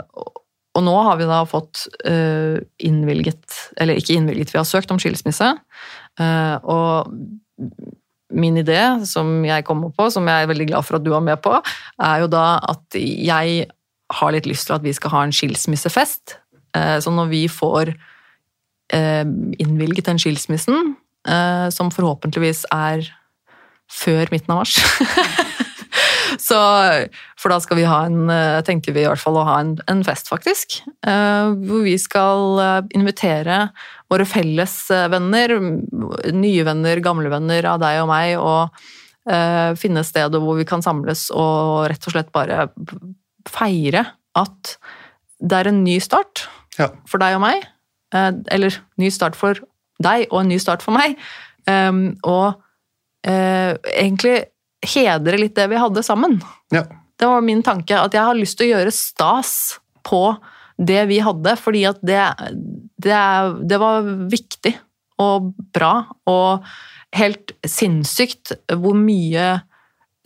og 0.77 0.85
nå 0.85 0.95
har 1.09 1.19
vi 1.19 1.27
da 1.27 1.41
fått 1.49 1.87
eh, 2.07 2.59
innvilget, 2.87 3.59
eller 3.81 3.99
ikke 3.99 4.15
innvilget, 4.15 4.53
vi 4.53 4.61
har 4.61 4.67
søkt 4.69 4.93
om 4.93 5.01
skilsmisse. 5.01 5.53
eh, 6.23 6.55
og 6.63 7.11
min 8.37 8.59
idé, 8.59 8.81
som 9.07 9.39
jeg 9.47 9.63
kommer 9.63 9.91
på, 9.95 10.09
som 10.11 10.27
jeg 10.27 10.43
er 10.43 10.49
veldig 10.51 10.67
glad 10.67 10.83
for 10.83 10.97
at 10.97 11.03
du 11.05 11.13
er 11.15 11.23
med 11.23 11.39
på, 11.43 11.53
er 12.03 12.23
jo 12.23 12.27
da 12.31 12.59
at 12.59 12.97
jeg 12.99 13.67
har 14.19 14.33
litt 14.35 14.47
lyst 14.47 14.67
til 14.67 14.75
at 14.75 14.83
vi 14.83 14.91
skal 14.95 15.13
ha 15.13 15.21
en 15.23 15.31
skilsmissefest. 15.35 16.35
Så 16.75 17.11
når 17.11 17.29
vi 17.31 17.39
får 17.47 17.93
innvilget 18.91 20.09
den 20.11 20.19
skilsmissen, 20.19 20.96
som 21.73 21.89
forhåpentligvis 21.91 22.65
er 22.71 23.07
før 23.91 24.29
midten 24.33 24.51
av 24.55 24.61
mars 24.63 24.77
Så, 26.37 26.57
For 27.39 27.49
da 27.51 27.57
skal 27.63 27.79
vi 27.79 27.85
ha 27.87 28.01
en 28.05 28.27
eh, 28.29 28.59
tenker 28.67 28.93
vi 28.93 29.01
i 29.05 29.07
hvert 29.07 29.21
fall 29.21 29.37
å 29.39 29.45
ha 29.47 29.55
en, 29.63 29.71
en 29.89 30.01
fest, 30.05 30.27
faktisk. 30.29 30.81
eh, 31.07 31.47
Hvor 31.69 31.85
vi 31.85 31.95
skal 32.01 32.59
eh, 32.61 32.81
invitere 32.99 33.69
våre 34.11 34.25
felles 34.27 34.75
eh, 34.93 35.07
venner, 35.11 35.55
nye 36.35 36.65
venner, 36.67 37.01
gamle 37.03 37.31
venner 37.33 37.67
av 37.71 37.79
deg 37.81 38.01
og 38.03 38.09
meg, 38.11 38.35
og 38.43 39.31
eh, 39.31 39.71
finne 39.79 40.03
steder 40.07 40.43
hvor 40.43 40.59
vi 40.59 40.67
kan 40.67 40.83
samles 40.85 41.27
og 41.33 41.87
rett 41.91 42.05
og 42.11 42.15
slett 42.17 42.31
bare 42.35 42.67
feire 43.49 44.03
at 44.37 44.75
det 45.39 45.57
er 45.63 45.71
en 45.71 45.81
ny 45.87 45.97
start 46.03 46.45
Ja. 46.77 46.91
for 47.09 47.23
deg 47.23 47.39
og 47.39 47.43
meg. 47.47 47.65
eh, 48.13 48.31
Eller 48.53 48.77
ny 49.01 49.09
start 49.15 49.39
for 49.39 49.57
deg 50.03 50.27
og 50.29 50.41
en 50.43 50.51
ny 50.51 50.59
start 50.61 50.85
for 50.85 50.95
meg. 50.95 51.17
Um, 51.67 52.15
og 52.27 52.59
uh, 53.27 53.73
egentlig 53.91 54.37
hedre 54.85 55.39
litt 55.41 55.57
det 55.57 55.67
vi 55.71 55.81
hadde 55.81 56.05
sammen. 56.05 56.39
ja. 56.73 56.85
Det 57.17 57.25
var 57.25 57.41
min 57.41 57.63
tanke. 57.65 57.97
At 57.97 58.13
jeg 58.13 58.21
har 58.21 58.37
lyst 58.37 58.59
til 58.59 58.67
å 58.67 58.75
gjøre 58.77 58.93
stas 58.93 59.53
på 60.05 60.21
det 60.77 61.07
vi 61.09 61.17
hadde, 61.25 61.55
fordi 61.57 61.81
at 61.89 61.97
det, 62.05 62.21
det, 63.01 63.21
det 63.65 63.79
var 63.81 64.05
viktig 64.29 64.75
og 65.23 65.49
bra. 65.73 65.93
Og 66.29 66.67
helt 67.17 67.55
sinnssykt 67.65 68.53
hvor 68.69 68.97
mye 68.99 69.55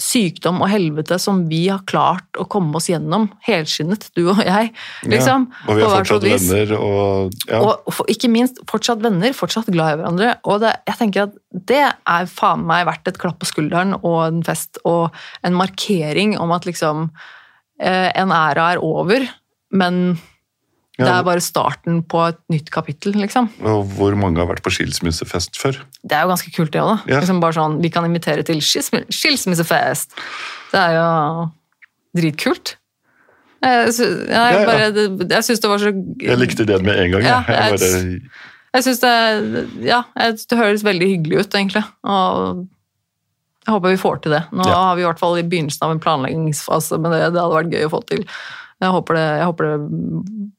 sykdom 0.01 0.61
og 0.63 0.69
helvete 0.71 1.17
som 1.21 1.43
vi 1.49 1.63
har 1.69 1.83
klart 1.89 2.39
å 2.39 2.47
komme 2.49 2.75
oss 2.79 2.89
gjennom, 2.89 3.27
helskinnet, 3.45 4.07
du 4.17 4.23
og 4.33 4.41
jeg. 4.43 4.71
liksom. 5.05 5.47
Ja, 5.51 5.67
og 5.67 5.77
vi 5.77 5.85
har 5.85 5.93
fortsatt 5.99 6.25
venner 6.25 6.73
og, 6.77 7.35
ja. 7.49 7.61
og 7.61 8.01
ikke 8.11 8.31
minst 8.31 8.61
fortsatt 8.69 9.03
venner, 9.03 9.35
fortsatt 9.37 9.69
glad 9.73 9.95
i 9.95 9.99
hverandre. 10.01 10.33
Og 10.49 10.63
det, 10.63 10.73
jeg 10.89 10.99
tenker 11.01 11.27
at 11.27 11.37
det 11.71 11.83
er 11.85 12.31
faen 12.31 12.65
meg 12.67 12.87
verdt 12.89 13.11
et 13.11 13.21
klapp 13.21 13.39
på 13.41 13.49
skulderen 13.49 13.95
og 14.01 14.19
en 14.25 14.41
fest 14.47 14.81
og 14.87 15.11
en 15.45 15.57
markering 15.57 16.37
om 16.41 16.53
at 16.55 16.67
liksom 16.67 17.09
eh, 17.81 18.09
En 18.17 18.33
æra 18.33 18.73
er 18.73 18.83
over, 18.83 19.25
men 19.71 20.17
det 21.05 21.13
er 21.13 21.23
bare 21.23 21.41
starten 21.43 22.01
på 22.03 22.21
et 22.29 22.37
nytt 22.49 22.69
kapittel, 22.71 23.13
liksom. 23.13 23.49
Og 23.63 23.85
hvor 23.97 24.15
mange 24.19 24.37
har 24.41 24.47
vært 24.49 24.63
på 24.65 24.71
skilsmissefest 24.73 25.57
før? 25.59 25.79
Det 26.03 26.17
er 26.17 26.23
jo 26.25 26.31
ganske 26.33 26.51
kult, 26.55 26.71
det 26.73 26.81
òg, 26.81 26.91
da. 27.05 27.13
Ja. 27.15 27.19
Liksom 27.21 27.39
bare 27.43 27.53
sånn, 27.57 27.79
vi 27.81 27.89
kan 27.93 28.05
invitere 28.07 28.43
til 28.47 28.61
skilsmissefest. 28.61 30.15
Det 30.71 30.79
er 30.79 30.95
jo 30.97 31.49
dritkult. 32.17 32.75
Jeg, 33.61 33.91
sy 33.93 34.03
jeg, 34.07 34.29
Ja, 34.31 34.45
ja. 34.51 34.65
bare, 34.65 34.91
det- 34.91 35.29
jeg 35.29 35.43
syns 35.45 35.59
det 35.61 35.69
var 35.69 35.77
så 35.77 35.91
Jeg 36.19 36.37
likte 36.39 36.65
det 36.65 36.81
med 36.81 36.97
en 36.97 37.11
gang. 37.11 37.21
Ja, 37.23 37.43
jeg. 37.47 37.55
Jeg 37.55 37.79
jeg- 37.79 37.79
bare, 37.79 38.29
Jeg 38.73 38.83
syns 38.83 38.99
det 39.01 39.85
Ja, 39.85 40.03
jeg- 40.17 40.39
det 40.49 40.57
høres 40.57 40.81
veldig 40.83 41.07
hyggelig 41.07 41.39
ut, 41.41 41.49
egentlig. 41.53 41.83
Og 42.03 42.67
jeg 43.67 43.73
håper 43.75 43.89
vi 43.91 43.97
får 43.97 44.21
til 44.23 44.31
det. 44.31 44.43
Nå 44.51 44.65
Ja. 44.65 44.73
har 44.73 44.95
vi 44.95 45.01
i 45.03 45.05
hvert 45.05 45.19
fall 45.19 45.37
i 45.37 45.43
begynnelsen 45.43 45.83
av 45.83 45.91
en 45.91 45.99
planleggingsfase, 45.99 46.99
men 46.99 47.11
det, 47.11 47.33
det 47.33 47.41
hadde 47.41 47.53
vært 47.53 47.71
gøy 47.71 47.85
å 47.85 47.91
få 47.91 48.05
til. 48.07 48.25
Jeg 48.81 48.93
håper 48.95 49.17
det, 49.17 49.25
jeg 49.39 49.47
håper 49.51 49.67
det 49.69 49.79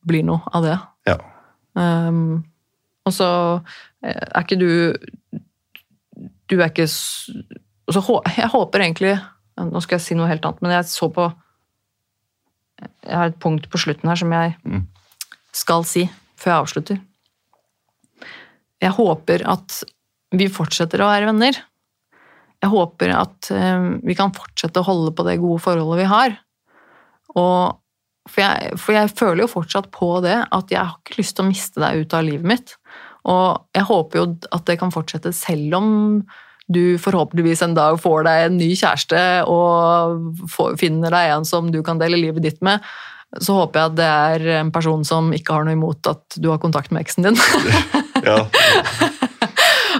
blir 0.06 0.24
noe 0.28 0.40
av 0.54 0.62
det. 0.66 0.78
ja. 1.10 1.18
Um, 1.74 2.42
og 3.08 3.14
så 3.16 3.26
eh, 4.04 4.12
er 4.12 4.42
ikke 4.44 4.58
du 4.60 4.92
Du 6.52 6.58
er 6.60 6.68
ikke 6.68 6.84
så 6.86 8.02
Jeg 8.36 8.50
håper 8.52 8.84
egentlig 8.84 9.14
Nå 9.56 9.80
skal 9.80 9.96
jeg 9.96 10.04
si 10.04 10.14
noe 10.18 10.28
helt 10.28 10.44
annet, 10.44 10.60
men 10.62 10.74
jeg 10.76 10.84
så 10.92 11.08
på 11.16 11.24
Jeg 12.82 13.16
har 13.16 13.32
et 13.32 13.40
punkt 13.40 13.70
på 13.72 13.80
slutten 13.80 14.08
her 14.12 14.20
som 14.20 14.32
jeg 14.36 14.54
Mm. 14.68 14.84
skal 15.52 15.82
si 15.88 16.04
før 16.36 16.50
jeg 16.52 16.60
avslutter. 16.62 17.00
Jeg 18.82 18.90
håper 18.96 19.44
at 19.48 19.82
vi 20.32 20.46
fortsetter 20.50 21.02
å 21.02 21.08
være 21.10 21.28
venner. 21.28 21.58
Jeg 22.62 22.70
håper 22.72 23.12
at 23.14 23.50
eh, 23.54 23.88
vi 24.02 24.14
kan 24.18 24.32
fortsette 24.34 24.80
å 24.80 24.86
holde 24.86 25.12
på 25.14 25.24
det 25.26 25.36
gode 25.42 25.60
forholdet 25.62 26.00
vi 26.04 26.08
har. 26.10 26.36
Og, 27.36 27.78
for, 28.30 28.42
jeg, 28.44 28.78
for 28.78 28.96
jeg 28.96 29.10
føler 29.18 29.44
jo 29.44 29.50
fortsatt 29.50 29.90
på 29.94 30.14
det, 30.24 30.38
at 30.54 30.72
jeg 30.72 30.80
har 30.80 30.98
ikke 31.00 31.18
lyst 31.18 31.36
til 31.36 31.44
å 31.44 31.50
miste 31.50 31.82
deg 31.82 32.04
ut 32.04 32.16
av 32.16 32.26
livet 32.26 32.48
mitt. 32.52 32.74
Og 33.30 33.62
jeg 33.74 33.86
håper 33.88 34.20
jo 34.20 34.24
at 34.54 34.66
det 34.68 34.78
kan 34.80 34.94
fortsette 34.94 35.34
selv 35.36 35.78
om 35.78 35.88
du 36.72 36.98
forhåpentligvis 37.02 37.64
en 37.66 37.74
dag 37.76 37.98
får 38.00 38.26
deg 38.26 38.44
en 38.46 38.58
ny 38.60 38.70
kjæreste 38.78 39.22
og 39.50 40.46
får, 40.50 40.76
finner 40.80 41.12
deg 41.12 41.34
en 41.34 41.48
som 41.48 41.70
du 41.74 41.80
kan 41.84 42.00
dele 42.00 42.20
livet 42.20 42.46
ditt 42.46 42.62
med. 42.64 42.84
Så 43.42 43.56
håper 43.56 43.80
jeg 43.80 43.90
at 43.90 43.98
det 43.98 44.10
er 44.10 44.60
en 44.60 44.72
person 44.74 45.02
som 45.08 45.32
ikke 45.34 45.56
har 45.56 45.66
noe 45.66 45.76
imot 45.76 46.10
at 46.10 46.38
du 46.38 46.50
har 46.52 46.60
kontakt 46.62 46.92
med 46.92 47.04
eksen 47.04 47.26
din. 47.30 47.40
ja. 48.28 48.44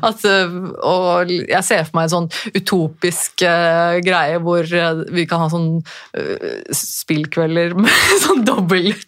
At, 0.03 0.24
øh, 0.33 0.57
og 0.83 1.33
jeg 1.33 1.62
ser 1.66 1.87
for 1.89 1.99
meg 1.99 2.09
en 2.09 2.15
sånn 2.16 2.31
utopisk 2.59 3.45
uh, 3.47 3.99
greie 4.05 4.41
hvor 4.43 4.66
øh, 4.66 5.05
vi 5.15 5.27
kan 5.31 5.45
ha 5.45 5.51
sånn 5.53 5.70
uh, 5.81 6.53
spillkvelder 6.77 7.77
med 7.83 8.16
sånn 8.24 8.45
dobbel 8.49 8.93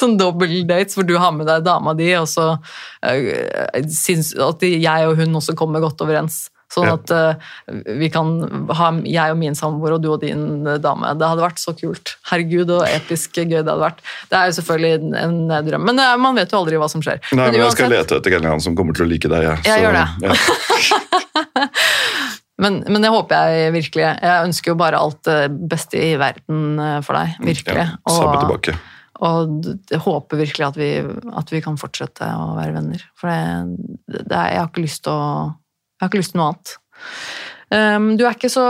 Sånn 0.00 0.14
dobbeltdates 0.20 0.94
hvor 0.96 1.06
du 1.08 1.16
har 1.18 1.32
med 1.34 1.48
deg 1.48 1.64
dama 1.66 1.94
di, 1.96 2.10
og 2.18 2.28
så 2.30 2.52
uh, 2.54 3.80
syns 3.90 4.34
at 4.38 4.62
jeg 4.66 5.08
og 5.08 5.16
hun 5.18 5.38
også 5.40 5.56
kommer 5.58 5.82
godt 5.82 6.04
overens. 6.04 6.46
Sånn 6.76 6.92
at 6.92 7.12
uh, 7.14 7.52
vi 7.96 8.10
kan 8.12 8.34
ha 8.76 8.90
jeg 9.08 9.32
og 9.32 9.40
min 9.40 9.56
samboer 9.56 9.96
og 9.96 10.04
du 10.04 10.10
og 10.12 10.20
din 10.22 10.66
øh, 10.66 10.76
dame. 10.82 11.14
Det 11.16 11.30
hadde 11.30 11.44
vært 11.46 11.62
så 11.62 11.72
kult. 11.76 12.16
Herregud, 12.30 12.74
og 12.76 12.84
episk 12.90 13.40
gøy 13.40 13.48
det 13.54 13.64
hadde 13.64 13.80
vært. 13.80 14.02
Det 14.30 14.38
er 14.38 14.50
jo 14.50 14.56
selvfølgelig 14.60 14.92
en, 15.00 15.40
en 15.48 15.68
drøm, 15.70 15.86
men 15.88 16.02
er, 16.04 16.20
man 16.20 16.36
vet 16.36 16.52
jo 16.52 16.60
aldri 16.60 16.80
hva 16.80 16.90
som 16.92 17.04
skjer. 17.04 17.22
Nei, 17.32 17.48
men 17.48 17.60
jeg 17.62 17.76
skal 17.78 17.92
lete 17.92 18.20
etter 18.20 18.38
en 18.42 18.62
som 18.62 18.76
kommer 18.78 18.96
til 18.96 19.06
å 19.06 19.10
like 19.10 19.30
deg. 19.32 19.48
Ja. 19.48 19.56
Jeg 19.66 19.86
gjør 19.86 20.00
det. 20.00 20.06
Ja. 20.26 20.34
Men, 22.56 22.78
men 22.88 23.04
det 23.04 23.12
håper 23.12 23.50
jeg 23.50 23.72
virkelig. 23.74 24.04
Jeg 24.06 24.44
ønsker 24.48 24.72
jo 24.72 24.78
bare 24.80 25.00
alt 25.00 25.18
det 25.28 25.40
beste 25.68 26.00
i 26.00 26.14
verden 26.20 26.80
eh, 26.80 27.00
for 27.04 27.18
deg. 27.18 27.34
Virkelig. 27.44 27.82
Ja, 27.84 27.98
samme 28.08 28.38
tilbake. 28.40 28.76
og 29.26 29.68
jeg 29.92 30.00
håper 30.04 30.40
virkelig 30.40 30.66
at 30.66 30.78
vi, 30.80 30.90
at 31.40 31.52
vi 31.52 31.60
kan 31.64 31.76
fortsette 31.80 32.30
å 32.32 32.54
være 32.56 32.78
venner. 32.78 33.04
For 33.20 33.28
det, 33.28 34.24
det 34.30 34.40
jeg 34.40 34.60
har 34.62 34.70
ikke 34.70 34.86
lyst 34.86 35.04
til 35.04 35.12
å 35.12 35.28
Jeg 35.96 36.04
har 36.04 36.12
ikke 36.12 36.20
lyst 36.20 36.34
til 36.34 36.42
noe 36.42 36.52
annet. 36.52 36.76
Um, 37.72 38.08
du 38.20 38.26
er 38.26 38.36
ikke 38.36 38.52
så 38.52 38.66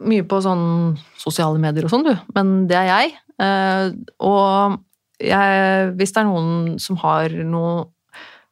mye 0.00 0.24
på 0.24 0.38
sånn 0.44 0.96
sosiale 1.20 1.60
medier 1.60 1.86
og 1.86 1.92
sånn, 1.92 2.06
du. 2.06 2.14
Men 2.36 2.54
det 2.70 2.78
er 2.78 2.88
jeg. 2.88 3.16
Uh, 3.40 3.92
og 4.24 4.78
jeg, 5.20 5.90
hvis 5.98 6.14
det 6.14 6.22
er 6.22 6.28
noen 6.28 6.78
som 6.80 6.98
har 7.02 7.34
noe 7.44 7.88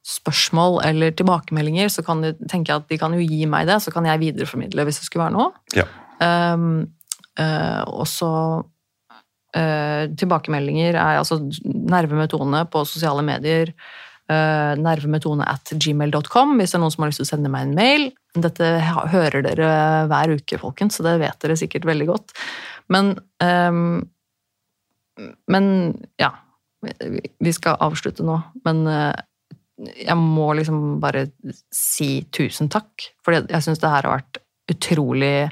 spørsmål 0.08 0.80
eller 0.88 1.12
tilbakemeldinger, 1.16 1.90
så 1.92 2.04
kan 2.04 2.22
de 2.24 2.32
tenke 2.48 2.72
at 2.74 2.88
de 2.88 2.98
kan 3.00 3.12
jo 3.16 3.24
gi 3.24 3.44
meg 3.50 3.68
det, 3.68 3.78
så 3.84 3.92
kan 3.92 4.06
jeg 4.08 4.22
videreformidle 4.22 4.86
hvis 4.88 5.00
det 5.02 5.08
skulle 5.08 5.26
være 5.26 5.36
noe. 5.36 5.52
Ja. 5.76 5.84
Um, 6.18 6.86
uh, 7.38 7.84
og 7.86 8.06
så 8.10 8.32
uh, 8.64 10.04
Tilbakemeldinger 10.18 10.96
er 10.96 11.20
altså 11.20 11.40
nerve 11.64 12.16
med 12.18 12.32
tone 12.32 12.64
på 12.72 12.84
sosiale 12.88 13.24
medier. 13.26 13.74
Uh, 14.28 14.74
nervemetone 14.76 15.40
at 15.48 15.70
gmail.com 15.80 16.50
hvis 16.58 16.74
det 16.74 16.76
er 16.76 16.82
noen 16.82 16.92
som 16.92 17.00
har 17.06 17.08
lyst 17.08 17.22
til 17.22 17.24
å 17.24 17.30
sende 17.30 17.48
meg 17.48 17.62
en 17.64 17.70
mail. 17.78 18.02
Dette 18.36 18.66
hører 19.08 19.40
dere 19.46 19.68
hver 20.10 20.34
uke, 20.36 20.58
folkens, 20.60 20.98
så 20.98 21.06
det 21.06 21.14
vet 21.22 21.38
dere 21.40 21.56
sikkert 21.56 21.86
veldig 21.88 22.06
godt. 22.10 22.34
Men 22.92 23.14
um, 23.40 24.02
Men 25.48 25.70
ja. 26.20 26.30
vi- 26.84 27.32
Vi 27.40 27.52
skal 27.56 27.76
avslutte 27.80 28.22
nå, 28.22 28.36
men 28.64 28.86
eh, 28.86 29.14
jeg 30.04 30.16
må 30.16 30.52
liksom 30.58 31.00
bare 31.00 31.24
si 31.72 32.22
tusen 32.30 32.68
takk. 32.68 33.08
For 33.24 33.32
jeg 33.32 33.62
syns 33.64 33.80
det 33.80 33.88
her 33.90 34.02
har 34.06 34.18
vært 34.20 34.38
utrolig 34.70 35.50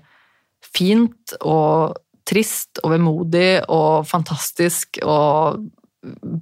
fint 0.63 1.33
og 1.41 1.97
trist 2.27 2.81
og 2.85 2.91
vemodig 2.93 3.63
og 3.71 4.05
fantastisk 4.07 4.99
og 5.03 5.65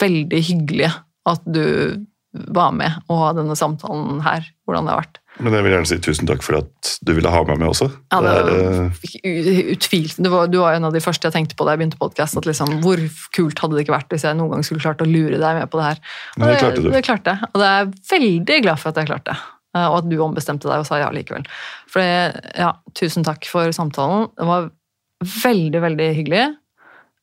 veldig 0.01 0.41
hyggelig 0.51 0.91
at 1.29 1.45
du 1.47 2.05
var 2.35 2.73
med 2.75 2.97
og 3.09 3.21
ha 3.21 3.29
denne 3.37 3.55
samtalen 3.59 4.21
her. 4.25 4.47
Hvordan 4.65 4.87
det 4.89 4.95
har 4.95 5.03
vært. 5.05 5.19
Men 5.45 5.55
jeg 5.57 5.65
vil 5.67 5.73
gjerne 5.75 5.89
si 5.91 5.97
tusen 6.03 6.29
takk 6.31 6.45
for 6.47 6.61
at 6.61 6.91
du 7.05 7.11
ville 7.17 7.31
ha 7.31 7.41
meg 7.47 7.59
med 7.59 7.69
også. 7.73 7.89
Ja, 8.15 8.21
det 8.23 8.35
er, 8.39 8.51
eh, 9.27 9.73
utvilt. 9.75 10.21
Du 10.23 10.29
var, 10.31 10.47
du 10.51 10.61
var 10.63 10.77
en 10.77 10.87
av 10.89 10.95
de 10.95 11.03
første 11.03 11.27
jeg 11.27 11.35
tenkte 11.35 11.57
på 11.59 11.67
da 11.67 11.75
jeg 11.75 11.83
begynte 11.83 11.99
podkast. 12.01 12.39
Liksom, 12.47 12.77
hvor 12.85 13.03
kult 13.35 13.59
hadde 13.63 13.77
det 13.77 13.85
ikke 13.85 13.97
vært 13.97 14.15
hvis 14.15 14.27
jeg 14.27 14.39
noen 14.39 14.55
gang 14.55 14.67
skulle 14.67 14.85
klart 14.85 15.03
å 15.03 15.09
lure 15.11 15.41
deg 15.43 15.59
med 15.59 15.71
på 15.73 15.81
det 15.81 15.89
her? 15.91 16.01
Og 16.39 16.47
det 16.47 16.61
klarte 16.63 16.85
du. 16.85 16.89
Det 16.95 17.03
klarte 17.07 17.35
jeg, 17.35 17.51
og 17.51 17.61
det 17.61 17.69
er 17.71 17.77
jeg 17.83 17.93
veldig 18.15 18.59
glad 18.69 18.83
for 18.83 18.93
at 18.93 19.03
jeg 19.03 19.11
klarte. 19.11 19.37
Eh, 19.75 19.89
Og 19.91 19.99
at 19.99 20.09
du 20.09 20.17
ombestemte 20.23 20.71
deg 20.71 20.85
og 20.85 20.89
sa 20.89 21.03
ja 21.03 21.11
likevel. 21.11 21.47
For 21.91 22.01
ja, 22.03 22.73
tusen 22.95 23.27
takk 23.27 23.47
for 23.51 23.75
samtalen. 23.75 24.31
Det 24.39 24.49
var 24.49 24.71
veldig, 25.43 25.81
veldig 25.89 26.11
hyggelig. 26.15 26.45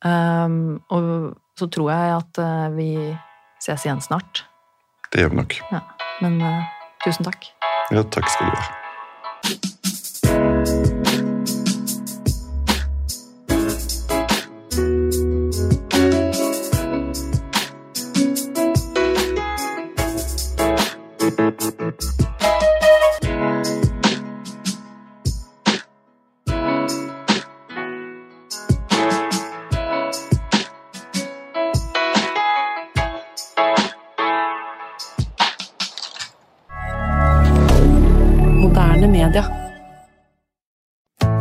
Um, 0.03 0.81
og 0.89 1.35
så 1.59 1.67
tror 1.69 1.91
jeg 1.93 2.15
at 2.17 2.39
eh, 2.41 2.69
vi 2.75 2.89
ses 3.61 3.85
igjen 3.85 4.01
snart. 4.01 4.45
Det 5.11 5.23
gjør 5.23 5.33
vi 5.33 5.41
nok. 5.41 5.57
Ja. 5.71 5.81
Men 6.21 6.39
uh, 6.41 6.63
tusen 7.05 7.27
takk. 7.27 7.51
Ja, 7.91 8.03
takk 8.03 8.29
skal 8.31 8.51
du 8.51 8.61
ha. 8.61 9.77